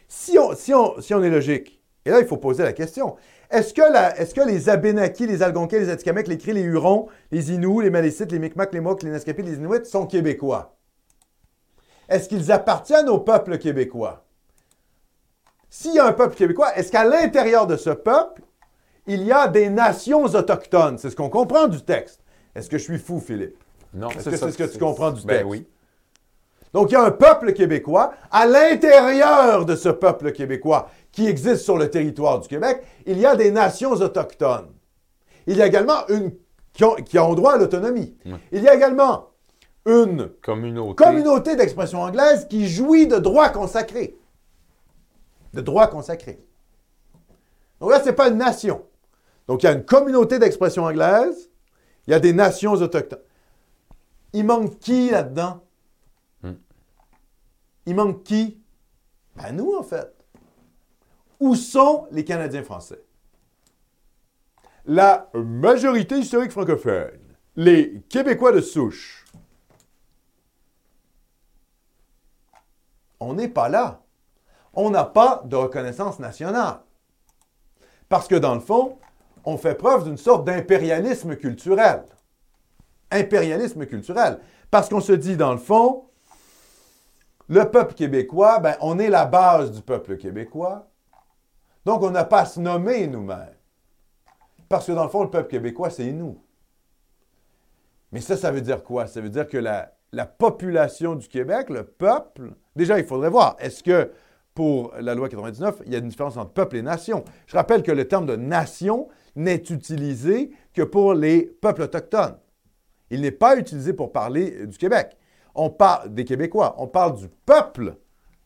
si 0.08 0.38
on, 0.38 0.54
si, 0.54 0.74
on, 0.74 1.00
si 1.00 1.14
on 1.14 1.22
est 1.22 1.30
logique, 1.30 1.80
et 2.04 2.10
là, 2.10 2.20
il 2.20 2.26
faut 2.26 2.36
poser 2.36 2.62
la 2.62 2.72
question, 2.72 3.16
est-ce 3.50 3.74
que, 3.74 4.32
que 4.32 4.46
les 4.46 4.68
Abénakis, 4.68 5.26
les 5.26 5.42
Algonquins, 5.42 5.78
les 5.78 5.90
Atikamekw, 5.90 6.28
les 6.28 6.38
Cris, 6.38 6.52
les 6.52 6.62
Hurons, 6.62 7.08
les 7.30 7.52
Inuits, 7.52 7.82
les 7.82 7.90
Malécites, 7.90 8.30
les 8.30 8.38
Micmacs, 8.38 8.72
les 8.72 8.80
Mohawks, 8.80 9.02
les 9.02 9.10
Naskapis, 9.10 9.42
les 9.42 9.54
Inuits 9.54 9.84
sont 9.84 10.06
québécois? 10.06 10.76
Est-ce 12.08 12.28
qu'ils 12.28 12.50
appartiennent 12.52 13.08
au 13.08 13.18
peuple 13.18 13.58
québécois? 13.58 14.24
S'il 15.68 15.94
y 15.94 15.98
a 15.98 16.06
un 16.06 16.12
peuple 16.12 16.34
québécois, 16.34 16.76
est-ce 16.76 16.90
qu'à 16.90 17.04
l'intérieur 17.04 17.66
de 17.66 17.76
ce 17.76 17.90
peuple, 17.90 18.42
il 19.06 19.22
y 19.22 19.32
a 19.32 19.46
des 19.46 19.68
nations 19.68 20.24
autochtones? 20.24 20.98
C'est 20.98 21.10
ce 21.10 21.16
qu'on 21.16 21.30
comprend 21.30 21.68
du 21.68 21.82
texte. 21.82 22.20
Est-ce 22.54 22.68
que 22.68 22.78
je 22.78 22.84
suis 22.84 22.98
fou, 22.98 23.20
Philippe? 23.20 23.59
Non, 23.92 24.08
Est-ce 24.10 24.30
que 24.30 24.36
c'est 24.36 24.50
ce 24.52 24.58
que 24.58 24.64
tu 24.64 24.78
comprends 24.78 25.10
du 25.10 25.22
Ben 25.26 25.38
texte? 25.38 25.46
oui. 25.50 25.66
Donc, 26.72 26.90
il 26.90 26.94
y 26.94 26.96
a 26.96 27.02
un 27.02 27.10
peuple 27.10 27.52
québécois. 27.52 28.12
À 28.30 28.46
l'intérieur 28.46 29.64
de 29.64 29.74
ce 29.74 29.88
peuple 29.88 30.30
québécois 30.32 30.88
qui 31.10 31.26
existe 31.26 31.62
sur 31.64 31.76
le 31.76 31.90
territoire 31.90 32.38
du 32.38 32.46
Québec, 32.46 32.82
il 33.06 33.18
y 33.18 33.26
a 33.26 33.34
des 33.34 33.50
nations 33.50 33.90
autochtones. 33.92 34.68
Il 35.48 35.56
y 35.56 35.62
a 35.62 35.66
également 35.66 36.06
une 36.08 36.32
qui 36.72 36.84
ont, 36.84 36.94
qui 36.94 37.18
ont 37.18 37.34
droit 37.34 37.54
à 37.54 37.56
l'autonomie. 37.56 38.16
Il 38.52 38.62
y 38.62 38.68
a 38.68 38.74
également 38.74 39.30
une 39.84 40.28
Communauté. 40.42 41.02
communauté 41.02 41.56
d'expression 41.56 42.02
anglaise 42.02 42.46
qui 42.48 42.68
jouit 42.68 43.08
de 43.08 43.16
droits 43.16 43.48
consacrés. 43.48 44.16
De 45.52 45.60
droits 45.62 45.88
consacrés. 45.88 46.38
Donc 47.80 47.90
là, 47.90 47.98
ce 48.00 48.06
n'est 48.06 48.12
pas 48.14 48.28
une 48.28 48.36
nation. 48.38 48.82
Donc, 49.48 49.64
il 49.64 49.66
y 49.66 49.68
a 49.68 49.72
une 49.72 49.84
communauté 49.84 50.38
d'expression 50.38 50.84
anglaise, 50.84 51.50
il 52.06 52.12
y 52.12 52.14
a 52.14 52.20
des 52.20 52.32
nations 52.32 52.74
autochtones. 52.74 53.18
Il 54.32 54.44
manque 54.44 54.78
qui 54.78 55.10
là-dedans? 55.10 55.64
Hmm. 56.42 56.54
Il 57.86 57.94
manque 57.94 58.22
qui? 58.22 58.60
Ben 59.36 59.52
nous, 59.52 59.74
en 59.74 59.82
fait. 59.82 60.14
Où 61.40 61.54
sont 61.54 62.06
les 62.10 62.24
Canadiens 62.24 62.62
français? 62.62 63.02
La 64.84 65.30
majorité 65.34 66.18
historique 66.18 66.52
francophone, 66.52 67.20
les 67.56 68.02
Québécois 68.08 68.52
de 68.52 68.60
souche, 68.60 69.24
on 73.20 73.34
n'est 73.34 73.48
pas 73.48 73.68
là. 73.68 74.02
On 74.72 74.90
n'a 74.90 75.04
pas 75.04 75.42
de 75.44 75.56
reconnaissance 75.56 76.18
nationale. 76.18 76.80
Parce 78.08 78.28
que 78.28 78.36
dans 78.36 78.54
le 78.54 78.60
fond, 78.60 78.98
on 79.44 79.56
fait 79.56 79.74
preuve 79.74 80.04
d'une 80.04 80.16
sorte 80.16 80.44
d'impérialisme 80.44 81.36
culturel. 81.36 82.04
Impérialisme 83.10 83.86
culturel. 83.86 84.38
Parce 84.70 84.88
qu'on 84.88 85.00
se 85.00 85.12
dit, 85.12 85.36
dans 85.36 85.52
le 85.52 85.58
fond, 85.58 86.04
le 87.48 87.68
peuple 87.70 87.94
québécois, 87.94 88.60
ben, 88.60 88.76
on 88.80 88.98
est 88.98 89.08
la 89.08 89.26
base 89.26 89.72
du 89.72 89.82
peuple 89.82 90.16
québécois. 90.16 90.88
Donc, 91.84 92.02
on 92.02 92.10
n'a 92.10 92.24
pas 92.24 92.42
à 92.42 92.46
se 92.46 92.60
nommer 92.60 93.06
nous-mêmes. 93.06 93.56
Parce 94.68 94.86
que 94.86 94.92
dans 94.92 95.02
le 95.02 95.10
fond, 95.10 95.24
le 95.24 95.30
peuple 95.30 95.50
québécois, 95.50 95.90
c'est 95.90 96.12
nous. 96.12 96.40
Mais 98.12 98.20
ça, 98.20 98.36
ça 98.36 98.52
veut 98.52 98.60
dire 98.60 98.84
quoi? 98.84 99.06
Ça 99.06 99.20
veut 99.20 99.28
dire 99.28 99.48
que 99.48 99.58
la, 99.58 99.92
la 100.12 100.26
population 100.26 101.14
du 101.14 101.28
Québec, 101.28 101.70
le 101.70 101.84
peuple, 101.84 102.52
déjà, 102.76 102.98
il 102.98 103.04
faudrait 103.04 103.30
voir, 103.30 103.56
est-ce 103.58 103.82
que 103.82 104.12
pour 104.54 104.92
la 105.00 105.14
loi 105.14 105.28
99, 105.28 105.82
il 105.86 105.92
y 105.92 105.96
a 105.96 105.98
une 105.98 106.08
différence 106.08 106.36
entre 106.36 106.52
peuple 106.52 106.76
et 106.76 106.82
nation? 106.82 107.24
Je 107.46 107.56
rappelle 107.56 107.82
que 107.82 107.92
le 107.92 108.06
terme 108.06 108.26
de 108.26 108.36
nation 108.36 109.08
n'est 109.36 109.62
utilisé 109.70 110.50
que 110.74 110.82
pour 110.82 111.14
les 111.14 111.42
peuples 111.42 111.82
autochtones. 111.82 112.36
Il 113.10 113.22
n'est 113.22 113.32
pas 113.32 113.56
utilisé 113.56 113.92
pour 113.92 114.12
parler 114.12 114.66
du 114.66 114.78
Québec. 114.78 115.16
On 115.54 115.68
parle 115.68 116.14
des 116.14 116.24
Québécois, 116.24 116.76
on 116.78 116.86
parle 116.86 117.16
du 117.16 117.28
peuple 117.28 117.96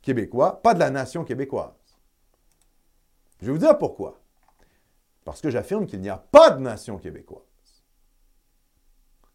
québécois, 0.00 0.62
pas 0.62 0.74
de 0.74 0.78
la 0.78 0.90
nation 0.90 1.24
québécoise. 1.24 1.72
Je 3.40 3.46
vais 3.46 3.52
vous 3.52 3.58
dire 3.58 3.76
pourquoi. 3.76 4.20
Parce 5.24 5.40
que 5.40 5.50
j'affirme 5.50 5.86
qu'il 5.86 6.00
n'y 6.00 6.08
a 6.08 6.18
pas 6.18 6.50
de 6.50 6.60
nation 6.60 6.98
québécoise. 6.98 7.42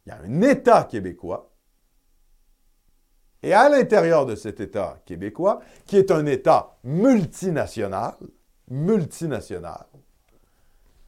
Il 0.06 0.10
y 0.10 0.12
a 0.12 0.20
un 0.20 0.42
État 0.42 0.84
québécois. 0.84 1.52
Et 3.42 3.54
à 3.54 3.70
l'intérieur 3.70 4.26
de 4.26 4.36
cet 4.36 4.60
État 4.60 5.00
québécois, 5.06 5.62
qui 5.86 5.98
est 5.98 6.12
un 6.12 6.26
État 6.26 6.78
multinational, 6.84 8.16
multinational, 8.70 9.86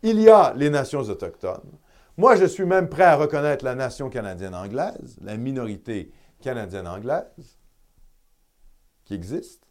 il 0.02 0.20
y 0.20 0.30
a 0.30 0.54
les 0.56 0.70
nations 0.70 1.02
autochtones. 1.02 1.72
Moi, 2.22 2.36
je 2.36 2.46
suis 2.46 2.66
même 2.66 2.88
prêt 2.88 3.06
à 3.06 3.16
reconnaître 3.16 3.66
la 3.66 3.74
nation 3.74 4.08
canadienne-anglaise, 4.12 5.18
la 5.24 5.38
minorité 5.38 6.12
canadienne-anglaise 6.40 7.58
qui 9.06 9.16
existe. 9.16 9.66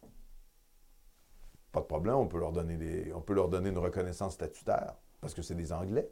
Pas 1.71 1.79
de 1.79 1.85
problème, 1.85 2.15
on 2.15 2.27
peut 2.27 2.39
leur 2.39 2.51
donner, 2.51 2.75
des- 2.75 3.13
on 3.13 3.21
peut 3.21 3.35
leur 3.35 3.47
donner 3.47 3.69
une 3.69 3.77
reconnaissance 3.77 4.33
statutaire 4.33 4.95
parce 5.21 5.33
que 5.33 5.41
c'est 5.41 5.55
des 5.55 5.71
Anglais. 5.71 6.11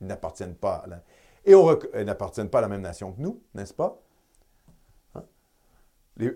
Ils 0.00 0.06
n'appartiennent 0.06 0.54
pas 0.54 0.76
à 0.76 0.86
la, 0.86 1.02
et 1.44 1.56
on 1.56 1.76
ils 1.98 2.04
n'appartiennent 2.04 2.50
pas 2.50 2.58
à 2.58 2.62
la 2.62 2.68
même 2.68 2.82
nation 2.82 3.12
que 3.12 3.20
nous, 3.20 3.42
n'est-ce 3.54 3.74
pas? 3.74 4.00
Hein? 5.16 5.24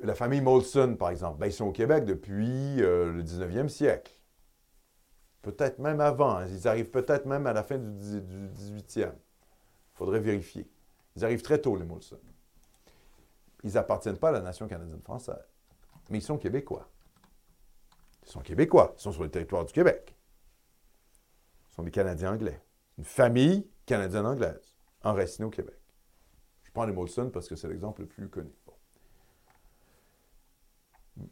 La 0.02 0.16
famille 0.16 0.40
Molson, 0.40 0.96
par 0.98 1.10
exemple, 1.10 1.38
ben, 1.38 1.46
ils 1.46 1.52
sont 1.52 1.66
au 1.66 1.72
Québec 1.72 2.04
depuis 2.06 2.82
euh, 2.82 3.12
le 3.12 3.22
19e 3.22 3.68
siècle. 3.68 4.12
Peut-être 5.42 5.78
même 5.78 6.00
avant. 6.00 6.38
hein. 6.38 6.46
Ils 6.48 6.66
arrivent 6.66 6.90
peut-être 6.90 7.26
même 7.26 7.46
à 7.46 7.52
la 7.52 7.62
fin 7.62 7.78
du, 7.78 8.20
du 8.20 8.48
18e. 8.48 9.12
Il 9.94 9.98
faudrait 9.98 10.20
vérifier. 10.20 10.68
Ils 11.16 11.24
arrivent 11.24 11.42
très 11.42 11.60
tôt, 11.60 11.76
les 11.76 11.84
Molson. 11.84 12.18
Ils 13.62 13.72
n'appartiennent 13.74 14.18
pas 14.18 14.28
à 14.28 14.32
la 14.32 14.40
nation 14.40 14.66
canadienne-française. 14.66 15.48
Mais 16.10 16.18
ils 16.18 16.22
sont 16.22 16.36
québécois. 16.36 16.88
Ils 18.24 18.30
sont 18.30 18.40
québécois. 18.40 18.94
Ils 18.98 19.00
sont 19.02 19.12
sur 19.12 19.22
le 19.22 19.30
territoire 19.30 19.64
du 19.64 19.72
Québec. 19.72 20.14
Ils 21.70 21.74
sont 21.74 21.82
des 21.82 21.90
Canadiens 21.90 22.32
anglais. 22.32 22.60
Une 22.98 23.04
famille 23.04 23.68
canadienne-anglaise, 23.86 24.76
enracinée 25.02 25.46
au 25.46 25.50
Québec. 25.50 25.78
Je 26.64 26.70
prends 26.72 26.84
les 26.84 26.92
Molson 26.92 27.30
parce 27.30 27.48
que 27.48 27.56
c'est 27.56 27.68
l'exemple 27.68 28.02
le 28.02 28.06
plus 28.06 28.28
connu. 28.28 28.52
Bon. 28.66 28.74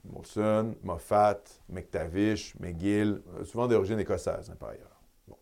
Molson, 0.04 0.76
Moffat, 0.82 1.42
McTavish, 1.68 2.54
McGill, 2.58 3.22
euh, 3.34 3.44
souvent 3.44 3.66
d'origine 3.66 3.98
écossaise, 3.98 4.50
hein, 4.50 4.56
par 4.56 4.70
ailleurs. 4.70 5.00
Bon. 5.26 5.36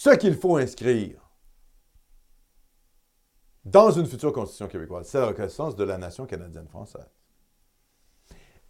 Ce 0.00 0.16
qu'il 0.16 0.34
faut 0.34 0.56
inscrire 0.56 1.20
dans 3.66 3.90
une 3.90 4.06
future 4.06 4.32
constitution 4.32 4.66
québécoise, 4.66 5.06
c'est 5.06 5.20
la 5.20 5.26
reconnaissance 5.26 5.76
de 5.76 5.84
la 5.84 5.98
nation 5.98 6.24
canadienne-française. 6.24 7.10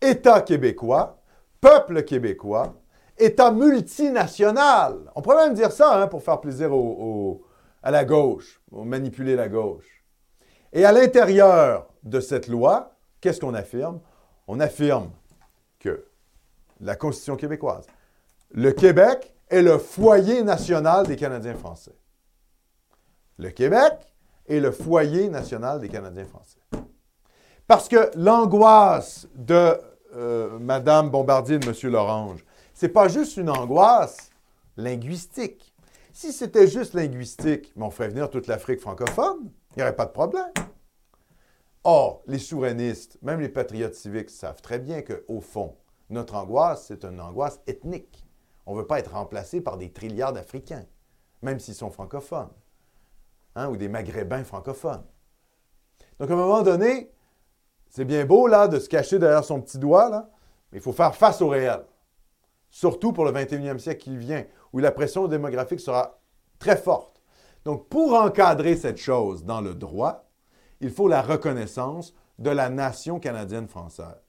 État 0.01 0.41
québécois, 0.41 1.22
peuple 1.61 2.03
québécois, 2.03 2.74
État 3.16 3.53
multinational. 3.53 5.12
On 5.14 5.22
pourrait 5.22 5.47
même 5.47 5.55
dire 5.55 5.70
ça 5.70 6.03
hein, 6.03 6.09
pour 6.09 6.24
faire 6.24 6.41
plaisir 6.41 6.72
à 7.81 7.93
la 7.93 8.05
gauche, 8.05 8.61
pour 8.68 8.85
manipuler 8.85 9.37
la 9.37 9.49
gauche. 9.49 10.05
Et 10.72 10.85
à 10.85 10.91
l'intérieur 10.91 11.87
de 12.03 12.18
cette 12.18 12.49
loi, 12.49 12.99
qu'est-ce 13.20 13.39
qu'on 13.39 13.55
affirme? 13.55 14.01
On 14.49 14.59
affirme 14.59 15.12
que 15.78 16.09
la 16.81 16.97
Constitution 16.97 17.37
québécoise, 17.37 17.87
le 18.51 18.72
Québec 18.72 19.33
est 19.51 19.62
le 19.62 19.78
foyer 19.78 20.42
national 20.42 21.07
des 21.07 21.16
Canadiens 21.16 21.55
français. 21.55 21.94
Le 23.38 23.51
Québec 23.51 23.94
est 24.48 24.61
le 24.61 24.70
foyer 24.70 25.28
national 25.28 25.80
des 25.80 25.88
Canadiens 25.88 26.24
français. 26.24 26.59
Parce 27.66 27.88
que 27.88 28.11
l'angoisse 28.16 29.28
de 29.34 29.78
euh, 30.14 30.59
Mme 30.59 31.11
Bombardier 31.11 31.57
et 31.57 31.59
de 31.59 31.68
M. 31.68 31.92
Lorange, 31.92 32.44
ce 32.74 32.86
n'est 32.86 32.92
pas 32.92 33.09
juste 33.09 33.36
une 33.36 33.51
angoisse 33.51 34.30
linguistique. 34.76 35.74
Si 36.12 36.32
c'était 36.32 36.66
juste 36.66 36.94
linguistique, 36.94 37.72
on 37.76 37.90
ferait 37.90 38.09
venir 38.09 38.30
toute 38.30 38.46
l'Afrique 38.46 38.80
francophone, 38.80 39.51
il 39.70 39.78
n'y 39.78 39.82
aurait 39.82 39.96
pas 39.96 40.07
de 40.07 40.12
problème. 40.12 40.53
Or, 41.84 42.22
les 42.26 42.38
souverainistes, 42.38 43.18
même 43.22 43.40
les 43.40 43.48
patriotes 43.48 43.94
civiques, 43.94 44.30
savent 44.30 44.61
très 44.61 44.78
bien 44.78 45.03
qu'au 45.03 45.40
fond, 45.40 45.76
notre 46.11 46.34
angoisse, 46.34 46.86
c'est 46.88 47.05
une 47.05 47.20
angoisse 47.20 47.61
ethnique. 47.66 48.26
On 48.70 48.74
ne 48.74 48.82
veut 48.82 48.86
pas 48.86 49.00
être 49.00 49.14
remplacé 49.14 49.60
par 49.60 49.76
des 49.76 49.90
trilliards 49.90 50.32
d'Africains, 50.32 50.86
même 51.42 51.58
s'ils 51.58 51.74
sont 51.74 51.90
francophones, 51.90 52.52
hein, 53.56 53.68
ou 53.68 53.76
des 53.76 53.88
Maghrébins 53.88 54.44
francophones. 54.44 55.02
Donc, 56.20 56.30
à 56.30 56.34
un 56.34 56.36
moment 56.36 56.62
donné, 56.62 57.10
c'est 57.88 58.04
bien 58.04 58.24
beau, 58.24 58.46
là, 58.46 58.68
de 58.68 58.78
se 58.78 58.88
cacher 58.88 59.18
derrière 59.18 59.42
son 59.42 59.60
petit 59.60 59.76
doigt, 59.76 60.08
là, 60.08 60.30
mais 60.70 60.78
il 60.78 60.80
faut 60.80 60.92
faire 60.92 61.16
face 61.16 61.42
au 61.42 61.48
réel. 61.48 61.84
Surtout 62.70 63.12
pour 63.12 63.24
le 63.24 63.32
21e 63.32 63.80
siècle 63.80 64.04
qui 64.04 64.16
vient, 64.16 64.44
où 64.72 64.78
la 64.78 64.92
pression 64.92 65.26
démographique 65.26 65.80
sera 65.80 66.20
très 66.60 66.76
forte. 66.76 67.20
Donc, 67.64 67.88
pour 67.88 68.14
encadrer 68.14 68.76
cette 68.76 68.98
chose 68.98 69.44
dans 69.44 69.60
le 69.60 69.74
droit, 69.74 70.30
il 70.78 70.92
faut 70.92 71.08
la 71.08 71.22
reconnaissance 71.22 72.14
de 72.38 72.50
la 72.50 72.70
nation 72.70 73.18
canadienne-française. 73.18 74.22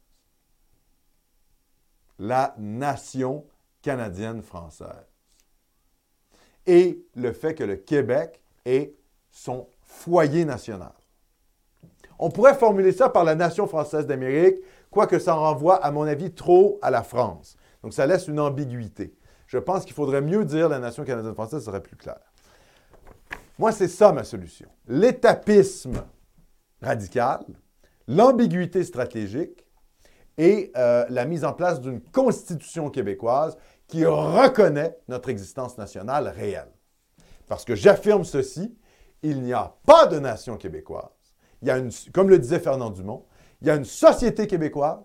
La 2.18 2.56
nation 2.58 3.46
canadienne-française. 3.82 5.08
Et 6.66 7.06
le 7.16 7.32
fait 7.32 7.56
que 7.56 7.64
le 7.64 7.76
Québec 7.76 8.42
est 8.66 8.96
son 9.32 9.68
foyer 9.82 10.46
national. 10.46 10.94
On 12.20 12.30
pourrait 12.30 12.56
formuler 12.56 12.92
ça 12.92 13.10
par 13.10 13.24
la 13.24 13.34
nation 13.34 13.66
française 13.66 14.06
d'Amérique, 14.06 14.58
quoique 14.92 15.18
ça 15.18 15.34
renvoie, 15.34 15.78
à 15.78 15.90
mon 15.92 16.04
avis, 16.04 16.32
trop 16.32 16.78
à 16.82 16.92
la 16.92 17.02
France. 17.02 17.58
Donc 17.82 17.94
ça 17.94 18.06
laisse 18.06 18.28
une 18.28 18.40
ambiguïté. 18.40 19.16
Je 19.48 19.58
pense 19.58 19.84
qu'il 19.84 19.94
faudrait 19.94 20.22
mieux 20.22 20.46
dire 20.46 20.70
la 20.70 20.80
nation 20.80 21.04
canadienne-française, 21.04 21.60
ça 21.60 21.72
serait 21.72 21.82
plus 21.82 21.98
clair. 21.98 22.20
Moi, 23.58 23.72
c'est 23.72 23.88
ça 23.88 24.12
ma 24.12 24.24
solution. 24.24 24.70
L'étapisme 24.88 26.04
radical, 26.82 27.44
l'ambiguïté 28.08 28.84
stratégique 28.84 29.66
et 30.42 30.72
euh, 30.76 31.06
la 31.10 31.26
mise 31.26 31.46
en 31.46 31.54
place 31.54 31.80
d'une 31.82 32.02
constitution 32.02 32.90
québécoise 32.90 33.56
qui 33.88 34.08
reconnaît 34.08 34.98
notre 35.08 35.30
existence 35.30 35.78
nationale 35.78 36.30
réelle. 36.30 36.72
Parce 37.48 37.64
que 37.64 37.76
j'affirme 37.76 38.24
ceci, 38.24 38.76
il 39.22 39.44
n'y 39.44 39.54
a 39.54 39.76
pas 39.86 40.08
de 40.08 40.18
nation 40.18 40.58
québécoise. 40.58 41.12
Il 41.62 41.68
y 41.68 41.72
a 41.72 41.78
une, 41.78 41.92
comme 42.12 42.28
le 42.28 42.40
disait 42.40 42.58
Fernand 42.58 42.90
Dumont, 42.90 43.26
il 43.62 43.68
y 43.68 43.70
a 43.70 43.76
une 43.76 43.86
société 43.86 44.48
québécoise, 44.48 44.98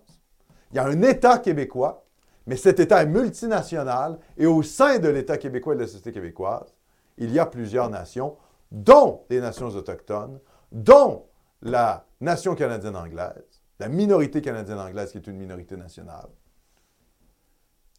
il 0.70 0.76
y 0.76 0.78
a 0.78 0.86
un 0.86 1.02
État 1.02 1.38
québécois, 1.38 2.06
mais 2.46 2.56
cet 2.56 2.80
État 2.80 3.02
est 3.02 3.06
multinational 3.06 4.18
et 4.38 4.46
au 4.46 4.62
sein 4.62 4.98
de 4.98 5.08
l'État 5.10 5.36
québécois 5.36 5.74
et 5.74 5.76
de 5.76 5.82
la 5.82 5.86
société 5.86 6.12
québécoise, 6.12 6.74
il 7.18 7.30
y 7.30 7.38
a 7.38 7.44
plusieurs 7.44 7.90
nations, 7.90 8.38
dont 8.72 9.20
les 9.28 9.42
nations 9.42 9.68
autochtones, 9.68 10.40
dont 10.72 11.26
la 11.60 12.06
nation 12.22 12.54
canadienne 12.54 12.96
anglaise, 12.96 13.44
la 13.78 13.88
minorité 13.88 14.40
canadienne 14.40 14.78
anglaise 14.78 15.12
qui 15.12 15.18
est 15.18 15.26
une 15.26 15.36
minorité 15.36 15.76
nationale, 15.76 16.28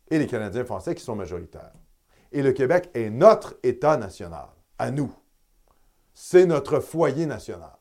et 0.09 0.19
les 0.19 0.27
Canadiens 0.27 0.65
français 0.65 0.95
qui 0.95 1.03
sont 1.03 1.15
majoritaires. 1.15 1.73
Et 2.31 2.41
le 2.41 2.53
Québec 2.53 2.89
est 2.93 3.09
notre 3.09 3.57
État 3.63 3.97
national, 3.97 4.47
à 4.77 4.91
nous. 4.91 5.13
C'est 6.13 6.45
notre 6.45 6.79
foyer 6.79 7.25
national. 7.25 7.77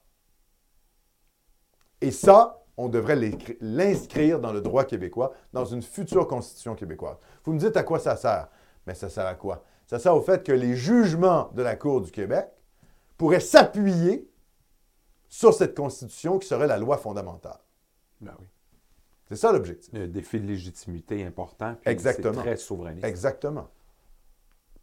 Et 2.00 2.10
ça, 2.10 2.64
on 2.76 2.88
devrait 2.88 3.18
l'inscrire 3.60 4.40
dans 4.40 4.52
le 4.52 4.60
droit 4.60 4.84
québécois, 4.84 5.32
dans 5.52 5.64
une 5.64 5.82
future 5.82 6.26
constitution 6.26 6.74
québécoise. 6.74 7.16
Vous 7.44 7.52
me 7.52 7.58
dites 7.58 7.76
à 7.76 7.82
quoi 7.82 7.98
ça 7.98 8.16
sert? 8.16 8.48
Mais 8.86 8.94
ça 8.94 9.08
sert 9.08 9.26
à 9.26 9.34
quoi? 9.34 9.64
Ça 9.86 9.98
sert 9.98 10.14
au 10.14 10.20
fait 10.20 10.44
que 10.44 10.52
les 10.52 10.76
jugements 10.76 11.50
de 11.54 11.62
la 11.62 11.76
Cour 11.76 12.00
du 12.00 12.10
Québec 12.10 12.48
pourraient 13.16 13.40
s'appuyer 13.40 14.30
sur 15.28 15.54
cette 15.54 15.76
constitution 15.76 16.38
qui 16.38 16.46
serait 16.46 16.66
la 16.66 16.76
loi 16.76 16.98
fondamentale. 16.98 17.58
Ben 18.20 18.34
oui. 18.38 18.46
C'est 19.28 19.36
ça 19.36 19.52
l'objectif. 19.52 19.92
Un 19.94 20.06
défi 20.06 20.40
de 20.40 20.46
légitimité 20.46 21.24
important. 21.24 21.74
Puis 21.80 21.90
Exactement. 21.90 22.34
C'est 22.34 22.40
très 22.40 22.56
souverainiste. 22.56 23.04
Exactement. 23.04 23.68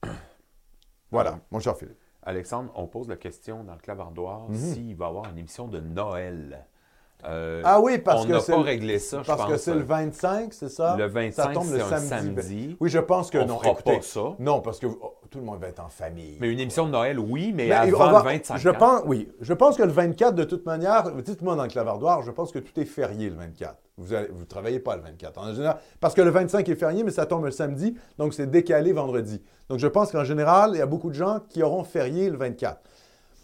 voilà, 1.12 1.40
mon 1.50 1.60
cher 1.60 1.78
Philippe. 1.78 1.98
Alexandre, 2.24 2.72
on 2.76 2.88
pose 2.88 3.08
la 3.10 3.18
question 3.18 3.64
dans 3.64 3.74
le 3.74 3.80
clavardoir 3.80 4.50
mhm. 4.50 4.56
s'il 4.58 4.96
va 4.96 5.06
y 5.06 5.10
avoir 5.10 5.30
une 5.30 5.38
émission 5.38 5.68
de 5.68 5.80
Noël. 5.80 6.66
Euh, 7.26 7.62
ah 7.64 7.80
oui, 7.80 8.00
parce 8.00 8.24
on 8.24 8.28
que 8.28 8.34
n'a 8.34 8.42
pas 8.42 8.62
réglé 8.62 9.00
ça, 9.00 9.22
je 9.22 9.28
Parce 9.28 9.46
que 9.46 9.58
c'est 9.58 9.74
le 9.74 9.84
25, 9.84 10.54
c'est 10.54 10.70
ça? 10.70 10.96
Le 10.98 11.08
25, 11.08 11.44
ça 11.44 11.54
tombe 11.54 11.72
le 11.72 11.80
samedi. 11.80 12.76
Oui, 12.80 12.90
je 12.90 13.00
pense 13.00 13.30
que 13.30 13.38
on 13.38 13.46
non. 13.46 13.60
Fera 13.60 13.76
pas 13.76 14.02
ça. 14.02 14.36
Non, 14.40 14.60
parce 14.60 14.80
que 14.80 14.88
oh, 14.88 15.16
tout 15.30 15.40
le 15.40 15.46
monde 15.46 15.60
va 15.60 15.68
être 15.68 15.80
en 15.80 15.90
famille. 15.90 16.38
Mais 16.40 16.52
une 16.52 16.60
émission 16.60 16.86
de 16.86 16.92
Noël, 16.92 17.20
oui, 17.20 17.54
mais, 17.56 17.72
avant 17.72 18.12
le 18.12 18.24
25. 18.24 18.58
Je 18.58 18.70
pense, 18.70 19.02
oui. 19.06 19.30
Je 19.42 19.54
pense 19.54 19.78
que 19.78 19.84
le 19.84 19.92
24, 19.92 20.36
de 20.36 20.44
toute 20.44 20.66
manière, 20.66 21.12
dites-moi 21.12 21.56
dans 21.56 21.64
le 21.64 21.70
clavardoir, 21.70 22.22
je 22.24 22.32
pense 22.32 22.52
que 22.52 22.60
tout 22.60 22.78
est 22.80 22.86
férié 22.86 23.30
le 23.30 23.36
24. 23.36 23.76
Vous 23.98 24.08
ne 24.14 24.46
travaillez 24.46 24.80
pas 24.80 24.96
le 24.96 25.04
24. 25.04 25.38
En 25.38 25.54
général, 25.54 25.78
parce 26.00 26.14
que 26.14 26.22
le 26.22 26.32
25 26.32 26.68
est 26.68 26.76
férié, 26.76 27.04
mais 27.04 27.12
ça 27.12 27.26
tombe 27.26 27.46
le 27.46 27.52
samedi, 27.52 27.96
donc 28.18 28.34
c'est 28.34 28.50
décalé 28.50 28.92
vendredi. 28.92 29.42
Donc 29.70 29.80
je 29.80 29.88
pense 29.88 30.12
qu'en 30.12 30.24
général, 30.24 30.72
il 30.74 30.80
y 30.80 30.82
a 30.82 30.86
beaucoup 30.88 31.10
de 31.10 31.16
gens 31.16 31.40
qui 31.48 31.62
auront 31.62 31.84
férié 31.84 32.30
le 32.30 32.38
24. 32.38 32.82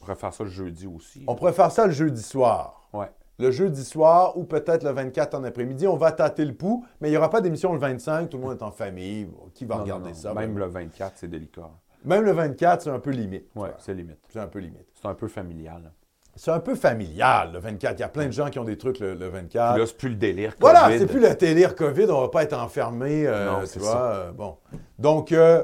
On 0.02 0.06
pourrait 0.06 0.16
faire 0.16 0.34
ça 0.34 0.44
le 0.44 0.50
jeudi 0.50 0.88
aussi. 0.88 1.24
On 1.28 1.36
pourrait 1.36 1.54
faire 1.54 1.72
ça 1.72 1.86
le 1.86 1.92
jeudi 1.92 2.22
soir. 2.22 2.88
Oui 2.94 3.06
le 3.40 3.52
jeudi 3.52 3.84
soir 3.84 4.38
ou 4.38 4.44
peut-être 4.44 4.84
le 4.84 4.92
24 4.92 5.34
en 5.36 5.44
après-midi. 5.44 5.88
On 5.88 5.96
va 5.96 6.12
tâter 6.12 6.46
le 6.46 6.54
pouls, 6.54 6.86
mais 7.02 7.08
il 7.08 7.12
n'y 7.12 7.18
aura 7.18 7.30
pas 7.30 7.42
d'émission 7.42 7.74
le 7.74 7.80
25. 7.80 8.30
Tout 8.30 8.38
le 8.38 8.44
monde 8.44 8.58
est 8.60 8.64
en 8.64 8.72
famille. 8.72 9.28
Qui 9.54 9.66
va 9.66 9.78
regarder 9.78 10.14
ça? 10.14 10.34
Même 10.34 10.58
le 10.58 10.66
24, 10.66 11.14
c'est 11.16 11.30
délicat. 11.30 11.70
Même 12.06 12.24
le 12.24 12.32
24, 12.32 12.82
c'est 12.84 12.90
un 12.90 13.00
peu 13.00 13.12
limite. 13.12 13.46
Oui, 13.56 13.70
c'est 13.80 13.94
limite. 13.94 14.20
C'est 14.30 14.40
un 14.40 14.48
peu 14.48 14.60
limite. 14.60 14.88
C'est 15.02 15.08
un 15.08 15.14
peu 15.14 15.28
familial. 15.28 15.92
C'est 16.36 16.52
un 16.52 16.60
peu 16.60 16.76
familial, 16.76 17.52
le 17.54 17.60
24. 17.60 17.98
Il 17.98 18.00
y 18.00 18.04
a 18.04 18.10
plein 18.10 18.28
de 18.28 18.32
gens 18.32 18.50
qui 18.50 18.60
ont 18.60 18.64
des 18.64 18.78
trucs 18.78 19.00
le, 19.00 19.14
24. 19.16 19.78
là, 19.78 19.86
c'est 19.86 19.98
plus 19.98 20.10
le 20.10 20.16
délire 20.16 20.58
COVID. 20.58 20.62
Voilà, 20.62 20.98
c'est 20.98 21.06
plus 21.06 21.20
le 21.20 21.34
délire 21.36 21.76
COVID. 21.76 22.06
On 22.06 22.18
ne 22.18 22.22
va 22.22 22.30
pas 22.30 22.44
être 22.44 22.58
enfermé, 22.58 23.28
euh, 23.28 23.66
tu 23.66 23.80
vois. 23.80 24.06
Euh, 24.06 24.32
bon. 24.32 24.56
Donc, 24.98 25.34
euh, 25.34 25.64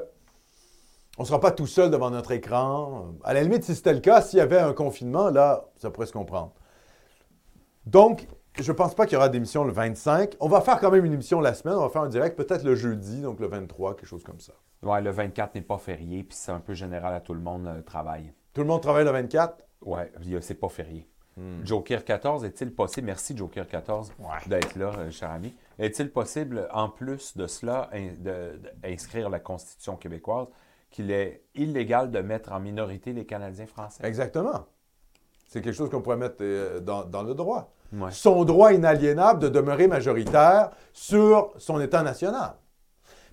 on 1.17 1.21
ne 1.23 1.27
sera 1.27 1.39
pas 1.39 1.51
tout 1.51 1.67
seul 1.67 1.89
devant 1.91 2.09
notre 2.09 2.31
écran. 2.31 3.13
À 3.23 3.33
la 3.33 3.43
limite, 3.43 3.63
si 3.63 3.73
c'était 3.73 3.93
le 3.93 4.01
cas, 4.01 4.21
s'il 4.21 4.39
y 4.39 4.41
avait 4.41 4.59
un 4.59 4.73
confinement, 4.73 5.29
là, 5.29 5.65
ça 5.77 5.89
pourrait 5.91 6.07
se 6.07 6.13
comprendre. 6.13 6.51
Donc, 7.85 8.27
je 8.59 8.71
ne 8.71 8.75
pense 8.75 8.95
pas 8.95 9.05
qu'il 9.05 9.13
y 9.13 9.17
aura 9.17 9.29
d'émission 9.29 9.63
le 9.63 9.71
25. 9.71 10.35
On 10.39 10.47
va 10.47 10.61
faire 10.61 10.79
quand 10.79 10.91
même 10.91 11.05
une 11.05 11.13
émission 11.13 11.41
la 11.41 11.53
semaine. 11.53 11.75
On 11.75 11.81
va 11.81 11.89
faire 11.89 12.03
un 12.03 12.09
direct 12.09 12.37
peut-être 12.37 12.63
le 12.63 12.75
jeudi, 12.75 13.21
donc 13.21 13.39
le 13.39 13.47
23, 13.47 13.95
quelque 13.95 14.07
chose 14.07 14.23
comme 14.23 14.39
ça. 14.39 14.53
Oui, 14.83 15.01
le 15.01 15.11
24 15.11 15.55
n'est 15.55 15.61
pas 15.61 15.77
férié, 15.77 16.23
puis 16.23 16.37
c'est 16.37 16.51
un 16.51 16.59
peu 16.59 16.73
général 16.73 17.13
à 17.13 17.21
tout 17.21 17.33
le 17.33 17.39
monde 17.39 17.71
le 17.75 17.83
travail. 17.83 18.33
Tout 18.53 18.61
le 18.61 18.67
monde 18.67 18.81
travaille 18.81 19.05
le 19.05 19.11
24? 19.11 19.57
Oui, 19.81 19.99
c'est 20.41 20.59
pas 20.59 20.69
férié. 20.69 21.07
Hmm. 21.37 21.65
Joker 21.65 22.05
14, 22.05 22.45
est-il 22.45 22.73
possible, 22.73 23.07
merci 23.07 23.35
Joker 23.35 23.67
14 23.67 24.13
d'être 24.47 24.75
là, 24.77 24.93
euh, 24.97 25.11
cher 25.11 25.31
ami, 25.31 25.53
est-il 25.77 26.09
possible, 26.09 26.69
en 26.71 26.87
plus 26.87 27.35
de 27.35 27.45
cela, 27.45 27.89
d'inscrire 28.81 29.29
la 29.29 29.39
Constitution 29.39 29.97
québécoise 29.97 30.47
qu'il 30.91 31.11
est 31.11 31.43
illégal 31.53 32.09
de 32.09 32.19
mettre 32.19 32.53
en 32.53 32.61
minorité 32.61 33.11
les 33.11 33.25
Canadiens 33.25 33.65
français? 33.65 34.05
Exactement. 34.05 34.65
C'est 35.47 35.61
quelque 35.61 35.75
chose 35.75 35.89
qu'on 35.89 36.01
pourrait 36.01 36.17
mettre 36.17 36.37
euh, 36.41 36.79
dans, 36.79 37.23
le 37.23 37.33
droit. 37.33 37.73
Son 38.11 38.43
droit 38.43 38.73
inaliénable 38.73 39.39
de 39.39 39.49
demeurer 39.49 39.87
majoritaire 39.87 40.71
sur 40.93 41.53
son 41.57 41.79
État 41.79 42.03
national. 42.03 42.55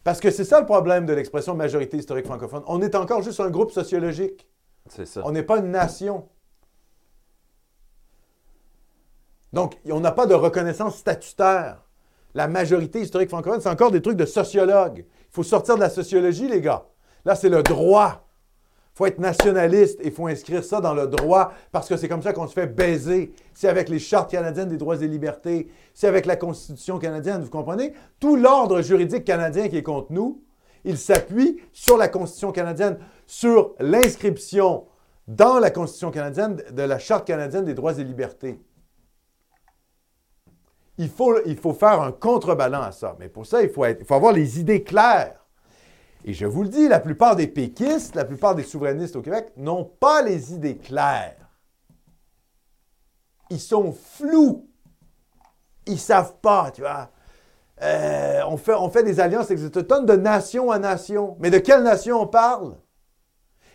Parce 0.04 0.20
que 0.20 0.30
c'est 0.30 0.44
ça 0.44 0.60
le 0.60 0.66
problème 0.66 1.06
de 1.06 1.12
l'expression 1.12 1.54
majorité 1.54 1.96
historique 1.96 2.26
francophone. 2.26 2.62
On 2.66 2.80
est 2.80 2.94
encore 2.94 3.22
juste 3.22 3.40
un 3.40 3.50
groupe 3.50 3.70
sociologique. 3.70 4.48
C'est 4.88 5.06
ça. 5.06 5.22
On 5.24 5.32
n'est 5.32 5.42
pas 5.42 5.58
une 5.58 5.70
nation. 5.70 6.28
Donc, 9.52 9.78
on 9.90 10.00
n'a 10.00 10.12
pas 10.12 10.26
de 10.26 10.34
reconnaissance 10.34 10.96
statutaire. 10.96 11.82
La 12.34 12.48
majorité 12.48 13.00
historique 13.00 13.28
francophone, 13.28 13.60
c'est 13.60 13.68
encore 13.68 13.90
des 13.90 14.00
trucs 14.00 14.16
de 14.16 14.24
sociologue. 14.24 15.04
Il 15.06 15.34
faut 15.34 15.42
sortir 15.42 15.76
de 15.76 15.80
la 15.80 15.90
sociologie, 15.90 16.48
les 16.48 16.60
gars. 16.60 16.86
Là, 17.24 17.34
c'est 17.34 17.50
le 17.50 17.62
droit. 17.62 18.21
Faut 18.94 19.06
être 19.06 19.18
nationaliste 19.18 20.00
et 20.00 20.08
il 20.08 20.12
faut 20.12 20.26
inscrire 20.26 20.62
ça 20.62 20.80
dans 20.80 20.94
le 20.94 21.06
droit 21.06 21.52
parce 21.70 21.88
que 21.88 21.96
c'est 21.96 22.08
comme 22.08 22.22
ça 22.22 22.32
qu'on 22.32 22.46
se 22.46 22.52
fait 22.52 22.66
baiser. 22.66 23.32
C'est 23.54 23.68
avec 23.68 23.88
les 23.88 23.98
chartes 23.98 24.30
canadiennes 24.30 24.68
des 24.68 24.76
droits 24.76 25.00
et 25.00 25.08
libertés, 25.08 25.68
c'est 25.94 26.08
avec 26.08 26.26
la 26.26 26.36
Constitution 26.36 26.98
canadienne, 26.98 27.42
vous 27.42 27.50
comprenez? 27.50 27.94
Tout 28.20 28.36
l'ordre 28.36 28.82
juridique 28.82 29.24
canadien 29.24 29.68
qui 29.68 29.78
est 29.78 29.82
contre 29.82 30.12
nous, 30.12 30.42
il 30.84 30.98
s'appuie 30.98 31.60
sur 31.72 31.96
la 31.96 32.08
Constitution 32.08 32.52
canadienne, 32.52 32.98
sur 33.26 33.74
l'inscription 33.78 34.86
dans 35.28 35.58
la 35.58 35.70
Constitution 35.70 36.10
canadienne 36.10 36.62
de 36.70 36.82
la 36.82 36.98
Charte 36.98 37.26
canadienne 37.26 37.64
des 37.64 37.74
droits 37.74 37.98
et 37.98 38.04
libertés. 38.04 38.58
Il 40.98 41.08
faut, 41.08 41.72
faire 41.72 42.02
un 42.02 42.12
contrebalan 42.12 42.82
à 42.82 42.92
ça. 42.92 43.16
Mais 43.18 43.28
pour 43.28 43.46
ça, 43.46 43.62
il 43.62 43.70
faut, 43.70 43.86
il 43.86 44.04
faut 44.04 44.14
avoir 44.14 44.32
les 44.32 44.60
idées 44.60 44.82
claires. 44.82 45.41
Et 46.24 46.32
je 46.32 46.46
vous 46.46 46.62
le 46.62 46.68
dis, 46.68 46.88
la 46.88 47.00
plupart 47.00 47.36
des 47.36 47.48
péquistes, 47.48 48.14
la 48.14 48.24
plupart 48.24 48.54
des 48.54 48.62
souverainistes 48.62 49.16
au 49.16 49.22
Québec 49.22 49.52
n'ont 49.56 49.84
pas 49.84 50.22
les 50.22 50.54
idées 50.54 50.76
claires. 50.76 51.36
Ils 53.50 53.60
sont 53.60 53.92
flous. 53.92 54.68
Ils 55.86 55.94
ne 55.94 55.98
savent 55.98 56.36
pas, 56.40 56.70
tu 56.70 56.82
vois. 56.82 57.10
Euh, 57.82 58.40
on, 58.46 58.56
fait, 58.56 58.74
on 58.74 58.88
fait 58.88 59.02
des 59.02 59.18
alliances 59.18 59.46
avec 59.46 59.58
les 59.58 59.64
Autochtones 59.66 60.06
de 60.06 60.14
nation 60.14 60.70
à 60.70 60.78
nation. 60.78 61.36
Mais 61.40 61.50
de 61.50 61.58
quelle 61.58 61.82
nation 61.82 62.20
on 62.20 62.26
parle? 62.26 62.76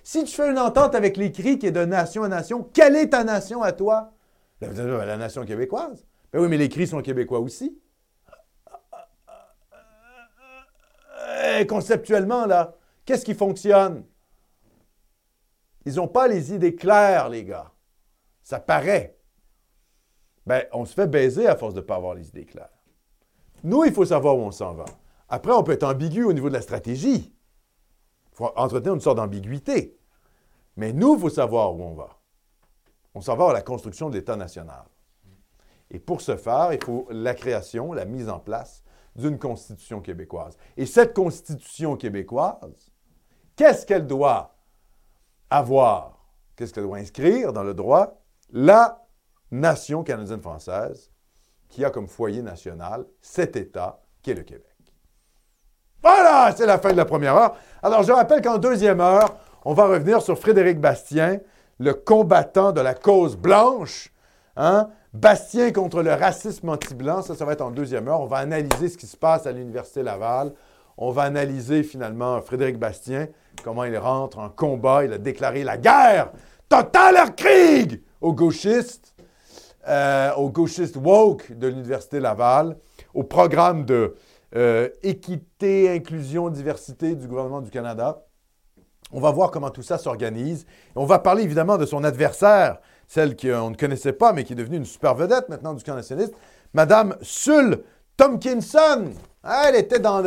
Si 0.03 0.24
tu 0.24 0.34
fais 0.34 0.49
une 0.49 0.60
entente 0.60 0.95
avec 0.95 1.18
les 1.18 1.34
cris 1.34 1.60
qui 1.60 1.68
est 1.68 1.72
de 1.72 1.84
nation 1.84 2.24
à 2.24 2.30
nation, 2.30 2.64
quelle 2.64 2.95
est 2.95 3.10
ta 3.10 3.26
nation 3.26 3.61
à 3.61 3.74
toi? 3.74 4.14
La, 4.61 5.18
nation 5.18 5.45
québécoise. 5.45 6.07
Ben 6.32 6.41
oui, 6.41 6.48
mais 6.48 6.57
les 6.57 6.69
cris 6.69 6.88
sont 6.88 7.02
québécois 7.02 7.40
aussi. 7.40 7.78
Euh, 11.48 11.65
conceptuellement, 11.65 12.45
là, 12.45 12.76
qu'est-ce 13.06 13.24
qui 13.24 13.34
fonctionne? 13.34 14.06
Ils 15.86 15.95
n'ont 15.95 16.07
pas 16.07 16.28
les 16.28 16.53
idées 16.53 16.76
claires, 16.76 17.30
les 17.30 17.45
gars. 17.45 17.72
Ça 18.44 18.60
paraît. 18.60 19.18
Ben, 20.45 20.65
on 20.74 20.86
se 20.86 20.94
fait 20.94 21.07
baiser 21.07 21.48
à 21.48 21.56
force 21.56 21.74
de 21.74 21.80
ne 21.80 21.86
pas 21.86 21.95
avoir 21.95 22.15
les 22.15 22.28
idées 22.28 22.45
claires. 22.45 22.69
Nous, 23.64 23.86
il 23.86 23.94
faut 23.94 24.06
savoir 24.06 24.38
où 24.38 24.41
on 24.41 24.52
s'en 24.52 24.74
va. 24.74 24.86
Après, 25.30 25.53
on 25.53 25.64
peut 25.64 25.74
être 25.74 25.84
ambigu 25.84 26.24
au 26.24 26.34
niveau 26.34 26.49
de 26.49 26.53
la 26.53 26.61
stratégie. 26.61 27.34
Il 28.32 28.36
faut 28.36 28.52
entretenir 28.56 28.94
une 28.94 29.02
sorte 29.02 29.18
d'ambiguïté. 29.18 29.98
Mais 30.76 30.94
nous, 30.94 31.15
il 31.15 31.19
faut 31.22 31.30
savoir 31.30 31.74
où 31.74 31.82
on 31.82 31.95
va. 31.95 32.19
On 33.14 33.22
s'en 33.22 33.36
va 33.36 33.49
à 33.49 33.53
la 33.53 33.61
construction 33.61 34.10
de 34.10 34.15
l'État 34.15 34.36
national. 34.36 34.86
Et 35.90 35.99
pour 35.99 36.22
ce 36.22 36.36
faire, 36.36 36.74
il 36.74 36.84
faut 36.84 37.07
la 37.10 37.34
création, 37.34 37.94
la 37.94 38.06
mise 38.06 38.30
en 38.30 38.40
place 38.40 38.84
d'une 39.18 39.39
constitution 39.39 39.99
québécoise. 39.99 40.57
Et 40.77 40.85
cette 40.85 41.14
constitution 41.14 41.98
québécoise, 41.98 42.91
qu'est-ce 43.56 43.85
qu'elle 43.85 44.07
doit 44.07 44.56
avoir? 45.49 46.19
Qu'est-ce 46.56 46.73
qu'elle 46.73 46.84
doit 46.85 46.98
inscrire 46.98 47.52
dans 47.52 47.64
le 47.64 47.73
droit? 47.73 48.22
La 48.52 49.06
nation 49.52 50.03
canadienne-française 50.03 51.11
qui 51.68 51.84
a 51.84 51.89
comme 51.89 52.07
foyer 52.07 52.41
national 52.41 53.06
cet 53.22 53.56
État 53.56 53.99
qui 54.22 54.31
est 54.31 54.35
le 54.35 54.44
Québec. 54.44 54.64
Voilà, 56.02 56.53
c'est 56.56 56.65
la 56.65 56.77
fin 56.77 56.91
de 56.91 56.98
la 56.98 57.06
première 57.06 57.35
heure. 57.35 57.56
Alors, 57.81 58.03
je 58.03 58.11
rappelle 58.11 58.41
qu'en 58.41 58.57
deuxième 58.57 59.02
heure, 59.02 59.35
on 59.65 59.73
va 59.73 59.88
revenir 59.88 60.22
sur 60.22 60.38
Frédéric 60.38 60.80
Bastien, 60.80 61.39
le 61.80 61.94
combattant 61.94 62.72
de 62.72 62.81
la 62.81 62.94
cause 62.94 63.35
blanche, 63.35 64.14
hein? 64.56 64.89
Bastien 65.13 65.71
contre 65.71 66.03
le 66.03 66.13
racisme 66.13 66.69
anti-blanc, 66.69 67.21
ça, 67.21 67.35
ça 67.35 67.45
va 67.45 67.53
être 67.53 67.61
en 67.61 67.71
deuxième 67.71 68.07
heure. 68.07 68.21
On 68.21 68.27
va 68.27 68.38
analyser 68.38 68.89
ce 68.89 68.97
qui 68.97 69.07
se 69.07 69.17
passe 69.17 69.47
à 69.47 69.51
l'Université 69.51 70.03
Laval. 70.03 70.53
On 70.97 71.11
va 71.11 71.23
analyser 71.23 71.84
finalement 71.84 72.41
Frédéric 72.41 72.77
Bastien, 72.77 73.27
comment 73.63 73.84
il 73.84 73.97
rentre 73.97 74.39
en 74.39 74.49
combat. 74.49 75.05
Il 75.05 75.13
a 75.13 75.17
déclaré 75.17 75.63
la 75.63 75.77
guerre, 75.77 76.31
Totaler 76.67 77.34
Krieg 77.35 78.01
aux 78.19 78.34
gauchistes, 78.34 79.13
euh, 79.88 80.34
aux 80.34 80.49
gauchistes 80.49 80.97
woke 80.97 81.51
de 81.53 81.67
l'Université 81.67 82.19
Laval, 82.19 82.77
au 83.13 83.23
programme 83.23 83.85
de 83.85 84.15
euh, 84.55 84.89
équité, 85.03 85.89
inclusion, 85.89 86.49
diversité 86.49 87.15
du 87.15 87.27
gouvernement 87.27 87.61
du 87.61 87.69
Canada. 87.69 88.23
On 89.11 89.19
va 89.19 89.31
voir 89.31 89.51
comment 89.51 89.69
tout 89.69 89.84
ça 89.84 89.97
s'organise. 89.97 90.65
On 90.95 91.05
va 91.05 91.19
parler 91.19 91.43
évidemment 91.43 91.77
de 91.77 91.85
son 91.85 92.03
adversaire, 92.03 92.79
celle 93.07 93.35
qu'on 93.35 93.71
ne 93.71 93.75
connaissait 93.75 94.13
pas, 94.13 94.34
mais 94.34 94.43
qui 94.43 94.53
est 94.53 94.57
devenue 94.57 94.77
une 94.77 94.85
super 94.85 95.15
vedette 95.15 95.49
maintenant 95.49 95.73
du 95.73 95.84
camp 95.84 95.95
nationaliste, 95.95 96.34
Madame 96.73 97.15
Sul 97.21 97.81
Tompkinson. 98.17 99.13
Ah, 99.43 99.67
elle 99.69 99.75
était 99.75 99.99
dans, 99.99 100.21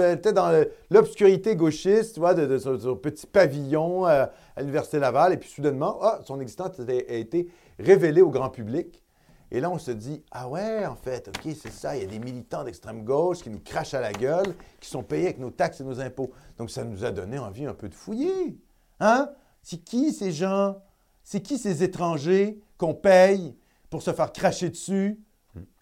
l'obscurité 0.90 1.54
gauchiste, 1.54 2.14
tu 2.14 2.20
vois, 2.20 2.32
de, 2.32 2.56
son, 2.56 2.96
petit 2.96 3.26
pavillon 3.26 4.06
euh, 4.06 4.24
à 4.56 4.60
l'Université 4.60 4.98
Laval. 4.98 5.34
Et 5.34 5.36
puis 5.36 5.50
soudainement, 5.50 5.98
ah, 6.00 6.20
son 6.24 6.40
existence 6.40 6.80
a, 6.80 6.92
été 6.92 7.48
révélée 7.78 8.22
au 8.22 8.30
grand 8.30 8.48
public. 8.48 9.02
Et 9.50 9.60
là, 9.60 9.68
on 9.68 9.78
se 9.78 9.90
dit, 9.90 10.22
ah 10.30 10.48
ouais, 10.48 10.86
en 10.86 10.94
fait, 10.94 11.28
OK, 11.28 11.52
c'est 11.60 11.72
ça, 11.72 11.96
il 11.96 12.02
y 12.02 12.04
a 12.06 12.08
des 12.08 12.20
militants 12.20 12.64
d'extrême 12.64 13.04
gauche 13.04 13.42
qui 13.42 13.50
nous 13.50 13.60
crachent 13.60 13.94
à 13.94 14.00
la 14.00 14.12
gueule, 14.12 14.54
qui 14.80 14.88
sont 14.88 15.02
payés 15.02 15.24
avec 15.24 15.38
nos 15.38 15.50
taxes 15.50 15.80
et 15.80 15.84
nos 15.84 16.00
impôts. 16.00 16.30
Donc, 16.56 16.70
ça 16.70 16.84
nous 16.84 17.04
a 17.04 17.10
donné 17.10 17.38
envie 17.38 17.66
un 17.66 17.74
peu 17.74 17.88
de 17.88 17.94
fouiller. 17.94 18.56
Hein? 19.00 19.28
C'est 19.62 19.84
qui 19.84 20.12
ces 20.12 20.32
gens? 20.32 20.76
C'est 21.24 21.40
qui 21.40 21.58
ces 21.58 21.82
étrangers? 21.82 22.60
Qu'on 22.80 22.94
paye 22.94 23.54
pour 23.90 24.00
se 24.00 24.12
faire 24.12 24.32
cracher 24.32 24.70
dessus. 24.70 25.20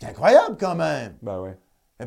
C'est 0.00 0.08
incroyable 0.08 0.56
quand 0.58 0.74
même. 0.74 1.14
Ben 1.22 1.40
ouais. 1.40 1.56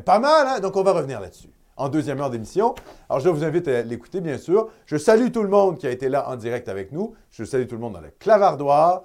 Pas 0.04 0.18
mal, 0.18 0.46
hein? 0.46 0.60
Donc, 0.60 0.76
on 0.76 0.82
va 0.82 0.92
revenir 0.92 1.18
là-dessus. 1.20 1.48
En 1.76 1.88
deuxième 1.88 2.20
heure 2.20 2.28
d'émission. 2.28 2.74
Alors, 3.08 3.20
je 3.20 3.30
vous 3.30 3.42
invite 3.42 3.66
à 3.68 3.82
l'écouter, 3.82 4.20
bien 4.20 4.36
sûr. 4.36 4.68
Je 4.84 4.98
salue 4.98 5.30
tout 5.30 5.42
le 5.42 5.48
monde 5.48 5.78
qui 5.78 5.86
a 5.86 5.90
été 5.90 6.10
là 6.10 6.28
en 6.28 6.36
direct 6.36 6.68
avec 6.68 6.92
nous. 6.92 7.14
Je 7.30 7.44
salue 7.44 7.66
tout 7.66 7.76
le 7.76 7.80
monde 7.80 7.94
dans 7.94 8.00
le 8.00 8.10
clavardoir. 8.18 9.02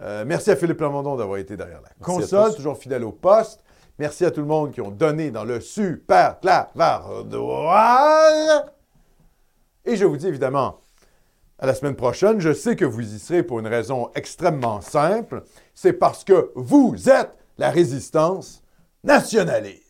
Euh, 0.00 0.24
merci 0.26 0.50
à 0.50 0.56
Philippe 0.56 0.80
Lamondon 0.80 1.16
d'avoir 1.16 1.38
été 1.38 1.56
derrière 1.56 1.80
la 1.80 1.90
console, 2.04 2.54
toujours 2.54 2.76
fidèle 2.76 3.04
au 3.04 3.12
poste. 3.12 3.62
Merci 3.98 4.24
à 4.24 4.30
tout 4.30 4.40
le 4.40 4.46
monde 4.46 4.72
qui 4.72 4.80
ont 4.80 4.90
donné 4.90 5.30
dans 5.30 5.44
le 5.44 5.60
super 5.60 6.40
clavardoir. 6.40 7.82
Et 9.84 9.96
je 9.96 10.04
vous 10.04 10.16
dis 10.16 10.26
évidemment 10.26 10.80
à 11.58 11.66
la 11.66 11.74
semaine 11.74 11.96
prochaine. 11.96 12.40
Je 12.40 12.52
sais 12.52 12.76
que 12.76 12.84
vous 12.84 13.14
y 13.14 13.18
serez 13.18 13.42
pour 13.42 13.58
une 13.58 13.66
raison 13.66 14.10
extrêmement 14.14 14.80
simple. 14.80 15.42
C'est 15.74 15.92
parce 15.92 16.24
que 16.24 16.50
vous 16.54 17.08
êtes 17.08 17.32
la 17.58 17.70
résistance 17.70 18.62
nationaliste. 19.04 19.87